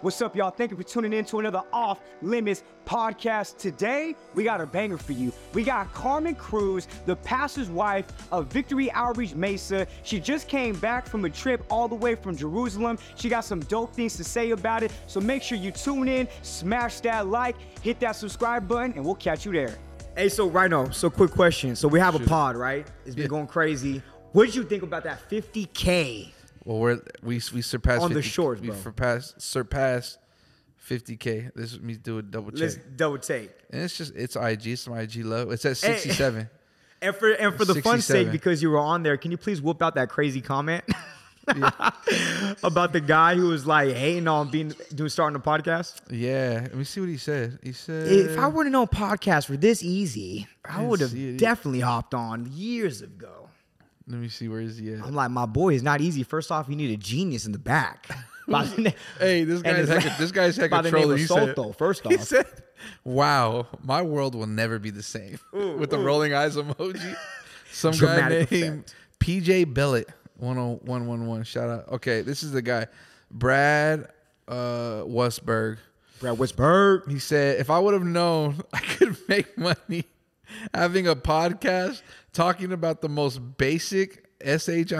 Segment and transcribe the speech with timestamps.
[0.00, 0.50] What's up, y'all?
[0.50, 3.58] Thank you for tuning in to another Off Limits podcast.
[3.58, 5.32] Today, we got a banger for you.
[5.54, 9.88] We got Carmen Cruz, the pastor's wife of Victory Outreach Mesa.
[10.04, 12.96] She just came back from a trip all the way from Jerusalem.
[13.16, 14.92] She got some dope things to say about it.
[15.08, 19.16] So make sure you tune in, smash that like, hit that subscribe button, and we'll
[19.16, 19.76] catch you there.
[20.16, 21.74] Hey, so Rhino, so quick question.
[21.74, 22.86] So we have a pod, right?
[23.04, 23.28] It's been Yeah.
[23.30, 24.00] going crazy.
[24.30, 26.32] What did you think about that 50K?
[26.68, 28.76] Well, we're we we surpassed On the 50 shores, We bro.
[28.76, 30.18] surpassed surpassed
[30.86, 31.52] 50k.
[31.54, 33.50] This is me do a double check, Let's double take.
[33.70, 34.66] and it's just it's IG.
[34.66, 35.48] It's my IG low.
[35.50, 36.50] It's at 67.
[37.00, 39.62] And for and for the fun sake, because you were on there, can you please
[39.62, 40.82] whoop out that crazy comment
[42.64, 46.00] about the guy who was like hating on being doing starting a podcast?
[46.10, 47.60] yeah, let me see what he said.
[47.62, 51.80] He said If I would have known podcasts were this easy, I would have definitely
[51.80, 53.37] hopped on years ago.
[54.08, 55.02] Let me see where is he at.
[55.02, 56.22] I'm like, my boy, it's not easy.
[56.22, 58.08] First off, you need a genius in the back.
[58.48, 62.06] The Hey, this guy's hecka, this guy's by the name of He said, Soto, first
[62.06, 62.46] he said,
[63.04, 67.14] "Wow, my world will never be the same." With the rolling eyes emoji.
[67.70, 68.94] Some Dramatic guy named effect.
[69.20, 71.42] PJ Bellett, one hundred one one one.
[71.42, 71.88] Shout out.
[71.92, 72.86] Okay, this is the guy,
[73.30, 74.08] Brad
[74.48, 75.76] uh, Westberg.
[76.18, 77.10] Brad Westberg.
[77.10, 80.06] He said, "If I would have known I could make money
[80.74, 84.92] having a podcast talking about the most basic shit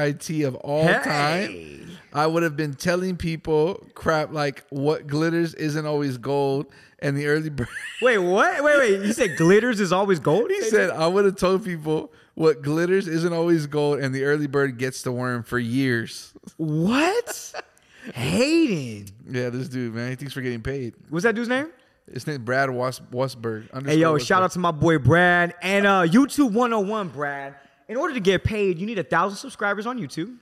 [0.46, 1.00] of all Hey.
[1.04, 6.66] time, I would have been telling people crap like what glitters isn't always gold
[6.98, 7.68] and the early bird."
[8.02, 8.62] Wait, what?
[8.64, 9.04] Wait, wait.
[9.06, 10.50] You said glitters is always gold?
[10.50, 14.46] He said, "I would have told people what glitters isn't always gold and the early
[14.46, 17.54] bird gets the worm for years." What?
[18.14, 19.06] Hayden.
[19.30, 20.94] Yeah, this dude, man, he thinks we're getting paid.
[21.10, 21.68] What's that dude's name?
[22.12, 23.86] His name Brad Was- Wasberg.
[23.86, 27.54] Hey, yo, shout out to my boy Brad and uh, YouTube 101, Brad.
[27.88, 30.36] In order to get paid, you need a thousand subscribers on YouTube.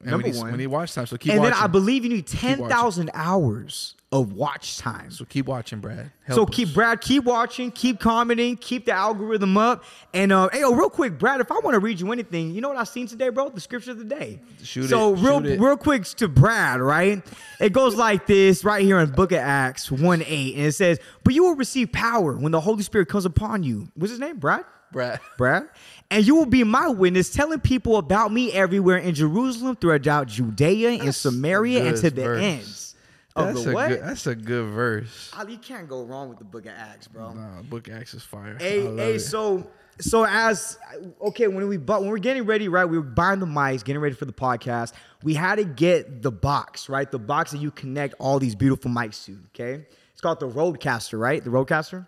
[0.00, 0.52] and Number we need, one.
[0.52, 1.06] we need watch time.
[1.06, 1.54] So keep and watching.
[1.54, 5.10] then I believe you need 10,000 hours of watch time.
[5.10, 6.10] so keep watching, Brad.
[6.28, 6.74] So Help keep.
[6.74, 9.84] Brad, keep watching, keep commenting, keep the algorithm up.
[10.12, 12.60] And uh, hey, yo, real quick, Brad, if I want to read you anything, you
[12.60, 13.48] know what I seen today, bro?
[13.48, 14.40] The scripture of the day.
[14.62, 17.22] Shoot so it, real, shoot real quick to Brad, right?
[17.60, 20.98] It goes like this right here in Book of Acts one eight, and it says,
[21.24, 24.38] "But you will receive power when the Holy Spirit comes upon you." What's his name,
[24.38, 24.64] Brad?
[24.92, 25.20] Brad.
[25.36, 25.68] Brad.
[26.10, 30.90] And you will be my witness, telling people about me everywhere in Jerusalem, throughout Judea
[30.90, 32.42] and That's Samaria, and to the verse.
[32.42, 32.94] ends
[33.36, 33.88] of That's the a what?
[33.88, 34.02] good.
[34.02, 35.30] That's a good verse.
[35.36, 37.34] Ali, you can't go wrong with the Book of Acts, bro.
[37.34, 38.56] Nah, Book Acts is fire.
[38.58, 39.20] Hey, hey, it.
[39.20, 39.68] so
[40.00, 40.78] so as
[41.20, 42.86] okay, when we bought when we're getting ready, right?
[42.86, 44.92] We were buying the mics, getting ready for the podcast.
[45.22, 47.10] We had to get the box, right?
[47.10, 49.38] The box that you connect all these beautiful mics to.
[49.54, 51.44] Okay, it's called the RODECaster, right?
[51.44, 52.06] The RODECaster.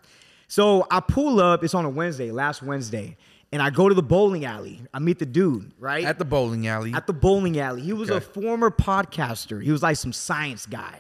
[0.49, 1.63] So I pull up.
[1.63, 3.19] It's on a Wednesday, last Wednesday,
[3.53, 4.81] and I go to the bowling alley.
[4.95, 6.05] I meet the dude, right?
[6.05, 6.95] at the bowling alley.
[6.95, 7.83] at the bowling alley.
[7.83, 9.63] He was a former podcaster.
[9.63, 10.99] He was like some science guy.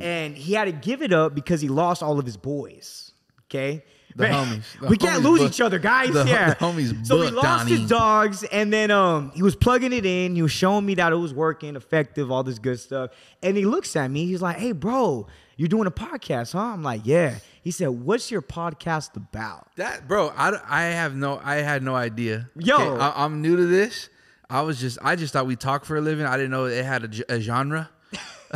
[0.00, 3.12] And he had to give it up because he lost all of his boys.
[3.44, 3.84] Okay?
[4.14, 4.80] The Man, homies.
[4.80, 6.12] The we can't lose booked- each other, guys.
[6.12, 6.50] the- yeah.
[6.54, 10.34] the homies so he lost his dogs, and then um he was plugging it in.
[10.36, 13.10] He was showing me that it was working, effective, all this good stuff.
[13.42, 14.26] And he looks at me.
[14.26, 18.30] He's like, "Hey, bro, you're doing a podcast, huh?" I'm like, "Yeah." He said, "What's
[18.30, 21.40] your podcast about?" that bro, I, I have no.
[21.42, 22.50] I had no idea.
[22.58, 22.98] Yo.
[22.98, 24.10] I, I'm new to this.
[24.50, 24.98] I was just.
[25.00, 26.26] I just thought we talk for a living.
[26.26, 27.88] I didn't know it had a genre.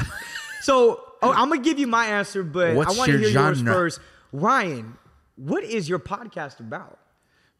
[0.62, 3.40] So oh, I'm gonna give you my answer, but What's I want to your hear
[3.40, 3.72] yours genre?
[3.74, 4.00] first.
[4.32, 4.96] Ryan,
[5.36, 6.98] what is your podcast about?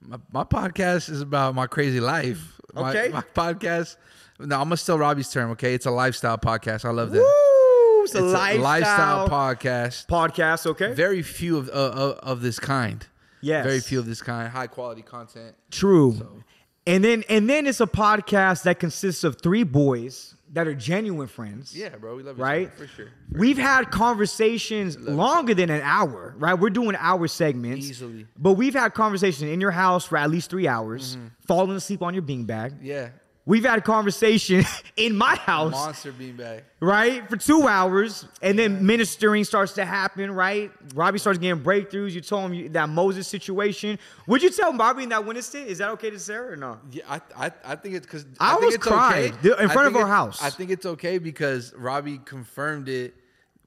[0.01, 2.61] My, my podcast is about my crazy life.
[2.75, 3.09] My- Okay.
[3.09, 3.97] My, podcast.
[4.39, 5.51] No, I'm gonna steal Robbie's term.
[5.53, 6.85] Okay, it's a lifestyle podcast.
[6.85, 7.19] I love that.
[7.21, 8.03] Woo!
[8.05, 10.07] It's a It's lifestyle, podcast.
[10.07, 10.67] podcast.
[10.67, 13.05] Okay, Very few of, uh, of of this kind.
[13.41, 13.65] Yes.
[13.67, 14.49] Very few of this kind.
[14.49, 15.57] High quality content.
[15.71, 16.43] true.
[16.87, 21.27] And then and then it's a podcast that consists of three boys that are genuine
[21.29, 21.77] friends.
[21.77, 22.17] Yeah, bro.
[22.17, 22.73] We love Right?
[22.73, 23.09] for sure.
[23.33, 26.55] We've had conversations longer than an hour, right?
[26.55, 27.89] We're doing hour segments.
[27.89, 28.13] Easily.
[28.25, 28.43] Mm-hmm.
[28.43, 32.15] But we've had conversations in your house for at least three hours, falling asleep on
[32.15, 32.79] your beanbag.
[32.81, 33.09] Yeah.
[33.49, 34.65] We've had a conversation
[34.97, 35.71] in my house.
[35.71, 36.63] Monster beanbag.
[36.81, 37.29] right?
[37.31, 40.73] For two hours, and then ministering starts to happen, right?
[40.97, 42.11] Robbie starts getting breakthroughs.
[42.11, 44.01] You told him that Moses situation.
[44.27, 45.69] Would you tell Bobby in that instant?
[45.69, 46.79] Is that okay to say or no?
[46.91, 49.63] Yeah, I I, I think it's because I think almost it's cried okay.
[49.63, 50.43] in front of our it- house.
[50.43, 53.15] I think it's okay because Robbie confirmed it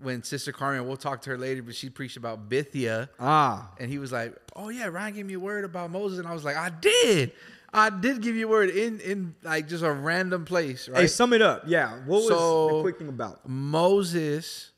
[0.02, 0.88] when Sister Carmen.
[0.88, 4.36] We'll talk to her later, but she preached about Bithia, Ah, and he was like,
[4.58, 7.32] "Oh yeah, Ryan gave me a word about Moses," and I was like, "I did,
[7.74, 11.08] I did give you a word in in like just a random place, right?" hey,
[11.08, 11.64] sum it up.
[11.68, 13.48] Yeah, what was the quick thing about?
[13.48, 14.72] Moses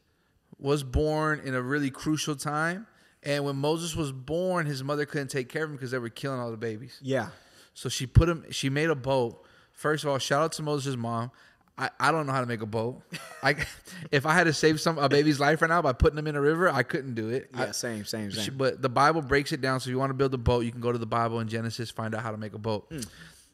[0.60, 2.88] was born in a really crucial time,
[3.24, 6.10] and when Moses was born, his mother couldn't take care of him because they were
[6.10, 7.00] killing all the babies.
[7.02, 7.30] Yeah,
[7.74, 8.46] So she put him.
[8.52, 9.46] She made a boat.
[9.72, 11.32] First of all, shout out to Moses' mom.
[11.82, 13.02] I, I don't know how to make a boat.
[13.42, 13.56] I
[14.12, 16.36] if I had to save some a baby's life right now by putting them in
[16.36, 17.50] a river, I couldn't do it.
[17.56, 19.80] I- same, same, she- but the Bible breaks it down.
[19.80, 21.48] So if you want to build a boat, you can go to the Bible in
[21.48, 22.86] Genesis, find out how to make a boat.
[22.92, 23.00] Hmm.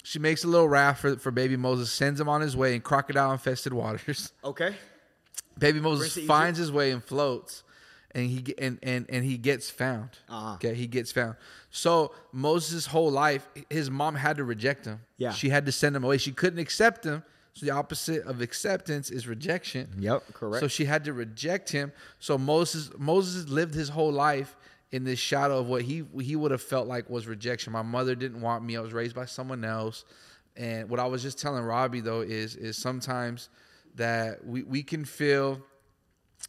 [0.04, 2.82] She makes a little raft for, for baby Moses, sends him on his way in
[2.82, 4.32] crocodile infested waters.
[4.44, 4.76] Okay.
[5.58, 7.64] Baby Moses finds his way and floats,
[8.14, 10.10] and he and and and he gets found.
[10.30, 10.54] Uh-huh.
[10.54, 11.36] Okay, he gets found.
[11.72, 15.00] So Moses' whole life, his mom had to reject him.
[15.18, 15.32] Yeah.
[15.32, 16.18] she had to send him away.
[16.20, 17.24] She couldn't accept him.
[17.58, 19.90] So the opposite of acceptance is rejection.
[19.98, 20.60] Yep, correct.
[20.62, 21.92] So she had to reject him.
[22.20, 24.56] So Moses Moses lived his whole life
[24.92, 27.74] in this shadow of what he he would have felt like was rejection.
[27.74, 28.78] My mother didn't want me.
[28.78, 30.06] I was raised by someone else.
[30.56, 33.50] And what I was just telling Robbie though is is sometimes
[33.96, 35.60] that we, we can feel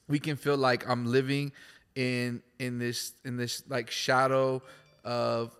[0.08, 1.52] we can feel like I'm living
[1.94, 4.62] in in this in this like shadow
[5.04, 5.56] of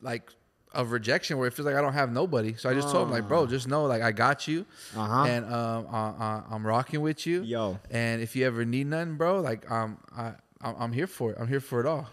[0.00, 0.30] like
[0.72, 2.54] of rejection where it feels like I don't have nobody.
[2.54, 4.64] So I just told him like, bro, just know like I got you,
[4.96, 5.24] Uh-huh.
[5.24, 7.42] and um, I, I'm rocking with you.
[7.42, 7.78] Yo.
[7.90, 11.38] and if you ever need nothing, bro, like um, I I'm I'm here for it.
[11.40, 12.08] I'm here for it all.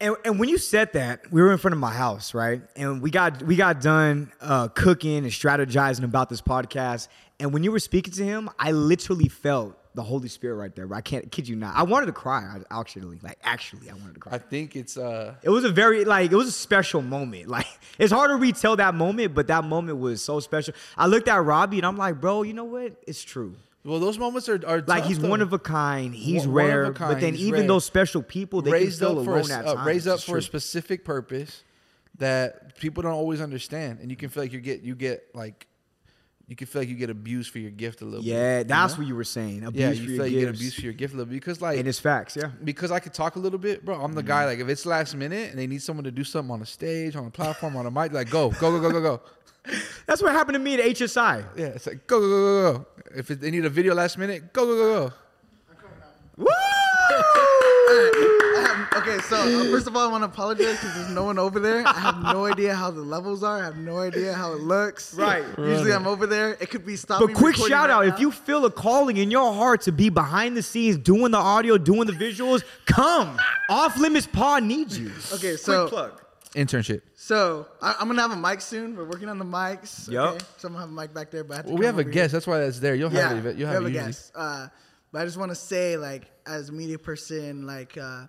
[0.00, 2.62] And, and when you said that, we were in front of my house, right?
[2.76, 7.08] And we got we got done uh, cooking and strategizing about this podcast.
[7.40, 10.92] And when you were speaking to him, I literally felt the Holy Spirit right there.
[10.94, 11.74] I can't kid you not.
[11.76, 12.40] I wanted to cry.
[12.70, 14.34] I, actually, like actually, I wanted to cry.
[14.34, 17.48] I think it's uh it was a very like it was a special moment.
[17.56, 17.66] Like
[17.98, 20.72] it's hard to retell that moment, but that moment was so special.
[20.96, 22.92] I looked at Robbie and I'm like, bro, you know what?
[23.06, 23.54] It's true.
[23.84, 25.28] well those moments are are Like he's though.
[25.30, 26.14] one of a kind.
[26.14, 26.92] He's One- one rare.
[26.92, 27.68] kind, but then even rare.
[27.68, 29.86] those special people, they raised can feel up for a, alone s- at uh, times.
[29.86, 31.64] raised up It's for a specific purpose
[32.18, 35.66] that people don't always understand, and you can feel like you get you get like
[36.48, 38.28] you can feel like you get abused for your gift a little bit.
[38.32, 38.98] Yeah, you that's know?
[39.00, 39.64] what you were saying.
[39.64, 41.60] Abuse yeah, you feel like you get abused for your gift a little bit because
[41.60, 42.50] like And it's facts, yeah.
[42.64, 43.94] because I could talk a little bit, bro.
[44.00, 44.28] I'm the Mm-hmm.
[44.28, 46.66] guy like if it's last minute and they need someone to do something on a
[46.66, 49.20] stage, on a platform, on a mic, like go, go, go, go, go, go.
[50.06, 51.44] That's what happened to me at HSI.
[51.56, 52.86] Yeah, it's like go, go, go, go, go.
[53.16, 55.14] If it, they need a video last minute, go, go, go, go.
[56.38, 58.34] Woo!
[58.90, 61.24] I have, okay, so uh, first of all, I want to apologize because there's no
[61.24, 61.86] one over there.
[61.86, 63.60] I have no idea how the levels are.
[63.60, 65.14] I have no idea how it looks.
[65.14, 65.44] Right.
[65.58, 66.56] Usually I'm over there.
[66.60, 67.28] It could be stopping.
[67.28, 68.14] But quick shout right out now.
[68.14, 71.38] if you feel a calling in your heart to be behind the scenes, doing the
[71.38, 73.38] audio, doing the visuals, come.
[73.68, 75.12] Off Limits Pod needs you.
[75.32, 76.22] Okay, so plug.
[76.54, 77.02] Internship.
[77.14, 78.96] so I, I'm gonna have a mic soon.
[78.96, 80.10] We're working on the mics.
[80.10, 80.36] Yup.
[80.36, 80.44] Okay?
[80.56, 81.98] So I'm gonna have a mic back there, but I have to Well, we have
[81.98, 82.14] a guest.
[82.14, 82.28] here.
[82.28, 82.94] That's why that's there.
[82.94, 83.56] You'll yeah, have it.
[83.56, 84.32] You'll we have, have it a guest.
[84.34, 84.68] Uh,
[85.12, 88.26] but I just want to say, like, as a media person, like, uh,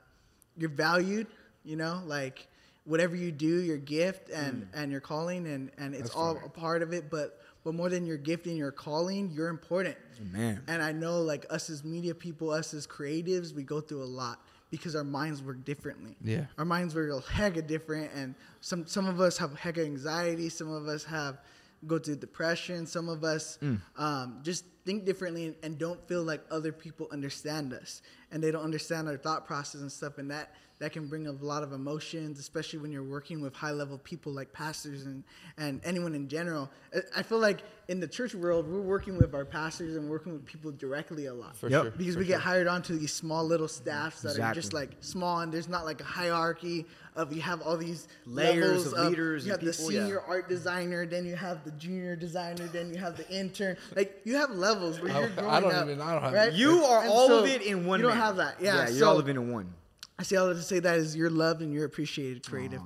[0.59, 1.27] you're valued.
[1.63, 2.47] You know, like,
[2.85, 4.67] whatever you do, your gift and mm.
[4.73, 7.09] and your calling, and and it's all a part of it.
[7.09, 9.97] But but more than your gift and your calling, you're important.
[10.31, 10.61] Man.
[10.67, 14.05] And I know, like, us as media people, us as creatives, we go through a
[14.05, 14.39] lot
[14.71, 16.15] because our minds work differently.
[16.23, 16.45] Yeah.
[16.57, 20.49] Our minds work a hecka different, and some some of us have hecka anxiety.
[20.49, 21.39] Some of us have
[21.87, 22.85] go through depression.
[22.85, 23.57] Some of us
[23.97, 28.51] um, just think differently and, and don't feel like other people understand us, and they
[28.51, 30.17] don't understand our thought process and stuff.
[30.17, 33.71] And that that can bring a lot of emotions, especially when you're working with high
[33.71, 35.23] level people like pastors and
[35.57, 36.69] and anyone in general.
[37.15, 40.45] I- feel like in the church world, we're working with our pastors and working with
[40.45, 41.55] people directly a lot.
[41.57, 41.81] For Yep.
[41.81, 41.91] sure.
[41.91, 45.51] Because we get hired onto these small little staffs that are just like small and
[45.53, 46.85] there's not like a hierarchy
[47.19, 49.99] of you have all these Layers levels of leaders You and have the people, yeah.
[50.01, 53.75] senior art designer, then you have the junior designer, then you have the intern.
[53.95, 55.85] Like you have levels where I- you're I don't up.
[55.85, 56.53] even- I don't have right?
[56.53, 58.25] You are And all so of it in one You don't man.
[58.25, 58.55] have that.
[58.61, 58.87] Yeah.
[58.87, 59.73] you're so all of it in one.
[60.17, 62.81] I say all that to say that is you're loved and you're appreciated, creative.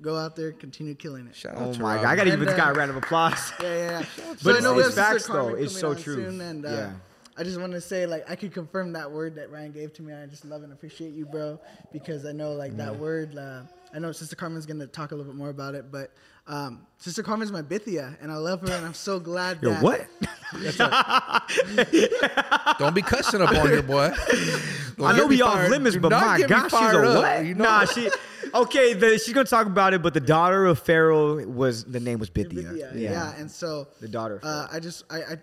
[0.00, 1.34] Go out there, continue killing it.
[1.36, 2.04] Shout out Oh to my Rob.
[2.04, 3.52] god, I gotta give this guy a round of applause.
[3.60, 4.34] Yeah, yeah, yeah.
[4.42, 5.48] But so I it's have facts, though.
[5.54, 6.16] It's so true.
[6.16, 6.92] Soon, and uh, Yeah.
[7.36, 10.02] I just want to say, like, I could confirm that word that Ryan gave to
[10.02, 10.12] me.
[10.14, 11.58] I just love and appreciate you, bro,
[11.92, 13.36] because I know, like, that word.
[13.36, 13.62] Uh,
[13.92, 16.10] I know Sister Carmen's gonna talk a little bit more about it, but
[16.46, 19.82] um, Sister Carmen's my Bithia, and I love her, and I'm so glad Yo, that.
[19.82, 20.06] what?
[22.78, 24.10] Don't be cussing up on your boy.
[24.96, 25.70] Don't I know we off fired.
[25.70, 27.44] limits, but my gosh, she's a fired up, what?
[27.44, 27.64] you know?
[27.64, 28.10] Nah, she.
[28.52, 32.18] Okay, the, she's gonna talk about it, but the daughter of Pharaoh was the name
[32.18, 32.72] was Bithia.
[32.72, 33.10] Bithia, yeah.
[33.10, 33.34] yeah.
[33.36, 35.36] and so The daughter of Uh, I just, I, I,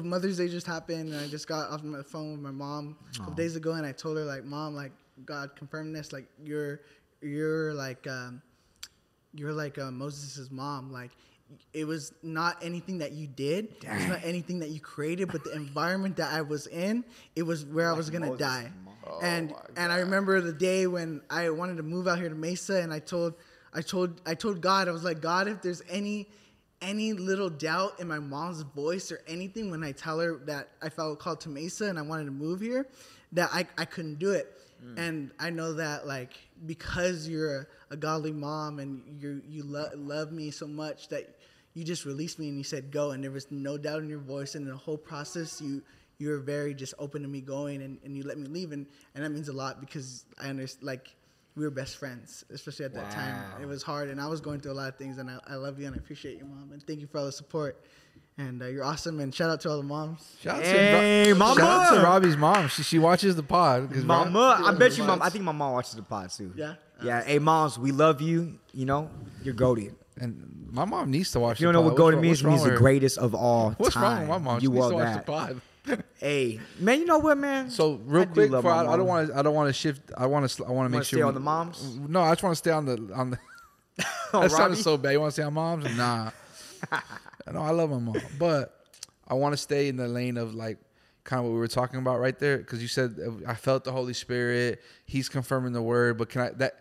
[0.00, 3.18] Mother's Day just happened, and I just got off my phone with my mom a
[3.18, 4.92] couple days ago, and I told her like, Mom, like
[5.24, 6.80] God confirmed this, like you're,
[7.20, 8.40] you're like, um,
[9.34, 11.10] you're like uh, Moses' mom, like.
[11.74, 13.74] It was not anything that you did.
[13.82, 17.04] It was not anything that you created, but the environment that I was in,
[17.36, 18.72] it was where I was gonna Moses' die.
[18.86, 19.18] mom.
[19.22, 22.80] and and I remember the day when I wanted to move out here to Mesa,
[22.80, 23.34] and I told,
[23.74, 26.28] I told, I told God, I was like, God, if there's any
[26.82, 30.88] any little doubt in my mom's voice or anything when I tell her that I
[30.88, 32.86] felt called to Mesa and I wanted to move here,
[33.32, 34.52] that I, I couldn't do it.
[34.84, 34.98] Mm.
[34.98, 36.32] And I know that like
[36.66, 41.36] because you're a, a godly mom and you you lo- love me so much that
[41.74, 44.18] you just released me and you said go, and there was no doubt in your
[44.18, 45.82] voice, and the whole process you
[46.18, 48.86] you were very just open to me going, and, and you let me leave, and
[49.14, 51.14] and that means a lot because I understand like.
[51.54, 53.42] We were best friends, especially at that time.
[53.60, 55.18] It was hard, and I was going through a lot of things.
[55.18, 57.26] And I, I love you, and I appreciate you, mom, and thank you for all
[57.26, 57.84] the support.
[58.38, 59.20] And uh, you're awesome.
[59.20, 60.34] And shout out to all the moms.
[60.40, 61.60] Shout out Hey, to, Ro- mama!
[61.60, 62.68] shout out to Robbie's mom.
[62.68, 63.90] She, she watches the pod.
[63.90, 65.20] 'cause Rob- Mama, I bet you, mom.
[65.20, 66.52] I think my mom watches the pod too.
[66.56, 66.74] Yeah?
[67.04, 67.22] Yeah.
[67.22, 68.58] Hey, moms, we love you.
[68.72, 69.10] You know,
[69.44, 69.94] you're goated.
[70.18, 71.56] and my mom needs to watch.
[71.56, 71.98] If you don't the know pod.
[71.98, 74.02] what What's goated means, what's means the greatest of all What's time.
[74.04, 74.60] wrong with my mom?
[74.60, 75.26] She You needs to watch that.
[75.26, 75.60] the pod.
[76.18, 77.68] Hey, man, you know what, man?
[77.70, 79.36] So real I quick, before I, I don't want to.
[79.36, 80.12] I don't want to shift.
[80.16, 80.64] I want to.
[80.64, 81.16] I want to make sure.
[81.16, 81.98] stay we- on the moms?
[81.98, 83.38] No, I just want to stay on the on the.
[84.32, 85.10] That sounded so bad.
[85.10, 85.84] You want to stay on moms?
[85.94, 86.30] Nah.
[87.52, 88.86] no, I love my mom, but
[89.28, 90.78] I want to stay in the lane of like
[91.24, 93.14] kind of what we were talking about right there because you said
[93.46, 94.80] I felt the Holy Spirit.
[95.04, 96.78] He's confirming the word, but can I that.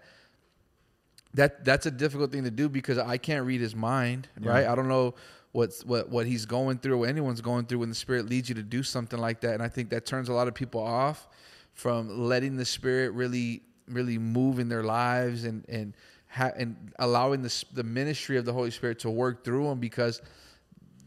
[1.33, 4.67] That that's a difficult thing to do because I can't read his mind, right?
[4.67, 5.15] I don't know
[5.51, 8.55] what's what what he's going through, what anyone's going through when the Spirit leads you
[8.55, 11.27] to do something like that, and I think that turns a lot of people off
[11.73, 15.93] from letting the Spirit really really move in their lives and and
[16.27, 20.21] ha- and allowing the the ministry of the Holy Spirit to work through them because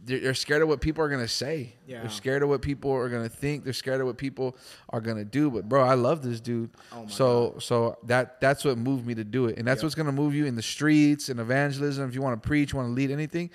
[0.07, 1.75] they're, they're scared of what people are gonna say.
[1.87, 2.01] Yeah.
[2.01, 3.65] They're scared of what people are gonna think.
[3.65, 4.57] They're scared of what people
[4.91, 5.51] are gonna do.
[5.51, 6.71] But bro, I love this dude.
[6.93, 10.13] Oh so so that that's what moved me to do it, and that's what's gonna
[10.13, 12.07] move you in the streets and evangelism.
[12.09, 13.51] If you want to preach, want to lead anything.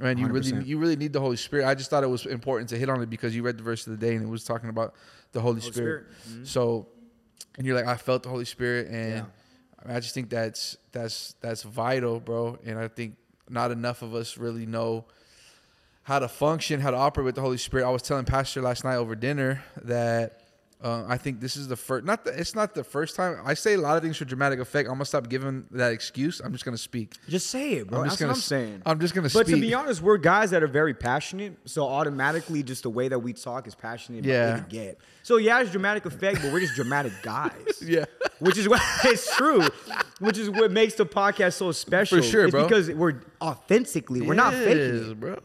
[0.00, 0.66] Man, you really 100%.
[0.66, 1.66] you really need the Holy Spirit.
[1.66, 3.86] I just thought it was important to hit on it because you read the verse
[3.86, 4.94] of the day and it was talking about
[5.32, 6.06] the Holy, Spirit.
[6.24, 6.46] Spirit.
[6.48, 6.88] So,
[7.56, 9.24] and you're like, I felt the Holy Spirit, and Yeah.
[9.82, 12.58] I, mean, I just think that's that's that's vital, bro.
[12.64, 13.16] And I think
[13.48, 15.04] not enough of us really know
[16.02, 17.86] how to function, how to operate with the Holy Spirit.
[17.86, 20.40] I was telling Pastor last night over dinner that
[20.82, 22.04] uh, I think this is the first.
[22.04, 23.38] Not the, it's not the first time.
[23.44, 24.88] I say a lot of things for dramatic effect.
[24.88, 26.40] I'm gonna stop giving that excuse.
[26.40, 27.14] I'm just gonna speak.
[27.28, 28.00] Just say it, bro.
[28.00, 28.82] I'm That's just gonna what I'm saying.
[28.84, 29.54] I'm just gonna But speak.
[29.54, 33.18] to be honest, we're guys that are very passionate, so automatically, just the way that
[33.18, 34.24] we talk is passionate.
[34.24, 34.56] Yeah.
[34.56, 34.98] To get.
[35.22, 37.52] So yeah, it's dramatic effect, but we're just dramatic guys.
[37.80, 38.04] Yeah.
[38.40, 39.62] Which is what it's true.
[40.18, 42.18] Which is what makes the podcast so special.
[42.18, 42.64] For sure, it's bro.
[42.64, 45.38] Because we're authentically, we're not faking bro.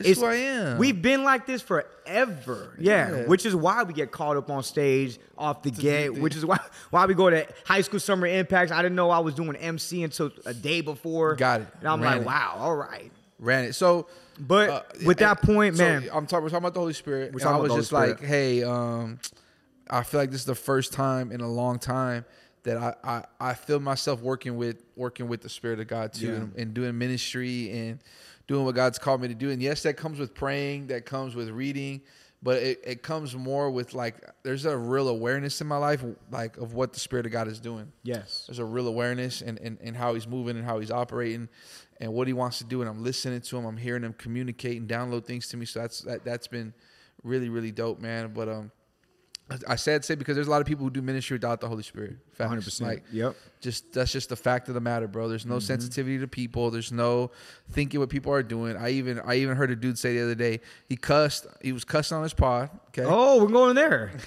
[0.00, 0.78] It's, who I am.
[0.78, 2.74] We've been like this forever.
[2.78, 3.26] Yeah, Yeah.
[3.26, 6.10] Which is why we get called up on stage off the gate.
[6.10, 6.58] Which is why
[6.90, 8.72] why we go to high school summer impacts.
[8.72, 11.34] I didn't know I was doing MC until a day before.
[11.36, 11.68] Got it.
[11.80, 12.26] And I'm Ran like, it.
[12.26, 13.10] wow, all right.
[13.38, 13.74] ran it.
[13.74, 14.06] So,
[14.38, 16.42] But uh, with that point, so man, I'm talking.
[16.44, 17.30] We're talking about the Holy Spirit.
[17.44, 19.18] I was just Holy like, hey, um,
[19.90, 22.24] I feel like this is the first time in a long time
[22.64, 26.26] that I I, I feel myself working with working with the Spirit of God too,
[26.26, 26.32] Yeah.
[26.34, 27.98] and, and doing ministry and
[28.46, 29.50] doing what God's called me to do.
[29.50, 30.88] And yes, that comes with praying.
[30.88, 32.02] That comes with reading.
[32.44, 36.56] But it, it comes more with like there's a real awareness in my life like
[36.56, 39.78] of what the Spirit of God is doing yes, there's a real awareness and, and,
[39.80, 41.48] and how he's moving and how he's operating
[42.00, 44.80] and what he wants to do and I'm listening to him I'm hearing him communicate
[44.80, 46.74] and download things to me so that's that, that's been
[47.22, 48.72] really really dope man but um
[49.68, 51.82] I- said say because there's a lot of people who do ministry without the Holy
[51.82, 52.52] Spirit Facts.
[52.52, 52.80] 100%.
[52.82, 53.34] like Yep.
[53.60, 55.60] just that's just the fact of the matter bro there's no mm-hmm.
[55.66, 57.30] sensitivity to people there's no
[57.70, 60.34] thinking what people are doing I even I even heard a dude say the other
[60.34, 64.12] day he cussed he was cussing on his pod okay Oh, we're going there.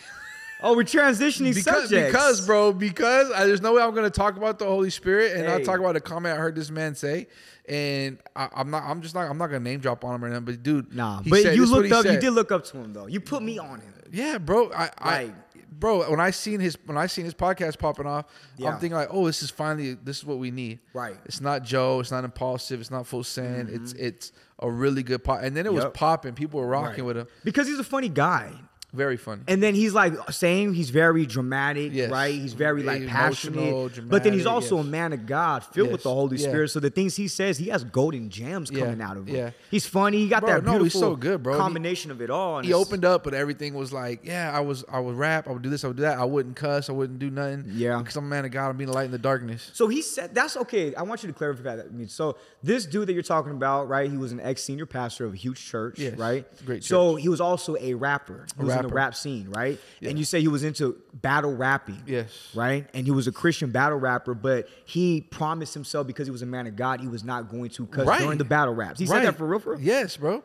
[0.65, 2.12] oh, we're transitioning because, subjects.
[2.12, 5.38] because bro because I, there's no way i'm going to talk about the holy spirit
[5.38, 7.27] and i'll talk about a comment i heard this man say
[7.69, 10.25] and I, i'm not i'm just not i'm not going to name drop on him
[10.25, 12.12] or nothing but dude Nah, but said- you this is what looked up.
[12.12, 13.07] You did look up to him though.
[13.07, 13.93] You put me on him.
[14.12, 15.31] yeah bro i i
[15.77, 18.25] bro when i seen his when i seen his podcast popping off
[18.57, 18.69] Yeah.
[18.69, 21.15] i'm thinking like oh this is finally this is what we need Right.
[21.25, 24.05] it's not joe it's not impulsive it's not full send it's mm-hmm.
[24.05, 27.15] it's a really good pop and then it was popping people were rocking Right.
[27.15, 28.53] with him because he's a funny guy.
[28.95, 30.73] Very funny And then he's like same.
[30.73, 32.09] He's very dramatic, Yes.
[32.11, 32.33] right?
[32.33, 34.09] He's very like Emotional, passionate.
[34.09, 34.85] But then he's also yes.
[34.85, 36.47] a man of God, filled with the Holy Yeah.
[36.47, 36.69] Spirit.
[36.69, 38.85] So the things he says, he has golden gems Yeah.
[38.85, 39.35] coming out of him.
[39.35, 39.49] Yeah.
[39.69, 40.17] He's funny.
[40.19, 41.53] He got Bro, that no, he's beautiful so good, bro.
[41.53, 42.61] He- combination of it all.
[42.61, 45.61] he opened up, but everything was like, yeah, I was, I would rap, I would
[45.61, 47.97] do this, I would do that, I wouldn't cuss, I wouldn't do nothing, Yeah.
[47.99, 49.71] because I'm a man of God, I'm being a light in the darkness.
[49.73, 50.95] So he said, that's okay.
[50.95, 51.85] I want you to clarify that.
[51.87, 54.09] I mean, so this dude that you're talking about, right?
[54.09, 56.17] He was an ex senior pastor of a huge church, Yes.
[56.17, 56.45] right?
[56.65, 58.45] Great So he was also a rapper.
[58.57, 59.80] He was in the rap scene, right?
[60.00, 60.10] Yeah.
[60.10, 62.01] And you say he was into battle rapping.
[62.06, 62.51] Yes.
[62.56, 62.88] Right?
[62.94, 66.46] And he was a Christian battle rapper, but he promised himself because he was a
[66.46, 68.22] man of God, he was not going to cuss Right.
[68.22, 69.00] during the battle raps.
[69.00, 69.82] He said that for real, for real?
[69.82, 70.44] Yes, bro.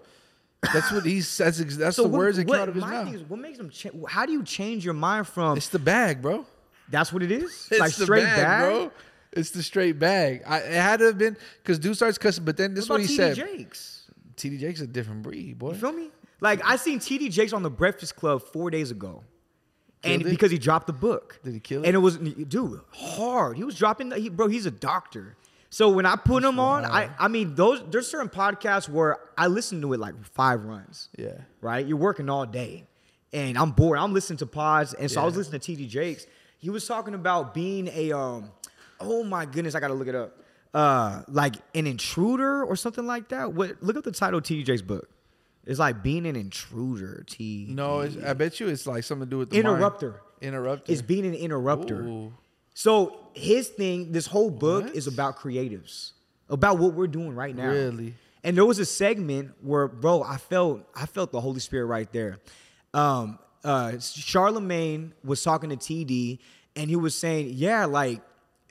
[0.75, 1.59] That's what he says.
[1.79, 3.15] That's So the what- words that came out of his mouth.
[3.15, 3.71] is, what makes him?
[3.71, 5.57] Cha- how do you change your mind from?
[5.57, 6.45] It's the bag, bro.
[6.91, 7.67] that's what it is.
[7.71, 8.91] It's like the straight bag, bag, bro.
[9.33, 10.43] It's the straight bag.
[10.47, 13.01] I, it had to have been because dude starts cussing, but then this is What
[13.01, 13.37] he TD said.
[13.37, 13.97] Jakes?
[14.37, 15.69] TD Jake's a different breed, boy.
[15.73, 16.11] You feel me?
[16.41, 19.25] Like I seen TD Jakes on the Breakfast Club four days ago,
[20.03, 20.25] and it?
[20.25, 21.39] because he dropped the book.
[21.43, 21.87] Did he kill it?
[21.87, 21.99] And it?
[21.99, 23.57] was dude hard.
[23.57, 24.11] He was dropping.
[24.13, 25.37] He, bro, he's a doctor.
[25.73, 29.47] So when I put him on, I I mean those there's certain podcasts where I
[29.47, 31.09] listen to it like five runs.
[31.17, 31.39] Yeah.
[31.61, 31.87] Right?
[31.87, 32.87] You're working all day.
[33.33, 33.97] And I'm bored.
[33.99, 34.93] I'm listening to pods.
[34.95, 36.27] And so I was listening to TD Jakes.
[36.59, 38.51] He was talking about being a um
[38.99, 40.43] oh my goodness, I gotta look it up.
[40.75, 43.53] Uh like an intruder or something like that.
[43.53, 45.09] What look up the title of TD Jakes' book.
[45.67, 47.67] It's like being an intruder, T.
[47.69, 49.77] No, it's, I bet you it's like something to do with the mind.
[49.77, 50.21] Interrupter.
[50.41, 50.91] Interrupter.
[50.93, 52.03] It's being an interrupter.
[52.03, 52.33] Ooh.
[52.75, 54.97] So his thing, this whole book What?
[54.97, 56.13] is about creatives,
[56.49, 57.69] about what we're doing right now.
[57.69, 58.15] Really?
[58.43, 62.11] And there was a segment where, bro, I felt I felt the Holy Spirit right
[62.11, 62.39] there.
[62.95, 66.39] Um, uh, Charlemagne was talking to TD,
[66.75, 68.23] and he was saying, yeah, like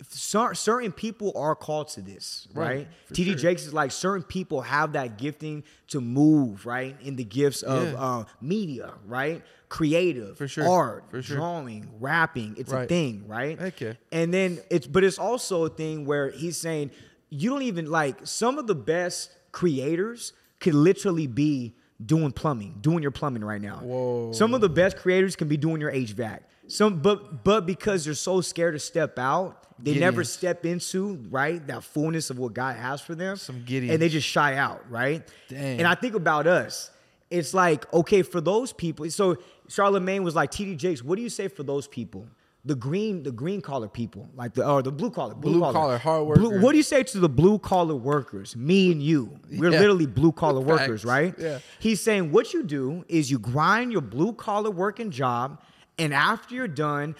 [0.09, 2.67] certain people are called to this, right?
[2.69, 3.35] Right, TD sure.
[3.35, 7.91] Jakes is like certain people have that gifting to move, right, in the gifts of
[7.93, 8.01] Yeah.
[8.01, 11.37] uh, media, right, creative, For sure, art, for sure.
[11.37, 12.55] drawing, rapping.
[12.57, 13.59] It's a thing, right?
[13.79, 13.93] Yeah.
[14.11, 16.91] And then it's but it's also a thing where he's saying
[17.29, 23.01] you don't even like some of the best creators could literally be doing plumbing, doing
[23.01, 23.79] your plumbing right now.
[23.81, 24.31] Whoa.
[24.31, 26.39] Some of the best creators can be doing your HVAC.
[26.69, 31.65] Some but but because they're so scared to step out, they never step into, right?
[31.67, 33.37] That fullness of what God has for them.
[33.37, 35.27] Some And they just shy out, right?
[35.49, 35.79] Dang.
[35.79, 36.91] And I think about us.
[37.29, 41.29] It's like, okay, for those people, so Charlemagne was like, TD Jakes, what do you
[41.29, 42.25] say for those people?
[42.65, 46.27] The green, the green collar people, like the or the blue collar, Blue collar, hard
[46.39, 48.55] Blue- what do you say to the blue collar workers?
[48.55, 49.79] Me and you, we're Yeah.
[49.79, 51.33] literally blue collar workers, right?
[51.37, 51.59] Yeah.
[51.79, 55.61] He's saying what you do is you grind your blue collar working job,
[55.99, 57.15] and after you're done,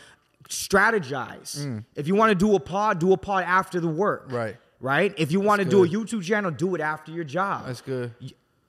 [0.48, 1.84] strategize.
[1.96, 4.30] If you want to do a pod, do a pod after the work.
[4.30, 4.34] Mm.
[4.34, 4.58] Right.
[4.82, 5.14] Right.
[5.18, 5.88] If you want to do a.
[5.88, 7.66] YouTube channel, do it after your job.
[7.66, 8.14] That's good.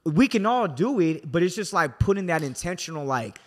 [0.05, 3.39] We can all do it, but it's just like putting that intentional like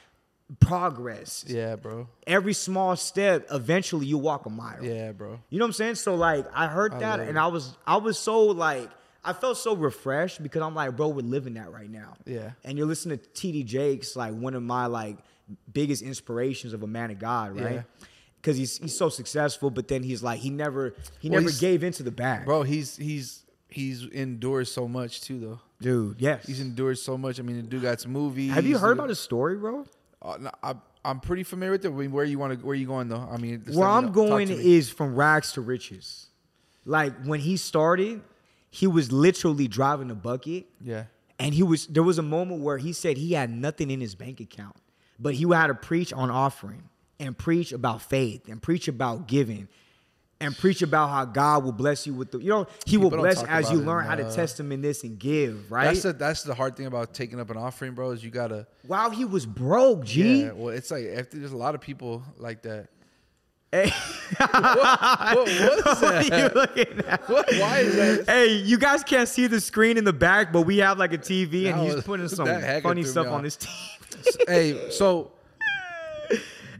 [0.59, 1.43] progress.
[1.47, 2.07] Yeah, bro.
[2.27, 4.83] Every small step, eventually you walk a mile.
[4.83, 5.39] Yeah, bro.
[5.49, 5.95] You know what I'm saying?
[5.95, 7.39] So like I heard that love and.
[7.39, 8.89] I was I was so like
[9.25, 12.15] I felt so refreshed because I'm like, bro, we're living that right now.
[12.25, 12.51] Yeah.
[12.63, 15.17] And you're listening to TD Jakes, like one of my like
[15.71, 17.73] biggest inspirations of a man of God, right?
[17.75, 17.81] Yeah.
[18.41, 21.83] Because he's he's so successful, but then he's like he never he Well, never gave
[21.83, 22.45] into the bag.
[22.45, 25.59] Bro, he's he's he's endured so much too, though.
[25.81, 26.45] Dude, yes.
[26.45, 27.39] He's endured so much.
[27.39, 28.51] I mean, the dude got some movies.
[28.53, 29.85] Have you heard the- about his story, bro?
[30.21, 31.89] Uh, no, I, I'm pretty familiar with it.
[31.89, 32.65] I mean, where you want to?
[32.65, 33.27] Where you going though?
[33.29, 36.27] I mean, Where I'm going is from rags to riches.
[36.85, 38.21] Like when he started,
[38.71, 40.65] he was literally driving a bucket.
[40.81, 41.05] yeah,
[41.39, 44.15] And he was there was a moment where he said he had nothing in his
[44.15, 44.75] bank account,
[45.19, 49.67] but he had to preach on offering and preach about faith and preach about giving
[50.43, 53.23] and preach about how God will bless you with the you know he will People
[53.23, 55.85] don't bless as you it learn how to test him in this and give, right?
[55.85, 58.11] that's the that's the hard thing about taking up an offering, bro.
[58.11, 58.67] Is you gotta.
[58.85, 60.43] While he was broke, G.
[60.43, 62.89] Yeah, well, it's like after there's a lot of people like that.
[63.73, 63.91] Hey.
[64.37, 67.27] What, what What are you looking at?
[67.27, 68.25] What, why is that?
[68.31, 71.17] Hey, you guys can't see the screen in the back, but we have like a
[71.17, 72.45] TV and That he's putting some
[72.83, 74.02] funny stuff on his TV.
[74.47, 75.31] Hey, so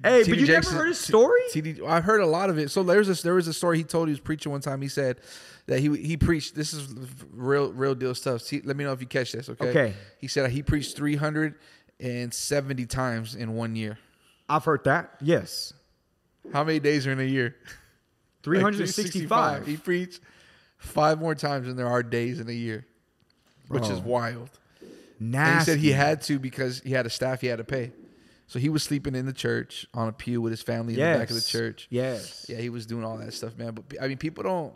[0.03, 1.41] hey, but you Jakes never heard is- his story?
[1.51, 2.71] TD, I heard a lot of it.
[2.71, 4.81] So there's a there was a story he told he was preaching one time.
[4.81, 5.19] He said
[5.67, 6.55] that he he preached.
[6.55, 6.87] This is
[7.31, 8.41] real real deal stuff.
[8.41, 9.49] See, let me know if you catch this.
[9.49, 9.69] Okay.
[9.69, 9.93] Okay.
[10.19, 13.97] He said he preached 370 times in one year.
[14.49, 15.15] I've heard that.
[15.21, 15.73] Yes.
[16.51, 17.55] How many days are in a year?
[18.45, 19.65] Like 365.
[19.65, 20.19] He preached
[20.75, 22.85] five more times than there are days in a year,
[23.69, 24.01] which is oh.
[24.01, 24.49] Bro.
[25.19, 25.35] Wild.
[25.35, 27.91] And he said he had to because he had a staff he had to pay.
[28.47, 31.17] So he was sleeping in the church on a pew with his family in the
[31.17, 31.87] back of the church.
[31.89, 32.45] Yes.
[32.49, 33.73] Yeah, he was doing all that stuff, man.
[33.73, 34.73] But I mean, people don't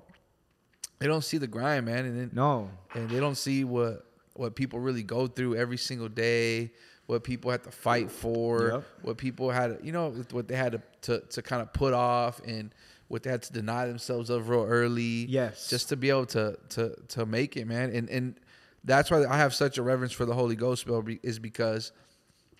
[1.00, 2.71] they don't see the grind, man, and then, No.
[2.95, 6.71] and they don't see what what people really go through every single day,
[7.08, 8.84] what people have to fight for, Yep.
[9.02, 12.39] what people had, you know, what they had to to, to kind of put off
[12.45, 12.73] and
[13.10, 15.26] what they had to deny themselves of real early.
[15.28, 15.69] Yes.
[15.69, 18.39] just to be able to to to make it, man, and and
[18.88, 21.91] that's why I have such a reverence for the Holy Ghost, Bill, is because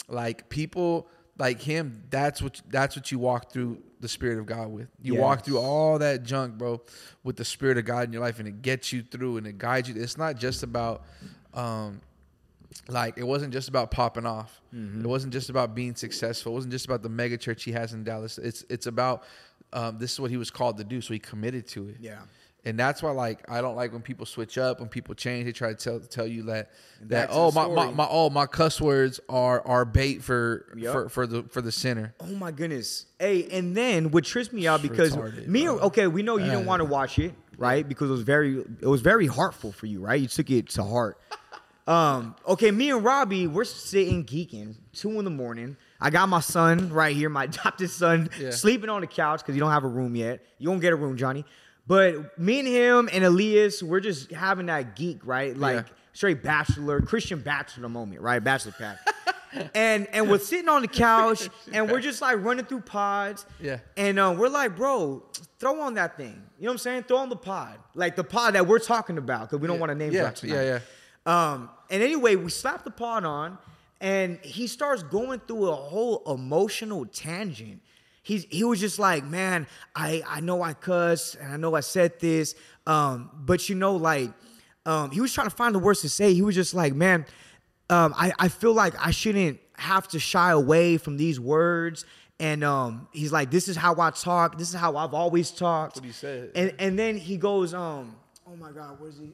[0.08, 4.70] like people like him that's what that's what you walk through the spirit of god
[4.70, 4.88] with.
[5.02, 6.82] You walk through all that junk bro
[7.24, 9.58] with the spirit of god in your life and it gets you through and it
[9.58, 10.02] guides you.
[10.02, 11.04] It's not just about
[11.54, 12.02] um
[12.88, 14.62] like it wasn't just about popping off.
[14.74, 15.02] Mm-hmm.
[15.02, 16.52] it wasn't just about being successful.
[16.52, 18.38] It wasn't just about the mega church he has in dallas.
[18.38, 19.24] It's it's about
[19.74, 21.98] um, this is what he was called to do so he committed to it.
[22.00, 22.20] Yeah.
[22.68, 25.46] And that's why, like, I don't like when people switch up, when people change.
[25.46, 26.70] They try to tell tell you that
[27.02, 30.92] back that oh my, my my oh my cuss words are are bait for Yep.
[30.92, 32.14] for for the for the sinner.
[32.20, 33.06] Oh my goodness.
[33.20, 35.80] Hey, and then what trips me out because Retarded, me bro.
[35.80, 37.88] okay, we know you didn't want to watch it, right?
[37.88, 40.20] Because it was very it was very heartful for you, right?
[40.20, 41.18] You took it to heart.
[41.88, 45.78] Um, okay, me and Robbie, we're sitting geeking, two in the morning.
[46.02, 48.50] I got my son right here, my adopted son, Yeah.
[48.50, 50.42] sleeping on the couch because you don't have a room yet.
[50.60, 51.46] You don't get a room, Johnny.
[51.88, 55.56] But me and him and Elias, we're just having that geek, right?
[55.56, 55.94] Like Yeah.
[56.14, 58.44] straight bachelor, Christian bachelor moment, right?
[58.44, 59.00] Bachelor pad.
[59.74, 63.46] and and we're sitting on the couch and we're just like running through pods.
[63.62, 63.80] Yeah.
[63.96, 65.24] And um, we're like, bro,
[65.60, 66.44] throw on that thing.
[66.60, 67.04] You know what I'm saying?
[67.04, 67.78] Throw on the pod.
[67.96, 70.16] Like the pod that we're talking about, because we don't want to name it.
[70.16, 70.64] Yeah, drop tonight.
[70.66, 70.80] yeah,
[71.26, 73.58] Um, and anyway, we slap the pod on,
[74.02, 77.82] and he starts going through a whole emotional tangent.
[78.28, 81.80] He's he was just like, man, I I know I cuss and I know I
[81.80, 84.32] said this, um, but you know, like,
[84.86, 86.34] um, he was trying to find the words to say.
[86.34, 87.26] He was just like, man,
[87.90, 92.04] um, I I feel like I shouldn't have to shy away from these words.
[92.38, 94.58] And um, he's like, this is how I talk.
[94.58, 95.96] This is how I've always talked.
[95.96, 96.52] what he said.
[96.54, 98.14] And and then he goes, um,
[98.46, 99.32] oh my God, where's he?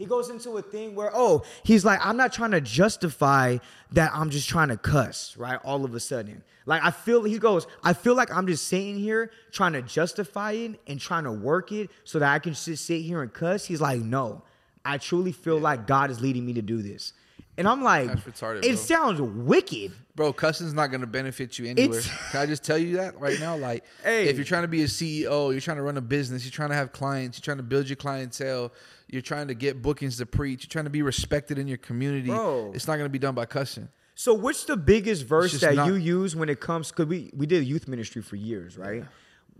[0.00, 3.58] He goes into a thing where, oh, he's like, I'm not trying to justify
[3.92, 5.60] that I'm just trying to cuss, right?
[5.62, 6.42] All of a sudden.
[6.64, 10.52] Like I feel he goes, I feel like I'm just sitting here trying to justify
[10.52, 13.66] it and trying to work it so that I can just sit here and cuss.
[13.66, 14.40] He's like, no.
[14.86, 17.12] I truly feel like God is leading me to do this.
[17.58, 18.74] And I'm like, retarded, it bro.
[18.76, 19.92] sounds wicked.
[20.16, 21.98] Bro, cussing's not gonna benefit you anywhere.
[21.98, 23.54] It's- Can I just tell you that right now?
[23.56, 24.28] Like, Hey.
[24.28, 26.70] if you're trying to be a CEO, you're trying to run a business, you're trying
[26.70, 28.72] to have clients, you're trying to build your clientele,
[29.12, 32.28] you're trying to get bookings to preach, you're trying to be respected in your community.
[32.28, 32.72] Bro.
[32.74, 33.88] It's not gonna be done by cussing.
[34.14, 37.46] So what's the biggest verse that not- you use when it comes cuz we we
[37.46, 39.04] did youth ministry for years, right?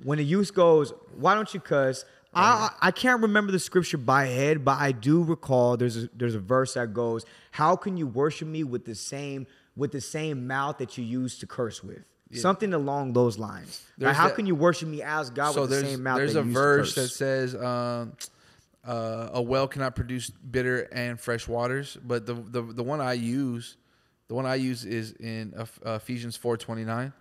[0.02, 4.26] When the youth goes, "Why don't you cuss?" I I can't remember the scripture by
[4.26, 8.06] head, but I do recall there's a, there's a verse that goes, "How can you
[8.06, 12.04] worship me with the same with the same mouth that you use to curse with?"
[12.32, 13.82] Something along those lines.
[13.98, 16.34] Like, how that- can you worship me as God so with the same mouth there's
[16.34, 18.12] that a to verse that says um,
[18.86, 23.14] uh, a well cannot produce bitter and fresh waters, but the the, the one I
[23.14, 23.76] use,
[24.28, 27.12] the one I use is in Ephesians four twenty nine.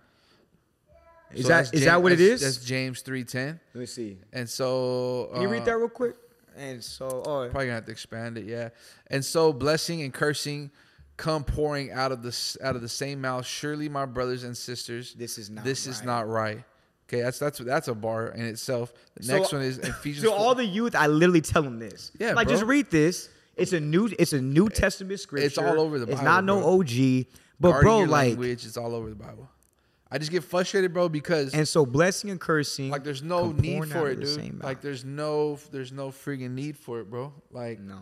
[1.32, 2.40] Is that is that what it is?
[2.40, 3.60] That's James three ten.
[3.74, 4.18] Let me see.
[4.32, 6.16] And so Can you read uh, that real quick?
[6.56, 8.70] And so, oh, Probably gonna have to expand it, yeah.
[9.06, 10.70] And so blessing and cursing
[11.16, 13.46] come pouring out of the out of the same mouth.
[13.46, 16.64] Surely, my brothers and sisters, This is not this is not right.
[17.12, 18.92] Okay, that's that's that's a bar in itself.
[19.16, 20.22] The So- next one is Ephesians.
[20.24, 22.12] To 4 all the youth, I literally tell them this.
[22.20, 22.54] Yeah, like bro.
[22.56, 23.28] just read this.
[23.56, 25.46] It's a new, it's a New Testament scripture.
[25.46, 26.80] It's all over the It's Bible, not no bro.
[26.80, 27.26] OG,
[27.58, 29.50] but guarding bro, like, language, it's all over the Bible.
[30.10, 32.90] I just get frustrated, bro, because and so blessing and cursing.
[32.90, 34.62] like there's no need for it, dude.
[34.62, 37.32] Like there's no there's no freaking need for it, bro.
[37.50, 37.98] Like no.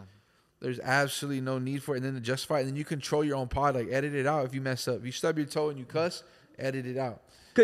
[0.60, 1.98] There's absolutely no need for it.
[1.98, 3.74] And then to justify it, and then you control your own pod.
[3.74, 4.98] Like edit it out if you mess up.
[4.98, 6.22] If you stub your toe and you cuss,
[6.58, 7.22] edit it out.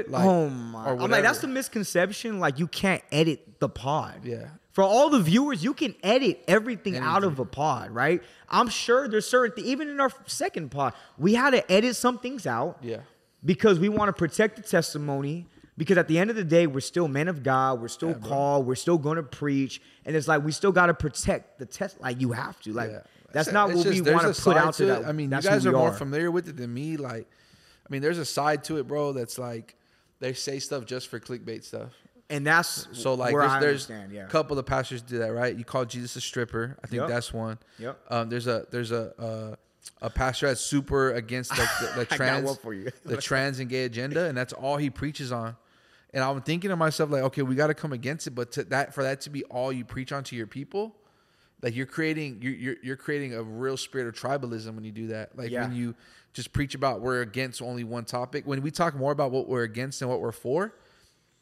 [0.08, 0.90] Like, oh my!
[0.90, 2.40] I'm like that's the misconception.
[2.40, 4.20] Like you can't edit the pod.
[4.24, 4.46] Yeah.
[4.72, 8.20] For all the viewers, you can edit everything out of a pod, right?
[8.48, 12.18] I'm sure there's certain th- even in our second pod, we had to edit some
[12.18, 12.78] things out.
[12.82, 12.98] Yeah.
[13.44, 15.46] because we want to protect the testimony.
[15.76, 17.80] Because at the end of the day, we're still men of God.
[17.80, 18.64] We're still called.
[18.66, 22.00] We're still going to preach, and it's like we still got to protect the test.
[22.00, 22.72] Like you have to.
[22.72, 23.00] Like Yeah.
[23.32, 25.04] that's not it's what we just- there's want to put out to that.
[25.06, 25.92] I mean, you guys who are more are.
[25.92, 26.96] familiar with it than me.
[26.96, 29.12] Like, I mean, there's a side to it, bro.
[29.12, 29.74] That's like
[30.24, 31.90] they say stuff just for clickbait stuff.
[32.30, 33.88] and that's So like, there's.
[33.88, 34.24] Yeah.
[34.24, 35.54] a couple of pastors do that, right?
[35.56, 36.76] You call Jesus a stripper.
[36.82, 37.08] I think Yep.
[37.08, 37.58] that's one.
[37.78, 37.98] Yep.
[38.10, 39.56] Um, there's a there's a uh,
[40.00, 42.58] a pastor that's super against like the, the trans
[43.04, 45.56] the trans and gay agenda, and that's all he preaches on.
[46.14, 48.64] And I'm thinking to myself like, okay, we got to come against it, but to
[48.64, 50.94] that for that to be all you preach on to your people,
[51.60, 55.08] like you're creating you're you're, you're creating a real spirit of tribalism when you do
[55.08, 55.36] that.
[55.36, 55.62] Like Yeah.
[55.66, 55.94] when you
[56.34, 58.46] just preach about we're against only one topic.
[58.46, 60.74] When we talk more about what we're against and what we're for,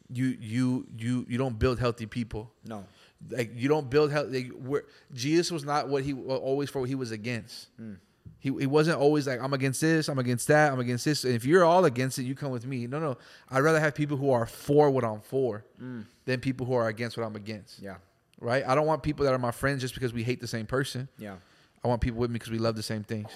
[0.09, 2.51] you you you you don't build healthy people.
[2.63, 2.85] No.
[3.29, 4.27] Like you don't build health.
[4.29, 7.67] Like, we're, Jesus was not what he always for what he was against.
[7.77, 7.93] Hmm.
[8.39, 11.23] He, he wasn't always like I'm against this, I'm against that, I'm against this.
[11.23, 12.85] And if you're all against it, you come with me.
[12.85, 13.17] No, no.
[13.49, 16.01] I'd rather have people who are for what I'm for hmm.
[16.25, 17.81] than people who are against what I'm against.
[17.81, 17.95] Yeah.
[18.39, 18.63] Right?
[18.67, 21.07] I don't want people that are my friends just because we hate the same person.
[21.17, 21.35] Yeah.
[21.83, 23.31] I want people with me because we love the same things.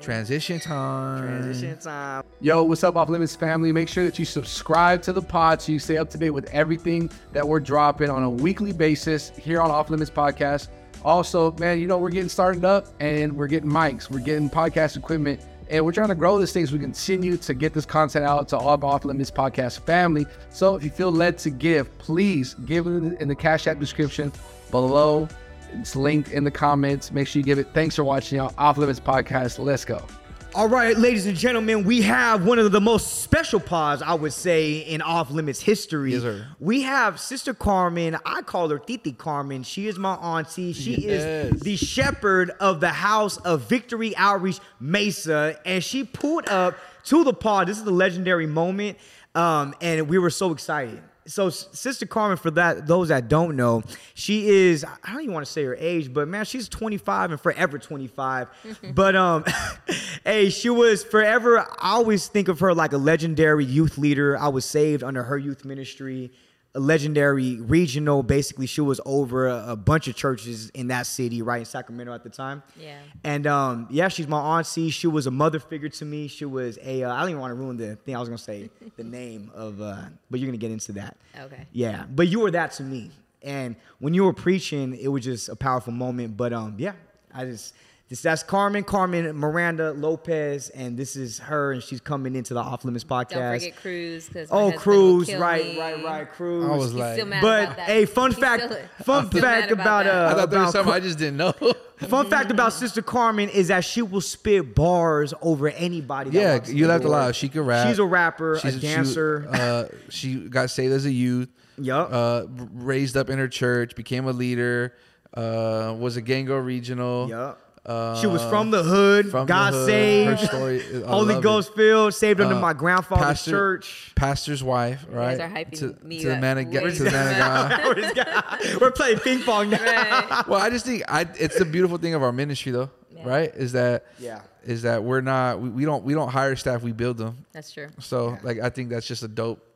[0.00, 1.22] Transition time.
[1.22, 2.24] Transition time.
[2.40, 3.70] Yo, what's up, Off Limits family?
[3.70, 6.48] Make sure that you subscribe to the pod so you stay up to date with
[6.50, 10.68] everything that we're dropping on a weekly basis here on Off Limits Podcast.
[11.04, 14.96] Also, man, you know, we're getting started up and we're getting mics, we're getting podcast
[14.96, 18.24] equipment, and we're trying to grow this thing so we continue to get this content
[18.24, 20.26] out to all of Off Limits Podcast family.
[20.48, 24.32] So if you feel led to give, please give it in the Cash App description
[24.70, 25.28] below.
[25.74, 27.12] It's linked in the comments.
[27.12, 27.68] Make sure you give it.
[27.74, 28.52] Thanks for watching, y'all.
[28.58, 29.58] Off Limits Podcast.
[29.58, 30.04] Let's go.
[30.52, 34.32] All right, ladies and gentlemen, we have one of the most special pods, I would
[34.32, 36.10] say, in Off Limits history.
[36.12, 36.44] Yes, sir.
[36.58, 38.18] We have Sister Carmen.
[38.26, 39.62] I call her Titi Carmen.
[39.62, 40.72] She is my auntie.
[40.72, 41.52] She Yes.
[41.54, 45.56] is the shepherd of the house of Victory Outreach Mesa.
[45.64, 47.68] And she pulled up to the pod.
[47.68, 48.98] This is the legendary moment.
[49.36, 51.00] Um, and we were so excited.
[51.26, 53.82] So Sister Carmen, for that those that don't know,
[54.14, 57.40] she is I don't even want to say her age, but man, she's 25 and
[57.40, 58.48] forever 25.
[58.94, 59.44] but um,
[60.24, 61.60] hey, she was forever.
[61.60, 64.38] I always think of her like a legendary youth leader.
[64.38, 66.32] I was saved under her youth ministry.
[66.74, 68.22] A legendary regional.
[68.22, 72.12] Basically, she was over a, a bunch of churches in that city, right in Sacramento
[72.12, 72.62] at the time.
[72.78, 72.98] Yeah.
[73.24, 74.90] And um, yeah, she's my auntie.
[74.90, 76.28] She was a mother figure to me.
[76.28, 77.02] She was a.
[77.02, 79.50] Uh, I don't even want to ruin the thing I was gonna say, the name
[79.54, 79.80] of.
[79.80, 81.16] Uh, but you're gonna get into that.
[81.40, 81.66] Okay.
[81.72, 83.10] Yeah, but you were that to me.
[83.42, 86.36] And when you were preaching, it was just a powerful moment.
[86.36, 86.92] But um, yeah,
[87.34, 87.74] I just
[88.10, 92.60] this that's Carmen, Carmen Miranda Lopez, and this is her, and she's coming into the
[92.60, 93.30] Off Limits podcast.
[93.30, 94.28] Don't forget Cruz.
[94.28, 96.64] Cause Oh, Cruz, right, right, right, Cruz.
[96.68, 97.86] I was like, But about that.
[97.86, 100.14] hey, fun He's fact, still- fun still fact mad about, that.
[100.14, 101.54] uh, I thought there was about something I just didn't know.
[102.00, 106.30] Fun fact about Sister Carmen is that she will spit bars over anybody.
[106.30, 107.34] Yeah, walks you the left a lot.
[107.36, 107.86] She could rap.
[107.88, 109.46] She's a rapper, She's a she- dancer.
[109.52, 111.50] uh, she got saved as a youth.
[111.76, 112.08] Yup.
[112.10, 114.94] Uh, raised up in her church, became a leader.
[115.34, 117.28] Uh, was a Gango regional.
[117.28, 117.60] Yup.
[117.86, 119.86] Uh, she was from the hood, from the hood.
[119.86, 121.76] saved, Her story, Holy Ghost it.
[121.76, 124.12] filled, saved under Uh, my grandfather's pastor- church.
[124.14, 125.38] Pastor's wife, right?
[125.38, 126.80] guys are hyping to, me to the man of God.
[126.94, 128.80] To the man of God.
[128.80, 129.78] We're playing ping pong now.
[129.82, 130.44] Right.
[130.46, 133.26] well, I just think I, it's the beautiful thing of our ministry, though, Yeah.
[133.28, 133.54] right?
[133.54, 134.42] Is that Yeah.
[134.62, 137.46] is that we're not we, we don't we don't hire staff, we build them.
[137.52, 137.88] That's true.
[137.98, 139.66] So like I think that's just a dope.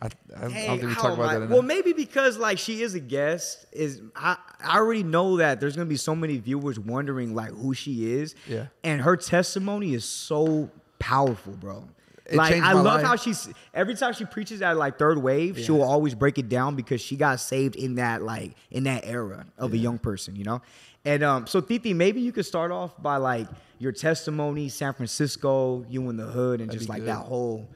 [0.00, 1.50] I, I, I don't think we talk about I- that enough.
[1.50, 5.76] Well, maybe because like she is a guest, is I, I already know that there's
[5.76, 8.34] gonna be so many viewers wondering like who she is.
[8.46, 8.66] Yeah.
[8.84, 11.84] And her testimony is so powerful, bro.
[12.26, 13.04] It like I love life.
[13.06, 16.48] how she's every time she preaches at like third wave, she will always break it
[16.48, 20.36] down because she got saved in that like in that era of a young person,
[20.36, 20.60] you know.
[21.04, 23.46] And um, so Titi, maybe you could start off by like
[23.78, 27.08] your testimony, San Francisco, you in the hood, and That'd just like good.
[27.08, 27.66] that whole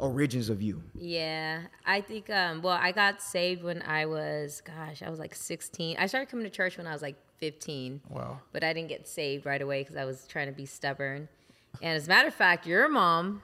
[0.00, 0.82] origins of you.
[0.94, 2.28] Yeah, I think.
[2.30, 5.96] Um, well, I got saved when I was, gosh, I was like 16.
[5.98, 8.00] I started coming to church when I was like 15.
[8.10, 8.40] Wow.
[8.52, 11.28] But I didn't get saved right away because I was trying to be stubborn.
[11.82, 13.42] And as a matter of fact, your mom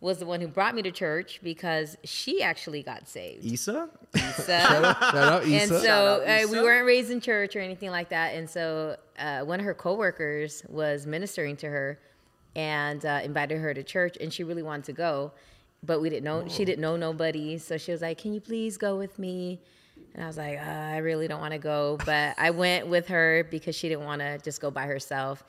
[0.00, 3.44] was the one who brought me to church because she actually got saved.
[3.44, 3.88] Issa?
[4.36, 4.84] So- Shout
[5.16, 5.80] out and Issa.
[5.80, 8.34] so out, uh, we weren't raised in church or anything like that.
[8.34, 11.98] And so uh, one of her coworkers was ministering to her
[12.54, 15.32] and uh, invited her to church, and she really wanted to go,
[15.86, 16.48] but we didn't know.
[16.48, 19.60] She didn't know nobody, so she was like, "Can you please go with me?"
[20.14, 23.08] And I was like, uh, "I really don't want to go," but I went with
[23.08, 25.44] her because she didn't want to just go by herself.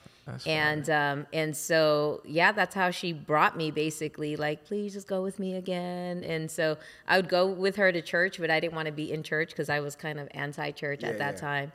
[0.45, 4.36] and um, and so yeah, that's how she brought me basically.
[4.36, 6.23] Like, please just go with me again.
[6.23, 9.12] And so I would go with her to church, but I didn't want to be
[9.12, 11.39] in church because I was kind of anti-church at that yeah.
[11.39, 11.71] time.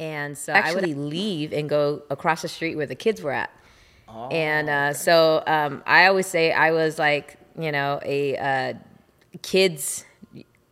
[0.00, 3.50] And so I would leave and go across the street where the kids were at.
[4.30, 8.74] and uh, so um, I always say I was like, you know, a uh,
[9.42, 10.04] kids,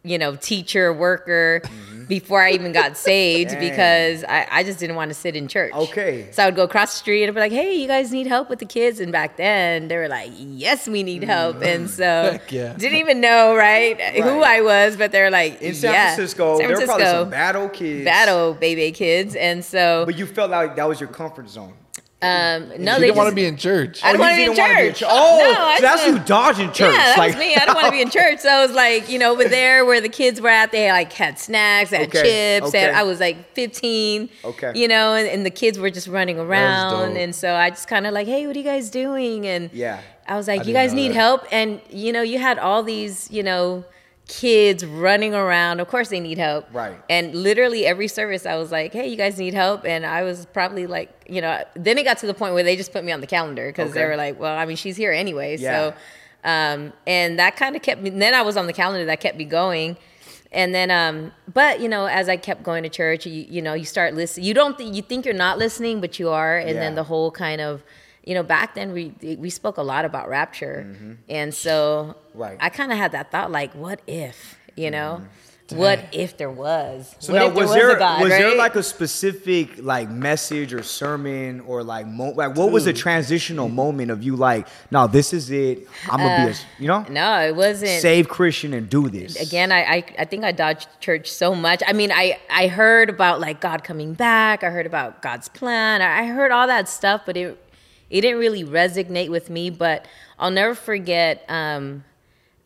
[0.03, 1.63] you know, teacher, worker
[2.07, 5.73] before I even got saved because I, I just didn't want to sit in church.
[5.75, 6.29] Okay.
[6.31, 8.49] So I would go across the street and be like, hey, you guys need help
[8.49, 9.01] with the kids?
[9.01, 11.61] And back then they were like, yes, we need help.
[11.63, 12.75] And so yeah.
[12.75, 16.15] didn't even know, right, who I was, but they're like, In San yeah.
[16.15, 18.05] Francisco, San there were probably some battle kids.
[18.05, 19.35] battle baby kids.
[19.35, 21.75] And so, But you felt like that was your comfort zone.
[22.23, 24.03] Um, no, She they didn't want to be in church.
[24.03, 25.03] I don't want to be in church.
[25.07, 26.93] Oh, no, so that's who you dodging church.
[26.95, 27.55] Yeah, that like, was me.
[27.55, 28.39] I don't want to be in church.
[28.41, 31.13] So I was like, you know, over there where the kids were at, they like
[31.13, 32.73] had snacks, had Okay, chips.
[32.73, 32.99] They had- okay.
[32.99, 34.31] I was like 15.
[34.45, 34.73] Okay.
[34.75, 37.17] You know, and, and the kids were just running around.
[37.19, 39.47] And so I just kind of like, hey, what are you guys doing?
[39.47, 40.01] And Yeah.
[40.27, 41.15] I was like, I you guys need that.
[41.17, 41.45] help.
[41.53, 43.85] And, you know, you had all these, you know,
[44.29, 45.79] kids running around.
[45.81, 46.67] Of course they need help.
[46.73, 46.99] Right.
[47.09, 49.85] And literally every service I was like, hey, you guys need help.
[49.85, 52.75] And I was probably like, you know, then it got to the point where they
[52.77, 55.13] just put me on the calendar because they were like, well, I mean, she's here
[55.13, 55.57] anyway.
[55.59, 55.93] Yeah.
[55.93, 55.95] So,
[56.45, 59.37] um, and that kind of kept me, then I was on the calendar that kept
[59.39, 59.97] me going.
[60.53, 63.75] And then, um, but you know, as I kept going to church, you, you know,
[63.75, 64.47] you start listening.
[64.47, 66.57] You don't, th- you think you're not listening, but you are.
[66.59, 66.81] And Yeah.
[66.81, 67.83] then the whole kind of,
[68.27, 70.95] you know, back then we we spoke a lot about rapture,
[71.29, 71.77] and so
[72.17, 72.39] Mm-hmm.
[72.39, 72.59] Right.
[72.61, 75.23] I kind of had that thought, like, what if, you know,
[75.71, 77.15] what if there was?
[77.19, 79.83] So what now, if there was was, there a God, was there like a specific
[79.83, 84.37] like message or sermon or like mo- like what was the transitional moment of you
[84.37, 85.89] like, no, this is it.
[86.11, 86.97] I'm gonna be a you know?
[86.97, 88.01] Uh, no, it wasn't.
[88.01, 89.35] save Christian and do this.
[89.41, 91.83] Again I, I i think i dodged church so much.
[91.87, 94.63] I mean i i heard about like god coming back.
[94.63, 96.01] I heard about god's plan.
[96.03, 97.59] I I heard all that stuff but it
[98.11, 100.07] it didn't really resonate with me but
[100.39, 102.05] i'll never forget um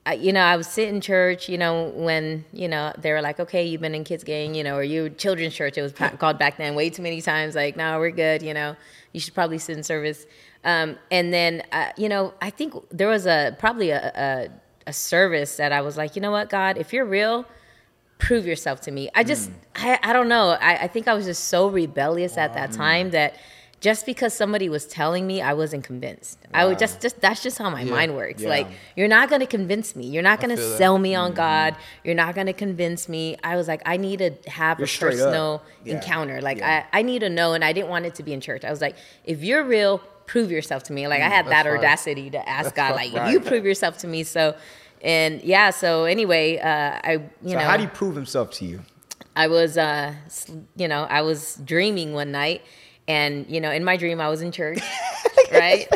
[0.06, 3.20] I, you know, I was sitting in church, you know, when, you know, they were
[3.20, 5.76] like, okay, you've been in kids gang, you know, or you children's church.
[5.76, 7.54] It was called back then way too many times.
[7.54, 8.42] Like, no, we're good.
[8.42, 8.76] You know,
[9.12, 10.26] you should probably sit in service.
[10.64, 14.48] Um, and then, uh, you know, I think there was a, probably a, a,
[14.88, 17.44] a service that I was like, you know what, God, if you're real,
[18.18, 19.10] prove yourself to me.
[19.14, 20.56] I just, I, I don't know.
[20.60, 23.36] I, I think I was just so rebellious at that time that
[23.80, 26.38] just because somebody was telling me, I wasn't convinced.
[26.52, 28.42] I would just, just that's just how my mind works.
[28.42, 30.06] Like, you're not gonna convince me.
[30.06, 30.76] You're not gonna feel that.
[30.78, 31.76] sell me on God.
[32.04, 33.36] You're not gonna convince me.
[33.42, 35.94] I was like, I need to have You're a personal Yeah.
[35.94, 36.42] encounter.
[36.42, 36.84] Like, Yeah.
[36.92, 38.64] I, I need to know, and I didn't want it to be in church.
[38.64, 41.08] I was like, if you're real, prove yourself to me.
[41.08, 44.24] Like, I had that audacity to ask God, like, you prove yourself to me.
[44.24, 44.54] So,
[45.02, 45.70] and yeah.
[45.70, 48.80] So anyway, uh, I you So know how do you prove himself to you?
[49.34, 50.14] I was, uh,
[50.76, 52.62] you know, I was dreaming one night,
[53.10, 54.80] and you know, in my dream, I was in church,
[55.52, 55.86] right?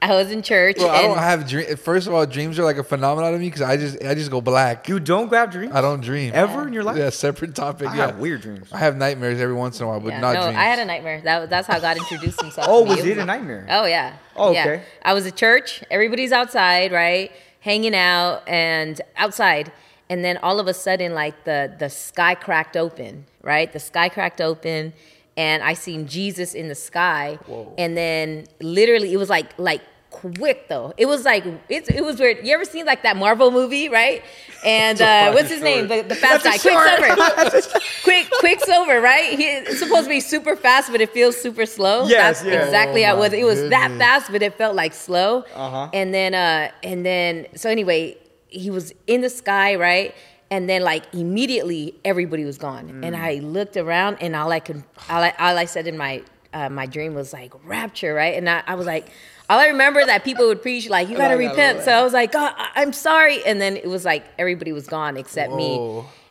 [0.00, 1.74] I was in church, Well, I don't have dream.
[1.76, 4.30] First of all, dreams are like a phenomenon to me because I just I just
[4.30, 4.88] go black.
[4.88, 6.98] You don't grab dreams I don't dream ever in your life.
[6.98, 7.88] Yeah, separate topic.
[7.88, 8.68] I yeah, have weird dreams.
[8.72, 10.58] I have nightmares every once in a while, but yeah, not no, dreams.
[10.58, 11.22] I had a nightmare.
[11.22, 12.66] That that's how God introduced Himself.
[12.70, 12.96] Oh, to me.
[12.96, 13.66] was it a nightmare?
[13.70, 14.16] Oh yeah.
[14.36, 14.60] Oh, Yeah.
[14.66, 14.82] okay.
[15.02, 15.82] I was at church.
[15.90, 19.72] Everybody's outside, right, hanging out and outside,
[20.10, 23.72] and then all of a sudden, like the the sky cracked open, right?
[23.72, 24.92] The sky cracked open,
[25.36, 27.38] and I seen Jesus in the sky,
[27.78, 30.94] and then literally it was like like quick though.
[30.96, 32.46] It was like it, it was weird.
[32.46, 34.22] You ever seen like that Marvel movie, right?
[34.64, 35.88] And uh, what's his name?
[35.88, 37.78] The, the fast guy, Quicksilver.
[38.02, 39.38] Quick, Quicksilver, right?
[39.38, 42.06] He, it's supposed to be super fast, but it feels super slow.
[42.06, 42.64] Yes, That's yeah.
[42.64, 43.32] exactly how it Oh, was.
[43.34, 45.44] It was that fast, but it felt like slow.
[45.54, 45.90] Uh-huh.
[45.92, 48.16] And then, uh, and then, so anyway,
[48.48, 50.14] he was in the sky, right?
[50.50, 53.00] And then, like immediately, everybody was gone.
[53.02, 56.22] And I looked around, and all I could, all I, all I said in my
[56.54, 58.34] uh, my dream was like rapture, right?
[58.34, 59.08] And I, I was like,
[59.50, 61.82] all I remember that people would preach like, you gotta repent.
[61.84, 63.44] So I was like, God, I- I'm sorry.
[63.44, 65.76] And then it was like everybody was gone except me.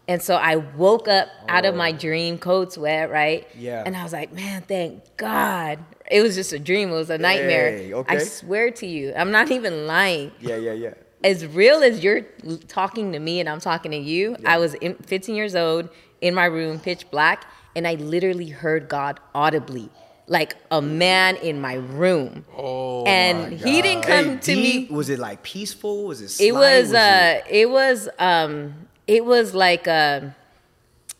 [0.07, 3.47] And so I woke up out of my dream, cold sweat, right?
[3.57, 3.83] Yeah.
[3.85, 5.79] And I was like, man, thank God.
[6.09, 6.89] It was just a dream.
[6.89, 7.71] It was a nightmare.
[7.77, 10.31] Hey, I swear to you, I'm not even lying.
[10.39, 10.93] Yeah, yeah, yeah.
[11.25, 12.21] As real as you're
[12.67, 14.75] talking to me and I'm talking to you, I was
[15.07, 15.89] 15 years old
[16.21, 19.89] in my room, pitch black, and I literally heard God audibly,
[20.27, 22.45] like a man in my room.
[22.55, 24.89] Oh, and he didn't come Hey, to deep?
[24.91, 24.95] me.
[24.95, 26.05] Was it like peaceful?
[26.05, 26.25] Was it?
[26.25, 26.53] It slight?
[26.53, 30.35] was uh it was um it was like a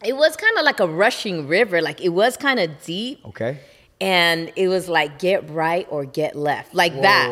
[0.04, 3.60] it was kind of like a rushing river like it was kind of deep okay.
[4.01, 7.29] And it was like get right or get left like that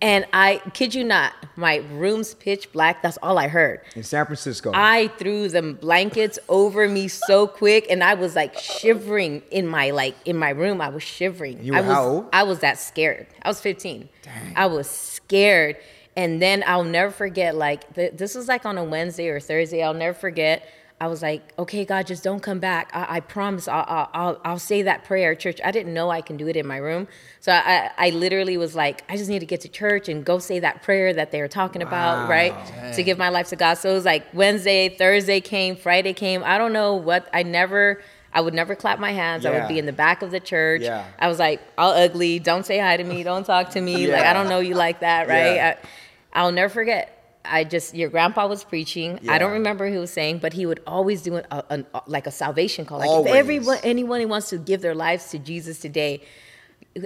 [0.00, 4.26] and i kid you not my room's pitch black that's all i heard In San
[4.26, 4.72] Francisco.
[4.74, 9.90] i threw the blankets over me so quick and i was like shivering in my
[9.90, 12.28] like in my room i was shivering You were I was, how old?
[12.32, 13.28] I was that scared.
[13.42, 14.08] I was 15.
[14.22, 14.52] Dang.
[14.56, 15.76] I was scared.
[16.16, 19.82] And then I'll never forget, like, th- this was like on a Wednesday or Thursday.
[19.82, 20.68] I'll never forget.
[21.02, 22.92] I was like, okay, God, just don't come back.
[22.94, 25.58] I, I promise I'll, I'll, I'll, say that prayer at church.
[25.64, 27.08] I didn't know I can do it in my room.
[27.40, 30.38] So I, I literally was like, I just need to get to church and go
[30.38, 32.54] say that prayer that they were talking about, right?
[32.94, 33.74] To give my life to God.
[33.74, 36.44] So it was like Wednesday, Thursday came, Friday came.
[36.44, 38.00] I don't know what, I never,
[38.32, 39.44] I would never clap my hands.
[39.44, 40.82] I would be in the back of the church.
[40.82, 41.04] Yeah.
[41.18, 42.38] I was like, all ugly.
[42.38, 43.24] Don't say hi to me.
[43.24, 44.06] Don't talk to me.
[44.12, 45.56] Like, I don't know you like that, right?
[45.56, 45.76] Yeah.
[45.82, 47.21] I, I'll never forget.
[47.44, 49.18] I just, your grandpa was preaching.
[49.28, 49.54] I don't Yeah.
[49.54, 51.36] remember who was saying, but he would always do
[51.70, 52.98] an, like a salvation call.
[53.00, 53.32] Like, Always.
[53.32, 56.20] if everyone, anyone who wants to give their lives to Jesus today,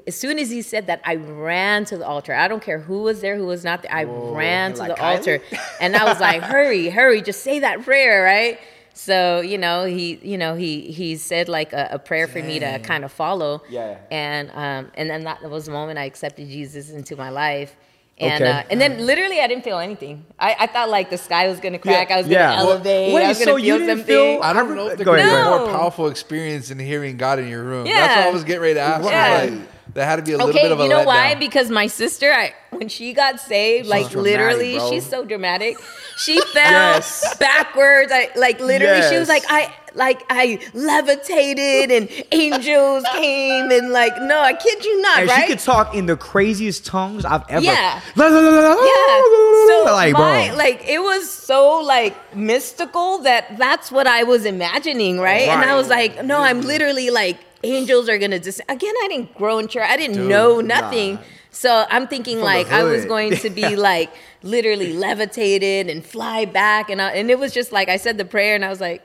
[0.07, 2.35] as soon as he said that, I ran to the altar.
[2.35, 3.95] I don't care who was there, who was not there.
[3.95, 5.17] I ran to Like the Kylie?
[5.19, 5.41] altar,
[5.81, 7.23] and I was like, "Hurry, hurry!
[7.23, 8.59] Just say that prayer, right?"
[8.95, 12.59] So you know, he, you know, he he said like a, a prayer for me
[12.59, 13.63] to kind of follow.
[13.71, 13.99] Yeah.
[14.11, 17.77] And um, and then that was the moment I accepted Jesus into my life.
[18.19, 18.51] And Okay.
[18.51, 20.25] uh, and then literally I didn't feel anything.
[20.39, 22.11] I, I thought like the sky was gonna crack.
[22.11, 22.57] I was yeah.
[22.57, 23.13] gonna elevate.
[23.15, 24.07] Wait, I was gonna so feel you didn't something.
[24.07, 26.69] feel- I don't know if re- there go could ahead, be a more powerful experience
[26.69, 27.85] than hearing God in your room.
[27.87, 27.95] Yeah.
[28.07, 29.05] That's what I was getting ready to ask.
[29.05, 29.11] you.
[29.11, 29.51] Yeah.
[29.59, 31.35] Like, there had to be a little Okay, bit of a you know why?
[31.35, 31.41] letdown.
[31.41, 34.91] Because my sister, I, when she got saved, like dramatic, literally, bro.
[34.91, 35.77] she's so dramatic.
[36.19, 37.37] She fell Yes.
[37.39, 38.11] backwards.
[38.13, 39.03] I like literally.
[39.11, 44.85] She was like, I like I levitated and angels came and like no, I kid
[44.85, 45.43] you not, and right?
[45.43, 47.65] she could talk in the craziest tongues I've ever.
[47.65, 48.01] Yeah.
[48.17, 49.67] La, la, la, la, la, yeah.
[49.67, 50.57] So like, my, bro.
[50.57, 55.49] like it was so like mystical that that's what I was imagining, right?
[55.49, 58.95] And I was like, no, I'm literally like angels are gonna just again.
[59.05, 59.87] I didn't grow in church.
[59.87, 61.19] I didn't know nothing.
[61.51, 64.11] So I'm thinking the like I was going to be like
[64.43, 68.25] literally levitated and fly back, and I, and it was just like I said the
[68.25, 69.03] prayer, and I was like.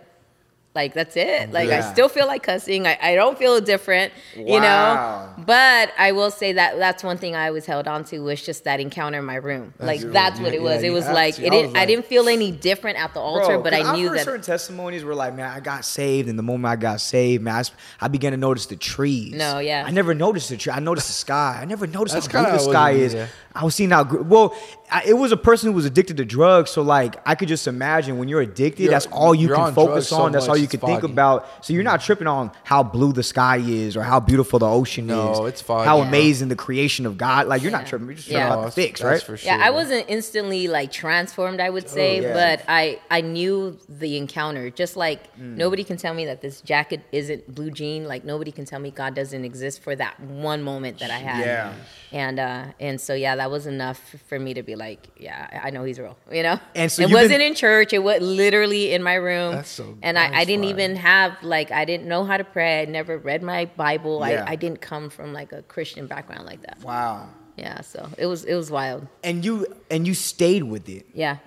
[0.74, 1.51] Like that's it.
[1.51, 2.88] Like I still feel like cussing.
[2.88, 5.30] I, I don't feel different, you know.
[5.38, 8.63] But I will say that that's one thing I always held on to was just
[8.63, 9.74] that encounter in my room.
[9.80, 10.82] like that's what it was.
[10.82, 11.43] you it was like to.
[11.43, 11.65] it I didn't.
[11.72, 13.97] was I like- didn't feel any different at the altar, Bro, but 'cause I I've
[13.97, 14.24] knew heard that.
[14.26, 17.61] certain testimonies were like, man, I got saved, and the moment I got saved, man,
[17.99, 19.34] I began to notice the trees.
[19.34, 19.84] No, yeah.
[19.86, 20.72] I never noticed the tree.
[20.72, 21.59] I noticed the sky.
[21.61, 23.30] I never noticed That's how blue the what sky it is.
[23.52, 23.62] Is, yeah.
[23.62, 24.56] I was seeing how gr- well.
[24.93, 27.66] I, it was a person who was addicted to drugs, so like I could just
[27.66, 30.32] imagine when you're addicted, You're- that's all you can on focus drugs so on.
[30.34, 31.47] that's all you it's can think about.
[31.64, 35.08] So you're not tripping on how blue the sky is or how beautiful the ocean
[35.08, 35.54] No, is.
[35.54, 36.08] it's foggy, How bro.
[36.10, 37.47] amazing the creation of God.
[37.47, 38.08] Like you're not tripping.
[38.08, 38.39] You're just Yeah.
[38.47, 39.22] tripping about the fix, right?
[39.24, 39.60] for Yeah.
[39.64, 42.34] I wasn't instantly like transformed, I would say, yeah.
[42.34, 44.70] but I I knew the encounter.
[44.72, 45.56] Just like Mm.
[45.56, 48.10] nobody can tell me that this jacket isn't blue jean.
[48.10, 51.45] Like nobody can tell me God doesn't exist for that one moment that I had.
[51.45, 51.74] Yeah.
[52.12, 55.68] And uh and so yeah, that was enough for me to be like, yeah, I
[55.68, 56.16] I know He's real.
[56.32, 56.58] You know.
[56.76, 57.92] And so it you've been- wasn't in church.
[57.92, 59.52] It was literally in my room.
[59.56, 60.74] That's so- and I, I didn't fire.
[60.76, 62.82] even have like I didn't know how to pray.
[62.82, 64.16] I never read my Bible.
[64.28, 64.46] Yeah.
[64.48, 66.78] I, I didn't come from like a Christian background like that.
[66.84, 67.30] Wow.
[67.58, 67.82] Yeah.
[67.82, 69.08] So it was it was wild.
[69.24, 69.54] And you
[69.89, 71.06] and you stayed with it.
[71.14, 71.38] Yeah.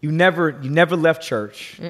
[0.00, 1.80] You never you never left church.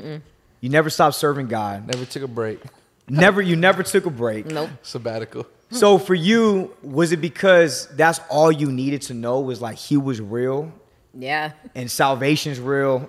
[0.63, 1.87] You never stopped serving God.
[1.93, 2.61] Never took a break.
[3.09, 4.47] Never you never took a break.
[4.47, 4.71] Nope.
[4.83, 5.47] Sabbatical.
[5.71, 9.97] So for you, was it because that's all you needed to know was like he
[9.97, 10.71] was real
[11.15, 11.53] Yeah.
[11.75, 13.09] and salvation's real,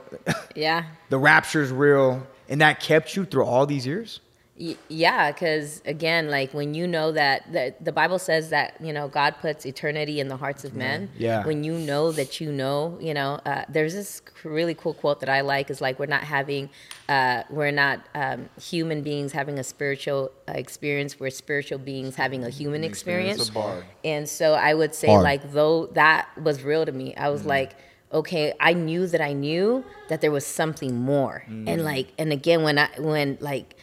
[0.56, 0.86] Yeah.
[1.10, 4.22] the rapture's real, and that kept you through all these years?
[4.60, 8.94] Y- yeah, because again, like when you know that the, the Bible says that you
[8.94, 11.10] know God puts eternity in the hearts of men.
[11.18, 11.44] Yeah.
[11.44, 15.30] When you know that you know, you know, uh, there's this really cool quote that
[15.30, 16.70] I like is like we're not having,
[17.10, 21.20] uh, we're not um, human beings having a spiritual uh, experience.
[21.20, 23.50] We're spiritual beings having a human experience.
[23.50, 23.84] bar.
[24.06, 25.24] And so I would say Hard.
[25.24, 27.76] like though that was real to me, I was like,
[28.12, 31.44] okay, I knew that I knew that there was something more.
[31.48, 33.78] And like and again when I when like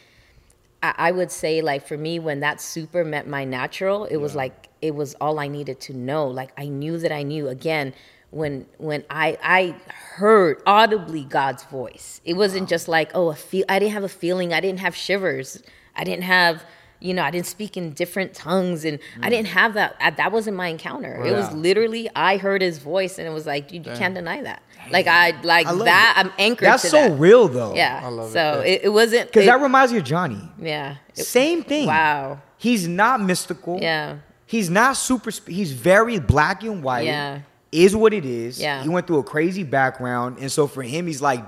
[0.83, 4.35] I, I would say like for me when that super met my natural, it was
[4.35, 6.27] like it was all I needed to know.
[6.27, 7.93] Like I knew that I knew again
[8.31, 9.75] when when I I
[10.15, 12.21] heard audibly God's voice.
[12.25, 14.95] It wasn't just like, oh, a feel I didn't have a feeling, I didn't have
[14.95, 15.61] shivers.
[15.95, 16.63] I didn't have
[17.01, 19.31] you know, I didn't speak in different tongues, and I mm.
[19.31, 19.95] didn't have that.
[19.99, 21.23] I, that wasn't my encounter.
[21.25, 24.41] It was literally I heard his voice, and it was like, dude, you can't deny
[24.43, 24.61] that.
[24.89, 26.13] Like I like I that.
[26.15, 26.19] it.
[26.19, 26.67] I'm anchored.
[26.67, 27.19] That's so that.
[27.19, 27.75] real though.
[27.75, 28.01] Yeah.
[28.03, 28.71] I love it, so yeah.
[28.71, 30.41] it, it wasn't Because it- that reminds me of Johnny.
[30.59, 30.97] yeah.
[31.15, 31.87] It- Same thing.
[31.87, 32.41] Wow.
[32.57, 33.79] He's not mystical.
[33.81, 34.17] Yeah.
[34.45, 35.31] He's not super.
[35.33, 37.05] Sp- he's very black and white.
[37.05, 37.41] Yeah.
[37.71, 38.59] Is what it is.
[38.59, 38.83] Yeah.
[38.83, 41.45] He went through a crazy background, and so for him, he's like,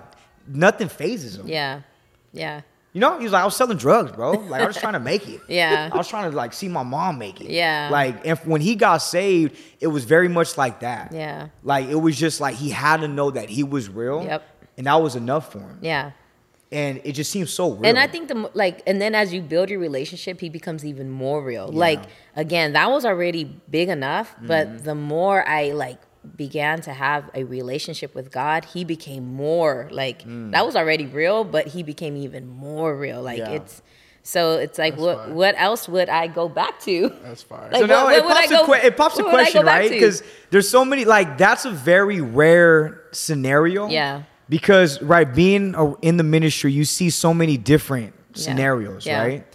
[0.47, 1.47] nothing phases him.
[1.47, 1.81] Yeah.
[2.31, 2.61] Yeah.
[2.93, 4.31] You know, he was like, I was selling drugs, bro.
[4.33, 5.41] Like I was trying to make it.
[5.47, 5.89] Yeah.
[5.91, 7.49] I was trying to like see my mom make it.
[7.49, 7.89] Yeah.
[7.91, 11.11] Like, and when he got saved, it was very much like that.
[11.11, 11.47] Yeah.
[11.63, 14.23] Like it was just like he had to know that he was real.
[14.23, 14.43] Yep.
[14.77, 15.79] And that was enough for him.
[15.81, 16.11] Yeah.
[16.71, 17.85] And it just seems so real.
[17.85, 21.09] And I think the like, and then as you build your relationship, he becomes even
[21.11, 21.67] more real.
[21.67, 21.99] Like
[22.35, 24.83] again, that was already big enough, but Mm-hmm.
[24.83, 25.99] the more I like
[26.35, 31.43] began to have a relationship with God, he became more like that was already real,
[31.43, 33.21] but he became even more real.
[33.21, 33.47] Like Mm.
[33.49, 33.55] Yeah.
[33.57, 33.81] it's
[34.25, 37.09] so it's like what what else would I go back to?
[37.23, 37.69] That's fire.
[37.71, 39.41] Like, so now what- it what pops, a, go- que- it pops a what would
[39.41, 39.89] I go question, right?
[39.89, 43.87] Because there's so many, like, that's a very rare scenario.
[43.89, 44.23] Yeah.
[44.49, 48.41] Because, right, being in the ministry, you see so many different Yeah.
[48.43, 49.21] scenarios, Yeah.
[49.21, 49.52] right?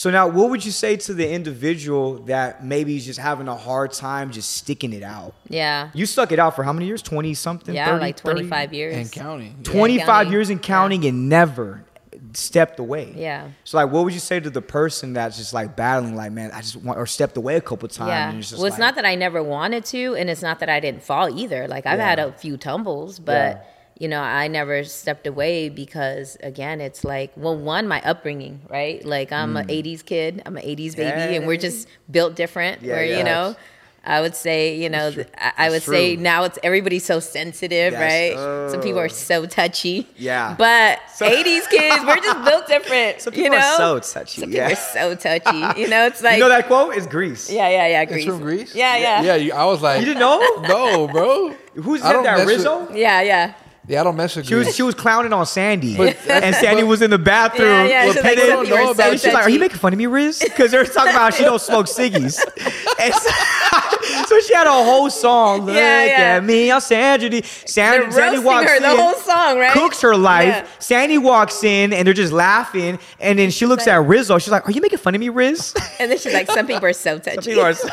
[0.00, 3.54] So now, what would you say to the individual that maybe is just having a
[3.54, 5.34] hard time just sticking it out?
[5.46, 5.90] Yeah.
[5.92, 7.02] You stuck it out for how many years?
[7.02, 7.74] 20 something?
[7.74, 8.96] Yeah, 30, like 25 years.
[8.96, 9.56] And counting.
[9.58, 10.32] Yeah, 25 counting.
[10.32, 10.66] years and Yeah.
[10.66, 11.84] counting and never
[12.32, 13.12] stepped away.
[13.14, 13.48] Yeah.
[13.64, 16.50] So like what would you say to the person that's just like battling like man
[16.54, 18.30] I just want or stepped away a couple times Yeah.
[18.30, 20.60] and it's just well, it's like, not that I never wanted to, and it's not
[20.60, 21.68] that I didn't fall either.
[21.68, 23.62] Like I've had a few tumbles, but Yeah.
[24.00, 29.04] You know, I never stepped away because again, it's like, well, one, my upbringing, right?
[29.04, 31.60] Like I'm an '80s kid, I'm an '80s baby, and we're Mm.
[31.60, 32.80] Just built different.
[32.82, 33.18] Yeah, where yeah.
[33.18, 33.54] you know.
[34.02, 37.92] I would say, you know, I, I would That's say now it's everybody's so sensitive,
[37.92, 38.34] Yes.
[38.34, 38.70] right?
[38.70, 40.08] Some people are so touchy.
[40.16, 40.54] Yeah.
[40.56, 43.20] But 80s kids, we're just built different.
[43.24, 43.58] Some you know?
[43.58, 44.68] are so touchy, Some yeah.
[44.70, 45.58] people are so touchy.
[45.82, 46.96] You know, it's like you know that quote?
[46.96, 47.50] It's Grease.
[47.52, 48.02] yeah, yeah, yeah.
[48.04, 48.24] It's Grease.
[48.24, 48.74] from Grease?
[48.74, 49.22] Yeah, yeah.
[49.22, 50.40] Yeah, you, I was like, You didn't know?
[50.62, 51.50] No, bro.
[51.74, 52.38] Who I said that?
[52.38, 52.94] mess Rizzo?
[52.94, 53.52] Yeah, yeah.
[53.90, 56.84] Yeah, I don't mess with She was she was clowning on Sandy, But- and Sandy
[56.84, 57.68] was in the bathroom.
[57.68, 59.10] Yeah, yeah, Well, she's like, people some don't know are about so.
[59.10, 61.42] And she's like, "Are you making fun of me, Riz?" Because they're talking about she
[61.42, 62.38] don't smoke ciggies.
[63.00, 63.30] And so,
[64.26, 65.62] so she had a whole song.
[65.62, 66.36] Look Yeah, yeah.
[66.36, 67.28] at me, I'm Sandy.
[67.30, 69.72] They're Sandy, Sandy roasting walks her in, the whole song, right?
[69.72, 70.46] cooks her life.
[70.46, 70.66] Yeah.
[70.78, 72.98] Sandy walks in, and they're just laughing.
[73.18, 74.38] And then she looks at Rizzo.
[74.38, 76.84] She's like, "Are you making fun of me, Riz?" And then she's like, some people
[76.84, 77.50] are so touchy.
[77.50, 77.88] people are so-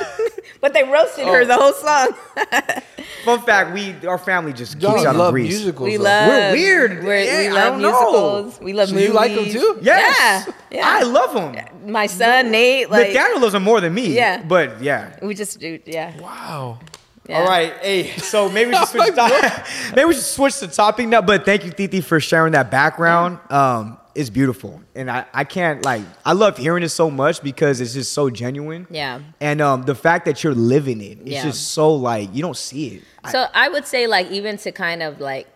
[0.62, 1.34] but they roasted Oh.
[1.34, 1.72] her the oh.
[1.72, 2.84] whole song.
[3.24, 5.50] Fun fact: We our family just Y'all keeps out on love Grease.
[5.50, 5.87] musicals.
[5.88, 6.54] We love.
[6.54, 7.04] weird.
[7.04, 7.92] We're, Yeah, we I love don't know.
[7.92, 8.60] musicals.
[8.62, 9.08] We love So movies.
[9.10, 9.80] you like them too?
[9.82, 10.84] Yes, Yeah, yeah.
[10.86, 11.92] I love them.
[11.92, 14.08] My son Nate, like Nathaniel loves them more than me.
[14.16, 14.44] Yeah.
[14.44, 15.18] but yeah.
[15.22, 15.80] we just do.
[15.86, 16.20] Yeah.
[16.20, 16.80] Wow.
[17.28, 17.40] yeah.
[17.40, 18.18] All right, hey.
[18.18, 19.16] So maybe we should switch.
[19.16, 19.64] to-
[19.96, 21.22] maybe we should switch the topic now.
[21.22, 23.40] But thank you, Titi, for sharing that background.
[23.50, 27.80] Um, it's beautiful, and I, I can't like I love hearing it so much because
[27.82, 28.88] it's just so genuine.
[28.90, 29.20] Yeah.
[29.40, 31.44] And um, the fact that you're living it, it's Yeah.
[31.44, 33.04] just so like you don't see it.
[33.24, 35.48] I- So I would say, like, even to kind of like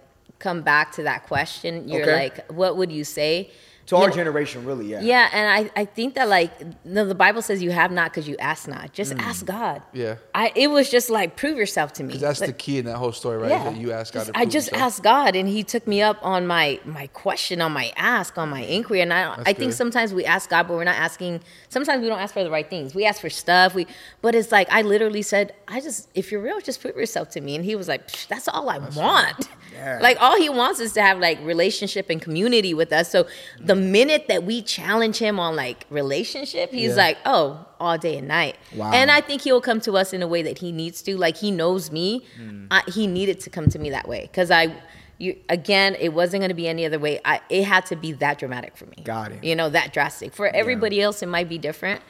[0.42, 2.16] come back to that question, you're Okay.
[2.24, 3.52] like, what would you say?
[3.88, 5.02] To You our know- generation, really, yeah.
[5.02, 6.52] Yeah, and I, I think that like
[6.86, 8.94] no, the Bible says you have not because you ask not.
[8.94, 9.20] Just Mm.
[9.22, 9.82] ask God.
[9.94, 10.16] Yeah.
[10.36, 13.12] I it was just like prove yourself to me that's the key in that whole
[13.12, 13.50] story, right?
[13.50, 14.88] That you ask God Just- to I just himself.
[14.94, 18.50] asked God, and He took me up on my my question, on my ask, on
[18.50, 19.02] my inquiry.
[19.02, 21.42] And I I think sometimes we ask God, but we're not asking.
[21.70, 22.94] Sometimes we don't ask for the right things.
[22.96, 23.74] We ask for stuff.
[23.74, 23.88] We,
[24.22, 27.42] but it's like I literally said, I just if you're real, just prove yourself to
[27.42, 27.56] me.
[27.56, 29.48] And He was like, "Psh, that's all I want.
[29.74, 33.10] Yeah, Like all He wants is to have like relationship and community with us.
[33.10, 33.26] So
[33.72, 36.96] the minute that we challenge Him on like relationship, He's Yeah.
[37.06, 38.56] like, oh, all day and night.
[38.76, 38.92] Wow.
[38.94, 41.18] And I think He'll come to us in a way that He needs to.
[41.18, 42.26] Like He knows me.
[42.38, 42.66] Hmm.
[42.70, 44.74] I, he needed to come to me that way because I.
[45.18, 47.20] You, again, it wasn't going to be any other way.
[47.24, 49.04] I, it had to be that dramatic for me.
[49.04, 49.44] Got it.
[49.44, 50.34] You know, that drastic.
[50.34, 52.02] For everybody else, it might be different,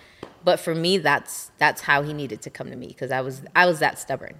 [0.45, 3.41] but for me, that's that's how he needed to come to me because I was
[3.53, 4.39] I was that stubborn.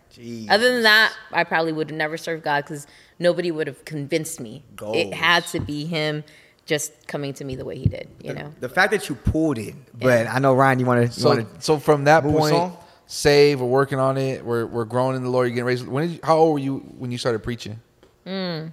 [0.50, 2.88] Other than that, I probably would have never served God because
[3.20, 4.64] nobody would have convinced me.
[4.82, 6.24] It had to be him
[6.66, 8.08] just coming to me the way he did.
[8.24, 8.54] You know.
[8.60, 11.20] The fact that you pulled it, but I know Ryan, you want to.
[11.20, 12.78] So, so from that move us point, on?
[13.08, 13.60] save.
[13.62, 14.46] We're working on it.
[14.46, 15.48] We're we're growing in the Lord.
[15.48, 15.88] You're getting raised.
[15.88, 17.80] When did you, how old were you when you started preaching?
[18.26, 18.68] Hmm.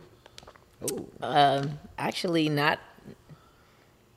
[1.23, 2.79] Um, actually, not.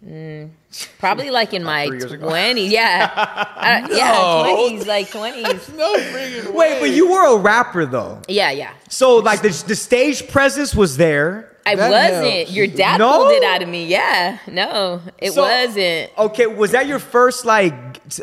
[0.05, 0.49] Mm,
[0.99, 2.27] probably like in my three years ago?
[2.27, 2.71] twenties.
[2.71, 3.11] Yeah.
[3.15, 5.69] I- uh, Yeah, twenties, like twenties.
[5.75, 8.19] No freaking Wait, but you were a rapper though.
[8.27, 8.73] Yeah, yeah.
[8.89, 11.50] So like the the stage presence was there.
[11.65, 12.33] I That wasn't.
[12.37, 12.51] helps.
[12.51, 13.11] Your dad No?
[13.17, 13.85] pulled it out of me.
[13.85, 14.37] Yeah.
[14.47, 16.09] No, it So- wasn't.
[16.17, 17.73] Okay, was that your first like?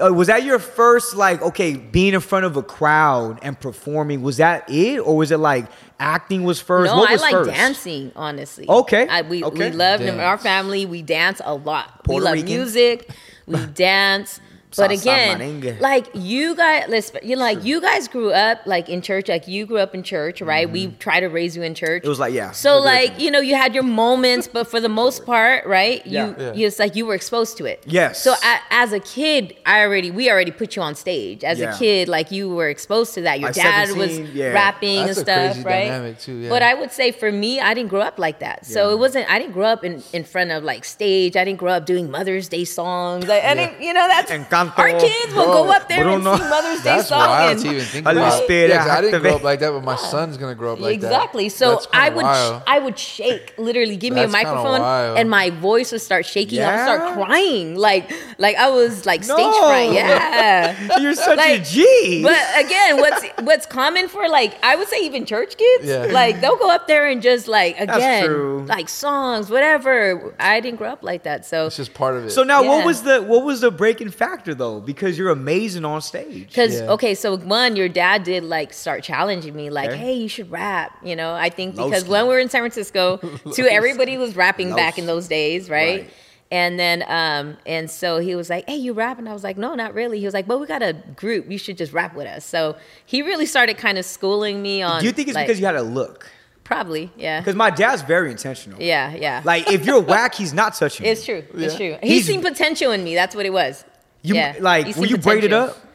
[0.03, 1.41] Uh, was that your first like?
[1.41, 5.39] Okay, being in front of a crowd and performing was that it, or was it
[5.39, 5.67] like
[6.01, 6.93] acting was first?
[6.93, 7.51] No, what I like first?
[7.51, 8.67] dancing, honestly.
[8.69, 9.71] Okay, I, we, okay.
[9.71, 10.19] we love Dance.
[10.21, 10.85] our family.
[10.85, 12.03] We dance a lot.
[12.05, 12.49] Puerto we love Rican?
[12.49, 13.09] music.
[13.47, 14.41] We dance.
[14.79, 15.81] But again, merengue.
[15.81, 19.47] like you guys, let's you know, like you guys grew up like in church, like
[19.49, 20.69] you grew up in church, right?
[20.71, 22.03] We try to raise you in church.
[22.03, 22.07] Mm-hmm.
[22.07, 24.49] It was like, yeah, So we'll do it like you know, you had your moments,
[24.49, 26.05] but for the most part, right?
[26.07, 26.35] You, Yeah.
[26.39, 26.53] Yeah.
[26.55, 27.83] you it's like you were exposed to it.
[27.87, 28.23] Yes.
[28.23, 31.45] So a, as a kid, I already we already put you on stage.
[31.45, 31.75] As Yeah.
[31.75, 33.41] a kid, like you were exposed to that.
[33.41, 34.53] Your Like dad was yeah.
[34.53, 35.89] rapping That's a and stuff, crazy right?
[35.89, 36.49] dynamic, too, yeah.
[36.49, 38.67] But I would say for me, I didn't grow up like that.
[38.67, 38.95] So Yeah.
[38.95, 39.31] it wasn't.
[39.31, 41.37] I didn't grow up in, in front of like stage.
[41.37, 43.27] I didn't grow up doing Mother's Day songs.
[43.27, 44.31] Like, I didn't, you know, that's
[44.71, 44.79] Encanto.
[44.79, 47.19] our kids will Bro, go up there and sing Mother's Day That's song.
[47.21, 48.43] wild and- to even think about.
[48.43, 50.81] Spirit, Yeah, 'cause I didn't grow up like that, but my son's gonna grow up
[50.81, 51.07] like that.
[51.07, 51.49] exactly.
[51.49, 52.63] So That's kinda I would wild.
[52.67, 55.19] I would shake, literally give me a That's kinda microphone wild.
[55.19, 56.63] and my voice would start shaking.
[56.63, 57.75] I would start crying.
[57.77, 59.61] Like like I was like stage No.
[59.63, 59.93] fright.
[59.93, 60.99] Yeah.
[61.01, 62.23] You're such a Like, G.
[62.23, 66.07] But again, what's what's common for like I would say even church kids, Yeah.
[66.11, 70.35] like they'll go up there and just like again like songs, whatever.
[70.41, 72.31] I didn't grow up like that, so It's just part of it.
[72.31, 72.85] so now, what Yeah.
[72.85, 74.81] was the what was the breaking factor though?
[74.81, 76.49] Because you're amazing on stage.
[76.49, 76.93] Because Yeah.
[76.93, 79.99] okay, so one, your dad did like start challenging me, like, Okay.
[79.99, 82.11] "Hey, you should rap." You know, I think because ski.
[82.11, 83.17] when we were in San Francisco,
[83.55, 86.01] too, everybody was rapping Low back in those days, right?
[86.03, 86.11] Right.
[86.51, 89.59] And then, um, and so he was like, "Hey, you rap?" And I was like,
[89.59, 91.51] "No, not really." He was like, "Well, we got a group.
[91.51, 95.01] You should just rap with us." So he really started kind of schooling me on.
[95.01, 96.31] Do you think it's like- because you had a look?
[96.65, 98.79] Probably, yeah, Because my dad's very intentional.
[98.83, 99.41] yeah, yeah.
[99.43, 101.13] Like if you're whack, he's not touching you.
[101.13, 101.43] it's true.
[101.55, 101.97] It's true.
[102.03, 103.15] He He's- seen potential in me.
[103.15, 103.87] That's what it was.
[104.29, 104.57] You yeah.
[104.61, 105.77] like he when seen you braided potential.
[105.77, 105.87] up,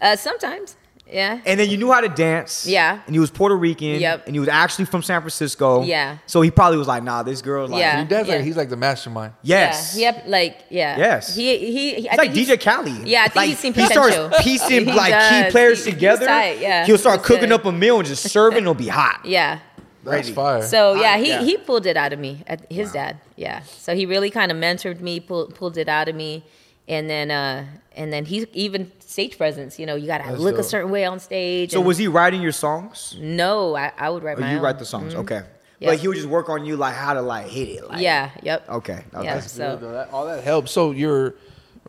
[0.00, 0.76] Uh, sometimes,
[1.10, 1.40] yeah.
[1.46, 2.66] and then you knew how to dance.
[2.66, 3.00] Yeah.
[3.06, 3.98] And he was Puerto Rican.
[4.00, 4.26] Yep.
[4.26, 5.82] And he was actually from San Francisco.
[5.82, 6.18] Yeah.
[6.26, 7.96] So he probably was like, nah, this girl like Yeah.
[7.98, 8.36] Your dad's Yeah.
[8.36, 9.32] like he's like the mastermind.
[9.42, 9.96] Yes.
[9.96, 10.12] Yeah.
[10.12, 10.24] Yep.
[10.28, 10.98] Like yeah.
[10.98, 11.34] Yes.
[11.34, 11.94] He he.
[11.94, 12.92] he I He's like think DJ Cali.
[13.04, 15.14] Yeah, I think like, he's seen He starts piecing He like
[15.46, 16.26] key players He- he's together.
[16.26, 16.84] tight, yeah.
[16.86, 17.60] He'll start He's cooking good.
[17.60, 18.58] up a meal and just serving.
[18.62, 19.20] It'll be hot.
[19.24, 19.60] Yeah.
[20.04, 20.32] That's Crazy.
[20.32, 20.62] fire.
[20.62, 21.42] So yeah, he, yeah.
[21.42, 22.42] he pulled it out of me.
[22.70, 23.18] His dad.
[23.36, 23.62] Yeah.
[23.62, 26.44] So he really kind of mentored me, pulled pulled it out of me,
[26.88, 27.66] and then uh
[27.96, 29.78] and then he even stage presence.
[29.78, 31.70] You know, you gotta That's look a certain way on stage.
[31.72, 33.16] So and- was he writing your songs?
[33.20, 34.62] no, I, I would write Or my you own.
[34.64, 35.14] write the songs?
[35.14, 35.18] Mhm.
[35.20, 35.42] Okay.
[35.80, 35.90] Yeah.
[35.90, 37.88] Like he would just work on you like how to like hit it.
[37.88, 38.30] Like, Yeah.
[38.42, 38.68] Yep.
[38.68, 39.04] Okay.
[39.14, 39.24] okay.
[39.24, 39.40] Yeah.
[39.40, 39.76] So.
[39.76, 40.72] That- all that helps.
[40.72, 41.34] So you're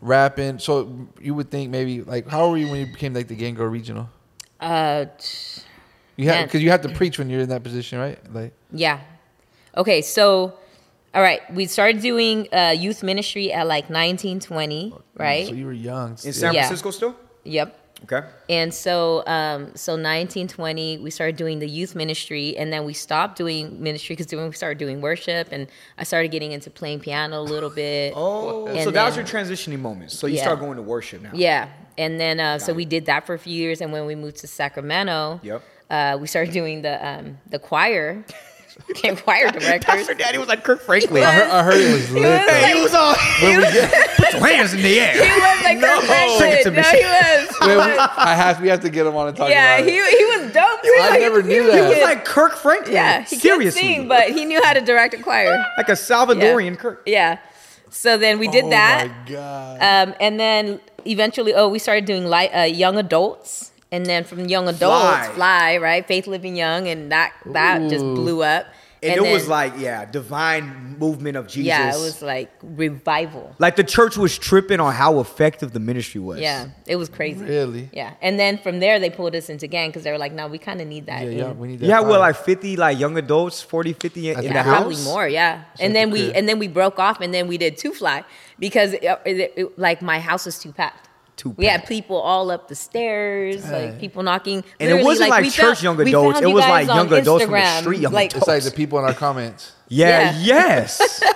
[0.00, 0.58] rapping.
[0.60, 3.64] So you would think maybe like how were you when you became like the Gango
[3.64, 4.08] regional?
[4.60, 5.06] uh,
[6.16, 6.44] You had Man.
[6.46, 8.18] because you have to preach when you're in that position, right?
[8.32, 9.00] Like Yeah.
[9.76, 10.54] Okay, so
[11.14, 15.46] all right, we started doing uh, youth ministry at like 19, 20, right?
[15.46, 16.10] So you were young.
[16.12, 16.32] In still.
[16.32, 16.62] San Yeah.
[16.66, 17.16] Francisco still?
[17.44, 17.76] Yep.
[18.04, 18.26] Okay.
[18.48, 22.94] And so, um, so 19, 20, we started doing the youth ministry, and then we
[22.94, 25.66] stopped doing ministry because we started doing worship, and
[25.98, 28.14] I started getting into playing piano a little bit.
[28.16, 30.12] Oh, And so that was your transitioning moment.
[30.12, 30.42] So you Yeah.
[30.44, 31.30] start going to worship now.
[31.34, 34.14] Yeah, and then uh, so we did that for a few years, and when we
[34.14, 35.62] moved to Sacramento, Yep.
[35.90, 38.24] uh, we started doing the um, the choir.
[39.22, 39.84] choir directors.
[39.84, 41.22] Pastor Daddy was like Kirk Franklin.
[41.22, 42.22] I heard, I heard it was He lit.
[42.22, 42.52] was though.
[42.62, 45.12] like- he was all When we get- put your hands in the air.
[45.14, 46.74] He was like Kirk Sing it to Franklin.
[46.74, 46.82] me.
[46.82, 47.56] No, he was.
[47.60, 49.96] Wait, we- I have we have to get him on and talk Yeah, about he,
[49.96, 50.18] it.
[50.18, 50.94] he was dope too.
[51.00, 51.74] I Like, never knew he that.
[51.92, 52.94] He was like Kirk Franklin.
[52.94, 55.64] yeah, he seriously, could sing, but he knew how to direct a choir.
[55.76, 57.02] like a Salvadorian Kirk.
[57.06, 57.38] Yeah.
[57.92, 59.06] So then we did that.
[59.06, 59.28] oh that.
[59.28, 60.08] my god.
[60.10, 64.46] Um, and then eventually, oh, we started doing light, uh, young adults, and then from
[64.46, 65.34] young adults, Fly.
[65.34, 68.66] fly, right, faith living young, and that that just blew up.
[69.02, 71.68] And, it was like, yeah, divine movement of Jesus.
[71.68, 73.56] yeah, it was like revival.
[73.58, 76.38] like the church was tripping on how effective the ministry was.
[76.38, 77.42] Yeah, it was crazy.
[77.42, 77.88] Really?
[77.94, 80.48] Yeah, and then from there they pulled us into gang because they were like, no,
[80.48, 81.24] we kind of need that.
[81.24, 81.52] Yeah, yeah.
[81.52, 81.86] We need that.
[81.86, 82.32] Yeah, had what, fire.
[82.32, 84.80] like 50 like young adults, 40, 50 in, in think the house?
[84.80, 85.64] Probably more, yeah.
[85.78, 86.36] And then we crib.
[86.36, 88.22] and then we broke off, and then we did two fly
[88.58, 91.08] because it, it- it- like my house was too packed.
[91.40, 94.62] Too We had people all up the stairs, like people knocking.
[94.78, 97.18] And it wasn't like we church found- young adults, it was guys like on young
[97.18, 99.72] adults from the street young like, It's like the people in our comments.
[99.88, 100.42] Yeah, Yeah.
[100.44, 101.22] yes.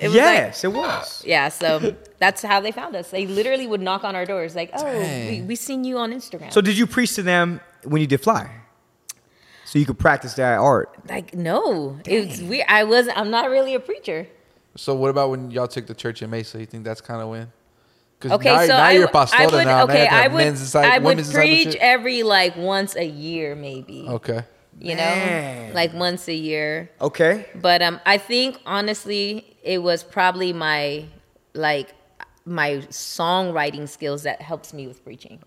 [0.00, 1.22] It was yes, it was.
[1.24, 3.10] Yeah, so that's how they found us.
[3.10, 5.46] They literally would knock on our doors, like, "Oh, we, Dang.
[5.46, 8.50] we seen you on Instagram." So did you preach to them when you did fly?
[9.64, 10.90] So you could practice that art.
[11.08, 12.66] like, no, it's weird.
[12.68, 13.16] I wasn't.
[13.16, 14.26] I'm not really a preacher.
[14.76, 16.58] So what about when y'all took the church in Mesa?
[16.58, 17.52] You think that's kind of when?
[18.24, 19.64] Because Okay, now, so now I, you're w- I pastora would.
[19.64, 19.84] now.
[19.84, 20.36] okay, now I would.
[20.38, 24.06] men's I would preach every like once a year, maybe.
[24.08, 24.44] Okay.
[24.80, 25.68] You Man.
[25.68, 26.90] know, like once a year.
[27.00, 27.46] Okay.
[27.54, 31.04] But um, I think honestly, it was probably my
[31.54, 31.94] like
[32.46, 35.42] my songwriting skills that helps me with preaching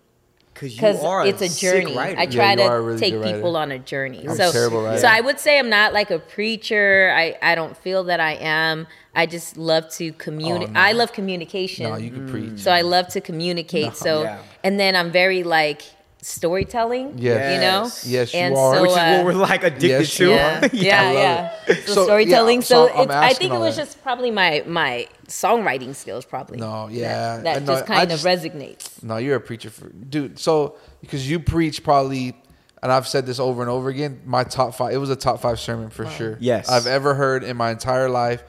[0.58, 1.96] Because you because are it's a sick journey.
[1.96, 2.18] writer.
[2.20, 4.22] I try you are a to really take people on a journey.
[4.22, 4.98] You're a so, terrible writer.
[5.00, 7.12] so I would say I'm not like a preacher.
[7.14, 8.86] I, I don't feel that I am.
[9.14, 10.70] I just love to communicate.
[10.70, 10.80] Oh, no.
[10.80, 11.90] I love communication.
[11.90, 12.58] No, you can preach.
[12.58, 13.96] So I love to communicate.
[14.06, 14.38] so Yeah.
[14.64, 15.82] and then I'm very like
[16.20, 17.14] storytelling.
[17.16, 17.54] Yes.
[17.54, 17.82] You know.
[17.84, 18.06] Yes.
[18.06, 18.74] Yes, you And are.
[18.74, 20.24] so, Which Which is uh, what we're like addicted yes, to.
[20.24, 21.52] you yeah, yeah, I love yeah.
[21.68, 21.86] it.
[21.86, 22.60] So, So, storytelling.
[22.60, 23.82] yeah, So, so I'm it's, I think it was that.
[23.86, 26.58] just probably my my songwriting skills, probably.
[26.58, 27.36] No, yeah.
[27.36, 29.02] That, that I know, just kind just- of resonates.
[29.02, 30.38] No, you're a preacher, for, dude.
[30.38, 32.36] So because you preach probably,
[32.82, 34.20] and I've said this over and over again.
[34.24, 34.92] My top five.
[34.92, 36.36] It was a top five sermon for sure.
[36.40, 36.68] Yes.
[36.68, 38.42] I've ever heard in my entire life,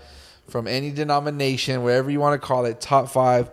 [0.49, 3.51] from any denomination, whatever you want to call it, top five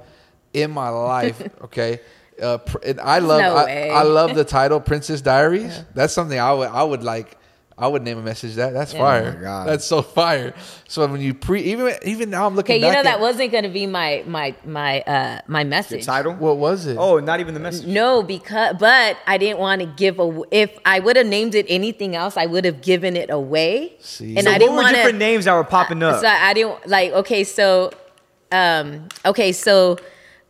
[0.52, 1.42] in my life.
[1.64, 2.00] okay.
[2.40, 3.90] Uh, and I love No I, way.
[3.90, 5.82] I love the title Princess Diaries.
[5.94, 7.38] That's something I would I would like
[7.78, 8.72] I would name a message that.
[8.72, 9.32] That's fire.
[9.32, 9.68] Oh my God.
[9.68, 10.54] That's so fire.
[10.88, 13.52] So when you pre even even now I'm looking Okay, you know at- that wasn't
[13.52, 16.06] gonna be my my my uh my The message.
[16.06, 16.32] title?
[16.32, 16.96] what was it?
[16.98, 17.86] Oh, not even the message.
[17.86, 20.42] No, because but I didn't want to give a.
[20.50, 23.96] If I would have named it anything else, I would have given it away.
[24.00, 24.36] See.
[24.36, 26.20] And So I what didn't were want different names that were popping up?
[26.22, 27.12] So I didn't like.
[27.12, 27.90] Okay, so,
[28.52, 29.98] um, okay, so,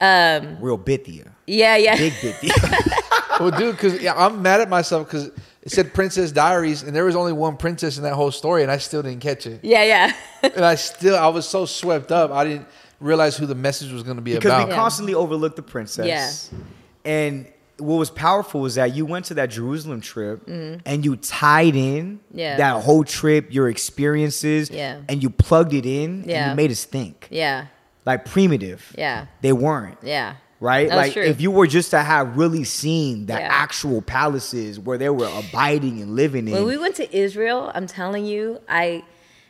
[0.00, 1.32] um, Real Bithia.
[1.48, 1.96] yeah, yeah.
[1.96, 2.92] Big Bithia.
[3.38, 5.30] Well, dude, because yeah, I'm mad at myself because
[5.66, 8.70] it said Princess Diaries, and there was only one princess in that whole story, and
[8.72, 9.60] I still didn't catch it.
[9.62, 10.12] Yeah, yeah.
[10.42, 12.66] And I still, I was so swept up, I didn't
[13.00, 14.68] realize who the message was going to be because about.
[14.68, 16.06] we constantly overlooked the princess.
[16.52, 16.58] Yeah.
[17.04, 17.46] And
[17.78, 22.20] what was powerful was that you went to that Jerusalem trip and you tied in
[22.20, 22.38] Mm-hmm.
[22.38, 22.56] Yeah.
[22.56, 25.00] that whole trip, your experiences, Yeah.
[25.08, 27.28] and you plugged it in and you made us think.
[27.30, 27.66] yeah,
[28.06, 28.94] Like primitive.
[28.96, 29.98] yeah, They weren't.
[30.02, 30.36] yeah.
[30.58, 30.88] Right?
[30.88, 31.22] That's like true.
[31.22, 33.48] if you were just to have really seen the Yeah.
[33.50, 36.54] actual palaces where they were abiding and living in.
[36.54, 39.02] When we went to Israel, I'm telling you, I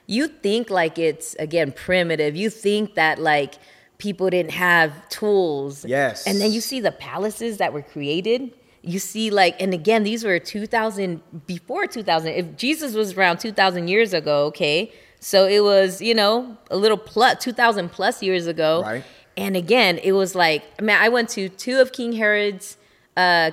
[0.07, 2.35] you think like it's again primitive.
[2.37, 3.55] You think that like
[3.99, 5.85] people didn't have tools.
[5.85, 6.27] Yes.
[6.27, 8.53] And then you see the palaces that were created.
[8.83, 12.33] You see like and again these were 2000 before 2000.
[12.33, 14.93] If Jesus was around 2000 years ago, okay?
[15.21, 18.83] So it was, you know, a little plus 2000 plus years ago.
[18.83, 19.05] Right.
[19.37, 22.77] And again, it was like, I mean, I went to two of King Herod's
[23.17, 23.51] uh,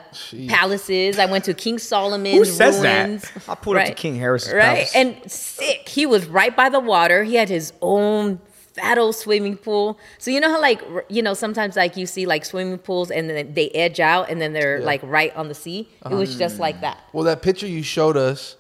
[0.48, 1.20] palaces.
[1.20, 3.06] I went to King Solomon's Who says that?
[3.08, 3.26] ruins.
[3.48, 4.96] I pulled up to King Herod's Right, palace.
[4.96, 5.88] and sick.
[5.88, 7.24] He was right by the water.
[7.24, 8.40] He had his own
[8.74, 10.00] fat old swimming pool.
[10.18, 13.30] So you know how like you know sometimes like you see like swimming pools and
[13.30, 15.88] then they edge out and then they're like right on the sea.
[16.06, 16.98] It was just like that.
[17.14, 18.56] well, that picture you showed us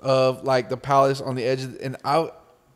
[0.00, 2.30] of like the palace on the edge, of, and I,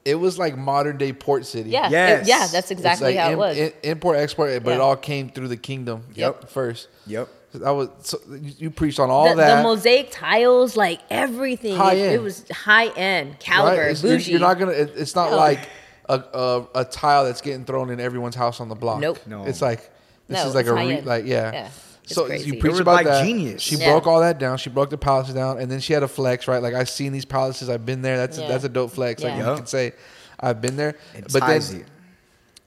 [0.04, 1.70] it was like modern day port city.
[1.70, 2.28] Yeah, it- Yes.
[2.28, 3.56] yeah, that's exactly like how im- it was.
[3.58, 6.04] in- import export, but it all came through the kingdom.
[6.14, 6.48] Yep.
[6.48, 6.88] First.
[7.06, 7.28] Yep.
[7.54, 9.56] That was so you you preached on all the, that.
[9.56, 14.30] the mosaic tiles, like everything, High it, it was high end, caliber, It's- you're- bougie.
[14.30, 14.70] You're, not gonna.
[14.72, 15.36] It, it's not No.
[15.36, 15.68] like
[16.08, 19.00] a, a a tile that's getting thrown in everyone's house on the block.
[19.00, 19.18] Nope.
[19.26, 19.44] No.
[19.46, 19.80] It's like
[20.28, 21.52] this No, is like a re, like yeah.
[21.52, 21.68] Yeah,
[22.10, 22.46] it's So crazy.
[22.46, 23.24] you They preach were about like that.
[23.24, 23.62] genius.
[23.62, 23.90] She Yeah.
[23.90, 24.58] broke all that down.
[24.58, 26.62] She broke the palaces down, and then she had a flex, right?
[26.62, 27.68] Like I've seen these palaces.
[27.68, 28.16] I've been there.
[28.16, 29.22] That's a, that's a dope flex.
[29.22, 29.50] Like Yeah.
[29.50, 29.92] you can say,
[30.38, 30.96] I've been there.
[31.14, 31.74] It but then ties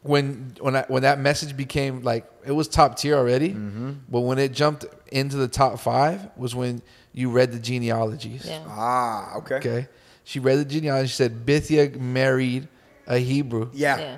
[0.01, 3.91] when when I, when that message became like it was top tier already, Mm-hmm.
[4.09, 6.81] but when it jumped into the top five was when
[7.13, 8.45] you read the genealogies.
[8.45, 8.63] Yeah.
[8.67, 9.55] Ah, okay.
[9.55, 9.87] Okay.
[10.23, 11.07] she read the genealogy.
[11.07, 12.67] She said Bithia married
[13.07, 13.97] a Hebrew, Yeah.
[13.99, 14.17] Yeah.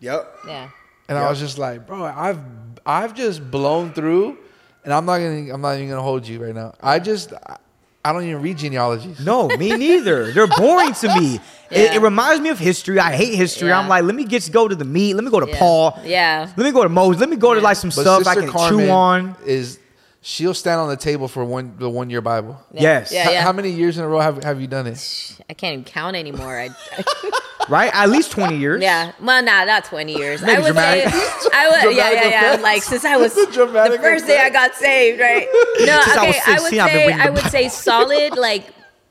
[0.00, 0.34] Yep.
[0.46, 0.68] Yeah.
[1.08, 2.40] and I was just like, bro, I've
[2.86, 4.36] I've just blown through,
[4.84, 6.74] and I'm not gonna I'm not even gonna hold you right now.
[6.80, 7.56] I just I,
[8.04, 9.24] I don't even read genealogies.
[9.24, 10.30] No, me neither.
[10.32, 11.40] They're boring to me.
[11.70, 11.94] It, Yeah.
[11.96, 13.00] it reminds me of history.
[13.00, 13.72] I hate history.
[13.72, 15.14] I'm like, let me just go to the meat.
[15.14, 15.58] Let me go to Yeah.
[15.58, 15.98] Paul.
[16.04, 16.52] Yeah.
[16.56, 17.18] Let me go to Moses.
[17.18, 19.36] Let me go to like some But stuff I can Carmen chew on.
[19.46, 19.80] is
[20.20, 22.60] she'll stand on the table for one the one year Bible.
[22.72, 22.82] Yeah.
[22.82, 23.12] Yes.
[23.12, 23.24] Yeah.
[23.24, 23.42] H- Yeah.
[23.42, 25.38] How many years in a row have, have you done it?
[25.50, 26.60] I can't even count anymore.
[26.60, 26.68] I,
[27.68, 27.90] Right?
[27.94, 28.82] At least 20 years.
[28.82, 29.12] yeah.
[29.20, 30.42] Well, nah, not 20 years.
[30.42, 31.08] I would dramatic.
[31.12, 32.28] say, I would, yeah, yeah, yeah.
[32.28, 32.62] effects.
[32.62, 35.48] Like since I was The the dramatic first day I got saved, right?
[35.86, 36.40] No, Since I okay.
[36.46, 38.66] I, would 16, I've been say, I would say solid, like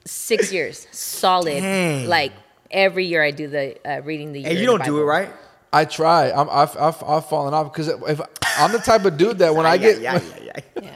[0.05, 1.61] six years, solid.
[1.61, 2.07] Dang.
[2.07, 2.31] Like
[2.71, 4.45] every year I do the uh, reading the.
[4.45, 5.29] And year you don't do it, right?
[5.71, 6.31] I try.
[6.31, 8.21] I'm, I've, I've, I've fallen off because if
[8.59, 10.93] I'm the type of dude that when I get yeah, yeah, yeah.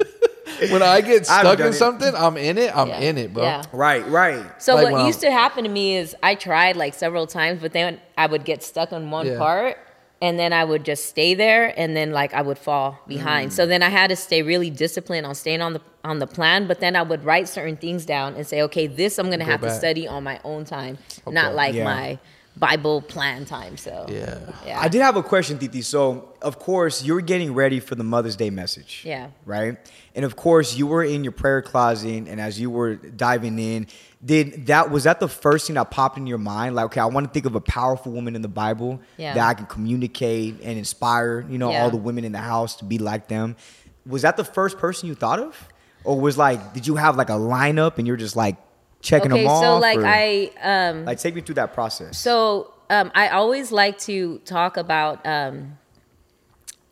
[0.70, 1.74] When I get stuck in it.
[1.74, 2.76] something, I'm in it.
[2.76, 3.00] I'm Yeah.
[3.00, 3.44] in it, bro.
[3.44, 3.64] Yeah.
[3.72, 4.44] Right, right.
[4.62, 7.60] So Like what used I'm- to happen to me is I tried like several times,
[7.62, 9.38] but then I would get stuck on one Yeah.
[9.38, 9.78] part,
[10.22, 13.52] and then I would just stay there, and then like I would fall behind.
[13.52, 13.54] Mm.
[13.54, 16.68] So then I had to stay really disciplined on staying on the on the plan.
[16.68, 19.60] But then I would write certain things down and say, okay, this I'm gonna have
[19.62, 19.72] back.
[19.72, 20.98] to study on my own time,
[21.28, 21.84] not like Yeah.
[21.84, 22.18] my
[22.60, 23.78] Bible plan time.
[23.78, 24.40] So Yeah.
[24.66, 25.82] yeah, I did have a question, Titi.
[25.82, 29.04] So, of course, you were getting ready for the Mother's Day message.
[29.06, 29.28] Yeah.
[29.46, 29.78] Right?
[30.16, 33.88] And of course, you were in your prayer closet, and as you were diving in,
[34.26, 36.76] did that was that the first thing that popped in your mind?
[36.76, 39.36] Like, okay, I want to think of a powerful woman in the Bible Yeah.
[39.36, 41.84] that I can communicate and inspire, you know, Yeah.
[41.84, 43.56] all the women in the house to be like them.
[44.08, 45.68] Was that the first person you thought of?
[46.04, 48.56] Or was like, did you have like a lineup and you're just like
[49.02, 49.44] checking okay.
[49.44, 49.64] them off?
[49.64, 52.18] So like or- I um like take me through that process.
[52.18, 55.78] So um, I always like to talk about um,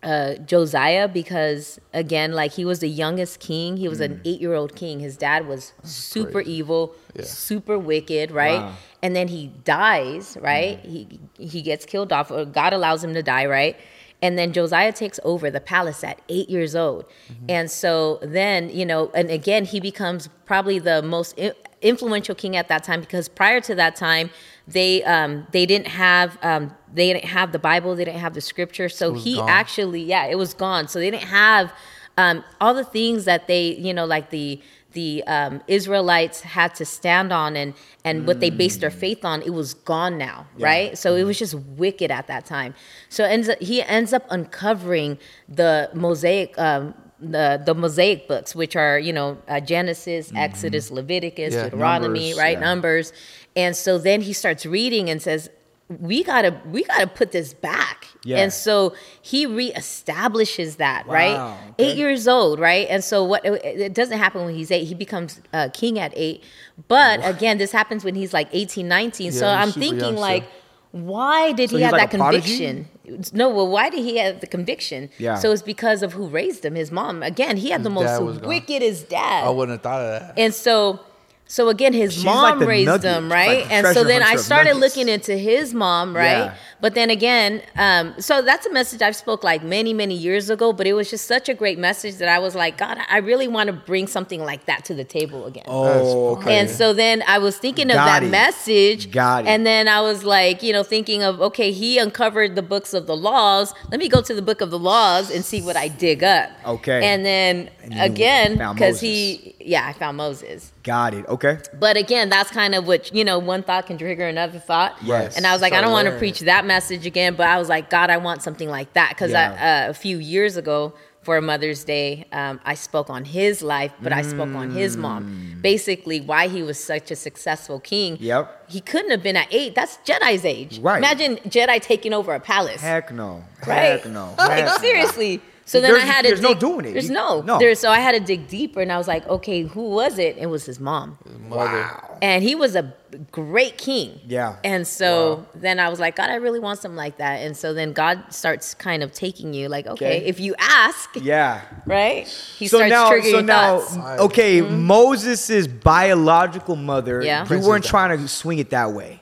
[0.03, 3.78] uh, Josiah because, again, like he was the youngest king.
[3.78, 4.99] He was an eight year old king.
[4.99, 8.62] His dad was super evil, super wicked, right?
[8.62, 8.74] Wow.
[9.01, 10.80] And then he dies, right?
[10.80, 13.78] He he gets killed off, or God allows him to die, right?
[14.22, 17.06] And then Josiah takes over the palace at eight years old.
[17.49, 21.38] And so then, you know, and again, he becomes probably the most
[21.86, 24.29] influential king at that time because prior to that time,
[24.67, 28.41] they um, they didn't have um, they didn't have the Bible, they didn't have the
[28.41, 28.89] scripture.
[28.89, 29.49] So he gone.
[29.49, 30.88] actually, yeah, it was gone.
[30.88, 31.73] So they didn't have
[32.17, 34.61] um, all the things that they, you know, like the
[34.93, 37.73] the um, Israelites had to stand on and
[38.03, 40.97] and what they based their faith on, it was gone now, right?
[40.97, 42.73] So it was just wicked at that time.
[43.09, 45.19] So ends up, he ends up uncovering
[45.49, 46.57] the Mosaic.
[46.57, 51.63] Um, the the Mosaic books, which are you know uh, Genesis, Exodus, Leviticus, Yeah.
[51.66, 52.57] Deuteronomy, Numbers, right?
[52.57, 52.59] yeah.
[52.59, 53.13] Numbers,
[53.55, 55.49] and so then he starts reading and says,
[55.88, 58.38] "We gotta we gotta put this back." Yeah.
[58.39, 61.36] And so he reestablishes that, right?
[61.36, 62.88] Wow, Eight years old, right?
[62.89, 63.45] And so what?
[63.45, 64.86] It, doesn't happen when he's eight.
[64.86, 66.43] He becomes uh, king at eight.
[66.88, 69.32] But again, this happens when he's like 18, 19.
[69.32, 70.43] so Yeah, he's I'm thinking young like.
[70.43, 70.51] still.
[70.95, 72.57] Why did So he have like that a prodigy?
[73.05, 73.29] conviction?
[73.37, 75.09] No, well, why did he have the conviction?
[75.17, 75.35] Yeah.
[75.35, 77.21] So it's because of who raised him, his mom.
[77.21, 78.47] Again, he had the dad was most gone.
[78.49, 79.43] wickedest dad.
[79.45, 80.39] I wouldn't have thought of that.
[80.39, 81.01] And so,
[81.47, 83.67] so again, his She's like mom the raised nugget, him, like right?
[83.67, 84.95] the and so then I started nuggets.
[84.97, 86.45] looking into his mom, right?
[86.45, 86.55] Yeah.
[86.81, 90.73] But then again, um, so that's a message I've spoke like many, many years ago.
[90.73, 93.47] But it was just such a great message that I was like, God, I really
[93.47, 95.63] want to bring something like that to the table again.
[95.67, 96.57] oh, okay.
[96.59, 98.29] And so then I was thinking of that it.
[98.29, 99.11] message.
[99.11, 99.49] Got it.
[99.49, 103.07] And then I was like, you know, thinking of, okay, he uncovered the books of
[103.07, 103.73] the laws.
[103.91, 106.49] Let me go to the book of the laws and see what I dig up.
[106.65, 107.05] Okay.
[107.05, 110.71] And then And again, because he, yeah, I found Moses.
[110.86, 111.27] Got it.
[111.27, 111.57] Okay.
[111.77, 114.95] But again, that's kind of what, you know, one thought can trigger another thought.
[115.03, 115.36] Yes.
[115.36, 117.67] And I was like, I don't want to preach that message again, but I was
[117.67, 119.09] like, God, I want something like that.
[119.09, 119.86] Because Yeah.
[119.88, 124.13] uh, a few years ago, for Mother's Day, um, I spoke on his life, but
[124.13, 124.99] I spoke on his Mm.
[124.99, 125.57] mom.
[125.59, 128.17] Basically, why he was such a successful king.
[128.19, 128.65] Yep.
[128.69, 129.73] He couldn't have been at eight.
[129.73, 130.77] That's Jedi's age.
[130.77, 130.99] Right.
[130.99, 132.79] Imagine Jedi taking over a palace.
[132.79, 133.43] Heck no.
[133.65, 133.99] Right?
[134.03, 134.36] Heck no.
[134.38, 134.77] Like, no.
[134.77, 135.41] seriously.
[135.68, 136.93] So then I had to there's no doing it.
[136.93, 137.41] There's no.
[137.41, 137.57] no.
[137.57, 140.38] There's, so I had to dig deeper, and I was like, okay, who was it?
[140.38, 141.18] It was his mom
[141.49, 141.89] Mother.
[142.22, 142.93] and he was a
[143.32, 144.20] great king.
[144.28, 144.57] Yeah.
[144.63, 147.38] And so then I was like, God, I really want something like that.
[147.38, 150.26] And so then God starts kind of taking you, like, okay, Okay.
[150.26, 151.61] if you ask, Yeah.
[151.88, 152.28] right?
[152.28, 154.20] He so starts now, triggering so now, thoughts.
[154.22, 154.84] okay, mm-hmm.
[154.84, 157.24] Moses' biological mother.
[157.24, 157.47] Yeah.
[157.49, 159.22] You weren't trying to swing it that way.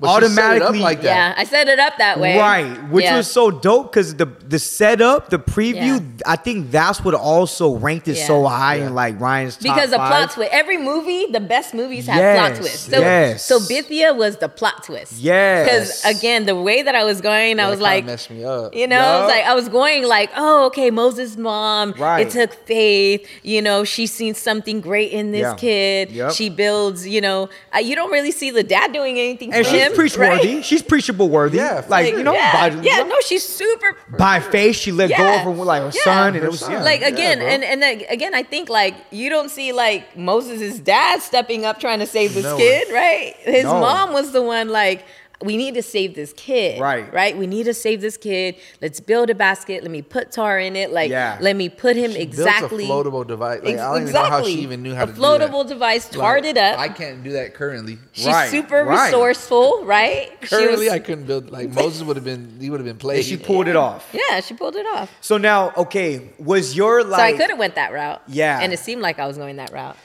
[0.00, 1.34] But she set it up automatically like that.
[1.34, 2.38] Yeah, I set it up that way.
[2.38, 3.16] Right, which Yeah.
[3.16, 6.00] was so dope because the the setup, the preview, Yeah.
[6.24, 8.48] I think that's what also ranked it so Yeah.
[8.48, 10.08] high in like Ryan's top because the five.
[10.10, 10.50] plot twist.
[10.52, 12.90] Every movie, the best movies have Yes, plot twists.
[12.90, 13.44] So, yes.
[13.44, 15.14] so Bithia was the plot twist.
[15.18, 15.64] Yes.
[16.00, 18.74] Because again, the way that I was going, I was like, messed me up.
[18.74, 21.92] you know, I was like, I was going like, oh, okay, Moses' mom.
[21.98, 22.26] Right.
[22.26, 23.26] It took faith.
[23.42, 25.54] You know, she's seen something great in this Yeah.
[25.54, 26.10] kid.
[26.12, 26.32] Yup.
[26.32, 27.06] She builds.
[27.06, 27.48] You know,
[27.82, 29.96] you don't really see the dad doing anything and for she's him.
[29.96, 30.30] preach right?
[30.42, 30.62] worthy.
[30.62, 31.58] She's preachable worthy.
[31.58, 33.94] Yeah, for like you know, yeah, by, yeah, no, she's super.
[34.18, 36.04] by faith she let go of her like her Yeah.
[36.04, 36.72] son, and Her it was son.
[36.72, 36.82] yeah.
[36.82, 37.48] like again, bro.
[37.48, 41.80] and and then, again, I think like you don't see like Moses' dad stepping up
[41.80, 42.58] trying to save this Nowhere.
[42.58, 43.34] kid, right?
[43.40, 43.80] His No.
[43.80, 45.04] mom was the one like.
[45.40, 46.80] We need to save this kid.
[46.80, 47.12] Right.
[47.14, 47.38] Right.
[47.38, 48.56] We need to save this kid.
[48.82, 49.82] Let's build a basket.
[49.84, 50.90] Let me put tar in it.
[50.90, 51.38] Like, Yeah.
[51.40, 52.84] let me put him Built exactly.
[52.86, 53.60] a floatable device.
[53.62, 54.62] Like, Ex- I don't even know how she exactly.
[54.64, 55.38] even knew how a to floatable do that.
[55.38, 56.78] The floatable device, Like, it up.
[56.80, 57.98] I can't do that currently.
[58.12, 59.04] She's Right, super right.
[59.06, 60.32] resourceful, right?
[60.42, 61.50] She Currently, was- I couldn't build.
[61.52, 62.58] Like Moses would have been.
[62.60, 63.24] He would have been and played.
[63.24, 64.08] she pulled it off.
[64.12, 65.08] yeah, she pulled it off.
[65.20, 67.18] So now, okay, was your like?
[67.20, 68.22] so I could have went that route.
[68.26, 68.58] Yeah.
[68.60, 69.96] And it seemed like I was going that route.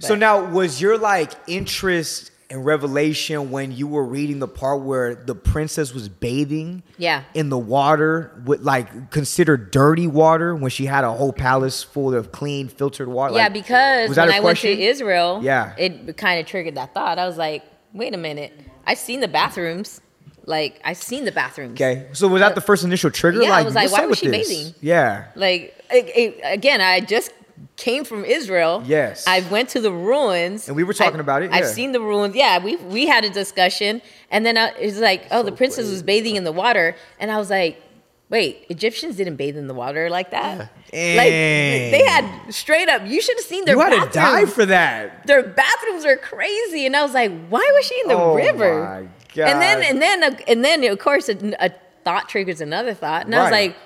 [0.00, 5.14] So now, was your like interest and revelation when you were reading the part where
[5.14, 6.82] the princess was bathing?
[6.96, 7.24] Yeah.
[7.34, 12.14] In the water, with like considered dirty water, when she had a whole palace full
[12.14, 13.34] of clean, filtered water.
[13.34, 14.68] Yeah, Like, because was that when I went to?
[14.68, 15.74] Israel, Yeah.
[15.76, 17.18] it kind of triggered that thought.
[17.18, 18.52] I was like, wait a minute,
[18.86, 20.00] I've seen the bathrooms.
[20.46, 21.72] Like I've seen the bathrooms.
[21.80, 23.42] Okay, so was that uh, the first initial trigger?
[23.42, 24.46] Yeah, I like, was like, why was she this?
[24.48, 24.74] bathing?
[24.82, 25.28] Yeah.
[25.34, 27.32] Like it, it- again, I just
[27.76, 28.82] came from Israel.
[28.86, 29.26] Yes.
[29.26, 32.00] I went to the ruins, And we were talking I- about it, I've seen the
[32.00, 32.34] ruins.
[32.36, 34.00] Yeah, we we had a discussion,
[34.30, 37.38] and then I, it's like, oh, the princess was bathing in the water, and I
[37.38, 37.82] was like,
[38.30, 40.58] wait, Egyptians didn't bathe in the water like that.
[40.58, 43.02] Like they had straight up.
[43.06, 44.48] You should have seen their You had to bathrooms.
[44.48, 45.26] die for that.
[45.26, 49.08] their bathrooms are crazy and i was like why was she in the Oh river
[49.36, 51.70] my and then and then and then of course a, a
[52.04, 53.76] thought triggers another thought and i was like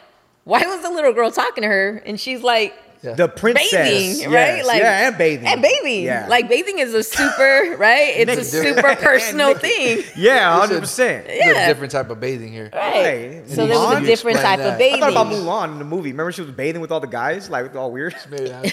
[0.45, 4.67] why was the little girl talking to her and she's like The princess, bathing, yes,
[4.67, 4.77] right?
[4.79, 6.03] yeah, and bathing, And bathing.
[6.05, 6.27] Yeah.
[6.29, 8.15] Like bathing is a super, right?
[8.17, 10.03] It's a super personal thing.
[10.17, 11.27] yeah, It's hundred percent.
[11.29, 11.65] Yeah.
[11.65, 12.71] a different type of bathing here.
[12.73, 13.39] Right.
[13.39, 13.49] Right.
[13.49, 15.03] So there was a different Explain type of bathing.
[15.03, 15.33] I I thought about.
[15.39, 16.11] Mulan in the movie.
[16.11, 18.15] Remember she was bathing with all the guys, like all weird.
[18.31, 18.71] Made it happen.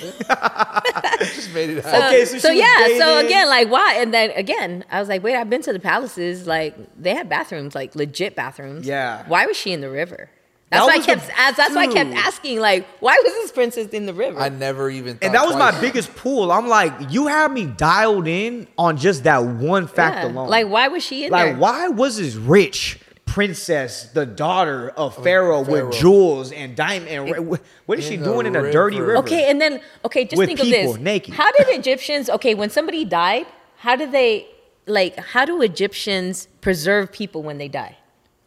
[1.19, 2.07] Just made it happen.
[2.07, 3.95] Okay, so so she was yeah, so again, like why?
[3.99, 6.47] And then again, I was like, wait, I've been to the palaces.
[6.47, 8.85] Like they had bathrooms, like legit bathrooms.
[8.87, 9.23] Yeah.
[9.27, 10.29] Why was she in the river?
[10.71, 11.31] That's That why I was the- kept.
[11.39, 14.39] as that's why I kept asking, like, why was this princess in the river?
[14.39, 15.11] I never even.
[15.21, 16.51] And thought that was my biggest pull.
[16.51, 20.31] I'm like, you have me dialed in on just that one fact Yeah.
[20.31, 20.49] alone.
[20.49, 21.53] Like, why was she in like there?
[21.53, 25.85] Like why was this rich princess the daughter of Pharaoh, Pharaoh.
[25.89, 27.09] with jewels and diamond?
[27.09, 29.07] And ra- what is she doing in a dirty river.
[29.13, 29.19] river?
[29.19, 30.97] Okay, and then okay, just With think of this.
[30.97, 31.35] naked.
[31.35, 32.27] How did Egyptians?
[32.29, 33.45] Okay, when somebody died,
[33.77, 34.47] how did they?
[34.87, 37.97] Like, how do Egyptians preserve people when they die?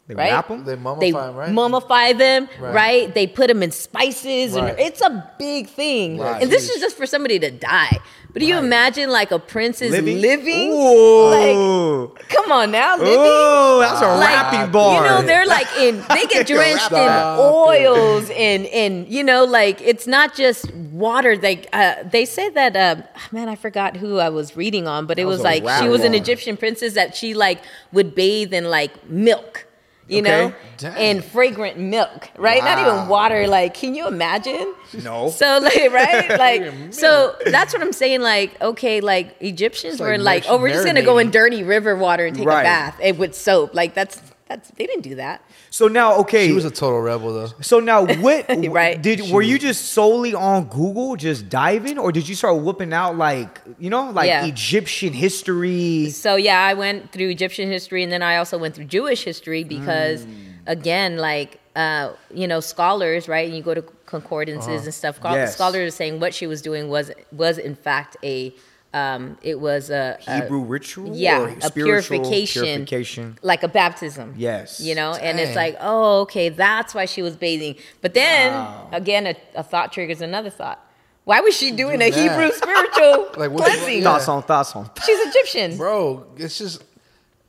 [0.09, 0.31] They right?
[0.31, 0.65] wrap 'em?
[0.65, 1.49] They mummify they 'em, right?
[1.51, 2.73] mummify them, right.
[2.73, 3.13] Right.
[3.13, 4.71] They put them in spices, Right.
[4.71, 6.17] and it's a big thing.
[6.17, 6.41] Right.
[6.41, 6.75] And this Huge.
[6.77, 7.97] is just for somebody to die.
[8.31, 10.21] But do you imagine like a prince is Living?
[10.21, 10.71] living?
[10.71, 12.13] Ooh.
[12.29, 13.15] Come on now, living.
[13.17, 15.03] Oh, that's a Like, rapping bar.
[15.03, 19.81] You know, they're like in they get drenched in oils and and you know, like
[19.81, 21.35] it's not just water.
[21.37, 23.01] They uh, they said that uh,
[23.31, 26.03] man, I forgot who I was reading on, but it was, was like she was
[26.03, 26.13] an.
[26.19, 27.59] Egyptian princess that she like
[27.93, 29.65] would bathe in like milk.
[30.09, 30.97] You know, Dang.
[30.97, 32.63] and fragrant milk, right?
[32.63, 33.47] Not even water.
[33.47, 34.73] Like, can you imagine?
[35.03, 35.29] No.
[35.29, 36.29] So like, right?
[36.39, 38.21] Like, so that's what I'm saying.
[38.21, 41.95] Like, okay, like Egyptians like were like, oh, we're just gonna go in dirty river
[41.95, 42.61] water and take Right.
[42.61, 43.73] a bath eh, with soap.
[43.75, 44.19] Like, that's
[44.49, 45.41] that's they didn't do that.
[45.69, 46.47] So now, okay.
[46.47, 47.51] She was a total rebel though.
[47.61, 49.01] so now, what Right.
[49.01, 53.15] did were you just solely on Google, just diving, or did you start whooping out
[53.17, 54.45] like you know, like Yeah.
[54.45, 56.09] Egyptian history?
[56.09, 59.63] So yeah, I went through Egyptian history and then I also went through Jewish history
[59.63, 60.35] because Mm.
[60.67, 63.47] again, like uh, you know, scholars, right?
[63.47, 65.19] And you go to concordances and stuff.
[65.23, 65.53] Yes.
[65.53, 68.53] Scholars are saying what she was doing was was in fact a
[68.93, 73.37] um, it was a, a Hebrew ritual, yeah, a purification, purification.
[73.43, 74.33] like a baptism.
[74.37, 74.79] Yes.
[74.79, 77.75] You know, and it's like, oh, okay, that's why she was bathing.
[78.01, 78.89] But then Wow.
[78.91, 80.83] again, a, a thought triggers another thought.
[81.25, 82.13] Why was she doing a that.
[82.19, 84.01] Hebrew spiritual Like, what- cleansing?
[84.01, 84.89] Thoughts on thoughts on.
[85.05, 85.77] She's Egyptian.
[85.77, 86.25] bro.
[86.37, 86.83] It's just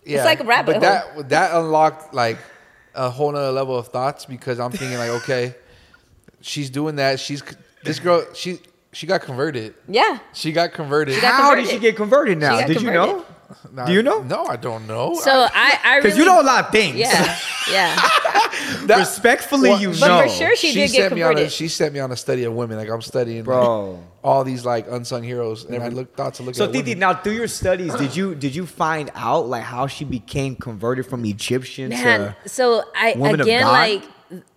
[0.05, 0.17] yeah.
[0.19, 2.37] It's like a rabbit But that that unlocked like
[2.95, 5.55] a whole nother level of thoughts because I'm thinking like, okay,
[6.43, 7.19] she's doing that.
[7.21, 7.43] She's
[7.85, 8.27] this girl.
[8.35, 8.59] She
[8.93, 9.75] she got converted.
[9.89, 10.19] Yeah.
[10.33, 11.21] She got converted.
[11.21, 12.59] got How did she get converted now?
[12.61, 13.25] got Did you know?
[13.73, 14.23] Nah, Do you know?
[14.23, 15.15] No, I don't know.
[15.17, 16.95] So I, I Because really, you know a lot of things.
[16.97, 17.37] Yeah,
[17.71, 17.97] yeah.
[18.87, 20.09] That- Respectfully, Well, you But know.
[20.23, 21.53] But for sure she, did get sent me on a, converted.
[21.53, 22.77] she sent me on a study of women.
[22.79, 24.05] Like I'm studying, like, Bro.
[24.23, 26.99] all these like unsung heroes, and I look thought to look So at Titi, women.
[27.01, 31.07] now through your studies, did you did you find out like how she became converted
[31.07, 33.73] from Egyptian Man, to so I woman of again God?
[33.73, 34.05] like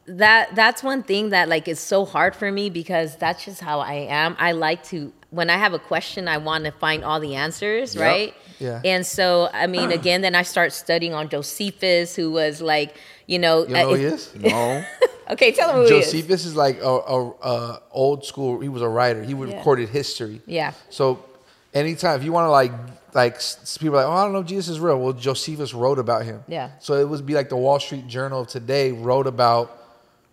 [0.05, 3.79] that that's one thing that like is so hard for me because that's just how
[3.79, 4.35] I am.
[4.39, 7.97] I like to when I have a question, I want to find all the answers,
[7.97, 8.33] right?
[8.59, 8.81] Yeah.
[8.85, 12.95] And so I mean, again, then I start studying on Josephus, who was like,
[13.27, 14.35] you know, You know who uh, he is?
[14.39, 14.83] no?
[15.31, 16.05] okay, tell him who he is.
[16.11, 18.59] Josephus is like a, a, a old school.
[18.59, 19.23] He was a writer.
[19.23, 19.57] He Yeah.
[19.57, 20.41] recorded history.
[20.45, 20.73] Yeah.
[20.89, 21.23] So
[21.73, 22.71] anytime if you want to like
[23.15, 23.39] like
[23.79, 24.99] people are like, oh, I don't know, if Jesus is real.
[24.99, 26.43] Well, Josephus wrote about him.
[26.47, 26.71] Yeah.
[26.79, 29.79] So it would be like the Wall Street Journal of today wrote about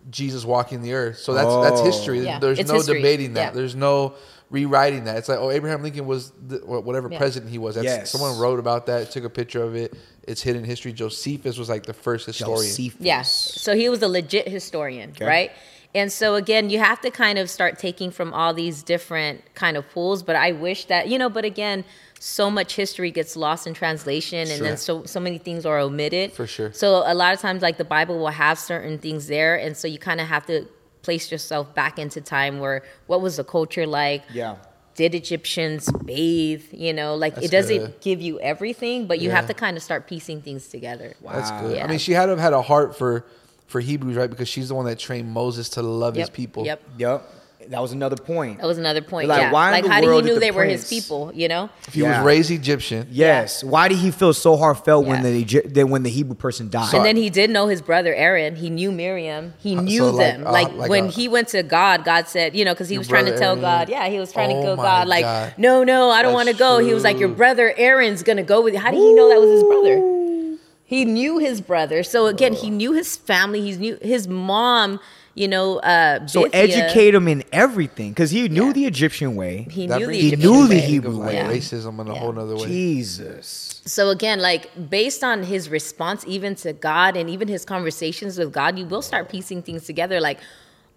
[0.09, 1.17] Jesus walking the earth.
[1.19, 1.85] So that's that's Oh.
[1.85, 2.21] history.
[2.21, 2.97] Yeah, There's it's no history.
[2.97, 3.41] debating that.
[3.41, 3.51] Yeah.
[3.51, 4.13] There's no
[4.49, 5.17] rewriting that.
[5.17, 7.17] It's like, oh, Abraham Lincoln was the, whatever Yeah.
[7.17, 7.75] president he was.
[7.75, 8.11] That's, Yes.
[8.11, 9.93] Someone wrote about that, took a picture of it.
[10.23, 10.91] It's hidden history.
[10.91, 12.67] Josephus was like the first historian.
[12.69, 12.99] Josephus.
[12.99, 13.21] Yeah.
[13.21, 15.51] So he was a legit historian, right?
[15.95, 19.77] And so again, you have to kind of start taking from all these different kind
[19.77, 20.21] of pools.
[20.23, 21.29] But I wish that you know.
[21.29, 21.83] But again,
[22.23, 26.31] so much history gets lost in translation, and then so so many things are omitted.
[26.33, 26.71] For sure.
[26.71, 29.87] So a lot of times, like the Bible will have certain things there, and so
[29.87, 30.67] you kind of have to
[31.01, 34.23] place yourself back into time where what was the culture like?
[34.31, 34.57] Yeah.
[34.93, 36.65] Did Egyptians bathe?
[36.71, 38.01] You know, like That's it doesn't good.
[38.01, 41.15] give you everything, but you have to kind of start piecing things together.
[41.23, 41.77] That's good.
[41.77, 41.85] Yeah.
[41.85, 43.25] I mean, she had to have had a heart for
[43.65, 44.29] for Hebrews, right?
[44.29, 46.65] Because she's the one that trained Moses to love his people.
[46.65, 46.83] Yep.
[46.99, 47.33] Yep.
[47.69, 48.57] That was another point.
[48.59, 49.27] That was another point.
[49.27, 49.51] Like, yeah.
[49.51, 51.31] why in like the how did he world knew the they were his people?
[51.33, 51.69] You know.
[51.87, 52.17] If he Yeah.
[52.17, 53.63] was raised Egyptian, Yes.
[53.63, 56.93] Why did he feel so heartfelt when the Egy- then when the Hebrew person died?
[56.93, 58.55] and then he did know his brother Aaron.
[58.55, 59.53] He knew Miriam.
[59.59, 60.47] He Uh, knew so like, them.
[60.47, 62.97] uh, like, like when a- he went to God, God said, you know, because he
[62.97, 63.61] was trying to tell Aaron.
[63.61, 65.53] God, yeah, he was trying Oh to go God, like, God.
[65.57, 66.79] no, no, I don't want to That's go.
[66.79, 68.79] He was like, your brother Aaron's gonna go with you.
[68.79, 70.57] How did he know that was his brother?
[70.83, 72.03] He knew his brother.
[72.03, 73.61] So again, he knew his family.
[73.61, 74.99] He knew his mom.
[75.33, 78.73] You know, uh, so Bithia, educate him in everything because he knew Yeah.
[78.73, 79.65] the Egyptian way.
[79.71, 80.79] He that knew the brings Egyptian to knew the way.
[80.81, 81.33] think Hebrew way.
[81.35, 81.47] Yeah.
[81.49, 82.65] racism in a whole other way.
[82.67, 83.81] Jesus.
[83.85, 88.51] So again, like based on his response even to God and even his conversations with
[88.51, 90.39] God, you will start piecing things together like,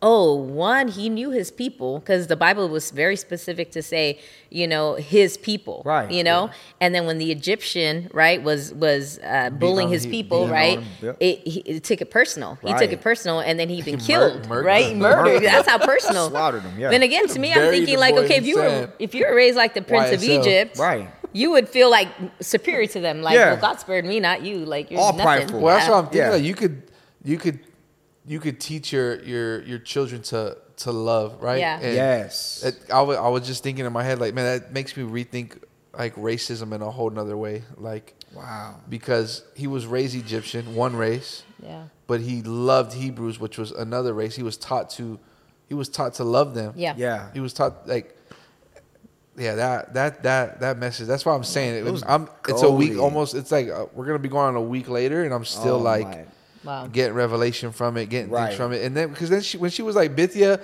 [0.07, 4.67] oh, one, he knew his people because the Bible was very specific to say, you
[4.69, 5.81] know, his people.
[5.87, 6.51] Right, You know?
[6.79, 10.79] And then when the Egyptian, right, was was uh, bullying his he- people, right?
[10.81, 11.17] him, yep.
[11.21, 12.59] It, he, it took it personal.
[12.63, 14.95] He took it personal and then he been He killed, mur- murdered right?
[14.97, 15.25] Murdered.
[15.25, 15.43] Murdered.
[15.45, 16.29] That's how personal.
[16.29, 16.91] Slaughtered him, yeah.
[16.91, 19.57] Then again, to me, I'm thinking like, okay, if you were if you were raised
[19.57, 21.09] like the Prince of Egypt, Right.
[21.33, 22.09] you would feel like
[22.41, 23.23] superior to them.
[23.23, 23.53] Like, Yeah.
[23.53, 24.57] well, God spared me, not you.
[24.67, 25.25] Like, you're All nothing.
[25.25, 25.61] prideful.
[25.61, 26.21] Well, that's what I'm thinking.
[26.21, 26.31] Yeah.
[26.31, 26.83] Like you could,
[27.25, 27.59] you could,
[28.27, 31.61] you could teach your your your children to to love, right?
[31.61, 31.79] Yeah.
[31.81, 32.63] And Yes.
[32.65, 35.05] it- I was I was just thinking in my head, like, man, that makes me
[35.05, 35.63] rethink
[35.97, 38.15] like racism in a whole nother way, like.
[38.35, 38.75] Wow.
[38.89, 41.85] Because he was raised Egyptian, one race, Yeah.
[42.09, 44.35] but he loved Hebrews, which was another race.
[44.35, 45.21] He was taught to,
[45.69, 46.73] he was taught to love them.
[46.75, 46.95] Yeah.
[46.97, 47.29] Yeah.
[47.33, 48.19] He was taught like,
[49.37, 51.07] yeah, that that that that message.
[51.07, 51.87] That's why I'm saying it.
[51.87, 52.29] It was I'm.
[52.49, 53.35] It's a week almost.
[53.35, 55.79] It's like uh, we're gonna be going on a week later, and I'm still Oh,
[55.79, 56.25] like my.
[56.65, 56.87] Wow.
[56.87, 58.47] getting revelation from it, getting Right.
[58.49, 60.61] things from it, and then because then she when she was like Bithia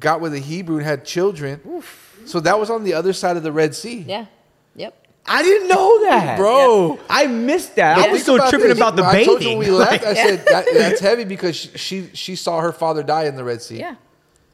[0.00, 1.60] got with a Hebrew and had children,
[2.24, 4.04] so that was on the other side of the Red Sea.
[4.06, 4.26] Yeah.
[4.74, 4.94] Yep.
[5.28, 6.98] I didn't know that, Bro.
[7.10, 7.98] I missed that.
[7.98, 8.78] I was still about tripping this.
[8.78, 11.56] about the I told you when we left, I Like, said that, that's heavy because
[11.56, 13.78] she, she she saw her father die in the Red Sea.
[13.80, 13.96] Yeah.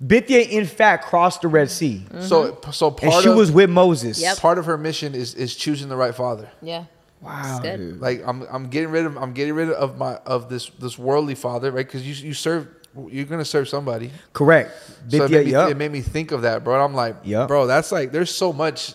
[0.05, 3.69] Bithia, in fact, crossed the Red Sea, So so and part she of was with
[3.71, 4.19] Moses.
[4.19, 4.25] Mm-hmm.
[4.25, 4.39] Yep.
[4.39, 6.49] part of her mission is is choosing the right father.
[6.63, 6.85] Yeah.
[7.23, 7.61] Wow.
[7.63, 8.01] dude.
[8.01, 11.35] Like I'm I'm getting rid of I'm getting rid of my of this this worldly
[11.37, 11.87] father, right?
[11.87, 12.69] Because you you serve
[13.09, 14.11] you're gonna serve somebody.
[14.33, 14.73] Correct.
[15.09, 15.71] So it made, me, yup.
[15.71, 16.75] it made me think of that, bro.
[16.75, 17.49] And I'm like, Yup.
[17.49, 18.95] bro, that's like there's so much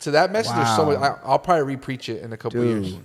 [0.00, 0.54] to that message.
[0.54, 0.98] There's so much.
[0.98, 2.84] I, I'll probably repreach it in a couple Dude.
[2.86, 2.98] years.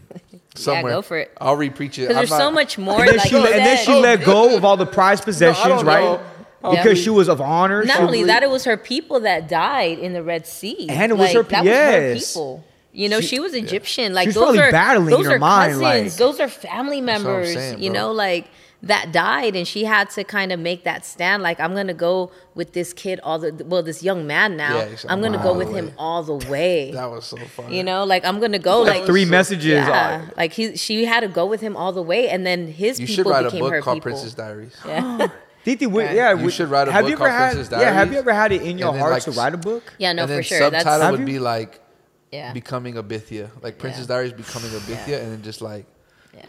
[0.56, 0.94] Somewhere.
[0.94, 1.36] go for it.
[1.40, 2.08] I'll repreach it.
[2.08, 3.00] Because there's I'm so much more.
[3.00, 5.86] and then, like she, and then she let go of all the prized possessions, don't
[5.86, 6.02] right?
[6.04, 6.22] know.
[6.64, 6.84] Yeah.
[6.84, 7.84] Because she was of honor.
[7.86, 10.88] Not only that, it was her people that died in the Red Sea.
[10.90, 12.66] And it was Like, her- that was her people.
[12.92, 14.14] You know, She- she, was Egyptian.
[14.14, 15.84] Like was those probably are battling in those her are mind, cousins.
[15.84, 17.54] like- those are family what I'm members.
[17.54, 18.00] saying, you bro.
[18.02, 18.48] know, like
[18.82, 21.44] that died, and she had to kind of make that stand.
[21.44, 24.78] Like I'm gonna go with this kid all the well, this young man now.
[24.78, 26.92] Yeah, he's- I'm gonna go the with him all the way.
[26.94, 27.78] That was so funny.
[27.78, 29.86] You know, like I'm gonna go like three messages.
[29.86, 32.68] Yeah, on- like he, she had to go with him all the way, and then
[32.68, 34.12] his you should people write a became book her called people.
[34.14, 34.76] Princess Diaries.
[34.86, 35.28] Yeah,
[35.66, 36.16] Titi, we- Right.
[36.16, 38.12] yeah, You we- should write a have book you ever called had, Princess Yeah, have
[38.14, 39.94] you ever had it in your heart like, to write a book?
[40.00, 40.58] yeah, no, and for then sure.
[40.58, 41.26] subtitle That's Have would you?
[41.26, 41.82] be like
[42.32, 44.08] yeah, becoming a Bithia, like Princess Yeah.
[44.16, 45.86] Diaries becoming a Bithia, and then just like
[46.36, 46.46] yeah.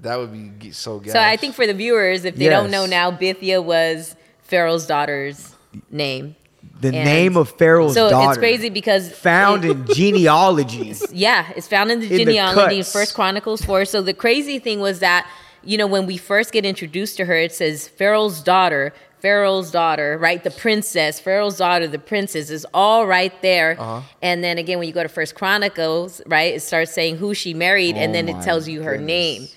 [0.00, 1.12] that would be so good.
[1.12, 5.54] So I think for the viewers, if they don't know now, Bithia was Pharaoh's daughter's
[5.90, 6.36] name.
[6.80, 8.30] The And name of Pharaoh's so daughter.
[8.30, 11.04] it's crazy because Found it- in genealogies.
[11.12, 12.92] yeah, it's found in the In genealogy in cuts.
[12.92, 13.84] First Chronicles four.
[13.84, 15.26] So the crazy thing was that
[15.66, 18.92] you know, when we first get introduced to her, it says Pharaoh's daughter,
[19.24, 20.44] Pharaoh's daughter, right?
[20.44, 23.74] The princess, Pharaoh's daughter, the princess is all right there.
[23.80, 24.02] Uh-huh.
[24.20, 27.54] And then again, when you go to First Chronicles, right, it starts saying who she
[27.54, 29.06] married, and Oh then it tells you her goodness.
[29.06, 29.48] name,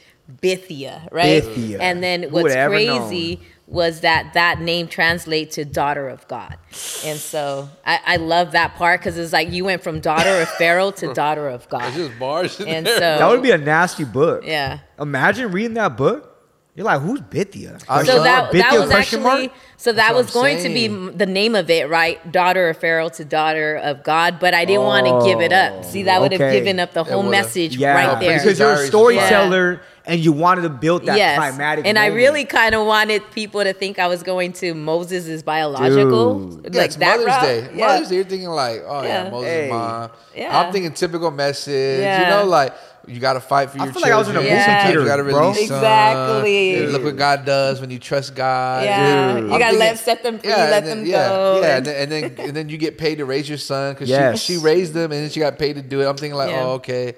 [0.41, 1.43] Bithia, right?
[1.43, 1.79] Bithia.
[1.81, 6.55] And then what's crazy was that that name translates to daughter of God.
[7.03, 10.47] And so I, I love that part because it's like you went from daughter of
[10.51, 11.83] Pharaoh to daughter of God.
[11.87, 12.59] It's just bars.
[12.61, 12.95] in And there.
[12.95, 14.43] so That would be a nasty book.
[14.45, 14.79] yeah.
[14.97, 16.35] Imagine reading that book.
[16.77, 17.83] You're like, who's Bithia?
[17.89, 18.23] I So Sure.
[18.23, 19.33] that that was question mark?
[19.39, 22.31] actually so that That's was I'm going to be the name of it, right?
[22.31, 25.83] Daughter of Pharaoh to daughter of God, but I didn't want to give it up.
[25.85, 26.49] See, that would have okay.
[26.49, 28.37] Oh, given up the whole message Yeah, right there.
[28.37, 31.85] because you're a Diaries is storyteller and you wanted to build that yes, climatic.
[31.87, 36.39] and I really kind of wanted people to think I was going to Moses' biological,
[36.61, 36.73] Dude.
[36.75, 37.41] Yeah, like it's that Mother's route.
[37.41, 37.69] Day.
[37.75, 37.87] Yeah.
[37.87, 39.29] Mother's Day, you're thinking like, oh yeah, Yeah.
[39.31, 39.69] Moses' Hey.
[39.69, 40.11] mom.
[40.35, 40.59] Yeah.
[40.59, 42.01] I'm thinking typical message.
[42.01, 42.21] Yeah.
[42.21, 42.73] You know, like
[43.07, 44.53] you got to fight for I your feel like I was in a children.
[44.53, 45.49] movie Sometimes theater, you got to bro.
[45.49, 45.77] release some.
[45.77, 46.87] Exactly.
[46.87, 48.83] Look what God does when you trust God.
[48.83, 49.43] Yeah, Dude.
[49.47, 51.61] you I'm gotta let set them free, Yeah, let then, them yeah, go.
[51.61, 53.93] Yeah, and- and then, and then and then you get paid to raise your son
[53.93, 54.39] because Yes.
[54.41, 56.05] she, she raised them and then she got paid to do it.
[56.05, 56.63] I'm thinking like, Yeah.
[56.65, 57.15] oh okay,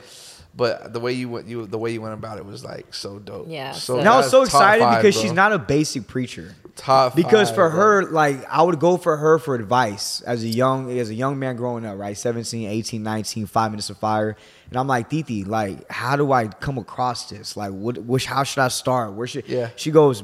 [0.56, 3.20] but the way you went, you the way you went about it was like so
[3.20, 3.47] dope.
[3.50, 5.22] Yeah, so so- And I was so excited five, because bro.
[5.24, 6.56] she's not a basic preacher.
[6.76, 7.78] top Because five, for bro.
[7.80, 11.38] her, like I would go for her for advice as a young as a young
[11.39, 12.18] man growing up, right?
[12.18, 14.36] 17, 18, 19, five minutes of fire.
[14.70, 17.58] And I'm like, Titi, like, how do I come across this?
[17.58, 19.14] Like, what, which, how should I start?
[19.14, 19.70] Where should Yeah.
[19.76, 20.24] she goes?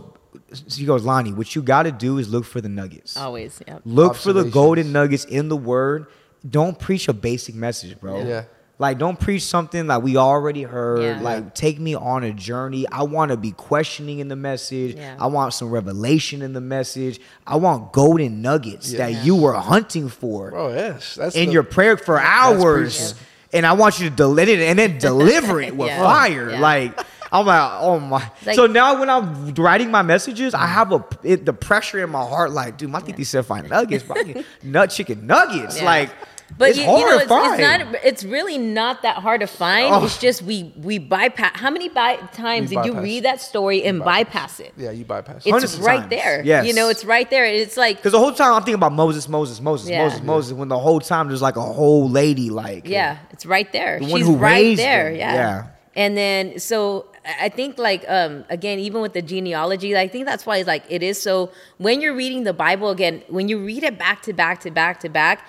[0.67, 3.17] She goes, Lonnie, what you got to do is look for the nuggets.
[3.17, 3.79] Always, yeah.
[3.85, 6.07] Look for the golden nuggets in the word.
[6.47, 8.19] Don't preach a basic message, bro.
[8.23, 8.43] Yeah.
[8.77, 11.01] Like, don't preach something like we already heard.
[11.01, 11.21] Yeah.
[11.21, 12.85] Like, take me on a journey.
[12.91, 14.95] I want to be questioning in the message.
[14.95, 15.15] Yeah.
[15.17, 17.21] I want some revelation in the message.
[17.47, 18.97] I want golden nuggets Yeah.
[19.09, 23.15] that you were hunting for Oh, yes, that's in the- your prayer for hours.
[23.53, 26.03] And I want you to deliver it and then deliver it with Yeah.
[26.03, 26.49] fire.
[26.51, 26.59] Yeah.
[26.59, 26.99] Like,
[27.31, 28.29] I'm like, oh my.
[28.45, 32.09] Like- so now when I'm writing my messages, I have a it, the pressure in
[32.09, 32.51] my heart.
[32.51, 34.15] Like, dude, my titi said fine nuggets, bro.
[34.63, 35.77] Nut chicken nuggets.
[35.79, 35.85] Yeah.
[35.85, 36.09] Like,
[36.57, 37.61] But it's you, hard you know, to it's, find.
[37.61, 38.05] it's not.
[38.05, 39.93] It's really not that hard to find.
[39.93, 40.05] Oh.
[40.05, 41.59] It's just we we bypass.
[41.59, 44.73] How many by, times We did you read that story and bypass it?
[44.77, 45.37] Yeah, you bypass.
[45.37, 45.49] It.
[45.49, 46.09] It's Hundreds right times.
[46.11, 46.43] there.
[46.45, 46.67] Yes.
[46.67, 47.45] You know, it's right there.
[47.45, 50.03] It's like Because the whole time I'm thinking about Moses, Moses, Moses, Yeah.
[50.03, 50.53] Moses, Moses.
[50.53, 53.99] When the whole time there's like a whole lady, like yeah, it's right there.
[53.99, 55.09] The one She's who right there.
[55.09, 55.19] them.
[55.19, 55.33] Yeah.
[55.33, 55.67] Yeah.
[55.95, 60.25] And then so I- I think like um again even with the genealogy I think
[60.27, 63.57] that's why it's like it is so when you're reading the Bible again when you
[63.65, 65.45] read it back to back to back to back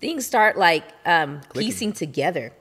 [0.00, 2.52] things start like um piecing together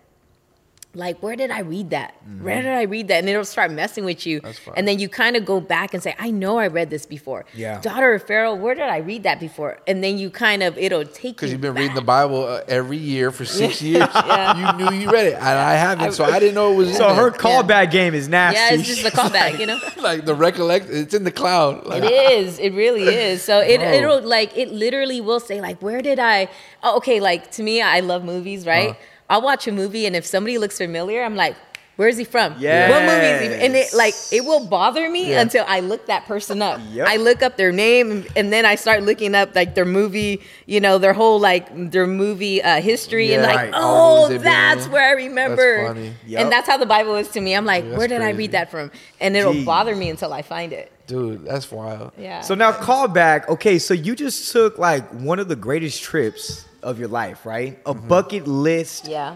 [0.96, 4.06] like where did i read that where did i read that and it'll start messing
[4.06, 4.74] with you That's fine.
[4.78, 7.46] and then you kind of go back and say i know i read this before
[7.54, 7.82] Yeah.
[7.82, 11.04] daughter of pharaoh where did i read that before and then you kind of it'll
[11.06, 11.82] take you Because you've been back.
[11.82, 14.08] reading the Bible uh, every year for six years.
[14.16, 14.78] yeah.
[14.80, 16.96] You knew you read it, and I haven't, so I didn't know it was.
[16.96, 17.39] So her there.
[17.39, 18.58] callback game is nasty.
[18.60, 21.86] yeah it's just the callback you know like the recollect, it's in the cloud.
[21.86, 22.58] Like, It is.
[22.60, 23.43] It really is.
[23.43, 26.48] So it it'll like it literally will say like where did I?
[26.84, 28.91] Oh, okay, like to me, I love movies, right?
[28.91, 29.00] Uh-huh.
[29.30, 31.55] I'll watch a movie and if somebody looks familiar, I'm like.
[31.97, 32.55] Where's he from?
[32.59, 32.89] Yeah.
[32.89, 33.65] What movie is he?
[33.65, 35.39] And it like it will bother me Yeah.
[35.39, 36.82] until I look that person up.
[36.91, 37.07] Yep.
[37.07, 40.41] I look up their name and, and then I start looking up like their movie,
[40.65, 43.73] you know, their whole like their movie uh, history and like, right.
[43.73, 45.88] All oh, movies they've been that's where I remember.
[45.88, 46.13] funny.
[46.28, 46.41] Yep.
[46.41, 47.55] And that's how the Bible is to me.
[47.55, 48.91] I'm like, That's where did I read that from?
[49.21, 49.63] And it'll Jeez.
[49.65, 50.91] bother me until I find it.
[51.07, 52.11] dude, that's wild.
[52.17, 52.41] Yeah.
[52.41, 53.47] So now callback.
[53.47, 57.78] Okay, so you just took like one of the greatest trips of your life, right?
[57.86, 58.08] A Mm-hmm.
[58.08, 59.36] bucket list yeah,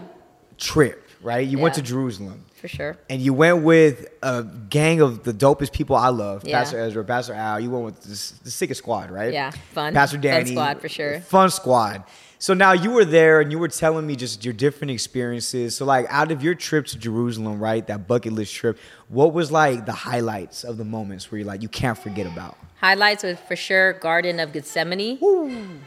[0.56, 1.46] trip, right?
[1.46, 2.44] You went to Jerusalem.
[2.60, 2.96] for sure.
[3.10, 6.44] And you went with a gang of the dopest people I love.
[6.46, 6.58] Yeah.
[6.58, 7.58] Pastor Ezra, Pastor Al.
[7.60, 9.32] You went with this, the sickest squad, right?
[9.32, 9.92] Yeah, fun.
[9.94, 11.20] Pastor Fun squad, for sure.
[11.20, 12.04] Fun squad.
[12.38, 15.76] So now you were there and you were telling me just your different experiences.
[15.76, 17.86] So like out of your trip to Jerusalem, right?
[17.86, 18.78] That bucket list trip,
[19.08, 22.56] what was like the highlights of the moments where you're like you can't forget about?
[22.80, 25.18] Highlights was for sure Garden of Gethsemane.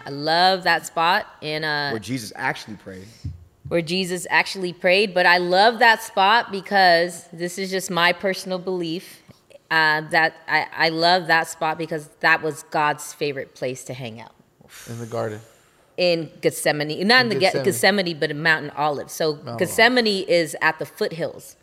[0.06, 3.08] I love that spot in uh, Where Jesus actually prayed.
[3.68, 5.14] where Jesus actually prayed.
[5.14, 9.22] But I love that spot because this is just my personal belief.
[9.72, 14.22] Uh, that I, I love that spot because that was God's favorite place to hang
[14.22, 14.34] out
[14.88, 15.40] In the garden.
[15.98, 17.66] in Gethsemane, not in, the Gethsemane.
[17.66, 18.06] Gethsemane.
[18.06, 19.10] Gethsemane, but in Mountain Olive.
[19.10, 21.56] So Gethsemane is at the foothills.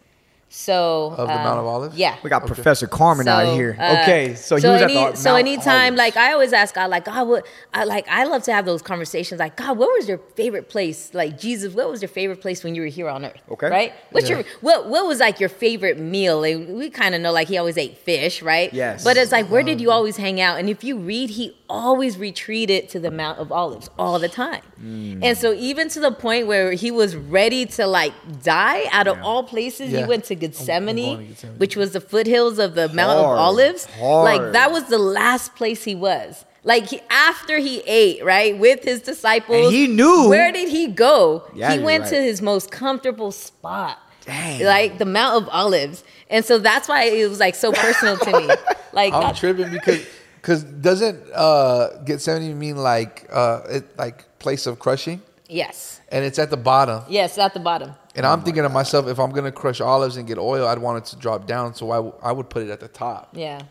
[0.53, 1.97] So Of the um, Mount of Olives?
[1.97, 2.17] yeah.
[2.25, 3.77] We got Professor Carmen out here.
[3.79, 5.99] uh, okay, so, you was any, at the so anytime, Olives.
[5.99, 8.83] like I always ask God, like God, what, I like I love to have those
[8.83, 9.39] conversations.
[9.39, 11.15] Like God, what was your favorite place?
[11.15, 13.41] Like Jesus, what was your favorite place when you were here on earth?
[13.49, 13.71] Okay.
[13.71, 13.93] right?
[14.11, 14.89] What's your what?
[14.89, 16.41] What was like your favorite meal?
[16.41, 18.73] Like, we kind of know like he always ate fish, right?
[18.75, 19.05] Yes.
[19.05, 20.59] But it's like where did you always hang out?
[20.59, 24.63] And if you read, he always retreated to the Mount of Olives all the time.
[24.83, 28.13] And so even to the point where he was ready to like
[28.43, 30.01] die, out of all places, Yeah.
[30.01, 31.59] he went to going Gethsemane, to Gethsemane.
[31.59, 33.87] which was the foothills of the Mount of Hard, Olives.
[34.01, 36.45] Like that was the last place he was.
[36.63, 40.89] Like he, after he ate, right, with his disciples, And he knew- where did he
[40.89, 41.45] go?
[41.55, 42.11] Yeah, he went right.
[42.11, 44.63] to his most comfortable spot, Dang.
[44.65, 48.41] like the Mount of Olives, and so that's why it was like so personal to
[48.41, 48.49] me.
[48.93, 50.05] Like I'm tripping because
[50.35, 56.41] because doesn't uh Gethsemane mean like uh it, like place of crushing yes, and it's
[56.41, 57.95] at the bottom yes, at the bottom.
[58.17, 60.99] And I'm thinking to myself if I'm gonna crush olives and get oil I'd want
[60.99, 63.63] it to drop down so I, w- I would put it at the top Yeah.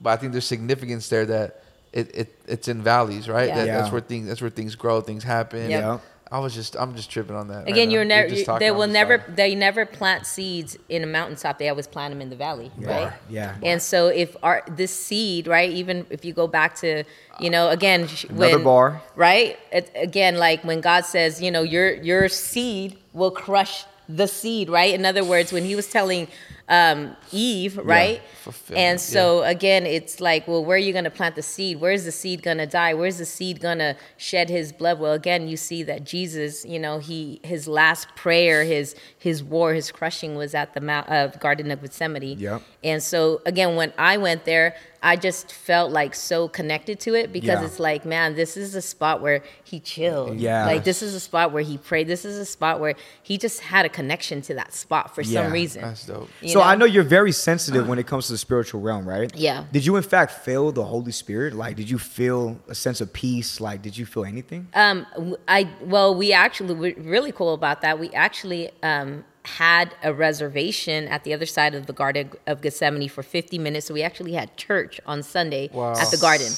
[0.00, 1.62] but I think there's significance there that
[1.92, 3.56] it, it it's in valleys right Yeah.
[3.56, 5.82] that, that's where things that's where things grow things happen Yep.
[5.82, 5.98] Yeah.
[6.32, 7.94] I was just I'm just tripping on that Again, now.
[7.94, 8.28] you're never.
[8.28, 9.18] just talking, They will never.
[9.18, 11.58] like- They never plant seeds in a mountaintop.
[11.58, 13.12] They always plant them in the valley, right?
[13.28, 13.54] Yeah.
[13.62, 15.70] And so if our this seed, right?
[15.70, 17.04] Even if you go back to,
[17.38, 19.02] you know, again, Another when, bar.
[19.16, 19.58] right?
[19.70, 24.68] It, again, like when God says, you know, your your seed will crush the seed,
[24.68, 24.92] right?
[24.94, 26.28] In other words, when He was telling
[26.68, 28.22] um, Eve, right?
[28.42, 31.80] fulfillment, and so again, it's like, well, where are you going to plant the seed?
[31.80, 32.94] Where's the seed going to die?
[32.94, 34.98] Where's the seed going to shed his blood?
[34.98, 39.74] Well, again, you see that Jesus, you know, he his last prayer, his his war,
[39.74, 42.38] his crushing was at the Mount of Garden of Gethsemane.
[42.38, 42.60] Yeah.
[42.82, 44.74] And so again, when I went there,
[45.04, 47.64] I just felt like so connected to it because Yeah.
[47.66, 50.38] it's like, man, this is a spot where he chilled.
[50.40, 50.64] Yeah.
[50.64, 52.08] Like this is a spot where he prayed.
[52.08, 55.42] This is a spot where he just had a connection to that spot for Yeah.
[55.44, 55.82] some reason.
[55.82, 58.80] that's dope you so I know you're very sensitive when it comes to the spiritual
[58.80, 59.30] realm, right?
[59.36, 59.64] Yeah.
[59.72, 61.52] Did you in fact feel the Holy Spirit?
[61.54, 63.60] Like, did you feel a sense of peace?
[63.60, 64.68] Like, did you feel anything?
[64.74, 65.06] Um,
[65.46, 67.98] I well, we actually were really cool about that.
[67.98, 73.08] We actually um, had a reservation at the other side of the Garden of Gethsemane
[73.08, 73.86] for 50 minutes.
[73.86, 76.50] So we actually had church on Sunday at the garden.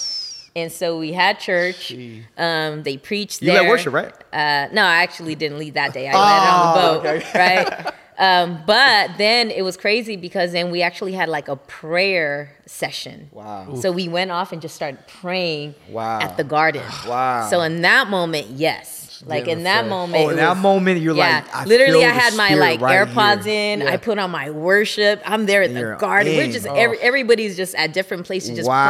[0.54, 1.92] And so we had church.
[2.38, 3.62] Um, they preached You there.
[3.62, 4.12] led worship, right?
[4.32, 6.08] Uh, no, I actually didn't lead that day.
[6.08, 7.92] I led it on the boat, right?
[8.18, 13.28] Um, but then it was crazy because then we actually had like a prayer session.
[13.32, 13.74] Wow.
[13.74, 16.20] So we went off and just started praying Wow.
[16.20, 16.82] at the garden.
[17.06, 17.48] Wow.
[17.50, 19.06] So in that moment, yes.
[19.24, 20.24] Like in that moment.
[20.24, 23.06] Oh, in that was- moment, you're yeah, like, I literally, I had my like right
[23.09, 23.72] AirPods here.
[23.74, 23.82] in.
[23.82, 25.22] I put on my worship.
[25.24, 26.36] I'm there at the garden.
[26.36, 26.74] We're just Oh.
[26.74, 28.88] every, everybody's just at different places, just Wow.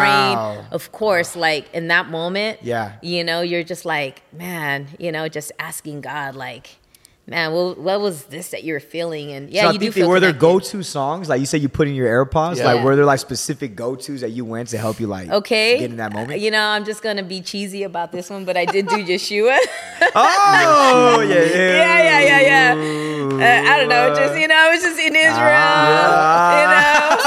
[0.57, 0.67] praying.
[0.73, 2.93] Of course, like in that moment, Yeah.
[3.03, 6.77] you know, you're just like, man, you know, just asking God, like,
[7.29, 9.33] man, what, what was this that you were feeling?
[9.33, 10.71] And yeah, so I you think do they feel were their connected.
[10.71, 11.29] go-to songs.
[11.29, 12.57] Like you said, you put in your AirPods.
[12.59, 12.67] Yeah.
[12.73, 15.79] Like were there like specific go-tos that you went to help you like Okay.
[15.79, 16.41] get in that moment?
[16.41, 19.59] You know, I'm just gonna be cheesy about this one, but I did do Yeshua.
[20.15, 22.41] oh yeah, yeah, yeah, yeah, yeah,
[22.75, 23.27] yeah.
[23.37, 25.37] Uh, I don't know, just you know, I was just in Israel.
[25.37, 27.27] You know,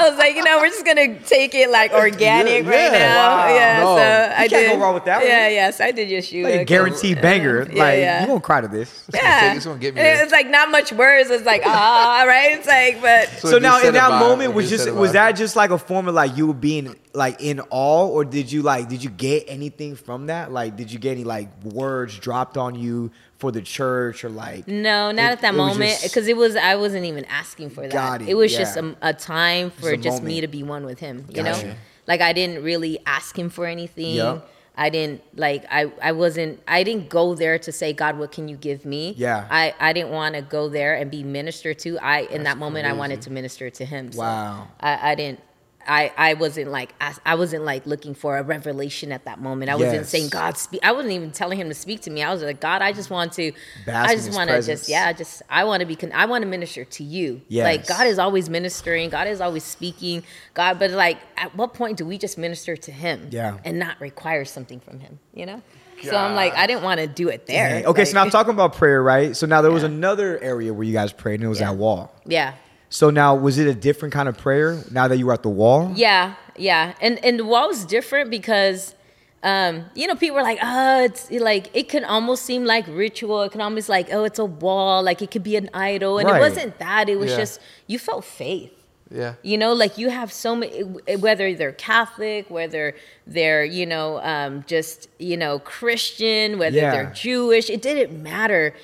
[0.00, 2.98] I was like, you know, we're just gonna take it like organic Yeah, right yeah.
[2.98, 3.36] now.
[3.36, 3.54] Wow.
[3.54, 3.96] Yeah, No.
[3.96, 5.26] so You I can't go wrong with that one.
[5.28, 6.44] Yeah, yes, I did Yeshua.
[6.44, 7.68] Like a guaranteed banger.
[7.70, 8.22] Yeah, like yeah.
[8.22, 9.04] you won't cry to this.
[9.22, 10.20] Yeah, It's gonna get me And.
[10.20, 11.30] It's like not much words.
[11.30, 12.52] It's like ah, right?
[12.58, 14.20] It's like, but So So now in that vibe.
[14.20, 16.52] moment was just just said a was that just like a form of like you
[16.54, 20.52] being like in awe or did you like did you get anything from that?
[20.52, 24.66] Like did you get any like words dropped on you for the church or like
[24.68, 27.92] No, not It- at that moment because it was I wasn't even asking for that.
[27.92, 30.84] Got it, It was just a, a time for a just me to be one
[30.84, 31.24] with him.
[31.28, 31.66] You Gotcha.
[31.68, 31.74] know,
[32.06, 34.14] like I didn't really ask him for anything.
[34.16, 34.48] Yep.
[34.78, 38.48] I didn't like I I wasn't I didn't go there to say God, what can
[38.48, 39.14] you give me?
[39.18, 39.46] Yeah.
[39.50, 41.98] I I didn't want to go there and be ministered to.
[41.98, 44.12] I in that moment I wanted to minister to him.
[44.12, 44.68] So Wow.
[44.80, 45.40] I I didn't.
[45.88, 49.70] I, I wasn't like as- I wasn't like looking for a revelation at that moment.
[49.70, 50.08] I wasn't Yes.
[50.10, 50.80] saying God speak.
[50.84, 52.22] I wasn't even telling him to speak to me.
[52.22, 53.52] I was like God, I just want to.
[53.86, 55.06] Bask I just want to just yeah.
[55.08, 55.96] I just I want to be.
[55.96, 57.40] Con- I want to minister to you.
[57.50, 59.08] Like God is always ministering.
[59.10, 60.22] God is always speaking.
[60.54, 63.28] God, but like at what point do we just minister to Him?
[63.30, 63.58] Yeah.
[63.64, 65.18] And not require something from Him.
[65.32, 65.62] You know.
[66.02, 67.68] So I'm like I didn't want to do it there.
[67.70, 67.86] Dang.
[67.86, 69.34] Okay, so now I'm talking about prayer, right?
[69.36, 71.72] So now there was another area where you guys prayed and it was Yeah.
[71.72, 72.12] that wall.
[72.24, 72.54] Yeah.
[72.90, 75.50] So now was it a different kind of prayer now that you were at the
[75.50, 75.92] wall?
[75.94, 78.94] Yeah, yeah, and and the wall was different because,
[79.42, 83.42] um, you know, people were like, oh, it's like it can almost seem like ritual.
[83.42, 86.28] It can almost like, oh, it's a wall, like it could be an idol, and
[86.28, 86.38] Right.
[86.38, 87.08] it wasn't that.
[87.08, 87.36] It was Yeah.
[87.36, 88.72] just you felt faith.
[89.10, 89.34] Yeah.
[89.42, 92.94] You know, like you have so many, whether they're Catholic, whether
[93.26, 96.90] they're, you know, um, just, you know, Christian, whether Yeah.
[96.90, 98.74] they're Jewish, it didn't matter.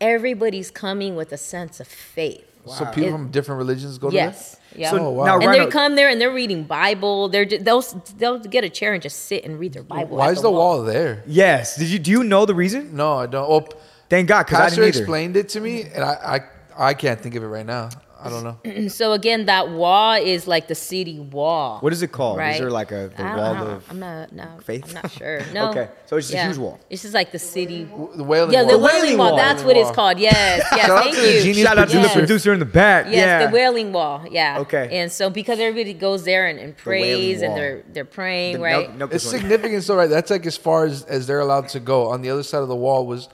[0.00, 2.44] Everybody's coming with a sense of faith.
[2.66, 4.56] So people It- from different religions go to Yes.
[4.74, 4.90] Yeah.
[4.90, 5.24] So Oh, wow.
[5.24, 7.28] now and right they come there and they're reading Bible.
[7.28, 7.82] They're just, they'll
[8.16, 9.82] they'll get a chair and just sit and read their?
[9.82, 10.16] Bible.
[10.16, 11.22] Why at is the wall there?
[11.26, 11.76] Yes.
[11.76, 12.96] Did you do you know the reason?
[12.96, 13.48] No, I don't.
[13.48, 13.68] Well,
[14.08, 16.40] Thank God, because I Pastor explained it to me, and I,
[16.76, 17.88] I I can't think of it right now.
[18.24, 18.88] I don't know.
[18.88, 21.80] So again, that wall is like the city wall.
[21.80, 22.38] What is it called?
[22.38, 22.54] Right.
[22.54, 24.32] Is there like a the wall I don't- of I'm not.
[24.32, 24.84] No, faith?
[24.88, 25.40] I'm not sure.
[25.52, 25.70] No.
[25.70, 26.78] Okay, so it's just a huge wall.
[26.88, 27.84] It's just like the city.
[27.84, 28.86] The wailing Yeah, the wall.
[28.88, 29.36] wailing wall.
[29.36, 30.18] That's what it's called.
[30.18, 30.62] Yes.
[30.72, 30.86] Yes.
[30.86, 31.42] Shout out thank to the you.
[31.42, 33.06] genius Shout out to the producer in the back.
[33.06, 33.46] Yes, yeah.
[33.46, 34.24] the wailing wall.
[34.30, 34.60] Yeah.
[34.60, 34.88] Okay.
[35.00, 38.60] And so because everybody goes there and, and wailing prays and they're they're praying, The
[38.62, 38.96] right?
[38.96, 40.08] Nel- Nelkus It's significant, so right.
[40.08, 42.08] That's like as far as, as they're allowed to go.
[42.08, 43.28] On the other side of the wall was,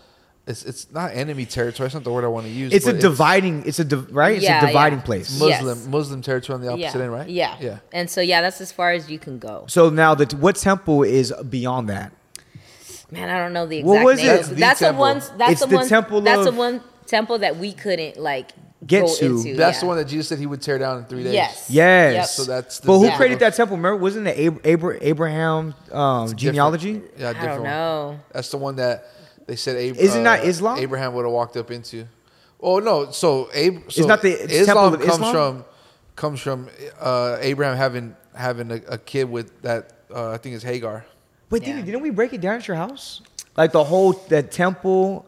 [0.48, 1.86] it's it's not enemy territory.
[1.86, 2.72] It's not the word I want to use.
[2.72, 3.64] It's a dividing.
[3.66, 4.36] It's a div- right.
[4.36, 5.04] It's Yeah, a dividing yeah.
[5.04, 5.38] place.
[5.38, 5.86] Muslim Yes.
[5.86, 7.04] Muslim territory on the opposite yeah.
[7.04, 7.28] end, right?
[7.28, 7.56] Yeah.
[7.60, 7.78] Yeah.
[7.92, 9.64] And so yeah, that's as far as you can go.
[9.68, 12.12] So now the what temple is beyond that?
[13.10, 14.26] Man, I don't know the exact What was name.
[14.28, 14.32] it?
[14.36, 15.22] That's the That's the one.
[15.38, 15.88] That's It's the the one.
[15.88, 18.50] temple That's the one temple that we couldn't like
[18.86, 19.24] Get go to.
[19.26, 19.56] into.
[19.56, 19.80] That's yeah.
[19.80, 21.32] the one that Jesus said he would tear down in three days.
[21.32, 21.66] Yes.
[21.70, 22.14] Yes.
[22.14, 22.26] Yep.
[22.26, 23.16] So that's the but who Yeah.
[23.16, 23.76] created that temple?
[23.76, 26.38] Remember, wasn't it Ab- Abra- Abraham um, Different.
[26.40, 27.00] genealogy?
[27.16, 27.62] Yeah, I don't one.
[27.64, 28.20] know.
[28.32, 29.08] That's the one that
[29.48, 29.76] they said.
[29.76, 30.78] Ab- Isn't that uh, Islam?
[30.78, 32.06] Abraham would have walked up into.
[32.60, 33.10] Oh no!
[33.10, 35.32] So, Ab- so not the temple Islam of comes Islam?
[35.34, 35.64] from
[36.14, 36.68] comes from
[37.00, 41.04] uh, Abraham having having a, a kid with that uh, I think is Hagar.
[41.50, 41.68] Wait, Yeah.
[41.74, 43.22] didn't, didn't we break it down at your house?
[43.56, 45.26] Like the whole that temple,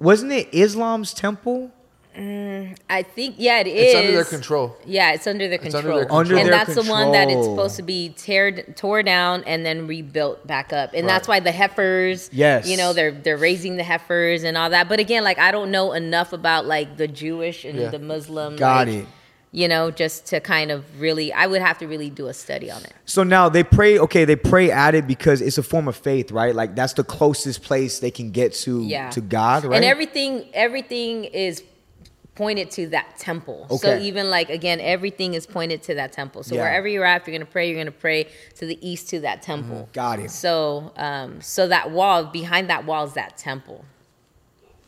[0.00, 1.70] wasn't it Islam's temple?
[2.16, 3.86] Mm, I think yeah, it is.
[3.88, 4.76] It's under their control.
[4.84, 5.98] Yeah, it's under their It's control.
[5.98, 9.02] under their Under and their that's the one that it's supposed to be teared tore
[9.02, 10.90] down and then rebuilt back up.
[10.92, 12.66] And that's why the heifers, Yes.
[12.66, 14.88] you know, they're they're raising the heifers and all that.
[14.88, 17.90] But again, like I don't know enough about like the Jewish and Yeah.
[17.90, 18.56] the Muslim.
[18.56, 19.06] Got like, it.
[19.52, 22.70] You know, just to kind of really, I would have to really do a study
[22.70, 22.92] on it.
[23.04, 23.98] So now they pray.
[23.98, 26.54] Okay, they pray at it because it's a form of faith, right?
[26.54, 29.10] Like that's the closest place they can get to Yeah.
[29.10, 29.74] to God, right?
[29.74, 31.64] And everything everything is
[32.34, 33.66] pointed to that temple.
[33.78, 36.42] So even like again, everything is pointed to that temple.
[36.42, 36.62] So Yeah.
[36.62, 39.42] wherever you're at, if you're gonna pray, you're gonna pray to the east to that
[39.42, 39.88] temple.
[39.92, 40.30] Got it.
[40.30, 43.84] So um so that wall behind that wall is that temple.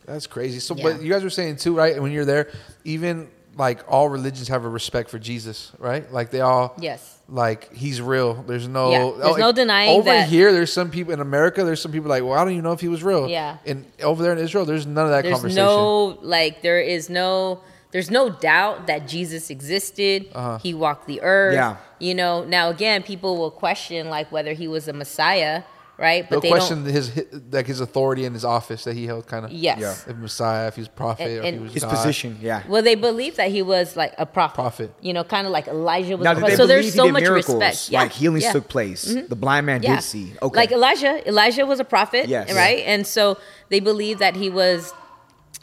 [0.05, 0.59] That's crazy.
[0.59, 0.83] So, Yeah.
[0.83, 2.01] but you guys were saying too, right?
[2.01, 2.49] When you're there,
[2.83, 6.11] even like all religions have a respect for Jesus, right?
[6.11, 7.19] Like they all, Yes.
[7.29, 8.33] like he's real.
[8.47, 11.63] There's no, Yeah, there's no like, denying Over that- here, there's some people in America.
[11.63, 13.27] There's some people like, well, I don't even know if he was real.
[13.29, 13.57] Yeah.
[13.65, 15.63] And over there in Israel, there's none of that There's conversation.
[15.65, 17.61] no like there is no
[17.91, 20.25] there's no doubt that Jesus existed.
[20.33, 20.57] Uh-huh.
[20.57, 21.53] He walked the earth.
[21.53, 21.77] Yeah.
[21.99, 25.61] You know, now again, people will question like whether he was a Messiah,
[25.97, 26.29] right?
[26.29, 27.11] They'll they question his
[27.51, 29.51] like his authority in his office that he held, kind of.
[29.51, 29.79] Yes.
[29.79, 30.11] Yeah.
[30.13, 31.91] If Messiah, if he's prophet, And- or if he and- was his God.
[31.91, 32.63] position, yeah.
[32.67, 34.55] Well, they believe that he was like a prophet.
[34.55, 34.93] Prophet.
[35.01, 36.57] You know, kind of like Elijah was Now, a prophet.
[36.57, 37.89] So there's so much miracles, respect.
[37.91, 38.49] Yeah, like healings yeah.
[38.49, 38.57] Mm-hmm.
[38.59, 39.03] took place.
[39.03, 39.95] The blind man Yeah.
[39.95, 40.33] did see.
[40.41, 42.51] Okay, Like Elijah, Elijah was a prophet, Yes.
[42.53, 42.83] right?
[42.85, 43.37] And so
[43.69, 44.93] they believe that he was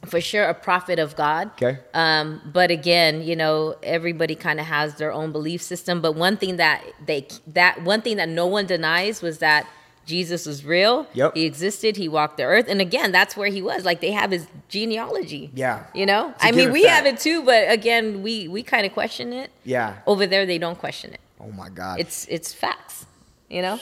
[0.06, 1.50] for sure a prophet of God.
[1.60, 1.78] Okay.
[1.92, 6.00] Um, but again, you know, everybody kind of has their own belief system.
[6.00, 9.66] But one thing that they that one thing that no one denies was that
[10.06, 11.06] Jesus was real.
[11.14, 11.36] Yep.
[11.36, 11.96] He existed.
[11.96, 12.66] He walked the earth.
[12.68, 13.84] And again, that's where he was.
[13.84, 15.50] Like they have his genealogy.
[15.54, 15.84] Yeah.
[15.94, 16.34] You know?
[16.40, 17.06] I mean, we fact.
[17.06, 19.50] have it too, but again, we we kind of question it.
[19.64, 19.98] yeah.
[20.06, 21.20] Over there, they don't question it.
[21.40, 22.00] Oh my God.
[22.00, 23.06] It's it's facts.
[23.48, 23.78] You know?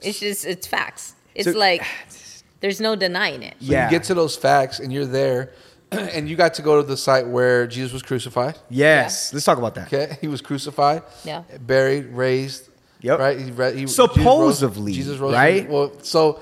[0.00, 1.14] It's just it's facts.
[1.34, 1.82] It's So- like
[2.60, 3.54] there's no denying it.
[3.60, 3.84] So yeah.
[3.86, 5.52] you get to those facts, and you're there,
[5.90, 8.56] and you got to go to the site where Jesus was crucified.
[8.70, 9.32] yes.
[9.32, 9.86] Let's talk about that.
[9.92, 11.42] Okay, he was crucified, Yeah.
[11.60, 12.68] buried, raised.
[13.02, 13.18] Yep.
[13.18, 13.38] Right.
[13.38, 15.34] He, re- he, Jesus Supposedly, rose, Jesus rose.
[15.34, 15.68] right?
[15.68, 16.40] Well, so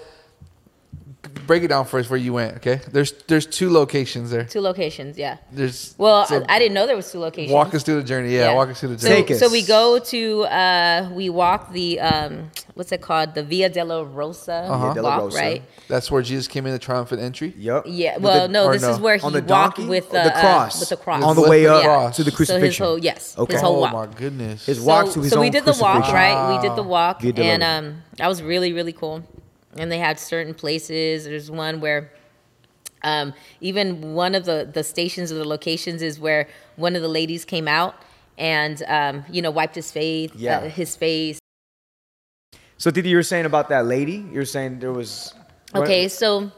[1.51, 2.53] break it down for us where you went.
[2.59, 2.77] Okay.
[2.95, 4.45] There's there's two locations there.
[4.45, 5.39] Two locations, yeah.
[5.59, 7.53] There's Well, so I, I didn't know there was two locations.
[7.53, 8.31] walk us through the journey.
[8.37, 9.25] Yeah, walk us through the journey.
[9.25, 9.53] Take so us.
[9.59, 12.33] we go to uh we walk the um
[12.77, 13.35] what's it called?
[13.35, 14.79] The Via Dolorosa Uh-huh.
[14.87, 15.39] Via della walk, Rosa.
[15.45, 15.63] right?
[15.89, 17.51] That's where Jesus came in the triumphant entry.
[17.59, 17.83] Yep.
[17.87, 18.19] Yeah.
[18.19, 18.91] Well, the- no, this no?
[18.95, 19.87] is where he On the walked donkey?
[19.95, 20.79] with Or the the uh, cross?
[20.81, 21.23] with the cross.
[21.31, 22.17] On the way up cross.
[22.19, 22.61] to the crucifixion.
[22.61, 22.87] So his crucifixion.
[22.87, 23.55] whole yes, Okay.
[23.55, 23.93] his whole Oh walk.
[23.93, 24.67] my goodness.
[24.67, 26.15] His walk so, to his so own we did the walk, crucifixion.
[26.15, 26.57] right?
[26.63, 27.85] We did the walk, and um,
[28.19, 29.25] that was really really cool.
[29.77, 31.25] And they had certain places.
[31.25, 32.13] There's one where,
[33.03, 37.09] um, even one of the the stations or the locations is where one of the
[37.09, 37.95] ladies came out
[38.37, 40.59] and um, you know wiped his face, Yeah.
[40.59, 41.39] uh, his face.
[42.79, 44.25] So, Didi, you were saying about that lady?
[44.33, 45.35] You were saying there was.
[45.75, 46.51] Okay, so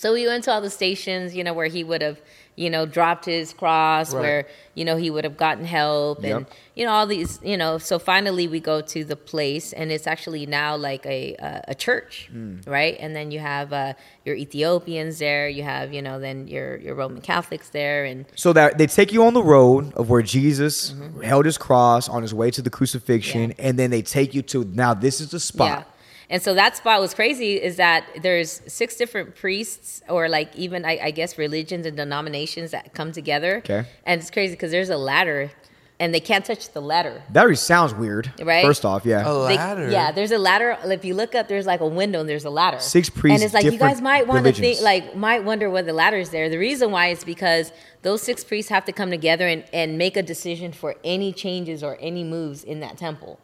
[0.00, 2.18] so we went to all the stations, you know, where he would have,
[2.56, 4.20] you know, dropped his cross, Right.
[4.22, 4.40] where
[4.78, 6.46] you know he would have gotten help, and
[6.76, 7.72] you know all these, you know.
[7.78, 11.74] So finally, we go to the place, and it's actually now like a a, a
[11.74, 12.56] church, Hmm.
[12.66, 12.96] right?
[13.02, 13.92] And then you have uh,
[14.26, 18.52] your Ethiopians there, you have you know then your your Roman Catholics there, and So
[18.54, 22.32] that they take you on the road of where Jesus held his cross on his
[22.40, 25.68] way to the crucifixion, and then they take you to now this is the spot.
[25.68, 25.84] Yeah.
[26.30, 30.84] And so that spot was crazy is that there's six different priests or like even
[30.84, 33.58] I, I guess religions and denominations that come together.
[33.58, 33.84] Okay.
[34.06, 35.50] And it's crazy because there's a ladder
[35.98, 37.22] and they can't touch the ladder.
[37.32, 38.32] That already sounds weird.
[38.42, 38.64] Right?
[38.64, 39.20] First off, yeah.
[39.20, 39.90] A They- ladder.
[39.90, 40.78] yeah, there's a ladder.
[40.84, 42.78] If you look up, there's like a window and there's a ladder.
[42.78, 45.82] Six priests, And it's like you guys might want to think, like, might wonder why
[45.82, 46.48] the ladder is there.
[46.48, 47.70] The reason why is because
[48.00, 51.82] those six priests have to come together and, and make a decision for any changes
[51.82, 53.38] or any moves in that temple.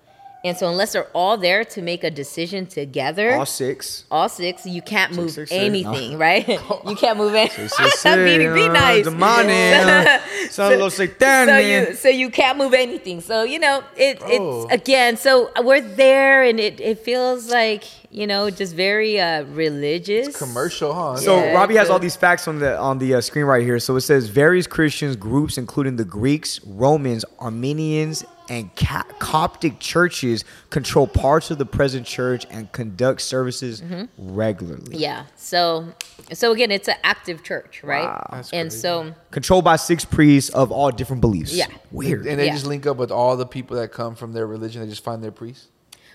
[0.46, 4.04] And so unless they're all there to make a decision together, All six.
[4.12, 5.60] all six, you can't move six, six.
[5.60, 6.46] anything, right?
[6.86, 7.66] you can't move anything.
[7.66, 8.14] Sí,
[8.54, 9.06] be, be nice.
[9.06, 9.72] The money.
[10.50, 13.20] Son of los so you so you can't move anything.
[13.22, 15.16] So you know it it's again.
[15.16, 17.82] So we're there, and it it feels like
[18.12, 20.36] you know just very uh religious.
[20.36, 21.16] Commercial, huh?
[21.16, 23.80] So Yeah, Robbie has all these facts on the on the uh, screen right here.
[23.80, 30.44] So it says various Christians groups, including the Greeks, Romans, Armenians, and Ca- Coptic churches,
[30.70, 33.82] control parts of the present church and conduct services
[34.18, 34.82] regularly.
[34.84, 34.98] Mm-hmm.
[35.00, 35.24] Yeah.
[35.36, 35.92] So
[36.32, 38.08] so again, it's an active church, right?
[38.52, 41.52] and so Controlled by six priests of all different beliefs.
[41.54, 41.66] Yeah.
[41.90, 42.26] Weird.
[42.26, 42.52] and they Yeah.
[42.52, 44.82] just link up with all the people that come from their religion.
[44.82, 45.68] They just find their priests.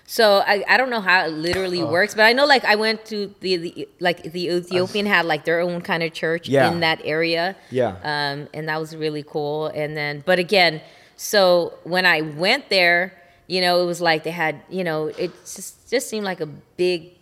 [0.04, 1.90] So I, I don't know how it literally Oh.
[1.90, 5.44] works, but I know like I went to the, the like the Ethiopian had like
[5.44, 6.70] their own kind of church Yeah.
[6.72, 7.54] in that area.
[7.70, 7.96] Yeah.
[8.02, 9.68] Um, and that was really cool.
[9.68, 10.80] And then, but again,
[11.22, 13.12] so when I went there,
[13.46, 16.46] you know, it was like they had, you know, it just just seemed like a
[16.46, 17.12] big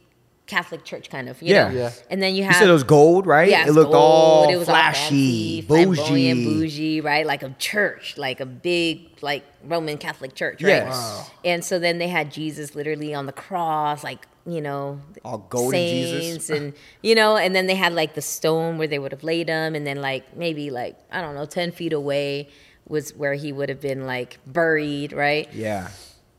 [0.47, 1.68] Catholic church kind of, you Yeah.
[1.68, 1.74] know.
[1.78, 1.90] Yeah.
[2.10, 3.48] And then you You have said it was gold, right?
[3.48, 6.44] yeah, it it's looked all it was all flashy, fancy, flamboyant, bougie.
[6.44, 7.27] bougie, right?
[7.27, 10.68] Like a church, like a big, like Roman Catholic church, right?
[10.68, 10.89] Yes.
[10.94, 11.27] Wow.
[11.44, 15.86] And so then they had Jesus literally on the cross, like you know, All golden
[15.86, 16.27] Jesus.
[16.27, 16.72] saints, and
[17.02, 19.74] you know, and then they had like the stone where they would have laid him,
[19.74, 22.48] and then like maybe like I don't know, ten feet away
[22.90, 25.48] was where he would have been like buried, right?
[25.54, 25.88] Yeah.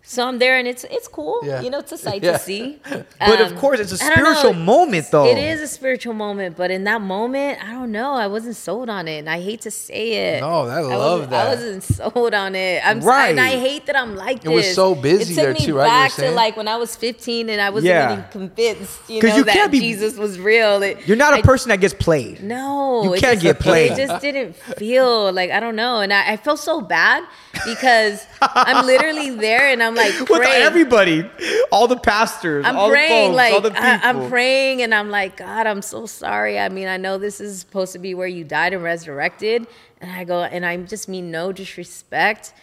[0.04, 1.40] So I'm there, and it's it's cool.
[1.44, 1.62] Yeah.
[1.62, 2.34] You know, it's a sight Yeah.
[2.34, 2.80] to see.
[3.20, 5.28] But of Um, course, it's a spiritual moment, though.
[5.28, 8.14] It is a spiritual moment, but in that moment, I don't know.
[8.16, 10.42] I wasn't sold on it, and I hate to say it.
[10.42, 11.46] No, I love wasn't- that.
[11.48, 12.82] I wasn't sold on it.
[12.86, 13.30] I'm Right.
[13.30, 14.54] and I hate that I'm like It this.
[14.54, 15.88] was so busy it took there me too, right?
[15.88, 18.12] Back to like when I was 15 and I wasn't Yeah.
[18.14, 20.82] even convinced, You know, you that be- Jesus was real.
[20.82, 22.42] It- You're not a I- person that gets played.
[22.44, 23.92] no, You can't just- get played.
[23.92, 27.24] It just didn't feel like I don't know, and I, I felt so bad
[27.66, 31.30] because I'm literally there and I'm like With everybody,
[31.72, 33.84] all the pastors, I'm all praying, the folks, like all the people.
[33.86, 36.60] I, I'm praying, and I'm like, God, I'm so sorry.
[36.60, 39.68] I mean, I know this is supposed to be where you died and resurrected,
[40.00, 42.54] and I go, and I just mean no disrespect,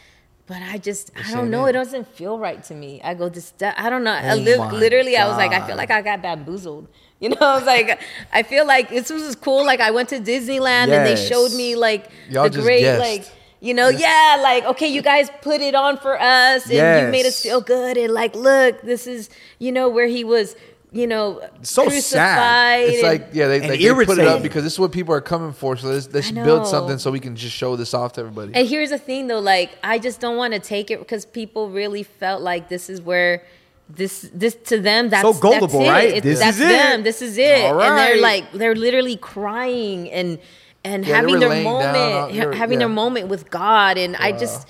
[0.47, 3.01] but I just, I don't know, it doesn't feel right to me.
[3.05, 4.13] I go, this, I don't know.
[4.13, 6.89] I Oh li- my literally, I was like, I feel like I got bamboozled.
[7.21, 8.01] You know, I was like,
[8.33, 9.67] I feel like this was cool.
[9.67, 13.01] Like I went to Disneyland and they showed me like Y'all the great, guessed.
[13.01, 17.11] like you know, yeah, like okay, you guys put it on for us, and you
[17.13, 19.29] made us feel good, and like, look, this is
[19.59, 20.55] you know where he was,
[20.93, 22.81] you know, So sad.
[22.85, 25.13] It's and- like yeah, they, like, they put it up because this is what people
[25.15, 25.77] are coming for.
[25.77, 28.53] So let's, let's build something so we can just show this off to everybody.
[28.55, 31.69] And here's the thing, though, like I just don't want to take it because people
[31.71, 33.43] really felt like this is where.
[33.91, 35.89] This, this to them, that's that's gullible, it.
[35.89, 36.15] right?
[36.17, 36.69] It- This that's is it.
[36.69, 37.03] them.
[37.05, 37.65] This is it.
[37.65, 40.39] All And they're like, they're literally crying and
[40.85, 43.99] and Yeah, having their down moment, ha- having their moment with God.
[43.99, 44.67] And I just,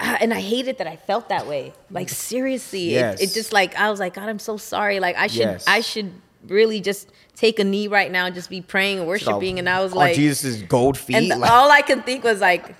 [0.00, 1.72] uh, and I hated that I felt that way.
[1.90, 5.00] Like seriously, it, it just like I was like, God, I'm so sorry.
[5.00, 5.64] Like I should, Yes.
[5.66, 6.12] I should
[6.46, 9.58] really just take a knee right now and just be praying and worshiping.
[9.58, 11.16] And I was like, Jesus' gold feet.
[11.16, 12.74] and like, all I can think was like,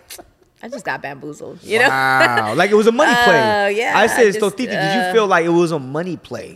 [0.63, 1.89] I just got bamboozled, you know?
[1.89, 3.41] wow, like it was a money play.
[3.41, 5.79] Oh, yeah, I said, just, so Titi, did you uh, feel like it was a
[5.79, 6.55] money play?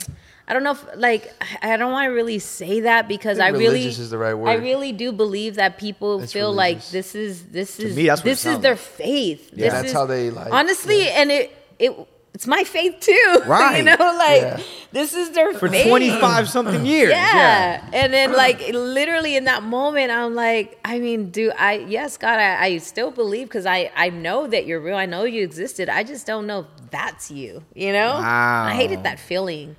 [0.48, 1.32] I don't know if like
[1.62, 4.34] I I don't want to really say that because I, think really is the right
[4.34, 8.20] I really do believe that people It's feel like this is this is me, that's
[8.20, 9.50] what it this is sounds their faith.
[9.52, 9.64] Yeah.
[9.64, 11.92] This That's is- how they, like- honestly, and it it
[12.32, 13.42] it's my faith too.
[13.46, 13.78] Right.
[13.78, 14.60] you know, like Yeah.
[14.92, 17.10] this is their For 25 something years.
[17.12, 17.82] Yeah.
[17.94, 22.38] And then like literally in that moment, I'm like, I mean, do I, yes, God,
[22.38, 24.96] I, I still believe because I, I know that you're real.
[24.96, 25.88] I know you existed.
[25.88, 28.12] I just don't know if that's you, you know?
[28.12, 29.74] I hated that feeling.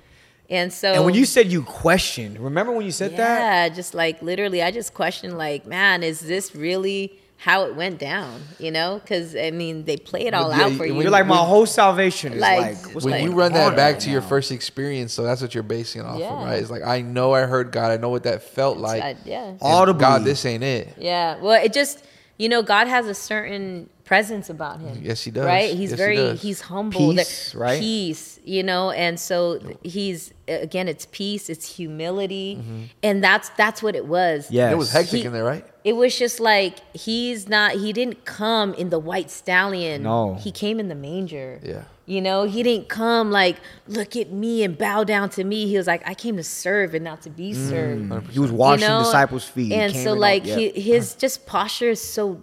[0.50, 0.92] And so.
[0.92, 3.18] And when you said you questioned, remember when you said that?
[3.18, 7.98] yeah, just like literally, I just questioned, like, man, is this really how it went
[7.98, 8.40] down?
[8.58, 8.98] You know?
[8.98, 11.00] Because, I mean, they play it all yeah, out for you.
[11.00, 14.00] You're like, my whole salvation is Like, like, when like, you run that back right
[14.02, 16.44] to your first experience, so that's what you're basing it off of, Yeah.
[16.44, 16.60] right?
[16.60, 19.02] It's like I know I heard God, I know what that felt uh, like.
[19.02, 19.48] I- yeah.
[19.48, 20.00] and Audibly.
[20.00, 20.94] God, this ain't it.
[20.98, 21.38] Yeah.
[21.40, 22.04] Well, it just
[22.38, 24.98] you know, God has a certain presence about him.
[25.02, 25.44] Yes, he does.
[25.44, 25.74] Right?
[25.76, 26.40] He's Yes, very does.
[26.40, 27.12] he's humble.
[27.12, 27.78] There- right?
[27.78, 32.56] Peace, you know, and so he's again it's peace, it's humility.
[32.56, 32.82] Mm-hmm.
[33.02, 34.50] And that's that's what it was.
[34.50, 35.64] Yeah, It was hectic He- in there, right?
[35.84, 40.04] It was just like he's not he didn't come in the white stallion.
[40.04, 40.36] No.
[40.36, 41.60] He came in the manger.
[41.62, 41.82] Yeah.
[42.06, 43.56] You know, he didn't come like,
[43.86, 45.68] look at me and bow down to me.
[45.68, 47.68] He was like, I came to serve and not to be mm.
[47.68, 48.30] served.
[48.32, 49.00] He was washing you know?
[49.00, 49.66] disciples' feet.
[49.66, 50.56] He And came so in all- like yeah.
[50.56, 52.40] he, his just posture is so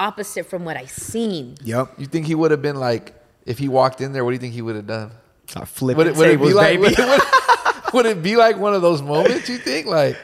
[0.00, 1.56] opposite from what I seen.
[1.62, 1.94] Yep.
[1.98, 3.14] You think he would have been like
[3.46, 4.24] if he walked in there?
[4.24, 5.10] What do you think he would have done?
[5.46, 6.80] Start flipping Would it, would it be tables, like?
[6.80, 6.94] baby.
[6.96, 9.48] Would, would- would it be like one of those moments?
[9.48, 10.16] You think like?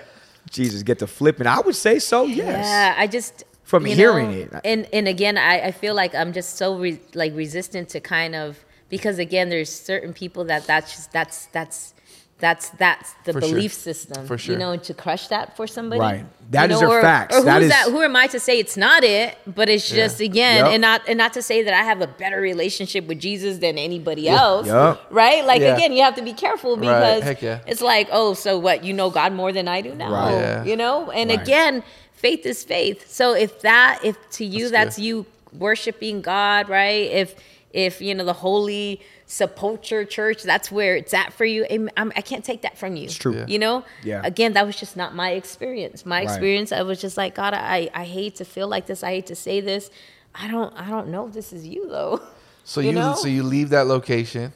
[0.50, 1.48] Jesus, get to flipping.
[1.48, 2.24] I would say so.
[2.26, 2.64] Yes.
[2.64, 4.52] Yeah, I just From hearing know, it.
[4.64, 8.36] and and again, I, I feel like I'm just so re, like resistant to kind
[8.36, 8.56] of
[8.88, 11.92] because again, there's certain people that that's just that's that's
[12.38, 13.50] that's that's the For sure.
[13.50, 14.52] belief system, For sure.
[14.54, 16.18] you know, to crush that for somebody, Right.
[16.20, 17.34] you That is know, their or, facts.
[17.34, 17.84] Or who's That is- that?
[17.86, 19.38] Who am I to say it's not it?
[19.46, 20.72] But it's just again, Yep.
[20.74, 23.78] and not and not to say that I have a better relationship with Jesus than
[23.78, 25.00] anybody else, Yep.
[25.10, 25.46] right?
[25.46, 25.76] Like Yeah.
[25.76, 27.60] again, you have to be careful because Heck yeah.
[27.66, 28.84] it's like, oh, so what?
[28.84, 30.32] You know God more than I do now, Right.
[30.32, 30.64] Yeah.
[30.64, 31.10] you know?
[31.10, 31.40] And Right.
[31.40, 31.82] again,
[32.12, 33.10] faith is faith.
[33.10, 35.24] So if that, if to you That's that's, you
[35.58, 37.10] worshiping God, right?
[37.10, 37.34] If
[37.76, 41.66] if you know the holy sepulcher church, that's where it's at for you.
[41.70, 43.04] I'm, I'm, can't take that from you.
[43.04, 43.36] It's true.
[43.36, 43.46] Yeah.
[43.46, 43.84] You know.
[44.02, 44.22] Yeah.
[44.24, 46.06] Again, that was just not my experience.
[46.06, 46.24] My Right.
[46.24, 49.02] experience, I was just like, God, I I hate to feel like this.
[49.04, 49.90] I hate to say this.
[50.34, 52.20] I don't I don't know if this is you though.
[52.64, 53.14] So You you, know?
[53.14, 54.52] so you leave that location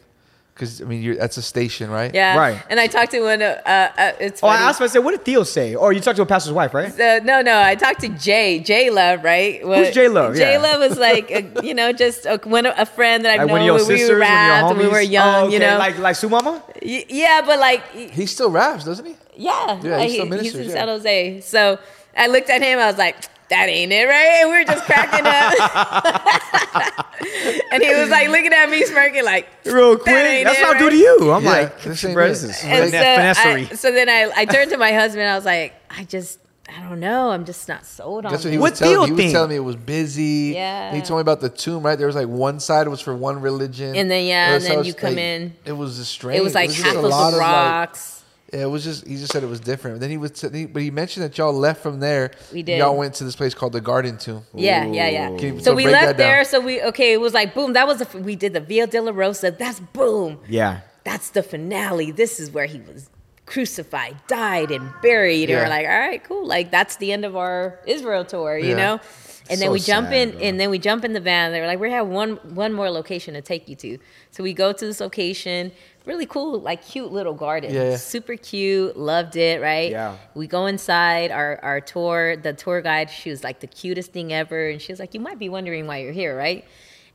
[0.60, 2.14] because I mean you're that's a station, right?
[2.14, 2.36] Yeah.
[2.36, 2.62] Right.
[2.68, 3.40] And I talked to one.
[3.40, 5.74] Uh, uh, it's Oh, I asked him, I said, what did Theo say?
[5.74, 6.92] Or you talked to a pastor's wife, right?
[6.92, 9.66] Uh, no, no, I talked to Jay, Jay Love, right?
[9.66, 10.36] What- J Love?
[10.36, 10.58] Jay Yeah.
[10.60, 13.68] Love was like, a, you know, just a, one, a friend that I've Like known
[13.68, 14.76] one of when we were one of your rapped, homies?
[14.76, 15.54] when we were young, oh, okay.
[15.54, 15.78] you know.
[15.78, 16.62] Like, like Su Mama?
[16.82, 19.16] Y- yeah, but like, He still raps, doesn't he?
[19.36, 20.74] yeah, Yeah, like, he still he- he's ministers, in yeah.
[20.74, 21.40] San Jose.
[21.40, 21.78] So
[22.16, 23.16] I looked at him, I was like,
[23.50, 24.40] that ain't it, right?
[24.40, 27.06] And we were just cracking up.
[27.72, 30.14] and he was like looking at me, smirking, like, Real "That quick.
[30.14, 31.30] ain't That's it, what I do right?" to you.
[31.32, 33.70] I'm Yeah, like, this ain't bro, this is And so, finessery.
[33.72, 35.28] I, so then I, I turned to my husband.
[35.28, 37.30] I was like, I just, I don't know.
[37.30, 38.52] I'm just not sold on That's what it.
[38.52, 39.22] he What was telling me.
[39.22, 40.52] He was telling me it was busy.
[40.54, 40.94] Yeah.
[40.94, 41.96] He told me about the tomb, right?
[41.98, 43.96] There was like one side was for one religion.
[43.96, 45.54] And then, yeah, and then was, you come like, in.
[45.64, 46.38] It was just strange.
[46.38, 48.16] It was like just half a of the lot like- rocks.
[48.16, 48.19] yeah,
[48.52, 49.06] it was just.
[49.06, 50.00] He just said it was different.
[50.00, 52.30] Then he was, he, but he mentioned that y'all left from there.
[52.52, 52.78] We did.
[52.78, 54.44] Y'all went to this place called the Garden Tomb.
[54.54, 55.26] Yeah, yeah, yeah.
[55.36, 56.44] Can you- so, so we break left there.
[56.44, 57.12] So we okay.
[57.12, 57.72] It was like boom.
[57.74, 59.56] That was the we did the Via Dolorosa.
[59.56, 60.38] That's boom.
[60.48, 60.80] Yeah.
[61.04, 62.10] That's the finale.
[62.10, 63.08] This is where he was
[63.46, 65.50] crucified, died, and buried.
[65.50, 66.46] And we're like, all right, cool.
[66.46, 68.76] Like that's the end of our Israel tour, you Yeah.
[68.76, 69.00] know.
[69.48, 70.40] And then So we jump sad, in, bro.
[70.40, 71.50] and then we jump in the van.
[71.50, 73.98] They're like, we have one one more location to take you to.
[74.30, 75.72] So we go to this location.
[76.06, 77.72] Really cool, like cute little garden.
[77.74, 77.96] Yeah, yeah.
[77.96, 78.96] Super cute.
[78.96, 79.60] Loved it.
[79.60, 79.90] Right.
[79.90, 80.16] Yeah.
[80.34, 82.36] We go inside our our tour.
[82.36, 85.20] The tour guide, she was like the cutest thing ever, and she was like, you
[85.20, 86.64] might be wondering why you're here, right?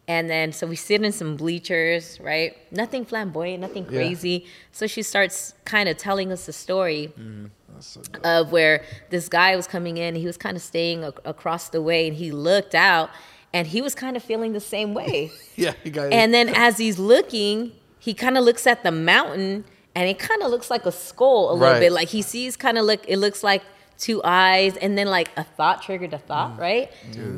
[0.07, 2.55] And then so we sit in some bleachers, right?
[2.71, 3.97] Nothing flamboyant, nothing Yeah.
[3.97, 4.45] crazy.
[4.71, 7.11] So she starts kind of telling us the story
[8.23, 10.15] of where this guy was coming in.
[10.15, 13.09] He was kind of staying ac- across the way, and he looked out,
[13.51, 15.31] and he was kind of feeling the same way.
[15.57, 17.71] Yeah, you got and then as he's looking,
[18.05, 19.65] he kind of looks at the mountain,
[19.95, 21.79] and it kind of looks like a skull a little Right.
[21.79, 21.91] bit.
[21.91, 23.01] Like he sees kind of look.
[23.07, 23.63] It looks like
[23.97, 26.27] two eyes, and then like a thought triggered a Mm.
[26.29, 26.91] thought, right?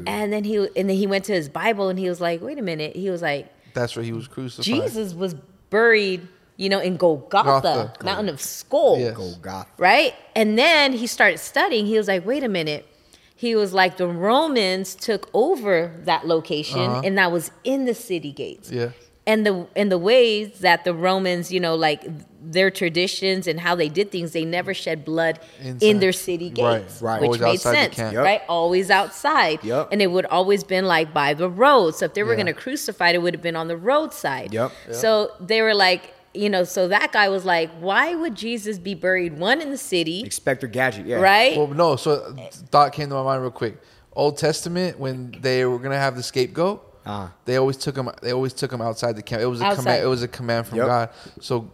[0.08, 2.58] And then he and then he went to his Bible, and he was like, "Wait
[2.60, 4.66] a minute." He was like, That's where he was crucified.
[4.66, 5.36] "Jesus was
[5.70, 6.28] buried."
[6.60, 8.04] You know, in Golgotha, Golgotha.
[8.04, 9.16] mountain of skull Yes.
[9.44, 9.68] God.
[9.78, 10.16] right?
[10.36, 11.86] And then he started studying.
[11.86, 12.88] He was like, wait a minute.
[13.36, 18.32] He was like, the Romans took over that location, and that was in the city
[18.32, 18.72] gates.
[18.72, 18.80] Uh-huh.
[18.80, 18.90] Yeah.
[19.28, 22.02] And the and the ways that the Romans, you know, like
[22.42, 25.40] their traditions and how they did things, they never shed blood
[25.82, 27.20] in their city gates, right.
[27.22, 27.98] which Always made sense.
[27.98, 28.16] Yep.
[28.16, 28.42] right?
[28.48, 29.90] Always outside, Yep.
[29.92, 31.94] and it would always been like by the road.
[31.96, 32.44] So if they were Yeah.
[32.44, 34.54] going to crucify, it would have been on the roadside.
[34.54, 34.72] Yep.
[34.92, 38.94] So they were like, you know, so that guy was like, why would Jesus be
[38.94, 41.06] buried one in the city, Inspector Gadget.
[41.06, 41.18] Yeah.
[41.18, 41.58] right?
[41.58, 41.98] Well, no.
[41.98, 43.78] So uh, thought came to my mind real quick.
[44.14, 47.32] Old Testament when they were gonna have the scapegoat, Ah.
[47.46, 48.10] they always took him.
[48.22, 49.42] They always took him outside the camp.
[49.42, 49.84] It was a Outside.
[49.84, 50.04] command.
[50.04, 50.88] It was a command from Yep.
[50.88, 51.10] God.
[51.40, 51.72] So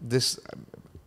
[0.00, 0.38] this,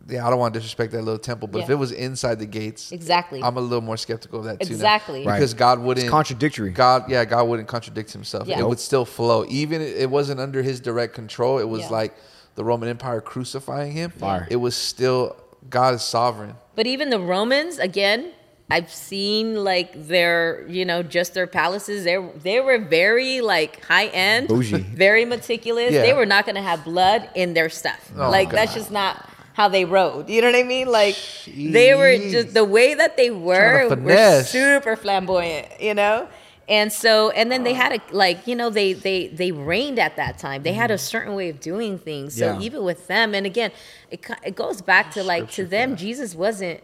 [0.08, 1.76] yeah, I don't want to disrespect that little temple, but if Yeah.
[1.76, 3.42] it was inside the gates, Exactly.
[3.42, 4.68] I'm a little more skeptical of that too.
[4.70, 4.74] now.
[4.74, 5.26] Exactly.
[5.26, 5.36] Right.
[5.38, 6.70] because God wouldn't contradictory.
[6.70, 8.46] God, yeah, God wouldn't contradict Himself.
[8.46, 8.58] Yeah.
[8.60, 11.58] It would still flow, even it it wasn't under His direct control.
[11.58, 11.88] It was Yeah.
[11.90, 12.14] like
[12.56, 14.10] the Roman Empire crucifying Him.
[14.10, 14.46] Fire.
[14.50, 15.36] It was still
[15.70, 16.56] God is sovereign.
[16.74, 18.32] But even the Romans, again,
[18.74, 22.04] I've seen like their, you know, just their palaces.
[22.08, 22.18] They
[22.48, 24.78] they were very like high end, Bougie.
[24.78, 25.92] very meticulous.
[25.92, 26.02] Yeah.
[26.06, 28.02] They were not going to have blood in their stuff.
[28.16, 29.14] Oh, like that's just not
[29.54, 30.28] how they rode.
[30.30, 30.88] You know what I mean?
[31.02, 31.16] Like
[31.46, 35.68] they were just the way that they were were super flamboyant.
[35.80, 36.28] You know.
[36.68, 40.14] And so, and then they had a like, you know, they they they reigned at
[40.16, 40.62] that time.
[40.62, 42.36] They had a certain way of doing things.
[42.38, 42.66] So Yeah.
[42.66, 43.72] even with them, and again,
[44.10, 46.80] it it goes back to like to them, Jesus wasn't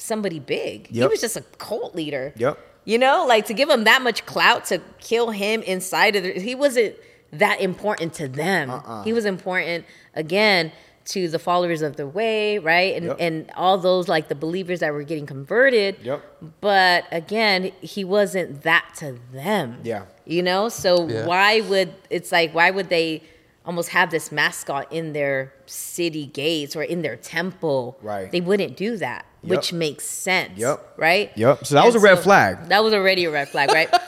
[0.00, 0.88] somebody big.
[0.88, 2.32] He was just a cult leader.
[2.36, 2.58] Yep.
[2.84, 6.32] You know, like to give him that much clout to kill him inside of the,
[6.32, 6.96] he wasn't
[7.32, 8.70] that important to them.
[8.70, 9.02] Uh-uh.
[9.04, 10.72] He was important again
[11.06, 12.94] to the followers of the way, right?
[12.96, 13.16] And Yep.
[13.20, 15.96] and all those like the believers that were getting converted.
[16.02, 16.22] Yep.
[16.60, 19.80] But again, he wasn't that to them.
[19.82, 20.04] Yeah.
[20.24, 21.26] You know, so Yeah.
[21.26, 23.22] why would it's like why would they
[23.66, 27.98] almost have this mascot in their city gates or in their temple?
[28.02, 28.30] Right.
[28.30, 30.58] They wouldn't do that, which makes sense.
[30.58, 30.94] Yep.
[30.96, 31.32] Right.
[31.36, 31.66] Yep.
[31.66, 32.68] So that was And a red flag.
[32.68, 33.88] That was already a red flag, right?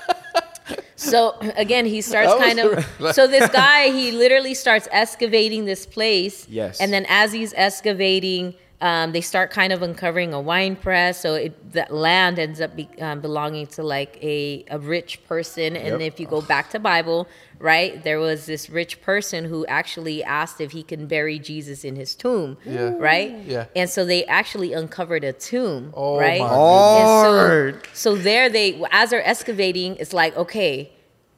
[0.97, 2.87] So again, he starts kind of.
[3.15, 6.47] So this guy, he literally starts excavating this place.
[6.49, 6.81] Yes.
[6.81, 11.21] And then as he's excavating, um, they start kind of uncovering a wine press.
[11.21, 15.77] So it, that land ends up be, um, belonging to like a, a rich person.
[15.77, 16.13] And Yep.
[16.13, 17.27] if you go back to Bible,
[17.63, 21.95] right, there was this rich person who actually asked if he can bury Jesus in
[21.97, 22.59] his tomb.
[22.67, 22.93] Yeah.
[22.99, 23.35] Right.
[23.47, 23.67] Yeah.
[23.77, 25.93] And so they actually uncovered a tomb.
[25.97, 26.41] Oh, right.
[26.41, 30.93] my And so- so there they as they're excavating, it's like, okay,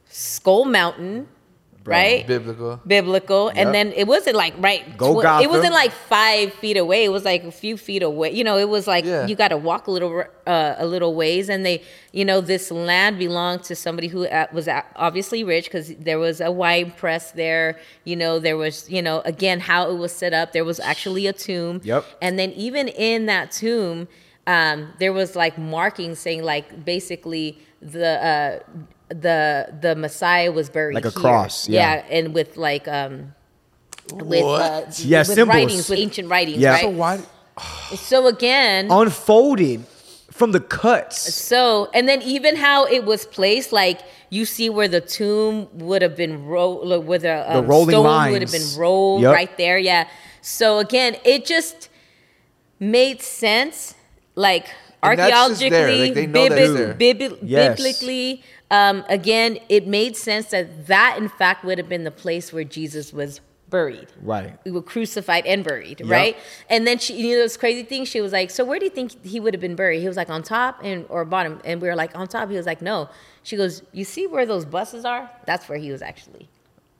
[0.09, 1.28] Skull Mountain,
[1.85, 2.27] right?
[2.27, 2.81] Biblical.
[2.86, 3.47] Biblical.
[3.48, 3.56] Yep.
[3.56, 7.05] And then it wasn't like right Go tw- it wasn't like five feet away.
[7.05, 8.32] It was like a few feet away.
[8.32, 9.27] You know, it was like Yeah.
[9.27, 11.48] you gotta walk a little uh, a little ways.
[11.48, 11.82] And they
[12.12, 16.40] you know, this land belonged to somebody who uh, was obviously rich because there was
[16.40, 17.78] a wine press there.
[18.05, 20.52] You know, there was, you know, again, how it was set up.
[20.52, 21.81] There was actually a tomb.
[21.85, 22.05] Yep.
[22.23, 24.06] And then even in that tomb,
[24.47, 28.59] um, there was like markings saying like basically the uh,
[29.20, 31.20] the the Messiah was buried Like a here.
[31.20, 32.05] cross, yeah.
[32.11, 33.35] and with like um
[34.12, 35.49] with uh, Yeah, with symbols.
[35.49, 36.73] writings with ancient writings, Yeah.
[36.73, 37.20] right?
[37.91, 39.85] So So, again, Unfolded
[40.31, 41.19] from the cuts.
[41.32, 44.01] so and then even how it was placed, like
[44.31, 48.43] you see where the tomb would have been rolled, where the, um, rolling stone would
[48.43, 49.32] have been rolled Yep.
[49.32, 49.78] right there.
[49.78, 50.09] Yeah.
[50.43, 51.89] So again, it just
[52.81, 53.95] made sense,
[54.35, 54.66] like
[55.03, 57.77] And archaeologically, like, they bibi- bibi- Yes.
[57.77, 58.43] biblically.
[58.74, 62.64] Um, again, it made sense that that in fact would have been the place where
[62.78, 63.40] Jesus was
[63.70, 64.52] buried Right.
[64.64, 66.36] we were crucified and buried, right?
[66.70, 68.05] And then she, you know, this crazy thing.
[68.05, 70.16] She was like, "So where do you think he would have been buried?" He was
[70.22, 72.80] like, "On top and or bottom." And we were like, "On top." He was like,
[72.92, 72.96] "No."
[73.42, 75.24] She goes, "You see where those buses are?
[75.48, 76.48] That's where he was actually,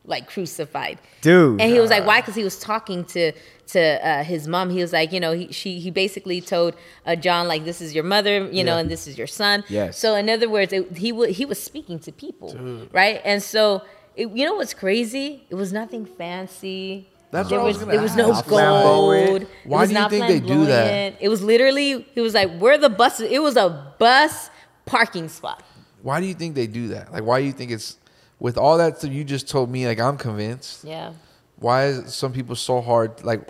[0.05, 1.61] like, crucified." Dude.
[1.61, 3.33] And he was like, "Why?" Because he was talking to
[3.69, 4.71] to uh, his mom.
[4.71, 6.75] He was like, you know, he she he basically told
[7.07, 9.99] uh, John like, "This is your mother, you know, and this is your son." Yes.
[9.99, 13.21] So in other words, it, he wa he was speaking to people, right?
[13.25, 13.83] And so.
[14.17, 15.45] It, you know what's crazy?
[15.51, 17.09] It was nothing fancy.
[17.33, 19.49] That's there was was, there was no gold.
[19.65, 21.17] Why was do you think they do that?
[21.21, 23.29] It was literally, he was like, where the buses?
[23.33, 24.51] It was a bus
[24.87, 25.65] parking spot.
[26.03, 27.11] Why do you think they do that?
[27.11, 27.99] Like, why do you think it's
[28.39, 29.85] with all that stuff you just told me?
[29.85, 30.85] Like, I'm convinced.
[30.85, 31.15] Yeah.
[31.57, 33.23] Why is some people so hard?
[33.25, 33.41] Like,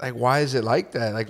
[0.00, 1.12] like why is it like that?
[1.14, 1.28] Like,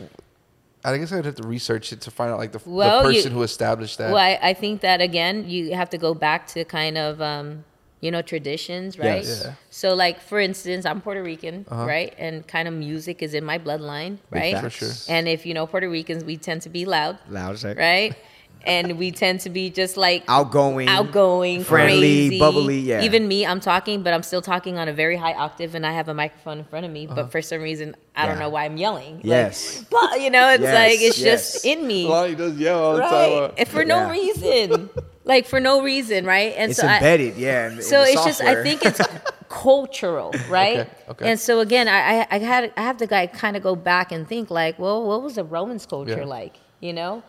[0.85, 3.15] I guess I'd have to research it to find out like the, Well, the you-
[3.17, 4.09] person who established that.
[4.13, 7.65] Well, I, I think that again, you have to go back to kind of, um,
[8.01, 9.25] you know, traditions, right?
[9.25, 9.43] Yes.
[9.45, 9.55] Yeah.
[9.71, 11.85] So, like for instance, I'm Puerto Rican, Uh-huh.
[11.85, 12.15] right?
[12.17, 14.55] And kind of music is in my bloodline, right?
[14.55, 14.77] facts.
[14.77, 15.15] For sure.
[15.17, 18.15] And if you know Puerto Ricans, we tend to be loud, Loud right?
[18.69, 20.89] and we tend to be just like Outgoing.
[20.89, 22.39] outgoing, friendly, crazy.
[22.39, 23.01] bubbly, yeah.
[23.03, 25.93] Even me, I'm talking, but I'm still talking on a very high octave, and I
[25.93, 27.07] have a microphone in front of me.
[27.07, 28.45] But for some reason, I don't Uh-huh.
[28.45, 29.17] Know why I'm yelling.
[29.17, 29.85] Like, Yes.
[29.91, 31.53] blah, you know, it's Yes, like it's yes.
[31.53, 33.11] just in me, Lonnie does yell all the time.
[33.13, 33.33] right?
[33.51, 34.91] uh, And for no reason,
[35.25, 36.55] like for no reason, right?
[36.57, 37.67] And It's so I, embedded, yeah.
[37.69, 39.01] in- in so the it's just I think it's
[39.49, 40.81] cultural, right?
[40.81, 41.31] Okay, okay.
[41.31, 44.13] And so again, I I, I had I have to guy kind of go back
[44.13, 46.25] and think like, well, what was the Romans culture Yeah.
[46.39, 46.55] like?
[46.81, 47.23] You know,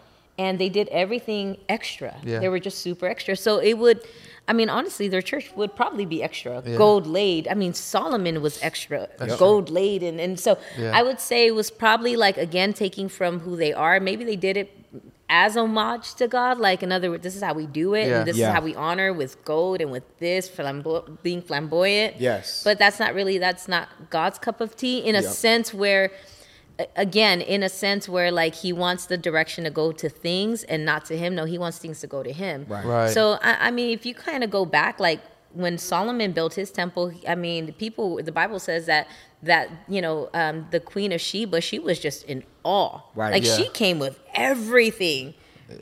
[0.43, 1.45] and they did everything
[1.77, 2.11] extra.
[2.23, 2.39] Yeah.
[2.39, 3.33] They were just super extra.
[3.35, 3.99] So it would.
[4.51, 6.53] I mean, honestly, their church would probably be extra.
[6.65, 6.75] Yeah.
[6.85, 7.43] Gold laid.
[7.47, 8.99] I mean, Solomon was extra.
[9.19, 10.01] That's gold laid.
[10.09, 10.97] And, and so Yeah.
[10.99, 13.99] I would say it was probably like, again, taking from who they are.
[14.09, 14.69] Maybe they did it
[15.29, 16.57] as homage to God.
[16.57, 18.07] Like, in other words, this is how we do it.
[18.07, 18.17] Yeah.
[18.19, 18.47] And this Yeah.
[18.49, 22.11] is how we honor with gold and with this, flambo- being flamboyant.
[22.19, 22.63] Yes.
[22.63, 25.31] But that's not really, that's not God's cup of tea in a Yep.
[25.31, 26.11] sense where, a-
[26.95, 30.85] again, in a sense where like he wants the direction to go to things and
[30.85, 31.35] not to him.
[31.35, 32.65] No, he wants things to go to him.
[32.67, 32.85] Right.
[32.85, 33.11] Right.
[33.11, 35.19] So, I, I mean, if you kind of go back, like
[35.53, 39.07] when Solomon built his temple, I mean, people, the Bible says that,
[39.43, 43.01] that, you know, um, the queen of Sheba, she was just in awe.
[43.15, 43.31] Right.
[43.33, 43.57] Like Yeah.
[43.57, 45.33] she came with everything.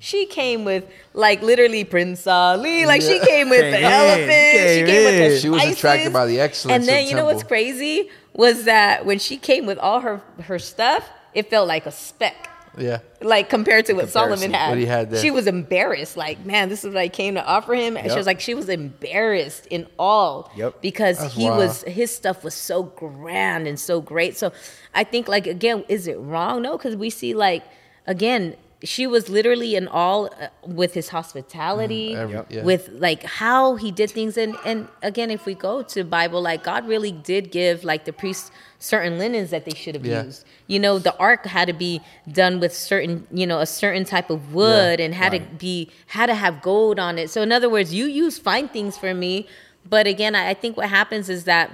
[0.02, 0.84] She came with
[1.14, 2.86] like literally Prince Ali.
[2.86, 4.30] Like she came with Came the in, elephant.
[4.30, 5.32] She came came with in.
[5.32, 8.64] the She was attracted by the excellence And then of you know what's crazy was
[8.64, 13.00] that when she came with all her her stuff, it felt like a speck yeah.
[13.22, 14.70] like compared to what Solomon had.
[14.70, 15.20] what he had there.
[15.22, 16.16] She was embarrassed.
[16.16, 17.98] Like, man, this is what I came to offer him.
[17.98, 20.82] And she was like, she was embarrassed in all Yep.
[20.82, 21.58] because That's he wild.
[21.58, 24.38] was his stuff was so grand and so great.
[24.38, 24.54] So
[24.94, 26.62] I think like again, is it wrong?
[26.62, 27.64] No, because we see like
[28.06, 28.56] again.
[28.84, 32.46] She was literally in all uh, with his hospitality, every- Yep.
[32.52, 32.64] yeah.
[32.64, 34.38] with like how he did things.
[34.38, 38.14] And and again, if we go to Bible, like God really did give like the
[38.14, 40.24] priests certain linens that they should have Yeah.
[40.26, 40.46] used.
[40.68, 42.02] You know, the ark had to be
[42.32, 46.28] done with certain, you know, a certain type of wood and had to be had
[46.28, 47.30] to have gold on it.
[47.32, 49.48] So in other words, you use fine things for me,
[49.90, 51.72] but again, I, I think what happens is that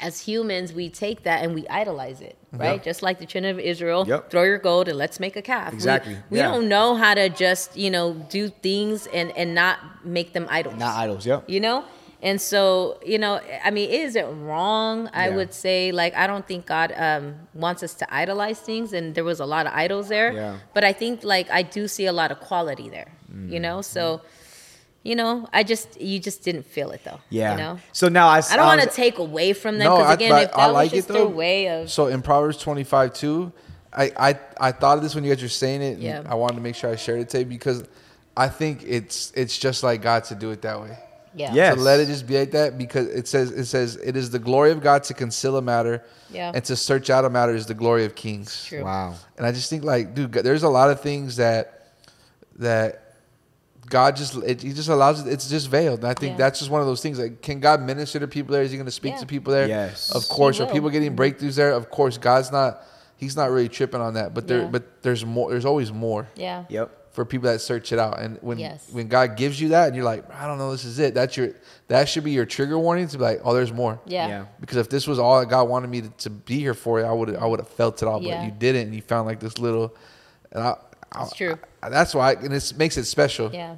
[0.00, 2.82] as humans, we take that and we idolize it, right?
[2.82, 4.30] Just like the children of Israel, Yep.
[4.30, 5.70] throw your gold and let's make a calf.
[5.72, 6.50] We- Exactly, We, yeah.
[6.50, 10.76] don't know how to just, you know, do things and and not make them idols.
[10.78, 11.24] Not idols.
[11.26, 11.40] yeah.
[11.46, 11.84] You know?
[12.22, 15.08] And so, you know, I mean, is it wrong?
[15.14, 15.36] I Yeah.
[15.36, 17.24] would say, like, I don't think God um,
[17.54, 20.30] wants us to idolize things, and there was a lot of idols there.
[20.32, 20.56] Yeah.
[20.74, 23.08] But I think, like, I do see a lot of quality there.
[23.32, 23.62] You Mm-hmm.
[23.62, 24.20] know, so,
[25.02, 27.20] you know, I just, you just didn't feel it though.
[27.30, 27.52] Yeah.
[27.52, 27.78] You know.
[27.92, 28.38] So now I.
[28.50, 30.66] I don't want to take away from them because I, again, but if that I
[30.66, 33.52] was like just it their way of So in Proverbs 25 too,
[33.92, 35.92] I, I I thought of this when you guys were saying it.
[35.94, 36.22] and Yeah.
[36.26, 37.84] I wanted to make sure I shared it today because
[38.36, 40.96] I think it's it's just like God to do it that way.
[41.34, 41.74] yeah, Yes.
[41.76, 44.38] To let it just be like that because it says it says it is the
[44.38, 46.52] glory of God to conceal a matter, Yeah.
[46.54, 48.64] and to search out a matter is the glory of kings.
[48.66, 48.84] True.
[48.84, 49.14] Wow.
[49.38, 51.86] And I just think like, dude, there's a lot of things that
[52.58, 53.09] that
[53.90, 55.30] God just it, he just allows it.
[55.30, 55.98] It's just veiled.
[56.00, 56.38] And I think Yeah.
[56.38, 57.18] that's just one of those things.
[57.18, 58.62] Like, can God minister to people there?
[58.62, 59.20] Is he going to speak Yeah.
[59.20, 59.66] to people there?
[59.68, 60.10] Yes.
[60.14, 60.58] Of course.
[60.60, 61.72] Are people getting breakthroughs there?
[61.72, 62.16] Of course.
[62.16, 62.82] God's not.
[63.16, 64.32] He's not really tripping on that.
[64.32, 64.60] But there.
[64.62, 64.68] Yeah.
[64.68, 65.50] But there's more.
[65.50, 66.90] There's always more yeah, Yep.
[67.12, 68.18] for people that search it out.
[68.18, 68.86] And when Yes.
[68.92, 71.12] when God gives you that, and you're like, I don't know, this is it.
[71.12, 71.50] That's your.
[71.88, 74.00] That should be your trigger warning to be like, oh, there's more.
[74.06, 74.44] yeah, Yeah.
[74.60, 77.12] Because if this was all that God wanted me to, to be here for, I
[77.12, 78.22] would I would have felt it all.
[78.22, 78.38] Yeah.
[78.38, 79.94] But you didn't, and you found like this little.
[80.52, 80.76] And I, I,
[81.20, 81.58] It's true.
[81.82, 83.50] I- that's why, and it makes it special.
[83.52, 83.76] yeah,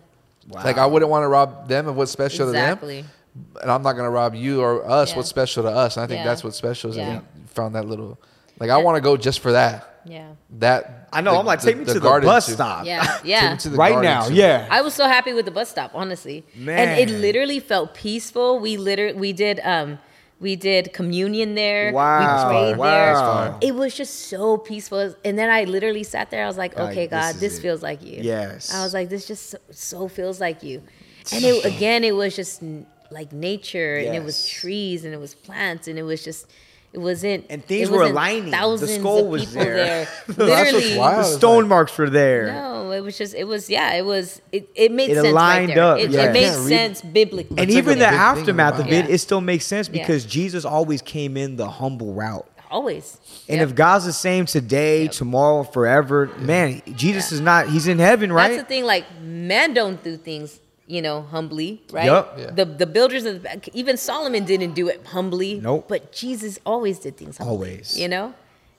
[0.49, 0.65] Wow.
[0.65, 3.03] Like I wouldn't want to rob them of what's special exactly.
[3.03, 5.17] to them, and I'm not gonna rob you or us Yeah.
[5.17, 5.97] what's special to us.
[5.97, 6.25] And I think Yeah.
[6.25, 7.07] that's what's special is Yeah.
[7.07, 8.19] that you found that little.
[8.59, 9.89] Like I want to go just for that.
[10.05, 11.39] Yeah, That I know.
[11.39, 12.55] I'm like, take me to the garden bus too.
[12.55, 12.85] stop.
[12.85, 13.53] yeah, Take yeah.
[13.53, 14.23] me to the Right now.
[14.27, 14.35] too.
[14.35, 14.67] Yeah.
[14.69, 16.45] I was so happy with the bus stop, honestly.
[16.57, 16.77] Man.
[16.89, 18.59] And it literally felt peaceful.
[18.59, 20.01] We literally we did um
[20.43, 21.93] we did communion there.
[21.93, 22.19] Wow.
[22.19, 23.59] We prayed Wow.
[23.61, 23.69] there.
[23.69, 25.15] It was just so peaceful.
[25.25, 26.45] And then I literally sat there.
[26.45, 27.63] I was like, Like, okay, this God, is this, it.
[27.63, 28.19] feels like you.
[28.23, 28.75] Yes.
[28.75, 30.83] I was like, this just so, so feels like you.
[31.33, 32.63] And it, again, it was just
[33.11, 36.51] like nature, and it was trees, and it was plants, and it was just.
[36.93, 37.47] It wasn't.
[37.49, 38.45] And things were wasn't aligning.
[38.47, 39.75] The Thousands skull of was people there.
[39.77, 40.09] there.
[40.29, 41.19] That's what's Literally, wild.
[41.21, 42.47] The stone marks were there.
[42.53, 45.69] no, it was just it was yeah, it was it, it made It sense aligned
[45.71, 45.85] right there.
[45.85, 46.25] up, It, yeah.
[46.25, 47.57] it made Can't read- sense biblically.
[47.59, 49.11] And even the a big thing aftermath of it, it.
[49.11, 50.03] it still makes sense Yeah.
[50.03, 52.47] because Jesus always came in the humble route.
[52.71, 53.19] always.
[53.49, 53.69] And Yep.
[53.71, 57.69] if God's the same today, tomorrow, forever, man, Jesus is not.
[57.69, 58.49] He's in heaven, right?
[58.49, 60.59] that's the thing, like men don't do things,
[60.95, 62.05] you know, humbly, right?
[62.13, 62.25] Yup.
[62.39, 62.51] Yeah.
[62.59, 65.53] The the builders of the, even Solomon didn't do it humbly.
[65.71, 65.85] Nope.
[65.93, 67.53] But Jesus always did things humbly.
[67.55, 67.87] Always.
[68.03, 68.27] You know?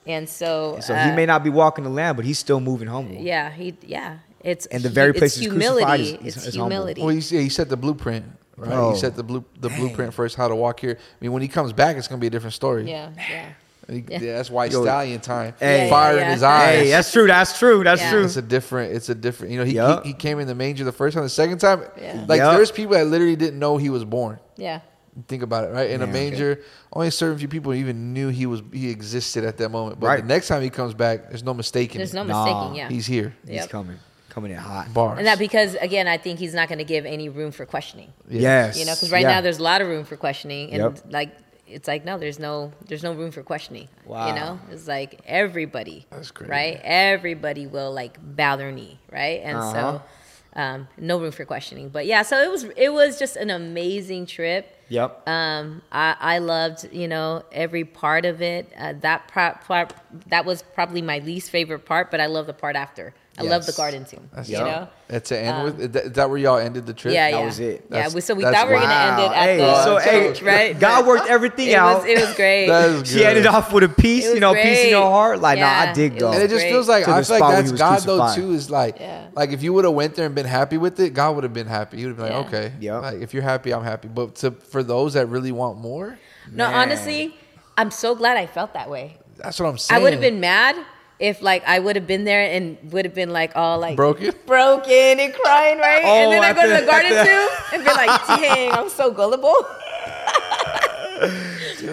[0.05, 0.49] And so
[0.87, 3.15] So uh, he may not be walking the land, but he's still moving humble.
[3.31, 4.11] Yeah, he yeah.
[4.51, 6.03] It's And the very it's place he's humility.
[6.03, 6.69] is- is- it's is humble.
[6.69, 7.01] humility.
[7.01, 8.25] Well, he, yeah, he set the blueprint,
[8.57, 8.69] right?
[8.69, 8.91] Bro.
[8.93, 10.95] He set the blue the blueprint for us how to walk here.
[10.99, 12.83] I mean, when he comes back, it's gonna be a different story.
[12.95, 13.49] yeah, yeah.
[13.93, 14.19] He- Yeah.
[14.21, 15.53] yeah, that's white Yo, stallion time.
[15.59, 15.89] hey.
[15.89, 16.79] Fire Yeah, in his eyes.
[16.79, 17.27] Hey, that's true.
[17.27, 17.83] That's true.
[17.83, 18.11] That's Yeah.
[18.11, 18.23] true.
[18.25, 18.93] It's a different.
[18.93, 19.51] It's a different.
[19.53, 20.03] You know, he Yup.
[20.03, 21.23] he, he came in the manger the first time.
[21.23, 22.25] The second time, Yeah.
[22.27, 22.55] like Yup.
[22.55, 24.39] there's people that literally didn't know he was born.
[24.57, 24.79] Yeah.
[25.27, 25.91] Think about it, right?
[25.91, 26.11] In a Yeah.
[26.11, 26.59] manger,
[26.91, 29.99] only a certain few people even knew he was he existed at that moment.
[29.99, 30.21] But Right.
[30.21, 31.99] the next time he comes back, there's no mistaking.
[31.99, 32.15] There's it.
[32.15, 32.43] no Nah.
[32.45, 32.89] mistaking, yeah.
[32.89, 33.33] He's here.
[33.47, 33.99] He's coming,
[34.29, 34.91] coming in hot.
[34.91, 35.19] Bars.
[35.19, 38.11] And that because again, I think he's not going to give any room for questioning.
[38.27, 38.79] Yes.
[38.79, 39.35] You know, because right Yeah.
[39.35, 40.99] now there's a lot of room for questioning, and Yep.
[41.11, 41.29] like
[41.73, 43.87] it's like no, there's no there's no room for questioning.
[44.05, 44.27] Wow.
[44.27, 46.05] You know, it's like everybody,
[46.41, 46.79] right?
[46.83, 49.41] Everybody will like bow their knee, right?
[49.43, 49.73] And Uh-huh.
[49.73, 50.01] so.
[50.55, 52.21] Um, no room for questioning, but yeah.
[52.21, 54.67] So it was it was just an amazing trip.
[54.89, 55.27] Yep.
[55.27, 58.71] Um, I, I loved, you know, every part of it.
[58.77, 59.95] Uh, that pro- part,
[60.27, 63.15] that was probably my least favorite part, but I love the part after.
[63.35, 64.19] I love the garden too.
[64.31, 64.59] That's you it.
[64.59, 64.87] know?
[65.07, 65.95] That's to end um, with.
[65.95, 67.15] Is that where y'all ended the trip?
[67.15, 67.37] Yeah, yeah.
[67.37, 67.81] That was it.
[67.81, 69.97] Yeah, That's- we, so we thought we were gonna end it at Hey, the so,
[69.97, 70.79] hey, church, right?
[70.79, 72.03] God worked everything it out.
[72.03, 72.67] Was, it was great.
[72.67, 75.39] That is She ended off with a peace, you know, peace in your heart.
[75.41, 76.31] Like, nah, Yeah, I dig it though.
[76.31, 76.71] And it just great.
[76.71, 78.51] feels like I feel like that's was God though too.
[78.53, 79.27] Is like Yeah.
[79.33, 81.53] like if you would have went there and been happy with it, God would have
[81.53, 81.97] been happy.
[81.97, 82.59] He would have been like, Yeah.
[82.59, 83.01] okay, Yep.
[83.01, 84.09] like if you're happy, I'm happy.
[84.09, 86.19] But to for those that really want more,
[86.51, 87.35] no, honestly,
[87.77, 89.17] I'm so glad I felt that way.
[89.37, 89.99] that's what I'm saying.
[89.99, 90.75] I would have been mad
[91.23, 94.33] if like I would have been there and would have been like all like broken.
[94.45, 96.01] broken and crying, right?
[96.03, 98.71] Oh, and then I at go to the- the garden too and be like, dang,
[98.73, 99.55] I'm so gullible.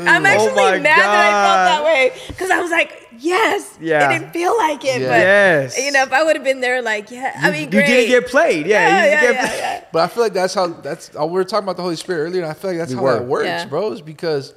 [0.07, 3.78] I'm actually Oh my mad that I felt that way because I was like, yes,
[3.81, 4.11] Yeah.
[4.11, 5.09] it didn't feel like it, Yeah.
[5.09, 5.78] but Yes.
[5.78, 7.86] you know, if I would have been there, like, yeah, I mean, you great.
[7.86, 8.66] didn't get played.
[8.66, 9.85] Yeah, yeah, you yeah, didn't yeah, get yeah.
[9.93, 11.11] But I feel like that's how that's.
[11.19, 12.97] uh, We were talking about the Holy Spirit earlier, and I feel like that's We
[12.97, 13.12] how were.
[13.15, 13.66] that works, Yeah.
[13.66, 13.93] bro.
[13.93, 14.55] Is because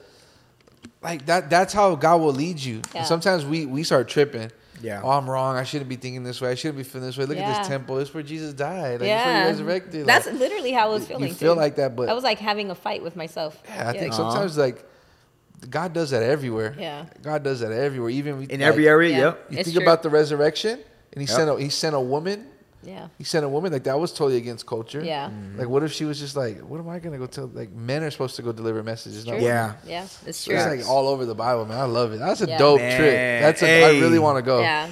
[1.01, 1.49] like that.
[1.49, 2.81] That's how God will lead you.
[2.93, 2.99] Yeah.
[2.99, 4.51] And sometimes we we start tripping.
[4.83, 5.01] Yeah.
[5.03, 5.55] oh, I'm wrong.
[5.55, 6.51] I shouldn't be thinking this way.
[6.51, 7.25] I shouldn't be feeling this way.
[7.25, 7.97] Look at this temple.
[7.99, 8.99] It's where Jesus died.
[8.99, 10.05] Like, yeah, It's where he resurrected.
[10.05, 11.23] That's Like, literally how I was feeling.
[11.23, 11.55] you feeling.
[11.55, 13.57] feel like that, but- I was like having a fight with myself.
[13.65, 14.31] yeah, I think Uh-huh.
[14.31, 14.85] sometimes like
[15.69, 16.75] God does that everywhere.
[16.77, 17.05] Yeah.
[17.21, 18.09] God does that everywhere.
[18.09, 19.17] Even In like, every area, Yeah.
[19.19, 19.45] yep.
[19.49, 19.85] You It's think true.
[19.85, 20.79] about the resurrection,
[21.13, 21.29] and he Yep.
[21.29, 22.47] sent a, he sent a woman.
[22.85, 23.07] Yeah.
[23.17, 25.03] He sent a woman like that was totally against culture.
[25.03, 25.29] Yeah.
[25.55, 27.47] Like, what if she was just like, what am I gonna go tell?
[27.47, 29.25] Like, men are supposed to go deliver messages.
[29.25, 29.73] Not Yeah.
[29.87, 30.55] Yeah, it's true.
[30.55, 31.79] It's like all over the Bible, man.
[31.79, 32.19] I love it.
[32.19, 32.57] That's a Yeah.
[32.57, 33.13] dope Man, trip.
[33.41, 34.01] That's a, I hey.
[34.01, 34.59] really want to go.
[34.61, 34.89] Yeah.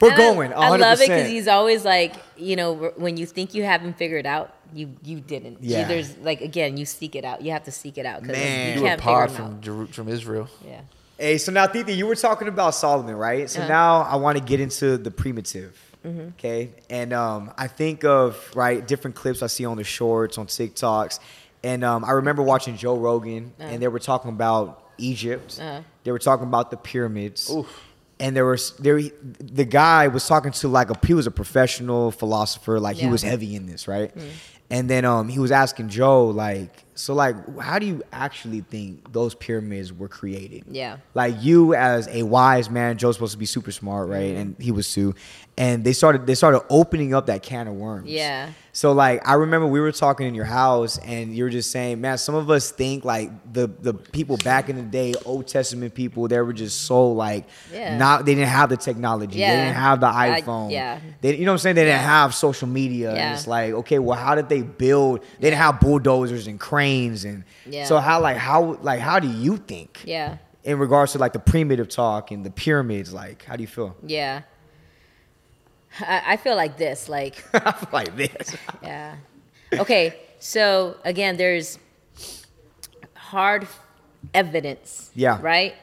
[0.00, 0.52] We're And going.
[0.52, 0.80] I, 100%.
[0.80, 4.52] love it because he's always like, you know, when you think you haven't figured out,
[4.74, 5.62] you you didn't.
[5.62, 5.86] You- Yeah.
[5.86, 7.42] there's like again, you seek it out.
[7.42, 8.68] You have to seek it out because Man.
[8.70, 9.60] you Do a can't figure pod them from out.
[9.60, 10.48] Jeru- from Israel.
[10.66, 10.80] Yeah.
[11.18, 13.48] Hey, so now, Titi, you were talking about Solomon, right?
[13.48, 13.68] So Uh-huh.
[13.68, 15.78] now I want to get into the primitive.
[16.04, 16.28] Mm-hmm.
[16.38, 16.70] Okay.
[16.90, 21.20] And um, I think of, right, different clips I see on the shorts, on TikToks.
[21.64, 25.58] And um, I remember watching Joe Rogan, and they were talking about Egypt.
[25.60, 25.82] Uh-huh.
[26.04, 27.50] They were talking about the pyramids.
[28.20, 32.12] And there was there the guy was talking to like a he was a professional
[32.12, 34.12] philosopher like he was heavy in this right,
[34.70, 39.12] and then um he was asking Joe like so like how do you actually think
[39.12, 40.64] those pyramids were created?
[40.70, 40.98] Yeah.
[41.14, 44.12] like you as a wise man joe's supposed to be super smart Mm-hmm.
[44.12, 45.14] right and he was too
[45.58, 48.50] and they started they started opening up that can of worms Yeah.
[48.72, 52.00] so like i remember we were talking in your house and you were just saying
[52.00, 55.94] man some of us think like the the people back in the day old testament
[55.94, 57.98] people they were just so like Yeah.
[57.98, 61.00] not they didn't have the technology they didn't have the I- iphone yeah.
[61.20, 63.34] they, you know what i'm saying they didn't have social media and Yeah.
[63.34, 66.91] it's like okay well how did they build they didn't have bulldozers and cranes
[67.24, 67.84] and Yeah.
[67.86, 70.36] so how like how like how do you think Yeah.
[70.64, 73.96] in regards to like the primitive talk and the pyramids like how do you feel
[74.06, 74.42] Yeah.
[76.00, 79.16] I, I feel like this, like I feel like this Yeah.
[79.74, 80.14] Okay.
[80.38, 81.78] So again, there's
[83.14, 83.66] hard
[84.34, 85.10] evidence.
[85.14, 85.38] Yeah.
[85.40, 85.74] Right.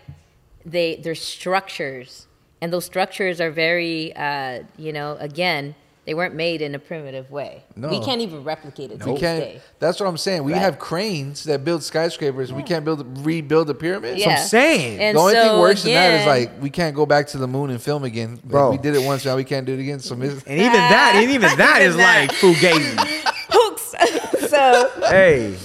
[0.65, 2.27] They there's structures,
[2.61, 5.75] and those structures are very, uh, you know, again,
[6.09, 7.61] they weren't made in a primitive way.
[7.75, 7.87] No.
[7.87, 9.43] We can't even replicate it to We this can't.
[9.43, 9.61] day.
[9.77, 10.43] That's what I'm saying.
[10.43, 10.61] We Right.
[10.63, 12.51] have cranes that build skyscrapers.
[12.51, 14.19] We can't build rebuild the pyramids.
[14.19, 14.31] Yeah.
[14.31, 14.99] I'm saying.
[14.99, 17.37] And the only thing so, worse than that is like we can't go back to
[17.37, 18.31] the moon and film again.
[18.37, 18.71] Like, Bro.
[18.71, 19.99] we did it once, now we can't do it again.
[19.99, 22.21] So miss- and even that and even that is Even that.
[22.21, 24.49] like fugazi hooks.
[24.49, 25.55] so hey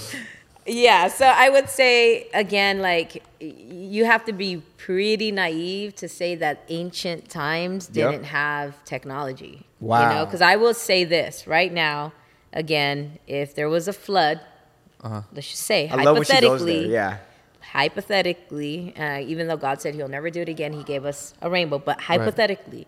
[0.65, 6.35] Yeah, so I would say again, like you have to be pretty naive to say
[6.35, 8.11] that ancient times Yep.
[8.11, 9.67] didn't have technology.
[9.79, 10.09] You Wow.
[10.09, 12.13] know, because I will say this right now,
[12.51, 14.39] again, if there was a flood,
[15.33, 17.17] let's just say i love when she goes there hypothetically, yeah
[17.61, 21.49] hypothetically, uh, even though God said He'll never do it again, He gave us a
[21.49, 21.77] rainbow.
[21.79, 22.87] But hypothetically,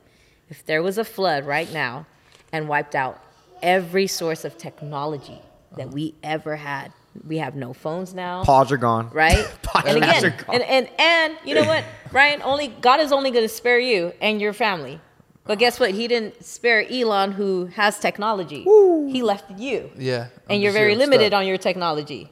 [0.49, 2.05] if there was a flood right now
[2.51, 3.21] and wiped out
[3.61, 5.41] every source of technology
[5.75, 6.93] that we ever had,
[7.25, 8.43] we have no phones now.
[8.43, 10.55] paws are gone Right, and Podcasts are again, gone.
[10.55, 12.41] and, and and you know what, Ryan?
[12.43, 14.99] Only God is only going to spare you and your family.
[15.45, 15.91] But guess what?
[15.91, 18.63] He didn't spare Elon, who has technology.
[18.63, 20.27] He left you yeah.
[20.49, 22.29] and you're very limited on your technology.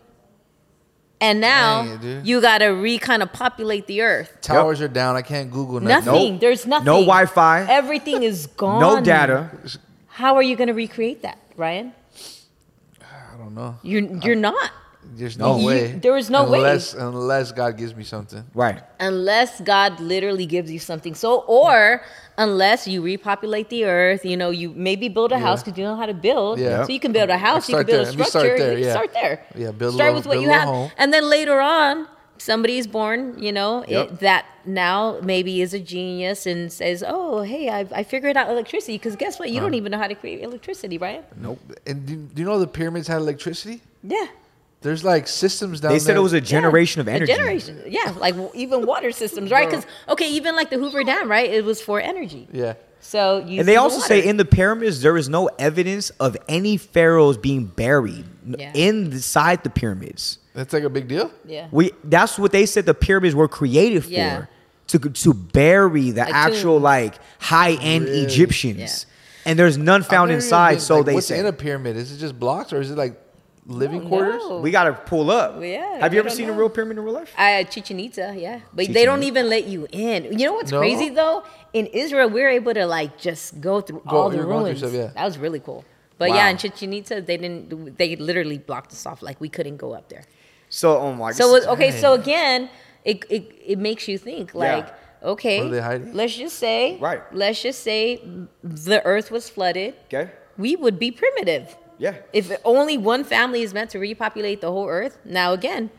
[1.22, 4.38] And now Dang it, you got to re kind of populate the earth.
[4.42, 5.16] Towers are down.
[5.16, 6.06] I can't Google nothing.
[6.14, 6.40] Nothing.
[6.40, 6.86] There's nothing.
[6.86, 8.82] no wi-fi Everything is gone.
[8.82, 9.50] no data
[10.08, 11.94] How are you going to recreate that, Ryan?
[13.56, 13.76] I know.
[13.84, 14.72] You're you're not
[15.16, 15.92] There's no You- way.
[16.02, 16.58] there is no way.
[16.58, 18.44] unless, Unless God gives me something.
[18.56, 21.14] right unless God literally gives you something.
[21.14, 22.02] So or
[22.38, 25.96] unless you repopulate the earth, you know, you maybe build a house because you know
[25.96, 26.60] how to build.
[26.60, 26.84] Yeah.
[26.86, 28.10] So you can build a house, you can build there.
[28.10, 28.30] a structure.
[28.30, 28.92] start there, you can yeah.
[28.98, 29.36] start there.
[29.56, 30.92] Yeah, build a start little- with what build you have, home.
[30.98, 32.08] and then later on.
[32.46, 34.06] Somebody is born, you know, Yep.
[34.12, 38.48] it, that now maybe is a genius and says, "Oh, hey, I, I figured out
[38.52, 39.50] electricity." Because guess what?
[39.50, 39.78] You don't uh-huh.
[39.78, 41.24] even know how to create electricity, right?
[41.36, 41.60] Nope.
[41.88, 43.82] And do, do you know the pyramids had electricity?
[44.04, 44.28] Yeah.
[44.82, 46.00] There's like systems down they there.
[46.00, 47.82] They said it was a generation of A energy generation.
[47.88, 49.68] Yeah, like even water systems, right?
[49.68, 51.50] Because okay, even like the Hoover Dam, right?
[51.50, 52.48] It was for energy.
[52.52, 52.76] Yeah.
[53.08, 56.10] So you and they see the also say in the pyramids there is no evidence
[56.20, 58.72] of any pharaohs being buried Yeah.
[58.74, 61.30] inside the pyramids That's like a big deal.
[61.46, 61.68] yeah.
[61.72, 64.50] We that's what they said the pyramids were created for.
[64.90, 66.84] To to bury the Like actual tombs.
[66.84, 69.06] like high end Egyptians.
[69.48, 71.40] And there's none found never even inside, been- so like, they what's say.
[71.40, 71.98] in a pyramid?
[71.98, 73.20] Is it just blocks or is it like
[73.68, 74.42] living No, quarters?
[74.48, 74.60] no.
[74.60, 75.62] we gotta pull up.
[75.62, 77.34] Yeah, Have you ever don't seen a real pyramid in real life?
[77.38, 79.28] I uh, Chichen Itza, yeah, but they don't Itza.
[79.28, 80.26] even let you in.
[80.38, 80.80] You know what's No?
[80.80, 81.44] crazy though?
[81.74, 84.66] In Israel, we're able to like just go through Go- all the you're going through
[84.66, 84.80] ruins.
[84.80, 85.08] stuff, yeah.
[85.16, 85.84] That was really cool.
[86.18, 86.36] But Wow.
[86.36, 87.98] yeah, in Chichen Itza, they didn't.
[87.98, 89.22] They literally blocked us off.
[89.22, 90.24] Like we couldn't go up there.
[90.70, 91.56] So oh my So god.
[91.64, 92.70] it- okay, so again,
[93.04, 94.88] it, it it makes you think like,
[95.24, 96.14] okay, What are they hiding?
[96.14, 97.22] let's just say, Right.
[97.34, 98.22] Let's just say
[98.64, 99.96] the Earth was flooded.
[100.08, 100.30] Okay.
[100.58, 101.76] We would be primitive.
[101.98, 102.16] Yeah.
[102.34, 105.18] If only one family is meant to repopulate the whole Earth.
[105.26, 105.90] Now again,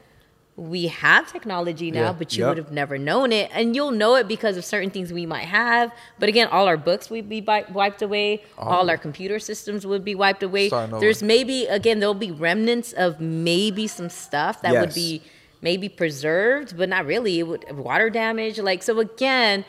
[0.56, 2.12] we have technology now, Yeah.
[2.12, 2.48] but you Yep.
[2.48, 3.50] would have never known it.
[3.52, 5.92] And you'll know it because of certain things we might have.
[6.18, 7.40] But again, all our books would be
[7.72, 8.42] wiped away.
[8.58, 8.62] Oh.
[8.62, 10.70] all our computer systems would be wiped away.
[11.00, 15.20] There's maybe, again, there'll be remnants of maybe some stuff that would be
[15.60, 17.38] maybe preserved, but not really.
[17.38, 18.58] It would water damage.
[18.58, 19.64] Like, so again,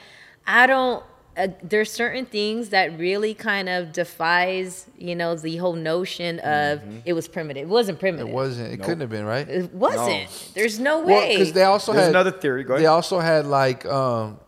[0.46, 1.04] I don't.
[1.38, 6.82] Uh, there's certain things that really kind of defies, you know, the whole notion of
[7.06, 7.64] it was primitive.
[7.64, 8.28] It wasn't primitive.
[8.28, 8.34] Mm-hmm.
[8.34, 8.74] It wasn't.
[8.74, 9.48] It couldn't have been right.
[9.48, 10.52] It wasn't.
[10.56, 11.38] There's no way.
[11.38, 12.64] because they also There's had another theory.
[12.64, 14.40] Go They also had like um,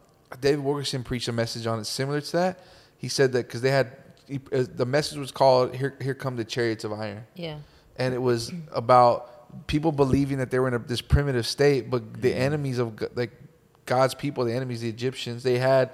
[0.41, 2.59] David Wilkerson preached a message on it similar to that.
[2.97, 3.95] He said that because they had
[4.27, 7.57] he, uh, the message was called "Here, Here Come the Chariots of Iron," yeah.
[7.97, 12.21] and it was about people believing that they were in a, this primitive state, but
[12.21, 12.41] the Mm-hmm.
[12.41, 13.31] enemies of like
[13.85, 15.89] God's people, the enemies, the Egyptians, they had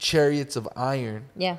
[0.00, 1.26] chariots of iron.
[1.36, 1.58] Yeah.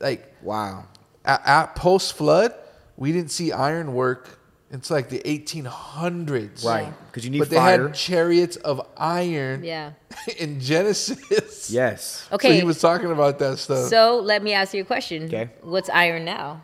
[0.00, 0.84] Like Wow.
[1.24, 2.54] at, at post flood,
[2.96, 4.38] we didn't see iron work
[4.70, 6.64] until like the 1800s.
[6.64, 6.92] Right.
[7.06, 9.92] Because you need But they had chariots of iron Yeah.
[10.38, 11.70] in Genesis.
[11.70, 12.28] yes.
[12.30, 12.48] Okay.
[12.48, 13.88] So he was talking about that stuff.
[13.88, 15.24] So let me ask you a question.
[15.24, 15.50] Okay.
[15.62, 16.62] What's iron now?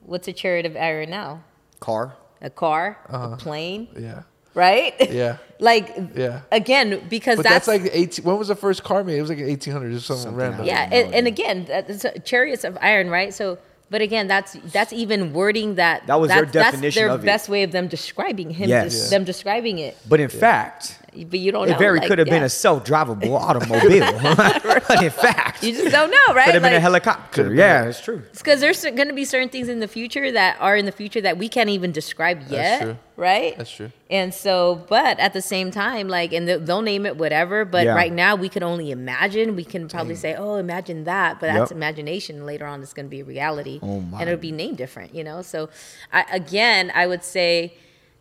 [0.00, 1.44] What's a chariot of iron now?
[1.80, 2.16] Car.
[2.40, 4.22] A car, a plane, yeah.
[4.54, 4.94] right?
[5.00, 5.12] Uh-huh.
[5.12, 5.36] Yeah.
[5.62, 6.40] like Yeah.
[6.50, 8.24] again, because But that's, that's, like 18.
[8.24, 9.16] When was the first car made?
[9.16, 10.58] It was like 1800s or something, Something random.
[10.60, 13.32] like yeah, No, and, and again, that's chariots of iron, right?
[13.32, 13.58] So,
[13.88, 17.22] but again, that's that's even wording that That was their that's, that's definition their of
[17.22, 17.26] it.
[17.26, 19.10] best way of them describing him, Yes.
[19.10, 19.96] them describing it.
[20.08, 21.74] But in fact, But you don't know.
[21.74, 24.02] it very like, could have been a self-drivable automobile.
[25.02, 26.46] in fact, You just don't know, right?
[26.46, 27.54] could have been a Like- helicopter.
[27.54, 28.22] Yeah, it's true.
[28.32, 31.20] because there's going to be certain things in the future that are in the future
[31.20, 32.96] that we can't even describe yet, true.
[33.16, 33.56] right?
[33.58, 33.92] That's true.
[34.10, 37.64] And so, but at the same time, like, and they'll- they'll name it whatever.
[37.66, 37.94] But Yeah.
[37.94, 39.54] right now, we can only imagine.
[39.54, 41.76] We can probably say, "Oh, imagine that," but that's Yep.
[41.76, 42.46] imagination.
[42.46, 44.20] Later on, it's going to be a reality, Oh, my.
[44.20, 45.14] and it'll be named different.
[45.14, 45.42] You know.
[45.42, 45.68] So,
[46.12, 47.74] I, again, I would say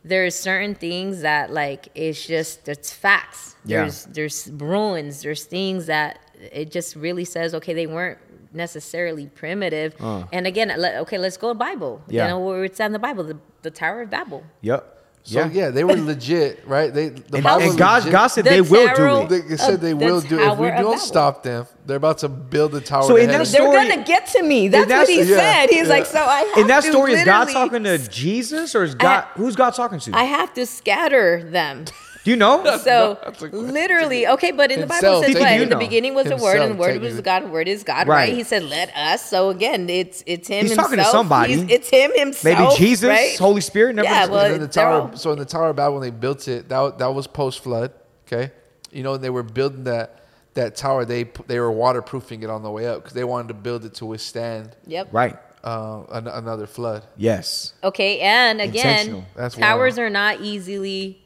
[0.04, 3.56] there's certain things that like it's just it's facts.
[3.66, 3.82] Yeah.
[3.82, 5.22] There's there's ruins.
[5.22, 6.20] There's things that
[6.52, 8.18] it just really says, okay, they weren't
[8.54, 9.96] necessarily primitive.
[10.32, 12.02] And again, okay, let's go to Bible.
[12.08, 12.24] Yeah.
[12.24, 14.44] You know where it's in the Bible, the, the Tower of Babel.
[14.62, 14.98] Yep.
[15.24, 16.92] So yeah, they were legit, right?
[16.94, 18.10] They the And, Bible and God.
[18.12, 19.48] God said The they will do it.
[19.50, 20.52] They said they of the will do it.
[20.52, 20.98] If we don't Babel.
[20.98, 23.04] stop them, they're about to build the tower.
[23.04, 24.68] So in that story- They're gonna get to me.
[24.68, 25.70] That's, that's- what he yeah, said.
[25.70, 25.94] He's yeah.
[25.94, 28.96] like, so I have In that to story, is God talking to Jesus or is
[28.96, 29.26] God?
[29.36, 30.12] who's God talking to?
[30.16, 31.86] I have to scatter them.
[32.24, 32.64] Do you know?
[32.84, 33.74] So That's a question.
[33.74, 35.52] literally, okay, but in the Himself, Bible says, take what?
[35.54, 35.62] it.
[35.62, 35.80] In the know.
[35.80, 37.26] beginning was the Word, and the Word take was it.
[37.26, 38.28] God, the Word is God, right.
[38.30, 38.34] Right.
[38.34, 39.28] He said, let us.
[39.28, 40.88] So again, it's it's him He's himself.
[40.90, 41.54] talking to somebody.
[41.56, 42.60] He's- it's him himself.
[42.60, 43.38] Maybe Jesus, right?
[43.38, 43.96] Holy Spirit.
[43.96, 44.30] Never Yeah, knows.
[44.30, 45.02] well, And then the they're tower.
[45.12, 47.28] all- So in the Tower of Babel, when they built it, that wa- that was
[47.28, 47.92] post flood.
[48.28, 48.52] Okay,
[48.92, 50.20] you know they were building that
[50.54, 51.06] that tower.
[51.06, 53.86] They pu- they were waterproofing it on the way up because they wanted to build
[53.86, 55.10] it to withstand Yep.
[55.12, 55.38] right.
[55.64, 57.04] uh, an, another flood.
[57.18, 57.74] Yes.
[57.84, 59.20] Okay, and Intentional.
[59.20, 60.08] again, That's towers wild.
[60.08, 61.21] are not easily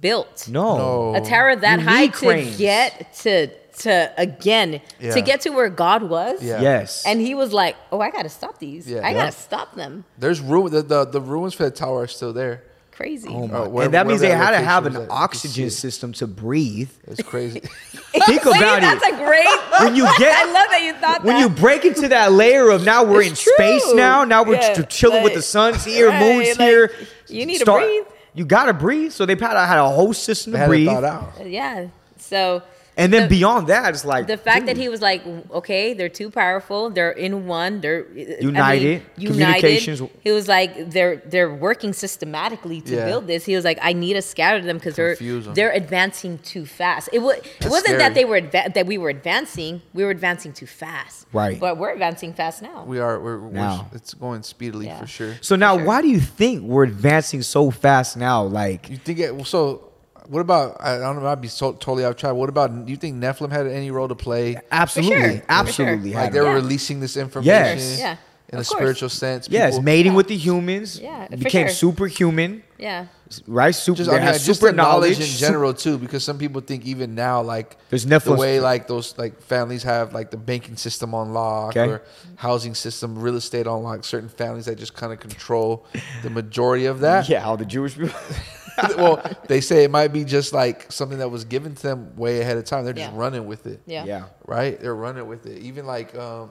[0.00, 0.48] built.
[0.48, 1.12] No.
[1.12, 1.14] No.
[1.16, 2.56] a tower that You high need to cranes.
[2.58, 3.48] get to
[3.80, 5.14] to again Yeah.
[5.14, 6.42] to get to where God was.
[6.42, 6.60] Yeah.
[6.60, 7.04] Yes.
[7.06, 8.86] And he was like, "Oh, I got to stop these.
[8.90, 9.06] Yeah.
[9.06, 10.72] I gotta stop them." There's ruin.
[10.72, 12.62] The, the the ruins for the tower are still there.
[12.92, 13.28] Crazy.
[13.30, 15.80] Oh my- Uh, where- and that means they had to have an at, oxygen see
[15.80, 16.90] system to breathe.
[17.06, 17.60] It's crazy.
[18.12, 19.14] Think See, about that's it.
[19.14, 19.46] a great.
[19.80, 21.40] When you get- I love that you thought that when that.
[21.40, 24.82] you break into that layer of now we're It's in space now, now we're Yeah,
[24.82, 26.92] ch- chilling with the sun's here, right, moon's like, here.
[27.28, 28.04] you need to breathe.
[28.34, 29.12] You gotta breathe.
[29.12, 30.86] So they had had a whole system they to had it breathe.
[30.88, 31.46] thought out.
[31.46, 31.88] yeah.
[32.18, 32.62] So
[33.00, 35.22] And then the- beyond that, it's like the fact that he was like,
[35.60, 36.90] okay, they're too powerful.
[36.90, 37.80] They're in one.
[37.80, 39.02] They're I mean, United.
[39.16, 40.20] Communications- United.
[40.22, 43.06] He was like, they're they're working systematically to Yeah.
[43.06, 43.44] build this.
[43.44, 45.54] He was like, I need to scatter them because they're Confuse 'em.
[45.54, 47.08] they're advancing too fast.
[47.12, 47.98] It was it wasn't scary.
[47.98, 49.82] that they were adva- that we were advancing.
[49.94, 51.26] We were advancing too fast.
[51.32, 51.58] Right.
[51.58, 52.84] But we're advancing fast now.
[52.86, 53.18] We are.
[53.20, 53.88] We're, we're Now.
[53.94, 55.00] it's going speedily Yeah.
[55.00, 55.34] for sure.
[55.40, 55.86] So now, sure.
[55.86, 58.42] why do you think we're advancing so fast now?
[58.42, 59.46] Like, You think it?
[59.46, 59.89] So,
[60.28, 60.76] what about?
[60.80, 61.26] I don't know.
[61.26, 62.34] I'd be so, totally off track.
[62.34, 62.86] What about?
[62.86, 64.56] Do you think Nephilim had any role to play?
[64.70, 65.44] absolutely, sure, for sure.
[65.48, 66.12] absolutely.
[66.14, 66.42] Like they it.
[66.42, 66.54] were Yeah.
[66.54, 67.78] releasing this information.
[67.78, 67.98] Yes.
[67.98, 68.12] Yeah,
[68.50, 68.68] In a course.
[68.68, 69.48] spiritual sense.
[69.50, 70.98] yes, People- mating with the humans.
[71.00, 71.74] Yeah, for became sure.
[71.74, 72.62] superhuman.
[72.78, 73.06] yeah.
[73.46, 73.98] Right, super.
[73.98, 76.84] just I mean, had just super the knowledge, in general too, because some people think
[76.84, 81.14] even now, like There's the way like those like families have like the banking system
[81.14, 81.88] on lock Okay.
[81.88, 82.02] or
[82.34, 84.02] housing system, real estate on lock.
[84.02, 85.86] Certain families that just kind of control
[86.24, 87.28] the majority of that.
[87.28, 88.18] Yeah, how the Jewish people.
[88.96, 92.40] well, they say it might be just like something that was given to them way
[92.40, 92.84] ahead of time.
[92.84, 93.18] They're just Yeah.
[93.18, 93.80] running with it.
[93.86, 94.04] Yeah.
[94.04, 94.24] yeah.
[94.46, 94.80] Right?
[94.80, 95.62] They're running with it.
[95.62, 96.50] Even like um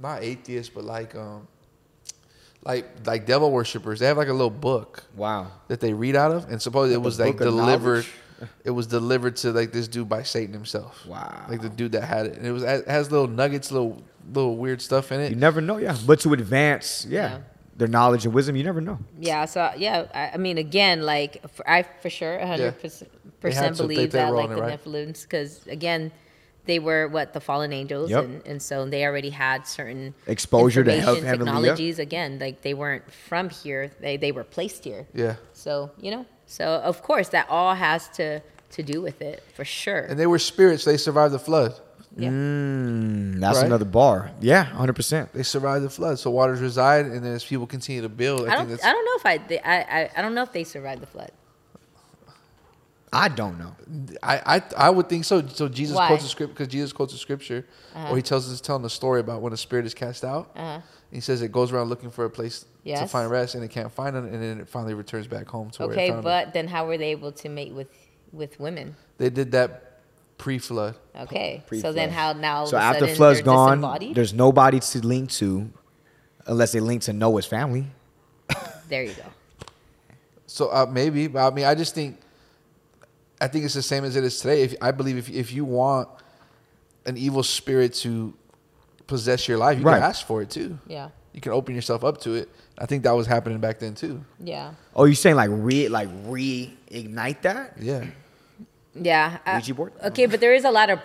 [0.00, 1.48] not atheists, but like um
[2.64, 4.00] like like devil worshippers.
[4.00, 5.48] They have like a little book Wow.
[5.68, 8.06] that they read out of, and suppose it was like delivered.
[8.64, 11.04] It was delivered to like this dude by Satan himself.
[11.06, 11.46] Wow.
[11.48, 14.00] Like the dude that had it, and it was it has little nuggets, little
[14.32, 15.30] little weird stuff in it.
[15.30, 15.96] You never know, yeah.
[16.06, 17.38] But to advance, yeah, Yeah.
[17.78, 18.98] Their knowledge and wisdom, you never know.
[19.18, 22.78] Yeah, so yeah, I, I mean, again, like I for sure, hundred
[23.40, 24.84] percent believe that like the right?
[24.84, 26.10] Nephilims, because again,
[26.66, 28.24] they were what the fallen angels, Yep.
[28.24, 31.54] and, and so they already had certain Exposure to heav- information, heavenly, yep.
[31.62, 31.98] technologies.
[31.98, 35.06] Again, like they weren't from here; they they were placed here.
[35.14, 35.36] Yeah.
[35.52, 38.40] So you know, so of course that all has to
[38.72, 40.00] to do with it for sure.
[40.00, 40.84] And they were spirits.
[40.84, 41.78] They survived the flood.
[42.18, 42.28] Yeah.
[42.30, 43.66] Mm, that's Right?
[43.66, 44.30] another bar.
[44.40, 45.32] Yeah, hundred percent.
[45.32, 46.18] They survived the flood.
[46.18, 48.92] So waters reside, and then as people continue to build, I, I don't that's I
[48.92, 51.30] don't know if I, they, I I I don't know if they survived the flood.
[53.10, 53.74] I don't know.
[54.22, 55.46] I, I I would think so.
[55.46, 56.08] So Jesus Why?
[56.08, 57.64] quotes a script because Jesus quotes a scripture,
[57.94, 60.50] or he tells us telling a story about when a spirit is cast out.
[60.54, 60.80] Uh-huh.
[61.10, 63.90] He says it goes around looking for a place to find rest, and it can't
[63.90, 66.24] find it, and then it finally returns back home to where it Okay, found it.
[66.24, 67.88] but then how were they able to mate with
[68.30, 68.94] with women?
[69.16, 69.87] They did that
[70.38, 70.94] pre-flood.
[71.20, 71.94] Okay, so Pre-flood.
[71.96, 72.64] then how now?
[72.64, 74.14] So after sudden flood's they're gone, disembodied?
[74.14, 75.70] there's nobody to link to,
[76.46, 77.86] unless they link to Noah's family.
[78.88, 79.22] there you go.
[80.46, 82.18] So uh, maybe, but I mean, I just think,
[83.40, 84.62] I think it's the same as it is today.
[84.62, 86.08] If I believe if if you want
[87.06, 88.32] an evil spirit to
[89.06, 89.94] possess your life, you Right.
[90.00, 90.78] can ask for it too.
[90.86, 92.48] Yeah, You can open yourself up to it.
[92.78, 94.24] I think that was happening back then too.
[94.38, 97.74] yeah, Oh, you're saying like re like reignite that?
[97.80, 98.04] Yeah.
[99.00, 99.38] Yeah.
[99.46, 99.92] I- Ouija board?
[100.04, 101.00] Okay, but there is a lot of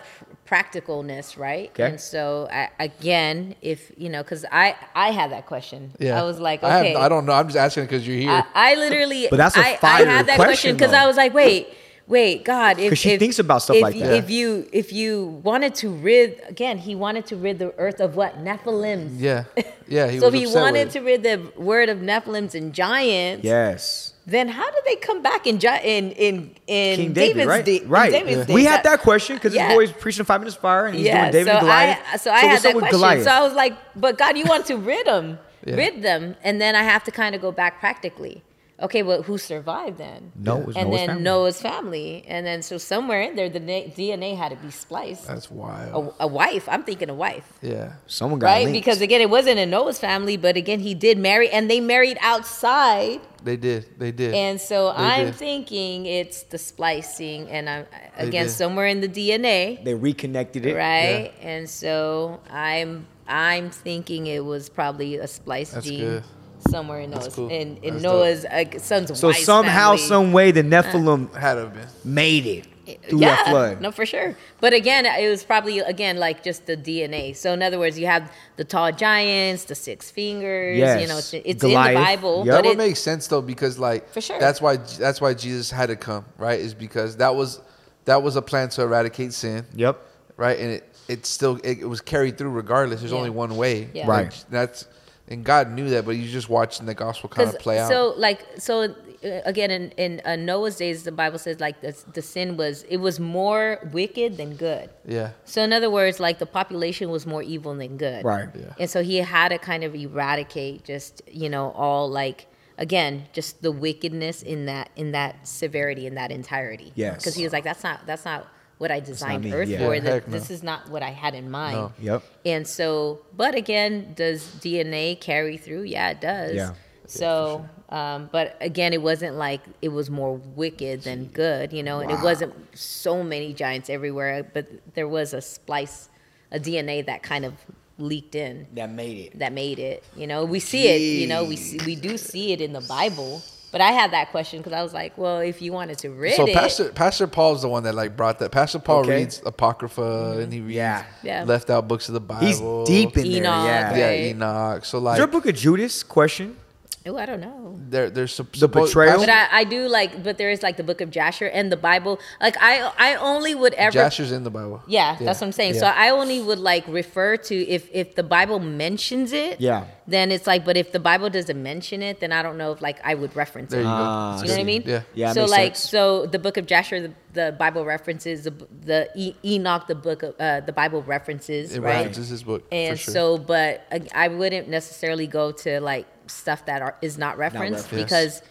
[0.46, 1.70] practicalness, right?
[1.70, 1.84] Okay.
[1.88, 5.92] And so I, again, if you know, because I I had that question.
[5.98, 6.20] Yeah.
[6.20, 6.92] I was like, I, okay.
[6.92, 7.32] have, I don't know.
[7.32, 8.30] I'm just asking because you're here.
[8.54, 10.92] I, I literally, But that's a I, I fire had that question, question because.
[10.92, 11.68] I was like, wait,
[12.06, 14.12] wait, God, if 'Cause she if- thinks about stuff if, like that.
[14.16, 18.14] If you if you wanted to rid again, he wanted to rid the earth of
[18.16, 19.16] what Nephilims.
[19.18, 19.44] yeah.
[19.88, 20.08] Yeah.
[20.10, 24.12] He so was if he wanted to rid the word of Nephilims and giants, Yes.
[24.26, 27.64] Then how did they come back in in in in King David's David, right?
[27.64, 28.12] day- in right.
[28.12, 29.68] David's We had that question because Yeah.
[29.68, 31.98] his boy's preaching five minutes fire and he's yeah, doing David so and Goliath.
[31.98, 32.90] Uh, I so I had that question.
[32.90, 33.24] Goliath?
[33.24, 35.74] So I was like, but God, you want to rid them, Yeah.
[35.76, 38.42] rid them, and then I have to kind of go back practically.
[38.84, 40.30] Okay, well, who survived then?
[40.36, 41.22] No, it and Noah's then family.
[41.22, 45.26] Noah's family, and then so somewhere in there, the DNA had to be spliced.
[45.26, 46.14] That's wild.
[46.20, 46.68] A, a wife.
[46.68, 47.94] I'm thinking a wife, Yeah.
[48.06, 48.64] Someone got right?
[48.66, 48.74] linked.
[48.78, 52.18] Because again, it wasn't in Noah's family, but again, he did marry, and they married
[52.20, 53.20] outside.
[53.42, 53.86] They did.
[53.98, 54.34] They did.
[54.34, 55.34] And so They I'm did.
[55.36, 57.86] thinking it's the splicing, and I'm
[58.16, 60.74] again somewhere in the DNA they reconnected it.
[60.74, 61.32] right?
[61.42, 66.24] And so I'm I'm thinking it was probably a splice That's gene good.
[66.70, 67.48] Somewhere in Noah's cool.
[67.48, 70.02] in, in Noah's uh, son's So wife's somehow, family.
[70.02, 71.86] some way, the Nephilim Had to been.
[72.04, 72.66] made it
[73.08, 73.80] through yeah, that flood.
[73.80, 74.36] no, for sure.
[74.60, 77.34] But again, it was probably again like just the DNA.
[77.34, 80.76] So in other words, you have the tall giants, the six fingers.
[80.78, 81.00] Yes.
[81.00, 82.46] You know, it's, it's in the Bible, Yep.
[82.46, 84.38] That but would it, make sense though, because like For sure.
[84.38, 86.60] that's why that's why Jesus had to come, right?
[86.60, 87.60] Is because that was
[88.04, 89.98] that was a plan to eradicate sin, Yep.
[90.36, 90.58] right?
[90.58, 93.00] And it it still it, it was carried through regardless.
[93.00, 93.18] There's Yeah.
[93.18, 94.06] only one way, Yeah.
[94.06, 94.24] Right.
[94.26, 94.86] Like, that's
[95.28, 97.88] and God knew that, but He's just watching the gospel kind of play out.
[97.88, 101.96] So like so uh, again in in uh, Noah's days, the Bible says like the
[102.12, 104.90] the sin was it was more wicked than good.
[105.06, 108.24] yeah, So in other words, like the population was more evil than good.
[108.24, 108.48] Right.
[108.54, 108.74] Yeah.
[108.78, 112.46] And so he had to kind of eradicate just, you know, all like
[112.76, 116.92] again, just the wickedness in that in that severity in that entirety.
[116.94, 117.16] Yes.
[117.16, 118.46] Because he was like, that's not that's not
[118.84, 119.78] what I designed Earth yeah.
[119.78, 119.94] for.
[119.94, 120.38] Yeah, That no.
[120.38, 121.78] this is not what I had in mind.
[121.78, 121.92] No.
[122.00, 122.22] Yep.
[122.44, 125.84] And so, but again, does DNA carry through?
[125.84, 126.54] Yeah, it does.
[126.54, 126.74] Yeah.
[127.06, 131.96] So, um, but again, it wasn't like it was more wicked than good, you know,
[131.96, 132.02] wow.
[132.02, 136.10] and it wasn't so many giants everywhere, but there was a splice,
[136.52, 137.54] a DNA that kind of
[137.96, 139.38] leaked in That made it.
[139.38, 140.04] that made it.
[140.14, 141.00] You know, we see it.
[141.22, 143.40] You know, we see, we do see it in the Bible.
[143.74, 146.36] But I had that question because I was like, well, if you wanted to rid
[146.36, 148.52] so it, Pastor Pastor Paul's the one that like brought that.
[148.52, 149.16] Pastor Paul Okay.
[149.16, 150.40] reads Apocrypha mm-hmm.
[150.42, 151.04] and he reads Yeah.
[151.24, 151.42] Yeah.
[151.42, 152.46] left out books of the Bible.
[152.46, 153.96] He's deep in Enoch, there.
[153.98, 154.10] Yeah.
[154.12, 154.84] Yeah, Enoch.
[154.84, 156.04] So like, Is like there a book of Judas?
[156.04, 156.56] Question.
[157.06, 157.76] Oh, I don't know.
[157.88, 159.18] there there's sup- The suppo- betrayal?
[159.18, 161.76] But I, I do like, but there is like the book of Jasher and the
[161.76, 162.18] Bible.
[162.40, 163.92] Like I, I only would ever.
[163.92, 164.82] Jasher's in the Bible.
[164.86, 165.74] Yeah, that's what I'm saying.
[165.74, 165.86] So.
[165.86, 169.60] I only would like refer to if if the Bible mentions it.
[169.60, 169.84] Yeah.
[170.06, 172.82] Then it's like, but if the Bible doesn't mention it, then I don't know if
[172.82, 173.84] like I would reference There it.
[173.84, 173.94] you go.
[173.96, 174.82] Ah, You know what I mean?
[174.84, 175.02] Yeah.
[175.14, 175.88] Yeah, So like, sense.
[175.90, 178.50] so the book of Jasher, the, the Bible references the
[178.84, 181.96] the e- Enoch, the book of uh, the Bible references, It right?
[181.96, 182.66] references his book.
[182.70, 183.14] And for sure.
[183.14, 187.84] so, but I, I wouldn't necessarily go to like stuff that are, is not referenced
[187.84, 188.04] referenced.
[188.06, 188.42] because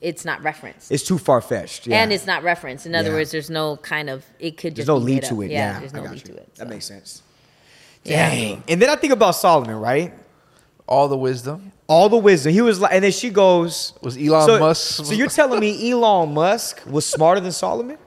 [0.00, 0.92] it's not referenced.
[0.92, 1.86] It's too far fetched.
[1.86, 2.02] Yeah.
[2.02, 2.86] And it's not referenced.
[2.86, 3.16] In other Yeah.
[3.16, 5.42] words, there's no kind of it could just there's no be lead to up.
[5.44, 5.50] it.
[5.50, 5.80] Yeah.
[5.80, 6.34] there's no lead you.
[6.34, 6.54] to it.
[6.56, 7.22] That makes sense.
[8.04, 8.30] Yeah.
[8.30, 8.62] Dang.
[8.68, 10.12] And then I think about Solomon, right?
[10.86, 12.50] all the wisdom All the wisdom.
[12.52, 15.04] He was like, and then she goes, was Elon so, Musk.
[15.04, 17.98] So you're telling me Elon Musk was smarter than Solomon?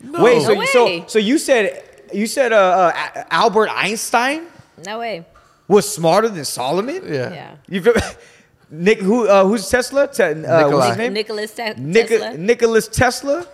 [0.00, 0.22] No.
[0.22, 1.04] Wait, so, No so way.
[1.06, 1.82] so you said
[2.12, 2.56] you said uh,
[2.94, 4.46] uh, Albert Einstein
[4.84, 5.24] No way.
[5.68, 7.02] was smarter than Solomon?
[7.06, 7.32] yeah.
[7.32, 7.56] Yeah.
[7.68, 7.94] You feel,
[8.74, 10.08] Nick who uh, who's Tesla?
[10.08, 11.12] Te- uh, what's his name?
[11.12, 12.36] Nicholas Te- Nik- Tesla.
[12.36, 13.46] Nicholas Tesla.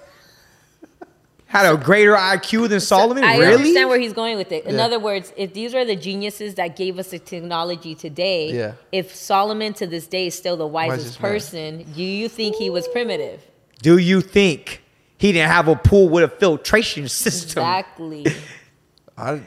[1.46, 3.24] had a greater IQ than Solomon.
[3.24, 3.54] I really?
[3.54, 4.64] understand where he's going with it.
[4.66, 4.84] In Yeah.
[4.84, 8.72] other words, if these are the geniuses that gave us the technology today, Yeah.
[8.92, 11.32] if Solomon to this day is still the wisest Wisest man.
[11.32, 13.40] person, do you think he was primitive?
[13.82, 14.82] Do you think
[15.18, 17.62] he didn't have a pool with a filtration system?
[17.64, 18.26] Exactly.
[19.18, 19.40] I,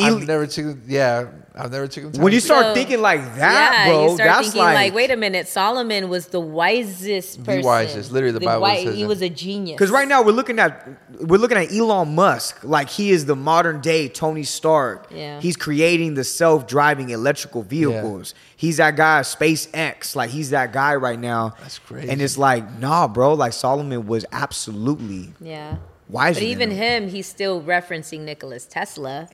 [0.00, 0.82] I've never taken.
[0.88, 1.26] Yeah,
[1.62, 2.12] I've never taken.
[2.12, 4.74] Time When you start So, thinking like that, yeah, bro, you start that's thinking like,
[4.74, 7.60] like, wait a minute, Solomon was the wisest person.
[7.62, 8.12] The wisest.
[8.12, 9.08] Literally, the Bible says He that.
[9.08, 9.76] was a genius.
[9.76, 10.88] Because right now we're looking at
[11.20, 15.06] we're looking at Elon Musk like he is the modern day Tony Stark.
[15.10, 15.40] Yeah.
[15.40, 18.34] He's creating the self-driving electrical vehicles.
[18.56, 20.14] He's that guy SpaceX.
[20.16, 21.54] Like he's that guy right now.
[21.60, 22.08] That's crazy.
[22.08, 23.34] And it's like, nah, bro.
[23.34, 25.76] Like Solomon was absolutely Yeah.
[26.08, 26.40] wiser.
[26.40, 27.04] But even him.
[27.04, 29.28] him, he's still referencing Nicholas Tesla.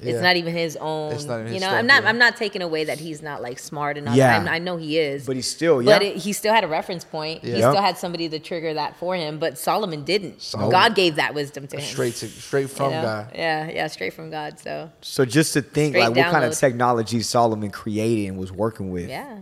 [0.00, 0.12] Yeah.
[0.12, 1.12] It's not even his own.
[1.12, 2.02] It's not even you his know, stuff, I'm not.
[2.04, 2.08] yeah.
[2.08, 4.14] I'm not taking away that he's not like smart enough.
[4.14, 4.44] Yeah.
[4.48, 5.26] I, I know he is.
[5.26, 6.08] But he's still, But yeah.
[6.10, 7.42] it, he still had a reference point.
[7.42, 7.70] He Yeah.
[7.70, 9.38] still had somebody to trigger that for him.
[9.38, 10.40] But Solomon didn't.
[10.40, 11.82] Solomon- God gave that wisdom to him.
[11.84, 13.02] straight to straight you from know?
[13.02, 13.32] God.
[13.34, 14.60] Yeah, yeah, straight from God.
[14.60, 18.52] So So just to think Straight like what kind of technology Solomon created and was
[18.52, 19.08] working with.
[19.08, 19.38] yeah,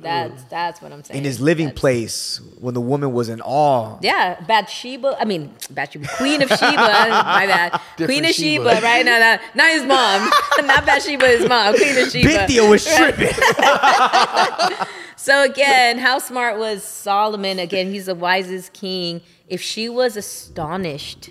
[0.00, 1.18] that's that's what I'm saying.
[1.18, 3.98] In his living That's- place when the woman was in awe.
[4.02, 5.16] Yeah, Bathsheba.
[5.20, 6.58] I mean, Bathsheba, Queen of Sheba.
[6.76, 7.80] my bad.
[7.96, 8.74] Queen of Sheba.
[8.74, 9.04] Sheba, right?
[9.04, 10.30] No, no, not his mom.
[10.66, 11.74] not Bathsheba, his mom.
[11.76, 12.28] Queen of Sheba.
[12.28, 13.32] Big Theo was tripping.
[15.16, 17.60] So again, how smart was Solomon?
[17.60, 19.20] Again, he's the wisest king.
[19.46, 21.30] If she was astonished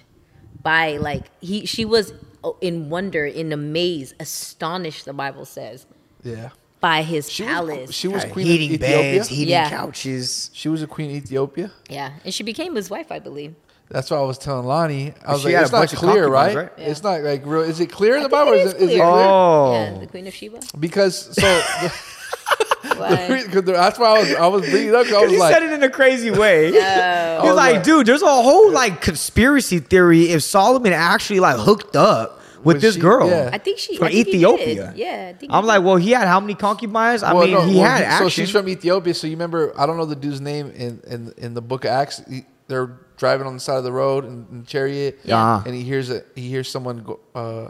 [0.64, 2.14] by like he, she was
[2.44, 5.04] oh, in wonder, in amaze, astonished.
[5.06, 5.86] The Bible says
[6.24, 6.52] Yeah.
[6.82, 7.88] By his She palace.
[7.88, 9.18] was, she was queen heating of Ethiopia.
[9.20, 9.70] beds, heating Yeah.
[9.70, 10.50] couches.
[10.54, 11.72] she was a queen of Ethiopia.
[11.90, 13.54] yeah, and she became his wife, I believe.
[13.90, 15.14] That's what I was telling Lonnie.
[15.26, 16.54] I was she like, had it's a not bunch of clear, right?
[16.56, 16.88] concubines, right?
[16.90, 17.62] It's not like real.
[17.62, 18.52] Is it clear in the I think Bible?
[18.52, 19.12] or it is is it, is it clear.
[19.12, 19.26] clear?
[19.26, 19.72] Oh.
[19.74, 20.60] Yeah, the Queen of Sheba.
[20.80, 21.62] Because so
[22.98, 23.44] Why?
[23.46, 25.06] because that's why I was I was bringing it up.
[25.06, 26.66] 'cause I was he like, said it in a crazy way.
[26.72, 31.58] He's was like, like- dude, there's a whole like conspiracy theory if Solomon actually like
[31.58, 33.50] hooked up with Was this she- girl yeah.
[33.52, 34.36] I think she from I think he did.
[34.38, 34.94] Ethiopia.
[34.96, 35.86] Yeah, I think I'm he like, did.
[35.86, 37.24] well, he had how many concubines?
[37.24, 38.26] I well, mean, no, he well, had he- action.
[38.26, 39.14] So she's from Ethiopia.
[39.14, 39.74] So you remember?
[39.80, 42.22] I don't know the dude's name in in in the Book of Acts.
[42.30, 45.62] He, they're driving on the side of the road in, in chariot, Yeah.
[45.66, 47.20] and he hears a he hears someone go.
[47.36, 47.70] Uh,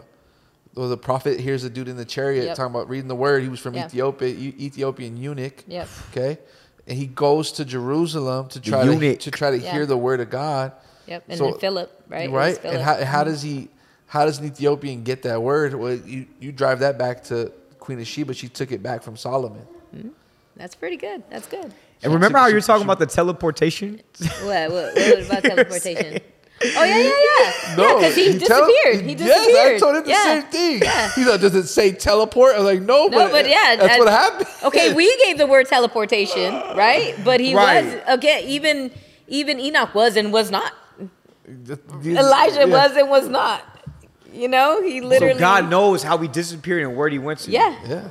[0.74, 2.56] well, the prophet hears a dude in the chariot Yep.
[2.56, 3.42] talking about reading the word.
[3.42, 3.86] He was from Yeah.
[3.86, 5.64] Ethiopia, E- Ethiopian eunuch.
[5.66, 5.88] Yep.
[6.10, 6.38] Okay,
[6.86, 9.18] and he goes to Jerusalem to try to, eunuch.
[9.20, 9.72] to try to Yeah.
[9.72, 10.72] hear the word of God.
[11.06, 12.24] Yep, and So- then Philip, right?
[12.24, 12.74] It was Right, Philip.
[12.76, 13.68] and how, how does he?
[14.12, 15.74] How does an Ethiopian get that word?
[15.74, 18.34] Well, you you drive that back to Queen of Sheba.
[18.34, 19.62] She took it back from Solomon.
[19.90, 20.08] Hmm?
[20.54, 21.22] That's pretty good.
[21.30, 21.72] That's good.
[22.02, 24.02] and remember how you were talking she- about the teleportation?
[24.42, 24.70] What?
[24.70, 26.20] What, what about teleportation?
[26.76, 27.74] Oh yeah, yeah, yeah.
[27.76, 29.06] No, yeah, because he, tele- disappeared.
[29.06, 29.48] he disappeared.
[29.48, 30.24] Yes, I told him the yeah.
[30.24, 30.82] same thing.
[30.82, 31.10] Yeah.
[31.14, 32.54] He's like, does it say teleport?
[32.56, 34.46] I'm like, no, No, but, but yeah, that's that- what happened.
[34.62, 37.14] Okay, we gave the word teleportation, right?
[37.24, 37.82] But he Right.
[37.82, 38.44] was okay.
[38.46, 38.90] Even
[39.26, 40.74] even Enoch was and was not.
[42.04, 42.64] Elijah yeah.
[42.66, 43.62] was and was not.
[44.32, 45.34] You know, he literally.
[45.34, 47.50] so God knows how he disappeared and where he went to.
[47.50, 47.76] Yeah.
[47.86, 48.08] Yeah,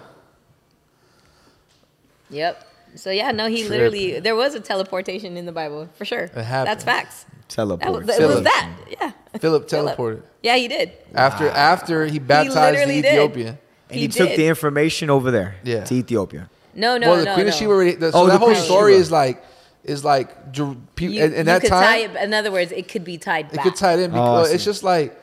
[2.29, 2.67] Yep.
[2.95, 6.27] So yeah, no, he literally there was a teleportation in the Bible for sure.
[6.27, 6.81] That's happened.
[6.83, 7.25] facts.
[7.55, 8.69] That was, it was that.
[8.89, 9.11] Yeah.
[9.39, 10.91] Philip teleported Yeah, he did.
[11.13, 13.13] after after he baptized the literally did.
[13.13, 13.47] Ethiopian.
[13.89, 15.83] and he he, took the information over there Yeah.
[15.85, 16.49] to Ethiopia.
[16.73, 17.49] No, no, well, the no, Queen no.
[17.49, 17.71] of Sheba.
[17.71, 19.01] Already, the, so Oh, the that whole story Sheba.
[19.01, 19.43] is like
[19.83, 21.83] is like You, in, in you that could time.
[21.83, 24.13] tie it, in other words, it could be tied It could tie it in Oh,
[24.13, 25.17] because it's just like,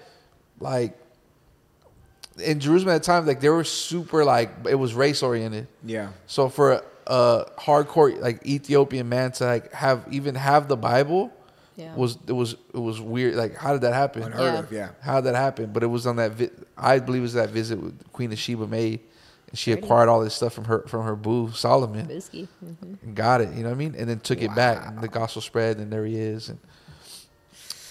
[0.61, 0.97] like,
[2.43, 5.67] in Jerusalem at the time, like they were super like it was race oriented.
[5.85, 6.11] Yeah.
[6.27, 11.33] So for a, a hardcore like Ethiopian man to like have even have the Bible,
[11.77, 11.95] Yeah.
[11.97, 13.35] was it was it was weird.
[13.35, 14.23] Like how did that happen?
[14.23, 14.59] Unheard Yeah.
[14.61, 14.89] of, yeah.
[15.01, 15.73] How did that happen?
[15.73, 16.33] But it was on that.
[16.33, 19.01] Vi- I believe it was that visit with Queen of Sheba made,
[19.49, 22.47] and she acquired all this stuff from her from her boo Solomon Bisky.
[22.65, 23.03] Mhm.
[23.03, 23.49] and got it.
[23.53, 23.97] You know what I mean?
[23.99, 24.87] And then took it back.
[24.87, 26.51] And the gospel spread, and there he is.
[26.51, 26.59] And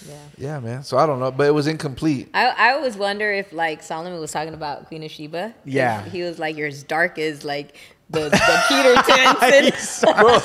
[0.08, 0.16] Yeah.
[0.38, 0.84] yeah, man.
[0.84, 2.30] So I don't know, but it was incomplete.
[2.34, 5.54] I, I always wonder if like Solomon was talking about Queen of Sheba.
[5.66, 6.04] Yeah.
[6.06, 7.76] He was like, you're as dark as like
[8.10, 8.96] the, the Peter
[9.52, 10.14] Tennyson.
[10.18, 10.40] Bro,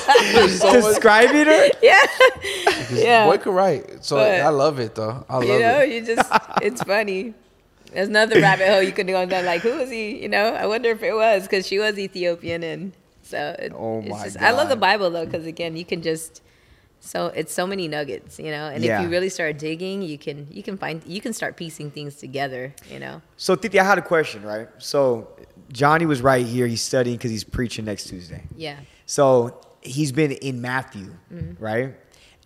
[0.47, 1.67] so Describing her?
[1.81, 2.01] yeah.
[2.91, 3.25] Yeah.
[3.27, 4.03] boy could write.
[4.03, 5.25] So But- I love it though.
[5.29, 5.47] I love it.
[5.53, 5.89] You know, it.
[5.91, 6.29] you just,
[6.61, 7.33] it's funny.
[7.93, 9.45] There's another rabbit hole you could go down.
[9.45, 10.21] Like, who was he?
[10.23, 12.63] You know, I wonder if it was because she was Ethiopian.
[12.63, 15.85] And so it, Oh it's my just, I love the Bible though, because again, you
[15.85, 16.41] can just,
[17.05, 18.97] so it's so many nuggets, you know, and Yeah.
[18.99, 22.15] if you really start digging, you can, you can find, you can start piecing things
[22.15, 23.21] together, you know?
[23.35, 24.69] So Titi, I had a question, right?
[24.77, 25.27] So
[25.71, 26.65] Johnny was right here.
[26.65, 28.43] He's studying because he's preaching next Tuesday.
[28.55, 28.77] Yeah.
[29.05, 31.61] So he's been in Matthew, Mm-hmm.
[31.63, 31.95] right?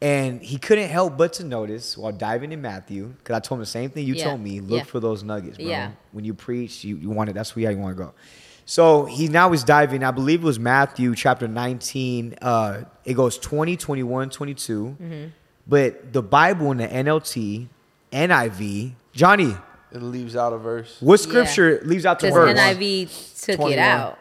[0.02, 3.62] And he couldn't help but to notice while diving in Matthew, because I told him
[3.62, 4.60] the same thing you Yeah, told me.
[4.60, 4.84] Look yeah.
[4.84, 5.66] for those nuggets, bro.
[5.68, 5.92] Yeah.
[6.12, 7.34] When you preach, you, you want it.
[7.34, 8.14] That's where you want to go.
[8.70, 10.04] So he now is diving.
[10.04, 12.36] I believe it was Matthew chapter 19.
[12.42, 14.98] Uh, it goes 20, 21, 22.
[15.02, 15.28] Mm-hmm.
[15.66, 17.68] But the Bible in the NLT
[18.12, 18.92] NIV.
[19.14, 19.56] Johnny,
[19.94, 20.98] It leaves out a verse.
[21.00, 21.24] what Yeah.
[21.24, 22.60] scripture leaves out the Because verse?
[22.60, 23.72] NIV took 21.
[23.74, 24.20] it out.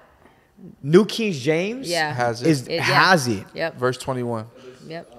[0.80, 2.14] New King James Yeah.
[2.14, 2.46] Has it.
[2.48, 2.82] is It- yeah.
[2.82, 3.44] has it.
[3.52, 3.76] Yep.
[3.78, 4.46] Verse 21.
[4.86, 5.12] Yep.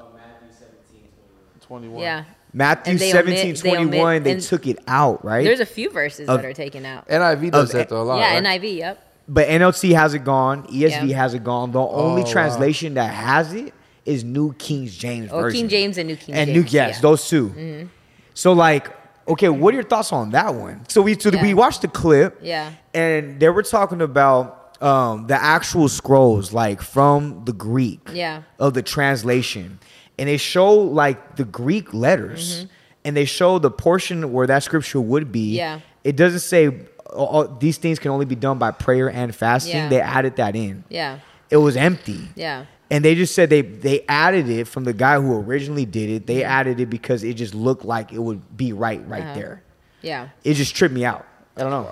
[1.62, 2.00] 21.
[2.02, 2.24] Yeah.
[2.54, 5.44] Matthew And they 17, omit- they 21, omit- they took it out, right?
[5.44, 7.06] There's a few verses Of- that are taken out.
[7.10, 8.20] NIV does Of- that though a lot.
[8.20, 8.44] yeah, right?
[8.62, 8.78] NIV.
[8.78, 9.04] Yep.
[9.28, 10.64] But NLT has it gone.
[10.68, 11.18] ESV Yeah.
[11.18, 11.72] has it gone.
[11.72, 12.32] The only Oh, wow.
[12.32, 13.74] translation that has it
[14.06, 15.62] is New King James Or version.
[15.62, 16.56] King James and New King and James.
[16.56, 16.92] New yes, yeah.
[16.94, 17.02] Mm-hmm.
[17.02, 17.90] those 2
[18.34, 18.90] So like,
[19.28, 20.86] okay, what are your thoughts on that one?
[20.88, 22.40] So we so we watched the clip.
[22.42, 22.72] Yeah.
[22.94, 28.00] And they were talking about um, the actual scrolls, like from the Greek.
[28.14, 28.44] Yeah.
[28.60, 29.80] Of the translation,
[30.20, 32.68] and they show like the Greek letters,
[33.04, 35.48] and they show the portion where that scripture would be.
[35.48, 35.56] Mm-hmm.
[35.56, 35.80] Yeah.
[36.04, 36.70] It doesn't say
[37.12, 39.76] oh, oh, these things can only be done by prayer and fasting.
[39.76, 39.90] Yeah.
[39.90, 40.84] They added that in.
[40.90, 41.20] Yeah.
[41.50, 42.28] It was empty.
[42.36, 42.66] Yeah.
[42.90, 46.28] And they just said they they added it from the guy who originally did it.
[46.28, 49.34] They added it because it just looked like it would be right right Uh-huh.
[49.34, 49.64] there.
[50.02, 50.30] Yeah.
[50.44, 51.26] It just tripped me out.
[51.58, 51.90] I don't know.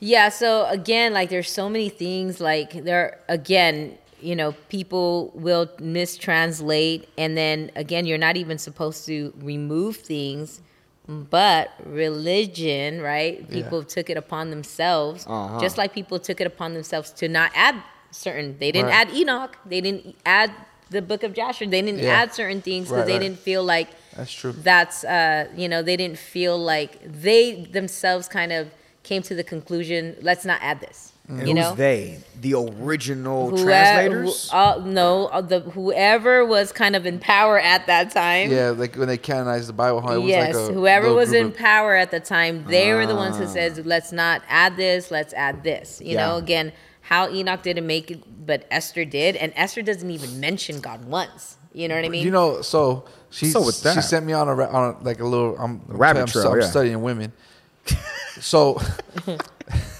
[0.00, 5.66] Yeah, so again, like there's so many things like there again, you know, people will
[5.78, 10.60] mistranslate and then again, you're not even supposed to remove things,
[11.06, 13.48] but religion, right?
[13.50, 15.60] People took it upon themselves, Uh-huh.
[15.60, 17.76] just like people took it upon themselves to not add
[18.10, 18.56] certain.
[18.58, 19.08] They didn't Right.
[19.08, 20.50] add Enoch, they didn't add
[20.90, 21.66] the book of Joshua.
[21.66, 22.12] They didn't Yeah.
[22.22, 23.20] add certain things because Right, they right.
[23.20, 24.52] didn't feel like That's true.
[24.56, 28.68] that's uh you know they didn't feel like they themselves kind of
[29.02, 32.18] came to the conclusion let's not add this And you who's know they?
[32.38, 34.50] The original Whoe- translators?
[34.50, 38.70] who- uh, no uh, the whoever was kind of in power at that time Yeah,
[38.70, 41.46] like when they canonized the Bible, how it was yes like a whoever was in
[41.46, 43.48] of- power at the time they were the ones who Ah.
[43.48, 48.10] says let's not add this let's add this you know again how enoch didn't make
[48.10, 52.08] it but esther did and esther doesn't even mention god once you know what i
[52.10, 55.20] mean You know, so she So she sent me on a ra- on a, like
[55.20, 56.66] a little I'm I'm Rabbit I'm, trail, I'm yeah.
[56.66, 57.32] studying women.
[58.40, 58.78] so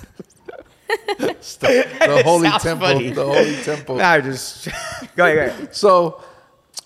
[1.41, 3.11] St- the holy temple, funny.
[3.11, 4.01] the holy temple.
[4.01, 4.67] I just
[5.17, 5.49] go ahead.
[5.51, 5.75] Go ahead.
[5.77, 6.23] So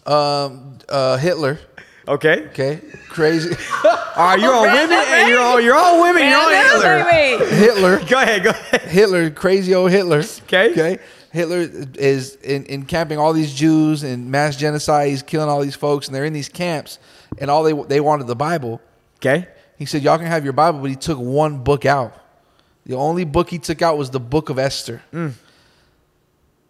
[0.06, 1.58] um uh Hitler,
[2.06, 2.46] Okay.
[2.48, 2.80] okay?
[3.08, 3.54] Crazy
[3.84, 6.28] All right, you're all women, and you're all you're all women.
[6.28, 7.04] You're all Hitler.
[7.10, 7.48] wait, wait.
[7.50, 8.42] Hitler Go ahead.
[8.44, 8.80] Go ahead.
[8.82, 10.22] Hitler, crazy old Hitler.
[10.22, 10.70] 'Kay.
[10.70, 10.92] Okay.
[10.94, 11.02] Okay.
[11.30, 15.10] Hitler is in, encamping all these Jews and mass genocide.
[15.10, 16.98] He's killing all these folks, and they're in these camps,
[17.36, 18.80] and all they they wanted the Bible.
[19.16, 19.46] Okay.
[19.76, 22.14] He said, "Y'all can have your Bible," but he took one book out.
[22.88, 25.02] The only book he took out was the Book of Esther.
[25.12, 25.34] Mm.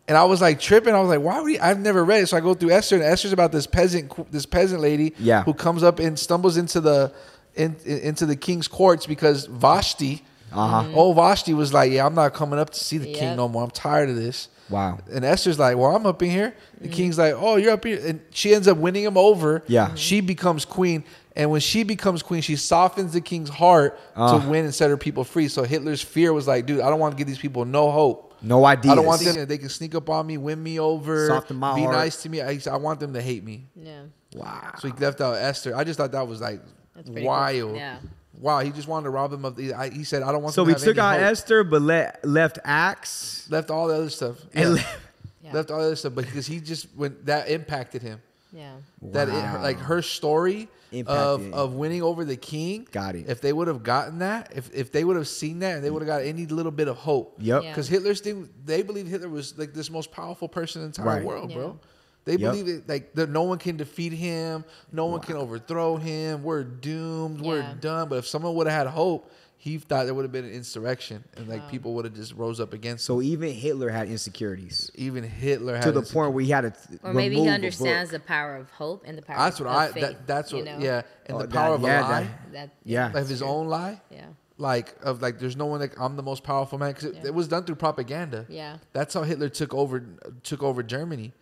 [0.08, 0.94] And I was like tripping.
[0.94, 2.96] I was like, "Why would he?" I've never read it, so I go through Esther,
[2.96, 5.42] and Esther's about this peasant, this peasant lady, Yeah.
[5.44, 7.12] who comes up and stumbles into the
[7.54, 10.22] in, in- into the king's courts because Vashti,
[10.52, 10.84] Uh-huh.
[10.94, 13.62] old Vashti, was like, "Yeah, I'm not coming up to see the king no more.
[13.64, 14.98] I'm tired of this." Wow.
[15.12, 18.00] And Esther's like, "Well, I'm up in here." The king's like, "Oh, you're up here,"
[18.04, 19.62] and she ends up winning him over.
[19.66, 19.94] Yeah.
[19.94, 21.04] She becomes queen,
[21.38, 24.38] and when she becomes queen, she softens the king's heart Ah.
[24.38, 25.48] to win and set her people free.
[25.48, 28.34] So Hitler's fear was like, "Dude, I don't want to give these people no hope.
[28.42, 28.92] No idea.
[28.92, 29.46] I don't want them.
[29.46, 31.94] They can sneak up on me, win me over, Soften my be heart.
[31.96, 32.42] nice to me.
[32.42, 34.02] I, I want them to hate me." yeah
[34.34, 34.72] Wow.
[34.78, 35.74] So he left out Esther.
[35.74, 36.60] I just thought that was like
[36.94, 37.28] That's pretty cool.
[37.30, 37.76] wild.
[37.76, 37.96] Yeah.
[38.40, 39.74] Wow, he just wanted to rob him of the.
[39.74, 41.82] I, he said, "I don't want." So them we to took out hope." Esther, but
[41.82, 43.46] let, left Acts.
[43.50, 44.36] Left all the other stuff.
[44.54, 44.82] And Yeah.
[44.82, 44.88] le-
[45.42, 45.52] Yeah.
[45.54, 48.20] Left all the other stuff, but because he just when that impacted him.
[48.52, 51.52] Yeah that it, like her story of Impacted.
[51.52, 52.88] of winning over the king.
[52.90, 53.28] Got it.
[53.28, 55.90] If they would have gotten that, if if they would have seen that, and they
[55.90, 57.36] would have got any little bit of hope.
[57.40, 57.62] Yep.
[57.62, 57.70] Yeah.
[57.70, 61.16] Because Hitler's thing, they believe Hitler was like this most powerful person in the entire
[61.18, 61.24] Right.
[61.26, 61.56] world, Yeah.
[61.56, 61.80] bro.
[62.24, 62.40] They Yep.
[62.40, 66.42] believe it like that no one can defeat him, no one can overthrow him.
[66.42, 67.42] We're doomed.
[67.42, 68.08] We're done.
[68.08, 69.30] But if someone would have had hope,
[69.60, 72.60] he thought there would have been an insurrection, and like people would have just rose
[72.60, 73.04] up against.
[73.04, 76.70] So even Hitler had insecurities even Hitler had to the point where he had to
[76.70, 78.22] th- or maybe he understands book.
[78.22, 79.88] the power of hope and the power That's of what I.
[79.92, 80.64] faith, That, that's what.
[80.64, 80.78] know?
[80.78, 82.22] Yeah, and Oh, the that- power of yeah, a lie.
[82.22, 83.12] that- that Yeah.
[83.12, 84.00] of his own lie.
[84.10, 84.26] yeah
[84.58, 87.26] Like of like, there's no one like I'm the most powerful man because it, Yeah.
[87.26, 88.46] it was done through propaganda.
[88.48, 90.04] yeah That's how Hitler took over
[90.44, 91.32] took over Germany,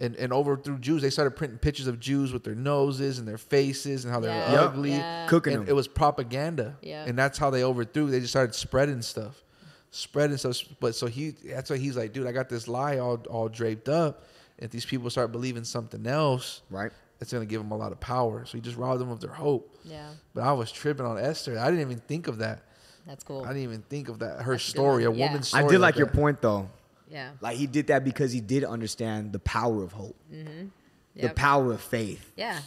[0.00, 1.02] and and overthrew Jews.
[1.02, 4.30] They started printing pictures of Jews with their noses and their faces and how they're
[4.34, 4.52] Yeah.
[4.52, 4.60] Yep.
[4.62, 4.90] ugly.
[4.92, 5.26] Yeah.
[5.28, 5.68] Cooking And them.
[5.68, 6.76] it was propaganda.
[6.82, 7.04] Yeah.
[7.06, 8.10] And that's how they overthrew.
[8.10, 9.42] They just started spreading stuff,
[9.90, 10.56] spreading stuff.
[10.80, 13.88] But so he, that's why he's like, dude, I got this lie all all draped
[13.88, 14.24] up.
[14.58, 16.92] If these people start believing something else, right.
[17.20, 18.44] it's gonna give them a lot of power.
[18.44, 19.74] So he just robbed them of their hope.
[19.84, 21.58] yeah But I was tripping on Esther.
[21.58, 22.62] I didn't even think of that.
[23.06, 24.42] that's cool I didn't even think of that.
[24.42, 25.18] Her That's a good story, a one.
[25.18, 25.26] Yeah.
[25.28, 25.58] woman's story.
[25.60, 25.74] I story.
[25.76, 26.14] did like your that.
[26.16, 26.68] point though.
[27.10, 30.68] Yeah Like he did that because he did understand the power of hope, mm-hmm.
[31.16, 31.36] the Yep.
[31.36, 32.60] power of faith, yeah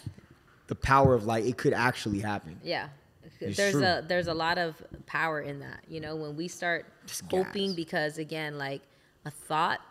[0.68, 2.60] the power of like it could actually happen.
[2.64, 2.88] Yeah.
[3.40, 3.84] It's there's true.
[3.84, 5.84] a there's a lot of power in that.
[5.88, 7.76] You know, when we start Just hoping gas.
[7.76, 8.82] because again, like
[9.26, 9.82] a thought,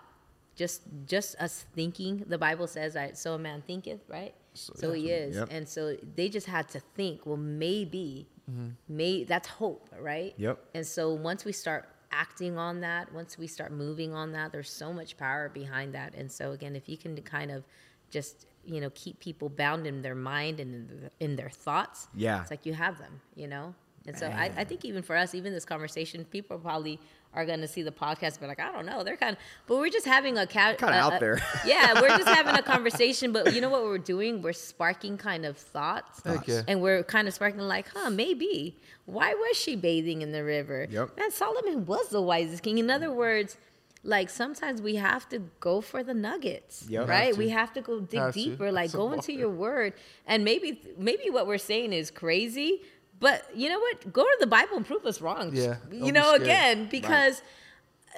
[0.57, 4.35] just just us thinking, the Bible says that so a man thinketh, right?
[4.55, 5.37] So, he is.
[5.37, 5.49] Yep.
[5.51, 8.69] And so they just had to think, well, maybe, mm-hmm.
[8.87, 10.35] may that's hope, right?
[10.37, 10.59] Yep.
[10.75, 14.71] And so once we start acting on that, once we start moving on that, there's
[14.71, 16.15] so much power behind that.
[16.15, 17.65] And so again, if you can kind of
[18.11, 22.09] just you know keep people bound in their mind and in, their- in their thoughts,
[22.15, 22.43] Yeah.
[22.43, 23.75] it's like you have them, you know.
[24.07, 26.99] And so I, I think even for us, even this conversation, people are probably
[27.35, 29.79] are going to see the podcast, but like I don't know, they're kind of, but
[29.79, 31.43] we're just having a ca- Kinda a- out a- there.
[31.67, 34.43] yeah, we're just having a conversation, but you know what we're doing?
[34.43, 36.21] We're sparking kind of thoughts,
[36.69, 38.77] and we're kind of sparking like, huh, maybe.
[39.07, 40.87] Why was she bathing in the river?
[40.91, 41.17] Yep.
[41.19, 42.79] Man, Solomon was the wisest king.
[42.79, 43.57] In other words,
[44.05, 47.09] like sometimes we have to go for the nuggets, Yep.
[47.09, 47.37] right?
[47.37, 48.45] We have to go dig Have to.
[48.45, 49.95] deeper, like It's a go into your word,
[50.27, 52.83] and maybe maybe what we're saying is crazy,
[53.23, 54.13] but you know what?
[54.13, 55.55] Go to the Bible and prove us wrong.
[55.55, 57.41] Yeah, you know, again, because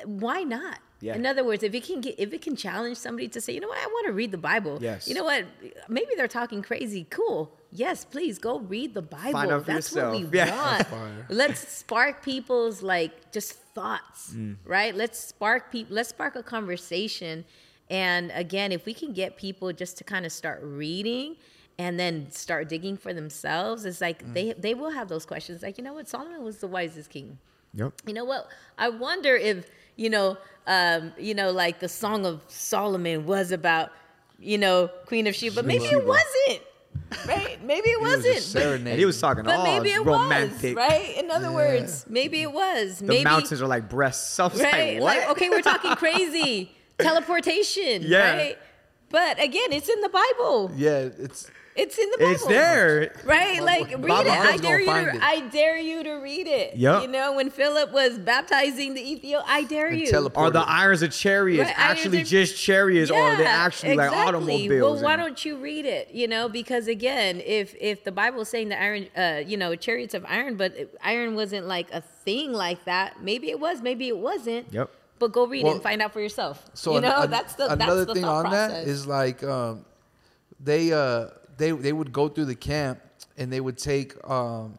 [0.05, 0.79] why not?
[1.01, 1.17] Yeah.
[1.17, 3.61] In other words, if it can get if it can challenge somebody to say, you
[3.61, 4.79] know what, I want to read the Bible.
[4.81, 5.07] Yes.
[5.07, 5.45] You know what?
[5.89, 7.07] Maybe they're talking crazy.
[7.11, 7.53] Cool.
[7.71, 9.61] Yes, please go read the Bible.
[9.61, 10.33] That's what we yourself.
[10.35, 10.91] Yeah.
[10.93, 11.31] want.
[11.31, 14.57] Let's spark people's like just thoughts, Mm.
[14.65, 14.95] right?
[14.95, 15.95] Let's spark people.
[15.97, 17.45] Let's spark a conversation.
[17.91, 21.37] And again, if we can get people just to kind of start reading
[21.79, 24.35] and then start digging for themselves, it's like Mm.
[24.35, 25.63] they they will have those questions.
[25.63, 26.09] Like, you know what?
[26.09, 27.39] Solomon was the wisest king
[27.77, 27.93] Yep.
[28.07, 28.47] you know what
[28.79, 30.39] i wonder if you know
[30.69, 33.91] um you know like the song of solomon was about
[34.39, 36.61] you know queen of sheba but maybe it wasn't
[37.27, 40.77] right maybe it was wasn't just but, he was talking but all maybe it romantic.
[40.77, 44.39] was right in other words maybe it was The maybe mountains are like breasts.
[44.39, 45.31] I was right like, what?
[45.37, 48.37] okay we're talking crazy teleportation Yeah.
[48.37, 48.59] right
[49.11, 53.13] but again it's in the bible Yeah, it's it's in the bible It's there.
[53.25, 54.33] Right, like read Bob it.
[54.33, 54.87] I dare you.
[54.87, 55.23] gonna it.
[55.23, 56.77] I dare you to read it.
[56.77, 57.03] Yep.
[57.03, 60.07] You know when Philip was baptizing the Ethiopian, I dare And you.
[60.07, 60.47] teleport.
[60.47, 64.09] Are the irons of chariots Right, actually of- just chariots, or are they actually like
[64.11, 64.29] exactly.
[64.29, 64.83] automobiles?
[64.95, 66.11] Well, why and- don't you read it?
[66.13, 69.75] You know, because again, if if the Bible is saying the iron, uh, you know,
[69.75, 73.23] chariots of iron, but iron wasn't like a thing like that.
[73.23, 73.83] Maybe it was.
[73.83, 74.73] Maybe it wasn't.
[74.73, 74.91] Yep.
[75.19, 76.65] But go read it and find out for yourself.
[76.75, 78.73] So you an- know, an- that's the another that's the thing on process.
[78.85, 79.85] that is like um,
[80.61, 83.01] they uh they they would go through the camp
[83.37, 84.79] and they would take um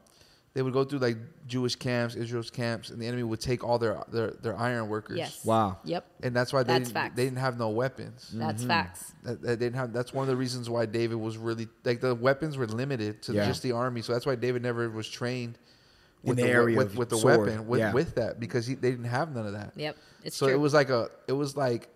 [0.54, 3.78] they would go through like Jewish camps, Israel's camps, and the enemy would take all
[3.78, 5.18] their their, their iron workers.
[5.18, 5.44] yes.
[5.44, 5.78] Wow.
[5.84, 6.06] Yep.
[6.24, 7.16] And that's why they That's didn't, facts.
[7.18, 8.30] they didn't have no weapons.
[8.34, 9.12] That's facts.
[9.24, 9.92] That, that they didn't have.
[9.92, 13.34] That's one of the reasons why David was really like the weapons were limited to
[13.34, 13.46] Yeah.
[13.48, 14.02] just the army.
[14.02, 15.58] So that's why David never was trained
[16.24, 17.42] with the we- area with, with the sword.
[17.42, 17.92] weapon with, Yeah.
[17.94, 19.74] with that because he, they didn't have none of that.
[19.76, 19.98] Yep.
[20.24, 20.56] It's so true.
[20.56, 21.90] it was like a it was like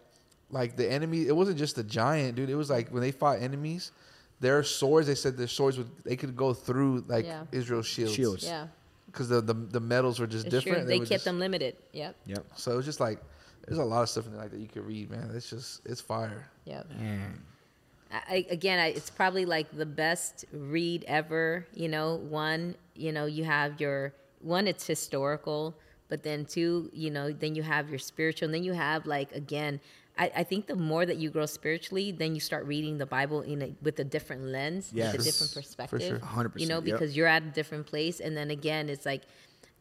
[0.51, 1.27] like the enemy.
[1.27, 2.49] It wasn't just the giant dude.
[2.49, 3.91] It was like when they fought enemies,
[4.40, 5.07] their swords.
[5.07, 7.44] They said their swords would they could go through like Yeah.
[7.52, 8.14] Israel's shields.
[8.14, 8.44] Shields.
[8.45, 8.68] yeah.
[9.07, 10.80] Because the, the the metals were just It's different.
[10.80, 10.88] true.
[10.88, 11.76] They would kept just- them limited.
[11.94, 12.16] Yep.
[12.26, 12.45] Yep.
[12.56, 13.20] So it was just like
[13.68, 15.32] there's a lot of stuff in there like that you could read, man.
[15.34, 16.48] It's just it's fire.
[16.66, 16.88] Yep.
[18.11, 21.66] I, I- again, I, it's probably like the best read ever.
[21.74, 25.76] You know, one, you know, you have your one, it's historical,
[26.07, 29.32] but then two, you know, then you have your spiritual, and then you have like
[29.34, 29.80] again.
[30.20, 33.41] I, I think the more that you grow spiritually, then you start reading the Bible
[33.41, 35.14] in a, with a different lens, Yes.
[35.14, 36.00] with a different perspective.
[36.02, 36.20] For sure.
[36.20, 36.84] 100%, You know, yep.
[36.84, 39.24] because you're at a different place, and then again, it's like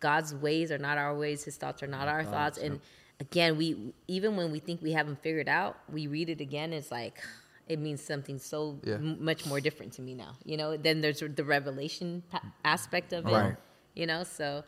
[0.01, 2.81] God's ways are not our ways, His thoughts are not our thoughts, and
[3.21, 6.73] again, we even when we think we haven't figured out, we read it again.
[6.73, 7.17] It's like
[7.69, 8.95] it means something so Yeah.
[8.95, 10.37] m- much more different to me now.
[10.45, 13.33] You know, then there's the revelation pa- aspect of it.
[13.33, 13.57] Right.
[13.97, 14.63] You know, so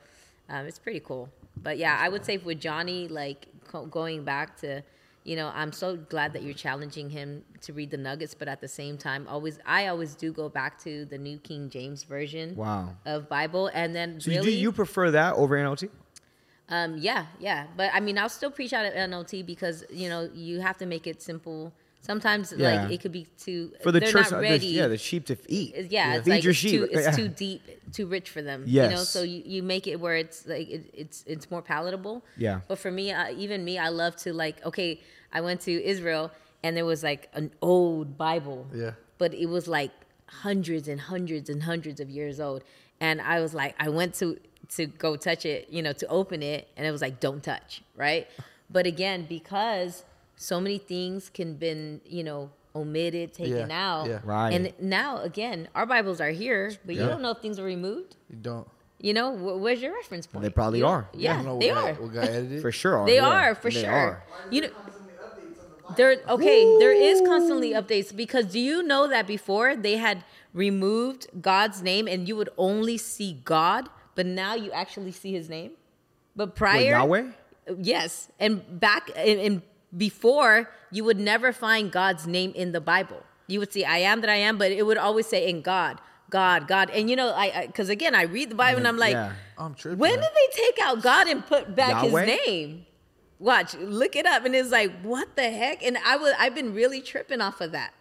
[0.49, 1.29] um, it's pretty cool.
[1.63, 4.83] But yeah, I would say with Johnny, like co- going back to,
[5.25, 8.61] you know, I'm so glad that you're challenging him to read the Nuggets, but at
[8.61, 12.57] the same time, always I always do go back to the New King James version
[12.57, 12.97] Wow.
[13.05, 15.91] of Bible, and then So really, do you prefer that over NLT?
[16.69, 17.67] um, yeah, yeah.
[17.77, 20.87] But I mean, I'll still preach out at NLT because you know you have to
[20.87, 21.73] make it simple.
[22.01, 22.83] Sometimes Yeah.
[22.85, 25.37] like it could be too For the they're church, not the- yeah, the sheep to
[25.49, 25.75] eat.
[25.75, 26.71] It's- yeah, it's feed like your it's, sheep.
[26.81, 27.63] too, it's too deep,
[27.93, 28.65] too rich for them.
[28.67, 32.25] You know, so you, you make it where it's like it, it's it's more palatable.
[32.39, 32.61] Yeah.
[32.69, 34.65] But for me, uh, even me, I love to like.
[34.65, 35.01] Okay,
[35.33, 36.31] I went to Israel
[36.63, 38.67] and there was like an old Bible.
[38.75, 38.93] Yeah.
[39.19, 39.93] But it was like
[40.27, 42.65] hundreds and hundreds and hundreds of years old,
[43.01, 44.39] and I was like, I went to
[44.77, 47.83] to go touch it, you know, to open it, and it was like, don't touch,
[47.95, 48.27] right?
[48.73, 50.05] But again, because
[50.43, 54.21] so many things can been, you know, omitted, taken Yeah, out, yeah.
[54.25, 54.53] Right.
[54.55, 57.09] and now again, our Bibles are here, but you Yeah.
[57.09, 58.17] don't know if things are removed.
[58.31, 58.67] You don't.
[58.99, 60.43] You know, wh- where's your reference point?
[60.45, 61.09] They probably You don't- are.
[61.13, 61.93] Yeah, You know they what are.
[61.93, 62.63] Guy, what guy edited?
[62.63, 63.05] For sure.
[63.07, 63.29] They yeah.
[63.29, 63.91] are for They sure.
[63.93, 64.25] are.
[64.51, 64.71] You know,
[65.97, 66.17] there.
[66.29, 71.83] Okay, there is constantly updates because do you know that before they had removed God's
[71.83, 75.73] name and you would only see God, but now you actually see His name.
[76.37, 77.25] But What, prior, Yahweh?
[77.79, 79.63] Yes, and back in, in
[79.97, 83.23] before you would never find God's name in the Bible.
[83.47, 86.01] You would see I am that I am, but it would always say in God,
[86.31, 86.91] God, God.
[86.91, 89.33] And you know, I because again, I read the Bible and I'm like, Yeah.
[89.59, 89.99] I'm tripping.
[89.99, 92.25] when did they take out God and put back Yahweh?
[92.25, 92.87] his name?
[93.39, 95.83] Watch, look it up, and it's like, what the heck?
[95.83, 97.95] And I was, I've been really tripping off of that.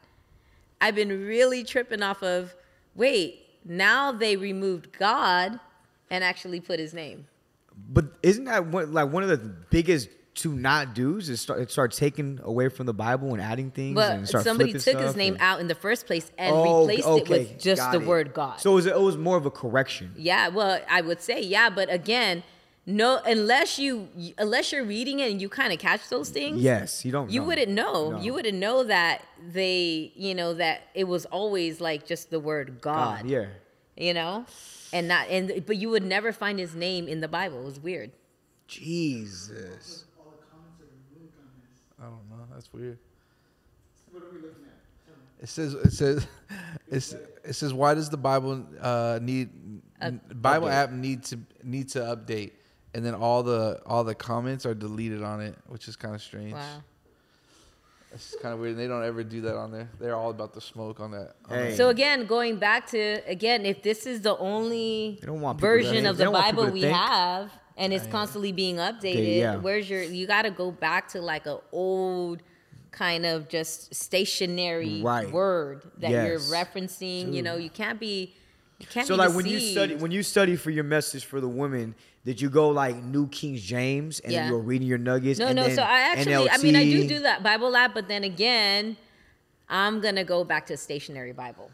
[0.82, 2.54] I've been really tripping off of,
[2.94, 5.58] wait, now they removed God
[6.10, 7.26] and actually put his name.
[7.90, 11.92] But isn't that what, like one of the biggest to not do is start, start
[11.92, 15.34] taking away from the Bible and adding things But and start somebody took his name
[15.34, 18.06] and- out in the first place and Oh, replaced it with just the it.
[18.08, 18.60] word God.
[18.62, 20.14] So it was, it was more of a correction.
[20.16, 22.44] Yeah, well, I would say yeah, but again,
[22.86, 24.08] no, unless you
[24.38, 26.62] unless you're reading it and you kind of catch those things.
[26.62, 27.30] Yes, you don't.
[27.30, 27.48] You know.
[27.48, 28.12] wouldn't know.
[28.12, 28.22] No.
[28.22, 32.80] You wouldn't know that they, you know, that it was always like just the word
[32.82, 33.22] God.
[33.24, 33.46] God, yeah.
[33.98, 34.46] You know,
[34.94, 37.62] and not and but you would never find his name in the Bible.
[37.62, 38.12] It was weird.
[38.68, 40.06] Jesus.
[40.18, 41.70] All the comments are removed on this.
[42.00, 42.49] I don't know.
[42.60, 42.98] That's weird.
[44.12, 45.44] What are we looking at?
[45.44, 46.28] It says it says
[46.92, 49.50] it says why does the Bible uh, need
[50.02, 50.72] n- Bible update.
[50.74, 52.52] app need to need to update
[52.94, 56.22] and then all the all the comments are deleted on it, which is kind of
[56.22, 56.52] strange.
[56.52, 56.84] Wow.
[58.12, 58.76] It's kind of weird.
[58.76, 59.88] They don't ever do that on there.
[60.02, 61.36] They're all about the smoke on that.
[61.48, 61.70] on Hey.
[61.70, 61.78] that.
[61.78, 65.70] So again, going back to again, if this is the only They don't want people
[65.70, 66.98] to version think- of they the don't want people Bible to we think.
[66.98, 69.56] have, and it's constantly being updated, yeah.
[69.58, 70.02] where's your?
[70.02, 72.42] You got to go back to like a old
[72.92, 75.30] kind of just stationary Right.
[75.32, 76.28] word that Yes.
[76.28, 77.34] you're referencing.
[77.34, 78.34] You know, you can't be.
[78.80, 81.42] You can't So be like when you study when you study for your message for
[81.42, 81.96] the women,
[82.26, 84.48] did you go like New King James and Yeah.
[84.50, 85.38] you're reading your nuggets?
[85.40, 85.68] No, and no.
[85.68, 88.96] then So I actually, I mean, I do do that Bible lab, but then again,
[89.68, 91.70] I'm gonna go back to stationary Bible.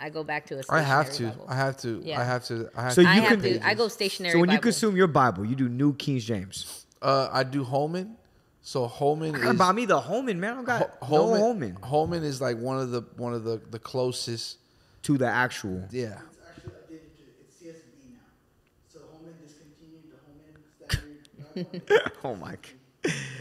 [0.00, 1.22] I go back to a I stationary have to.
[1.28, 1.46] Bible.
[1.48, 2.00] I have to.
[2.04, 2.20] Yeah.
[2.20, 2.70] I have to.
[2.74, 3.08] I have So to.
[3.08, 3.66] I you have can- to.
[3.66, 4.32] I go stationary.
[4.32, 6.86] So when you consume your Bible, you do New King James.
[7.02, 8.16] Uh, I do Holman.
[8.66, 10.50] So Holman I is buy me the Holman, man.
[10.50, 13.60] I don't got Ho- no Holman Holman is like one of the one of the
[13.70, 14.58] the closest.
[15.04, 15.84] to the actual.
[15.92, 16.18] Yeah.
[16.32, 18.18] It's actually updated to it's CSB now.
[18.92, 20.18] So Holman discontinued the
[21.54, 22.12] Holman standard.
[22.24, 22.50] oh my.
[22.50, 22.58] God.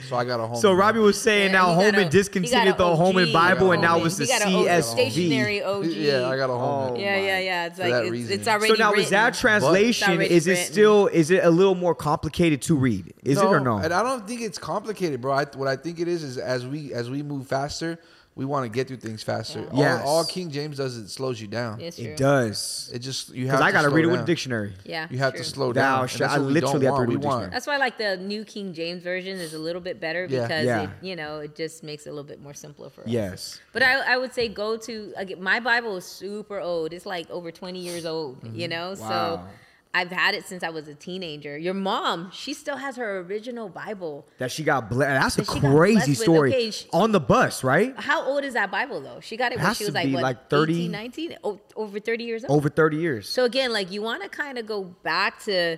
[0.08, 0.58] So I got a home.
[0.58, 2.96] So Robbie was saying Yeah, now he got Holman a- he discontinued got the a
[2.96, 4.06] Holman OG Bible and now Holman.
[4.08, 4.84] it's the He got a OG CSB.
[4.92, 5.86] stationary OG.
[5.96, 6.94] Yeah, I got a Holman.
[6.98, 7.66] Oh Yeah, yeah, yeah.
[7.66, 8.40] It's For like that it's, reason.
[8.40, 8.68] it's already.
[8.68, 9.42] So now is that written.
[9.42, 10.12] translation?
[10.14, 10.66] already Is it written.
[10.74, 11.08] still?
[11.08, 13.14] Is it a little more complicated to read?
[13.24, 13.78] Is it or no?
[13.78, 15.34] And I don't think it's complicated, bro.
[15.34, 17.98] I, what I think it is is as we as we move faster,
[18.38, 19.60] we want to get through things faster.
[19.62, 19.68] Yeah.
[19.72, 20.02] All, Yes.
[20.06, 21.80] all King James does is it slows you down.
[21.80, 22.08] It's true.
[22.08, 22.92] It does.
[22.94, 23.60] It just you have.
[23.60, 24.74] Because I got to slow read it with a dictionary.
[24.84, 25.44] Yeah, You have true.
[25.44, 26.02] to slow Thou down.
[26.02, 27.00] and shalt- that's I literally don't have to want.
[27.02, 27.50] read We with dictionary.
[27.52, 30.42] That's why like the New King James version is a little bit better Yeah.
[30.42, 30.84] because Yeah.
[30.84, 33.08] it, you know it just makes it a little bit more simpler for us.
[33.08, 33.60] Yes.
[33.72, 36.92] But I, I would say go to again, my Bible is super old.
[36.92, 38.60] It's like over 20 years old, Mm-hmm.
[38.60, 38.96] you know?
[38.96, 39.48] So Wow.
[39.96, 41.58] I've had it since I was a teenager.
[41.58, 44.28] Your mom, she still has her original Bible.
[44.40, 45.38] That she got blessed.
[45.38, 46.50] That's a That got crazy story.
[46.54, 47.98] Okay, she- On the bus, right?
[47.98, 49.22] How old is that Bible though?
[49.22, 51.38] She got it when she was to like what, like 30 18, 19?
[51.46, 52.52] O- over 30 years old.
[52.58, 53.30] Over 30 years.
[53.30, 55.78] So again, like you want to kind of go back to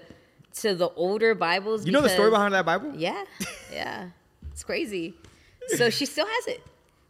[0.61, 1.85] to the older Bibles.
[1.85, 2.93] you know the story behind that Bible?
[2.95, 3.23] Yeah,
[3.71, 4.07] yeah,
[4.51, 5.13] it's crazy.
[5.75, 6.63] So she still has it,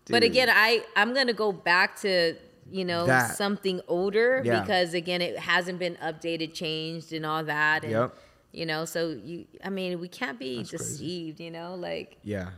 [0.09, 2.35] but again, I I'm gonna go back to
[2.71, 3.35] you know That.
[3.35, 4.61] something older Yeah.
[4.61, 7.83] because again, it hasn't been updated, changed, and all that.
[7.83, 8.15] And, Yep.
[8.53, 11.39] You know, so you, I mean, we can't be deceived.
[11.39, 12.49] You know, like Yeah.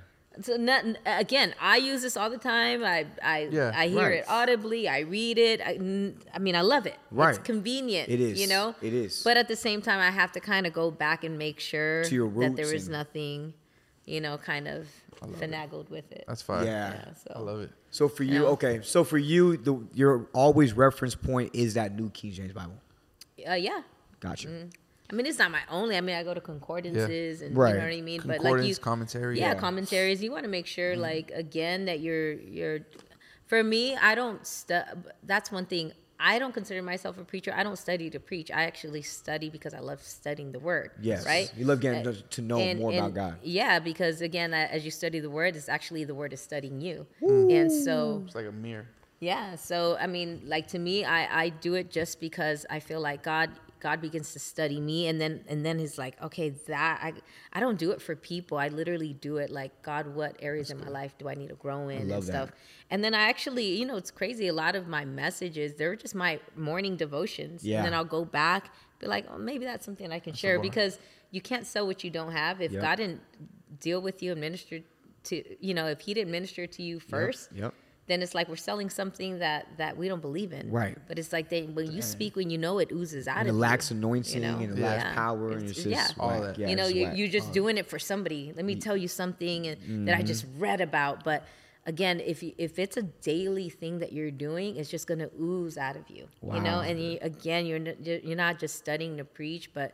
[0.42, 2.84] so not, again, I use this all the time.
[2.86, 4.14] I I Yeah, I hear right.
[4.20, 4.88] it audibly.
[4.88, 5.60] I read it.
[5.62, 5.72] I,
[6.34, 6.96] I, mean, I love it.
[7.12, 7.32] Right.
[7.36, 8.08] It's convenient.
[8.08, 8.40] It is.
[8.40, 8.76] You know.
[8.82, 9.24] It is.
[9.24, 12.04] But at the same time, I have to kind of go back and make sure
[12.06, 13.54] To your that there roots is and- nothing,
[14.06, 14.88] you know, kind of
[15.42, 16.24] finagled with it.
[16.28, 16.66] That's fine.
[16.66, 16.94] Yeah.
[16.94, 17.14] yeah.
[17.16, 17.72] So I love it.
[17.92, 18.50] So for you, Yeah.
[18.50, 18.80] okay.
[18.84, 22.80] So for you, the your always reference point is that New King James Bible.
[23.50, 23.82] Uh, yeah.
[24.20, 24.48] Gotcha.
[24.48, 24.70] Mm-hmm.
[25.12, 25.98] I mean, it's not my only.
[25.98, 27.70] I mean, I go to concordances and Right.
[27.74, 28.20] you know what I mean.
[28.22, 29.60] But like you, Concordance, commentary, Yeah, yeah.
[29.60, 30.22] commentaries.
[30.22, 31.02] You want to make sure, Mm-hmm.
[31.02, 32.80] like again, that you're you're.
[33.48, 34.46] For me, I don't.
[34.46, 34.84] Stu-
[35.24, 35.94] that's one thing.
[36.22, 37.54] I don't consider myself a preacher.
[37.56, 38.52] I don't study to preach.
[38.52, 40.92] I actually study because I love studying the word.
[41.02, 41.26] Yes.
[41.26, 41.50] Right.
[41.56, 43.38] You love getting Uh, to- to know more about God.
[43.42, 47.08] Yeah, because again, as you study the word, it's actually the word is studying you,
[47.22, 48.86] and so It's like a mirror.
[49.22, 49.56] yeah.
[49.56, 53.24] So I mean, like to me, I I do it just because I feel like
[53.24, 53.50] God
[53.80, 57.14] God begins to study me, and then and then He's like, okay, that I
[57.54, 58.58] I don't do it for people.
[58.58, 61.56] I literally do it like God, what areas in my life do I need to
[61.56, 62.24] grow in and that.
[62.24, 62.52] stuff.
[62.90, 64.48] And then I actually, you know, it's crazy.
[64.48, 67.78] A lot of my messages, they're just my morning devotions, Yeah.
[67.78, 71.00] and then I'll go back, be like, oh, maybe that's something I can share because
[71.32, 72.62] you can't sell what you don't have.
[72.62, 72.82] If Yep.
[72.82, 73.22] God didn't
[73.80, 74.80] deal with you and minister
[75.26, 77.74] to, you know, if He didn't minister to you first Yep.
[78.10, 80.70] Then it's like we're selling something that that we don't believe in.
[80.72, 80.98] Right.
[81.08, 83.52] But it's like they when you speak when you know it oozes out And it
[83.52, 83.98] of lacks you.
[83.98, 84.58] anointing you know?
[84.58, 86.22] and it lacks power and It's- it's just yeah.
[86.24, 86.58] All that.
[86.58, 88.52] Yeah, you know, you, you're just doing it for somebody.
[88.56, 90.28] Let me tell you something and- that I mm-hmm.
[90.28, 91.24] just read about.
[91.24, 91.46] But
[91.86, 95.78] again, if you, if it's a daily thing that you're doing, it's just gonna ooze
[95.78, 96.28] out of you.
[96.42, 96.56] Wow.
[96.56, 99.94] You know, and you, again, you're you're not just studying to preach, but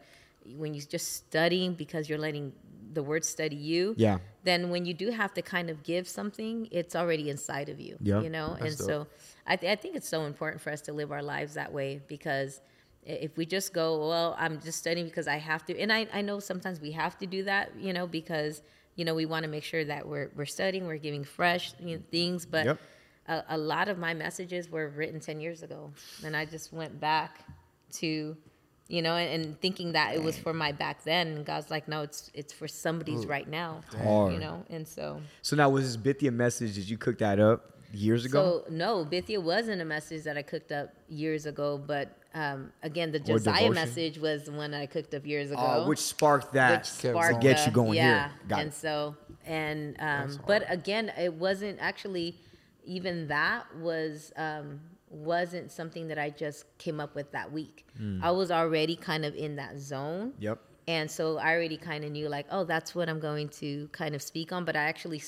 [0.55, 2.53] when you're just studying because you're letting
[2.95, 3.93] the word study you.
[3.97, 4.17] Yeah.
[4.43, 7.97] Then when you do have to kind of give something, it's already inside of you.
[8.01, 9.07] Yeah, You know, and so
[9.45, 12.01] I, th- I think it's so important for us to live our lives that way
[12.07, 12.61] because
[13.03, 16.21] if we just go, well, I'm just studying because I have to, and I, I
[16.21, 18.61] know sometimes we have to do that, you know, because
[18.95, 21.97] you know we want to make sure that we're we're studying, we're giving fresh you
[21.97, 22.65] know, things, but.
[22.65, 22.79] Yep.
[23.27, 25.91] A, a lot of my messages were written 10 years ago
[26.23, 27.43] and i just went back
[27.91, 28.37] to
[28.87, 31.87] you know and, and thinking that it was for my back then and god's like
[31.87, 34.33] no it's it's for somebody's right now Hard.
[34.33, 36.75] you know and so So now was this Bithia message?
[36.75, 38.63] Did you cook that up years ago?
[38.65, 43.11] so no bithia wasn't a message that i cooked up years ago but um, again
[43.11, 46.81] the josiah message was the one i cooked up years ago Uh, which sparked that
[46.81, 48.03] which Kept sparked to get you going yeah.
[48.03, 48.31] here.
[48.49, 48.73] Got and it.
[48.75, 52.35] so and um, but again, it wasn't actually
[52.83, 54.79] even that was um,
[55.15, 57.87] wasn't something that I just came up with that week.
[57.99, 58.21] Mm.
[58.21, 60.33] I was already kind of in that zone.
[60.39, 60.59] Yep.
[60.87, 64.13] And so I already kind of knew like, oh, that's what I'm going to kind
[64.13, 64.65] of speak on.
[64.65, 65.23] But I actually,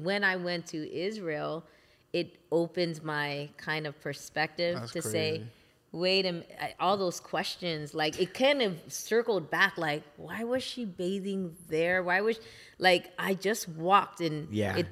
[0.00, 1.64] when I went to Israel,
[2.12, 5.44] it opened my kind of perspective That's to say,
[5.92, 10.62] wait a minute, all those questions, like it kind of circled back, like, why was
[10.62, 12.02] she bathing there?
[12.02, 12.38] Why was,
[12.78, 14.76] like, I just walked and Yeah.
[14.76, 14.86] it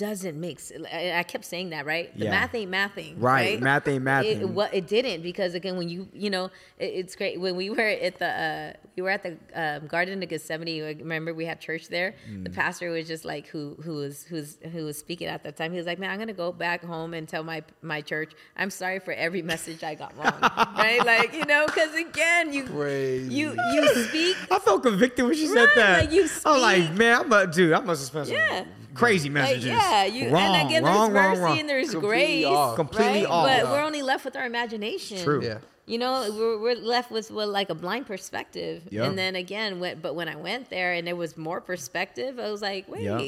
[0.00, 0.86] doesn't make sense.
[0.90, 2.08] I kept saying that, right?
[2.18, 2.30] The Yeah.
[2.30, 3.14] math ain't mathing.
[3.18, 4.52] Right, math ain't It, mathing.
[4.54, 6.46] what it didn't because again, when you you know,
[6.78, 10.22] it, it's great when we were at the uh, we were at the um, Garden
[10.22, 10.82] of Gethsemane.
[10.98, 12.14] Remember, we had church there.
[12.30, 12.44] Mm.
[12.44, 15.70] The pastor was just like who who was who's who was speaking at that time.
[15.72, 18.70] He was like, "Man, I'm gonna go back home and tell my my church I'm
[18.70, 20.40] sorry for every message I got wrong."
[20.78, 21.04] right?
[21.04, 23.34] Like you know, because again, you Crazy.
[23.34, 26.00] you you speak I felt convicted when she said that.
[26.00, 27.74] like, you I'm like, man, I'm a dude.
[27.74, 28.98] I must have spent some Yeah.
[28.98, 29.64] crazy Like, messages.
[29.66, 31.58] yeah, you wrong, and again wrong, there's wrong, mercy wrong.
[31.60, 32.76] and there's Completely grace, off.
[32.76, 33.26] Completely right?
[33.30, 33.46] off.
[33.46, 33.72] But Yeah.
[33.72, 35.22] we're only left with our imagination.
[35.22, 35.42] True.
[35.42, 35.58] Yeah.
[35.86, 38.82] You know, we're, we're left with well, like a blind perspective.
[38.90, 39.04] Yeah.
[39.04, 42.50] And then again, when, but when I went there and there was more perspective, I
[42.50, 43.18] was like, wait, Yeah.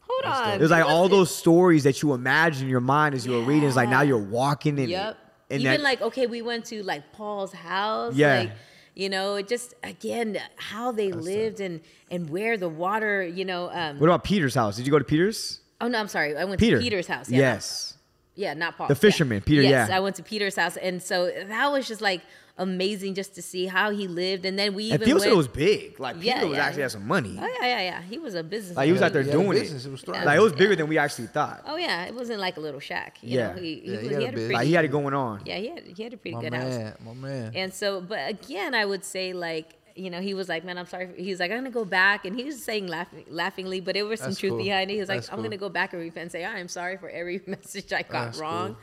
[0.00, 0.52] hold on.
[0.54, 3.40] It was like all those stories that you imagine in your mind as you were
[3.42, 3.66] reading.
[3.66, 5.10] It's like now you're walking in Yep.
[5.10, 5.16] it.
[5.54, 8.14] And Even that- like, okay, we went to like Paul's house.
[8.14, 8.38] Yeah.
[8.40, 8.50] Like,
[8.94, 11.80] you know, it just again how they lived and
[12.10, 13.70] and where the water, you know.
[13.70, 14.76] Um, what about Peter's house?
[14.76, 15.60] Did you go to Peter's?
[15.80, 16.36] oh no, I'm sorry.
[16.36, 16.76] I went Peter.
[16.78, 17.28] to Peter's house.
[17.28, 17.92] Yeah, Yes.
[18.34, 18.88] Yeah, not Paul.
[18.88, 19.96] The fisherman, Peter, Yes, yeah.
[19.96, 22.20] I went to Peter's house, and so that was just like
[22.58, 24.44] amazing just to see how he lived.
[24.46, 25.22] And then we And even Theo went.
[25.24, 25.98] said it was big.
[26.00, 26.64] Like Yeah, Peter was yeah.
[26.64, 27.36] actually had some money.
[27.40, 28.02] oh yeah, yeah, yeah.
[28.02, 28.76] He was a business.
[28.76, 29.84] Like he was out there He doing business.
[29.84, 29.88] it.
[29.88, 30.26] It was thriving.
[30.26, 30.76] Like it was bigger Yeah.
[30.76, 31.62] than we actually thought.
[31.66, 33.18] Oh yeah, it wasn't like a little shack.
[33.22, 33.52] You Yeah.
[33.52, 34.54] know, he, he, Yeah, he was- had he a had a big- pretty.
[34.54, 35.40] Like he had it going on.
[35.46, 36.64] yeah, he had he had a pretty My good house.
[36.76, 37.52] man, my man.
[37.54, 40.86] And so, but again, I would say like you know he was like, man, I'm
[40.86, 41.08] sorry.
[41.16, 44.04] He was like, I'm gonna go back, and he was saying laughing, laughingly, but there
[44.06, 44.58] was some That's truth cool.
[44.62, 44.94] behind it.
[44.94, 45.42] He was like, I'm cool.
[45.44, 48.26] gonna go back and repent and say, I am sorry for every message I got
[48.26, 48.74] That's wrong.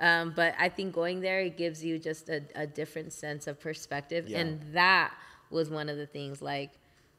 [0.00, 0.06] cool.
[0.08, 3.60] Um, but I think going there it gives you just a, a different sense of
[3.60, 4.40] perspective, Yeah.
[4.40, 5.14] and that
[5.50, 6.70] was one of the things like.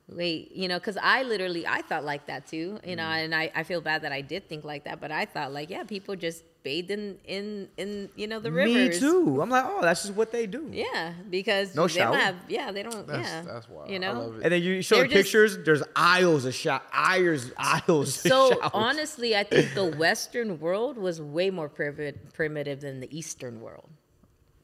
[0.08, 3.24] Wait, you know, because I literally I thought like that too, you know, Mm.
[3.26, 5.72] and I, I feel bad that I did think like that, but I thought like
[5.72, 8.96] yeah, people just bathed in in in you know the rivers.
[8.96, 9.40] Me too.
[9.42, 10.68] I'm like, oh, that's just what they do.
[10.72, 12.18] Yeah, because No they don't shower?
[12.18, 12.36] have.
[12.50, 13.08] Yeah, they don't.
[13.08, 13.90] That's, yeah, that's wild.
[13.90, 14.14] You I know.
[14.20, 14.44] love it.
[14.44, 15.58] And then you show the just- pictures.
[15.64, 18.10] There's aisles of shot, aisles, aisles.
[18.26, 18.72] of So showers.
[18.74, 23.90] honestly, I think the Western world was way more primi- primitive than the Eastern world,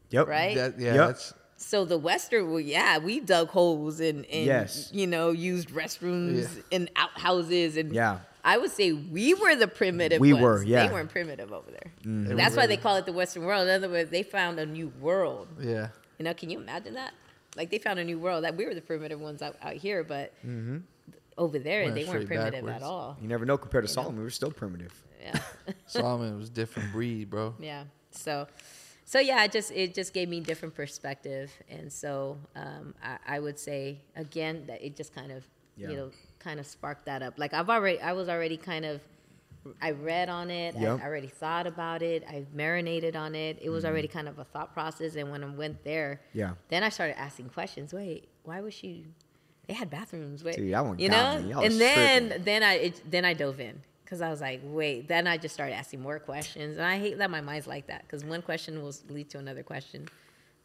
[0.10, 0.28] yep.
[0.28, 0.56] right?
[0.56, 1.08] That, yeah, Yep.
[1.08, 4.90] that's so the Western, well, yeah, we dug holes and, and Yes.
[4.92, 6.64] you know, used restrooms Yeah.
[6.78, 8.18] and outhouses and Yeah.
[8.44, 10.20] I would say we were the primitive.
[10.20, 10.44] We ones.
[10.44, 10.88] were, yeah.
[10.88, 11.92] They weren't primitive over there.
[12.04, 13.68] They That's were why they call it the Western world.
[13.68, 15.48] In other words, they found a new world.
[15.60, 15.90] yeah.
[16.18, 17.14] You know, can you imagine that?
[17.56, 18.44] Like they found a new world.
[18.44, 20.34] That we were the primitive ones out, out here, but
[21.38, 22.76] over there Went they weren't primitive backwards.
[22.78, 23.18] at all.
[23.22, 23.58] You never know.
[23.58, 24.94] Compared to Solomon, we were still primitive.
[25.22, 25.40] Yeah,
[25.88, 27.56] Solomon was a different breed, bro.
[27.60, 27.84] yeah.
[28.12, 28.48] So,
[29.06, 33.40] so yeah, it just it just gave me different perspective, and so um, I, I
[33.40, 35.44] would say again that it just kind of
[35.78, 35.90] Yeah.
[35.90, 36.12] you know
[36.44, 37.36] kind of sparked that up.
[37.38, 39.02] Like I've already I was already kind of.
[39.80, 40.76] I read on it.
[40.76, 41.02] Yep.
[41.04, 42.24] I already thought about it.
[42.28, 43.60] I marinated on it.
[43.62, 45.14] It was already kind of a thought process.
[45.16, 46.40] And when I went there, Mm-hmm.
[46.40, 46.52] Yeah.
[46.70, 47.94] then I started asking questions.
[47.94, 49.06] Wait, why was she?
[49.68, 50.44] They had bathrooms.
[50.44, 51.16] Wait, Dude, that one you know.
[51.16, 52.44] I And then tripping.
[52.44, 55.08] then I it, then I dove in because I was like, wait.
[55.08, 58.02] Then I just started asking more questions, and I hate that my mind's like that
[58.08, 60.08] because one question will lead to another question.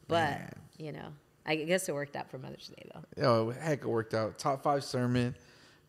[0.08, 0.52] But Man.
[0.78, 1.08] you know,
[1.44, 3.22] I guess it worked out for Mother's Day though.
[3.22, 4.38] Yo, heck, it worked out.
[4.38, 5.34] Top five sermon,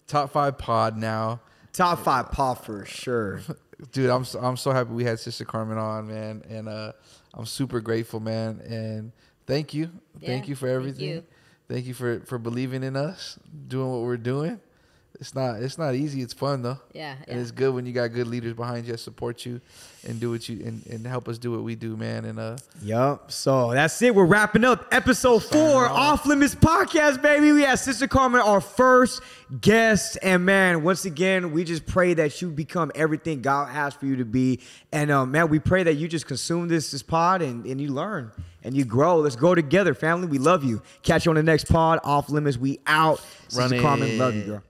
[0.08, 1.42] top five pod now.
[1.74, 3.42] Top five pod for sure.
[3.92, 6.94] Dude, I'm so, I'm so happy we had Sister Carmen on, man, and uh,
[7.36, 8.60] I'm super grateful, man.
[8.62, 9.12] And
[9.46, 9.92] thank you,
[10.26, 11.10] thank you for thank everything.
[11.10, 11.24] you.
[11.70, 13.38] Thank you for for believing in us,
[13.68, 14.60] doing what we're doing.
[15.20, 16.22] It's not it's not easy.
[16.22, 16.78] It's fun though.
[16.94, 17.42] Yeah, And yeah.
[17.42, 19.60] it's good when you got good leaders behind you that support you
[20.08, 22.26] and do what you and, and help us do what we do, man.
[22.26, 23.32] And uh Yup.
[23.32, 24.14] So that's it.
[24.14, 27.52] We're wrapping up episode four, Off Limits Podcast, baby.
[27.52, 29.22] We had Sister Carmen, our first
[29.60, 30.18] guest.
[30.22, 34.18] And man, once again, we just pray that you become everything God has for you
[34.18, 34.60] to be.
[34.92, 37.92] And um, man, we pray that you just consume this this pod and, and you
[37.92, 38.32] learn
[38.64, 39.18] and you grow.
[39.18, 40.28] Let's grow together, family.
[40.28, 40.82] We love you.
[41.02, 42.00] Catch you on the next pod.
[42.04, 42.58] Off Limits.
[42.58, 43.20] We out.
[43.48, 44.64] Sister Run Carmen, love you, girl.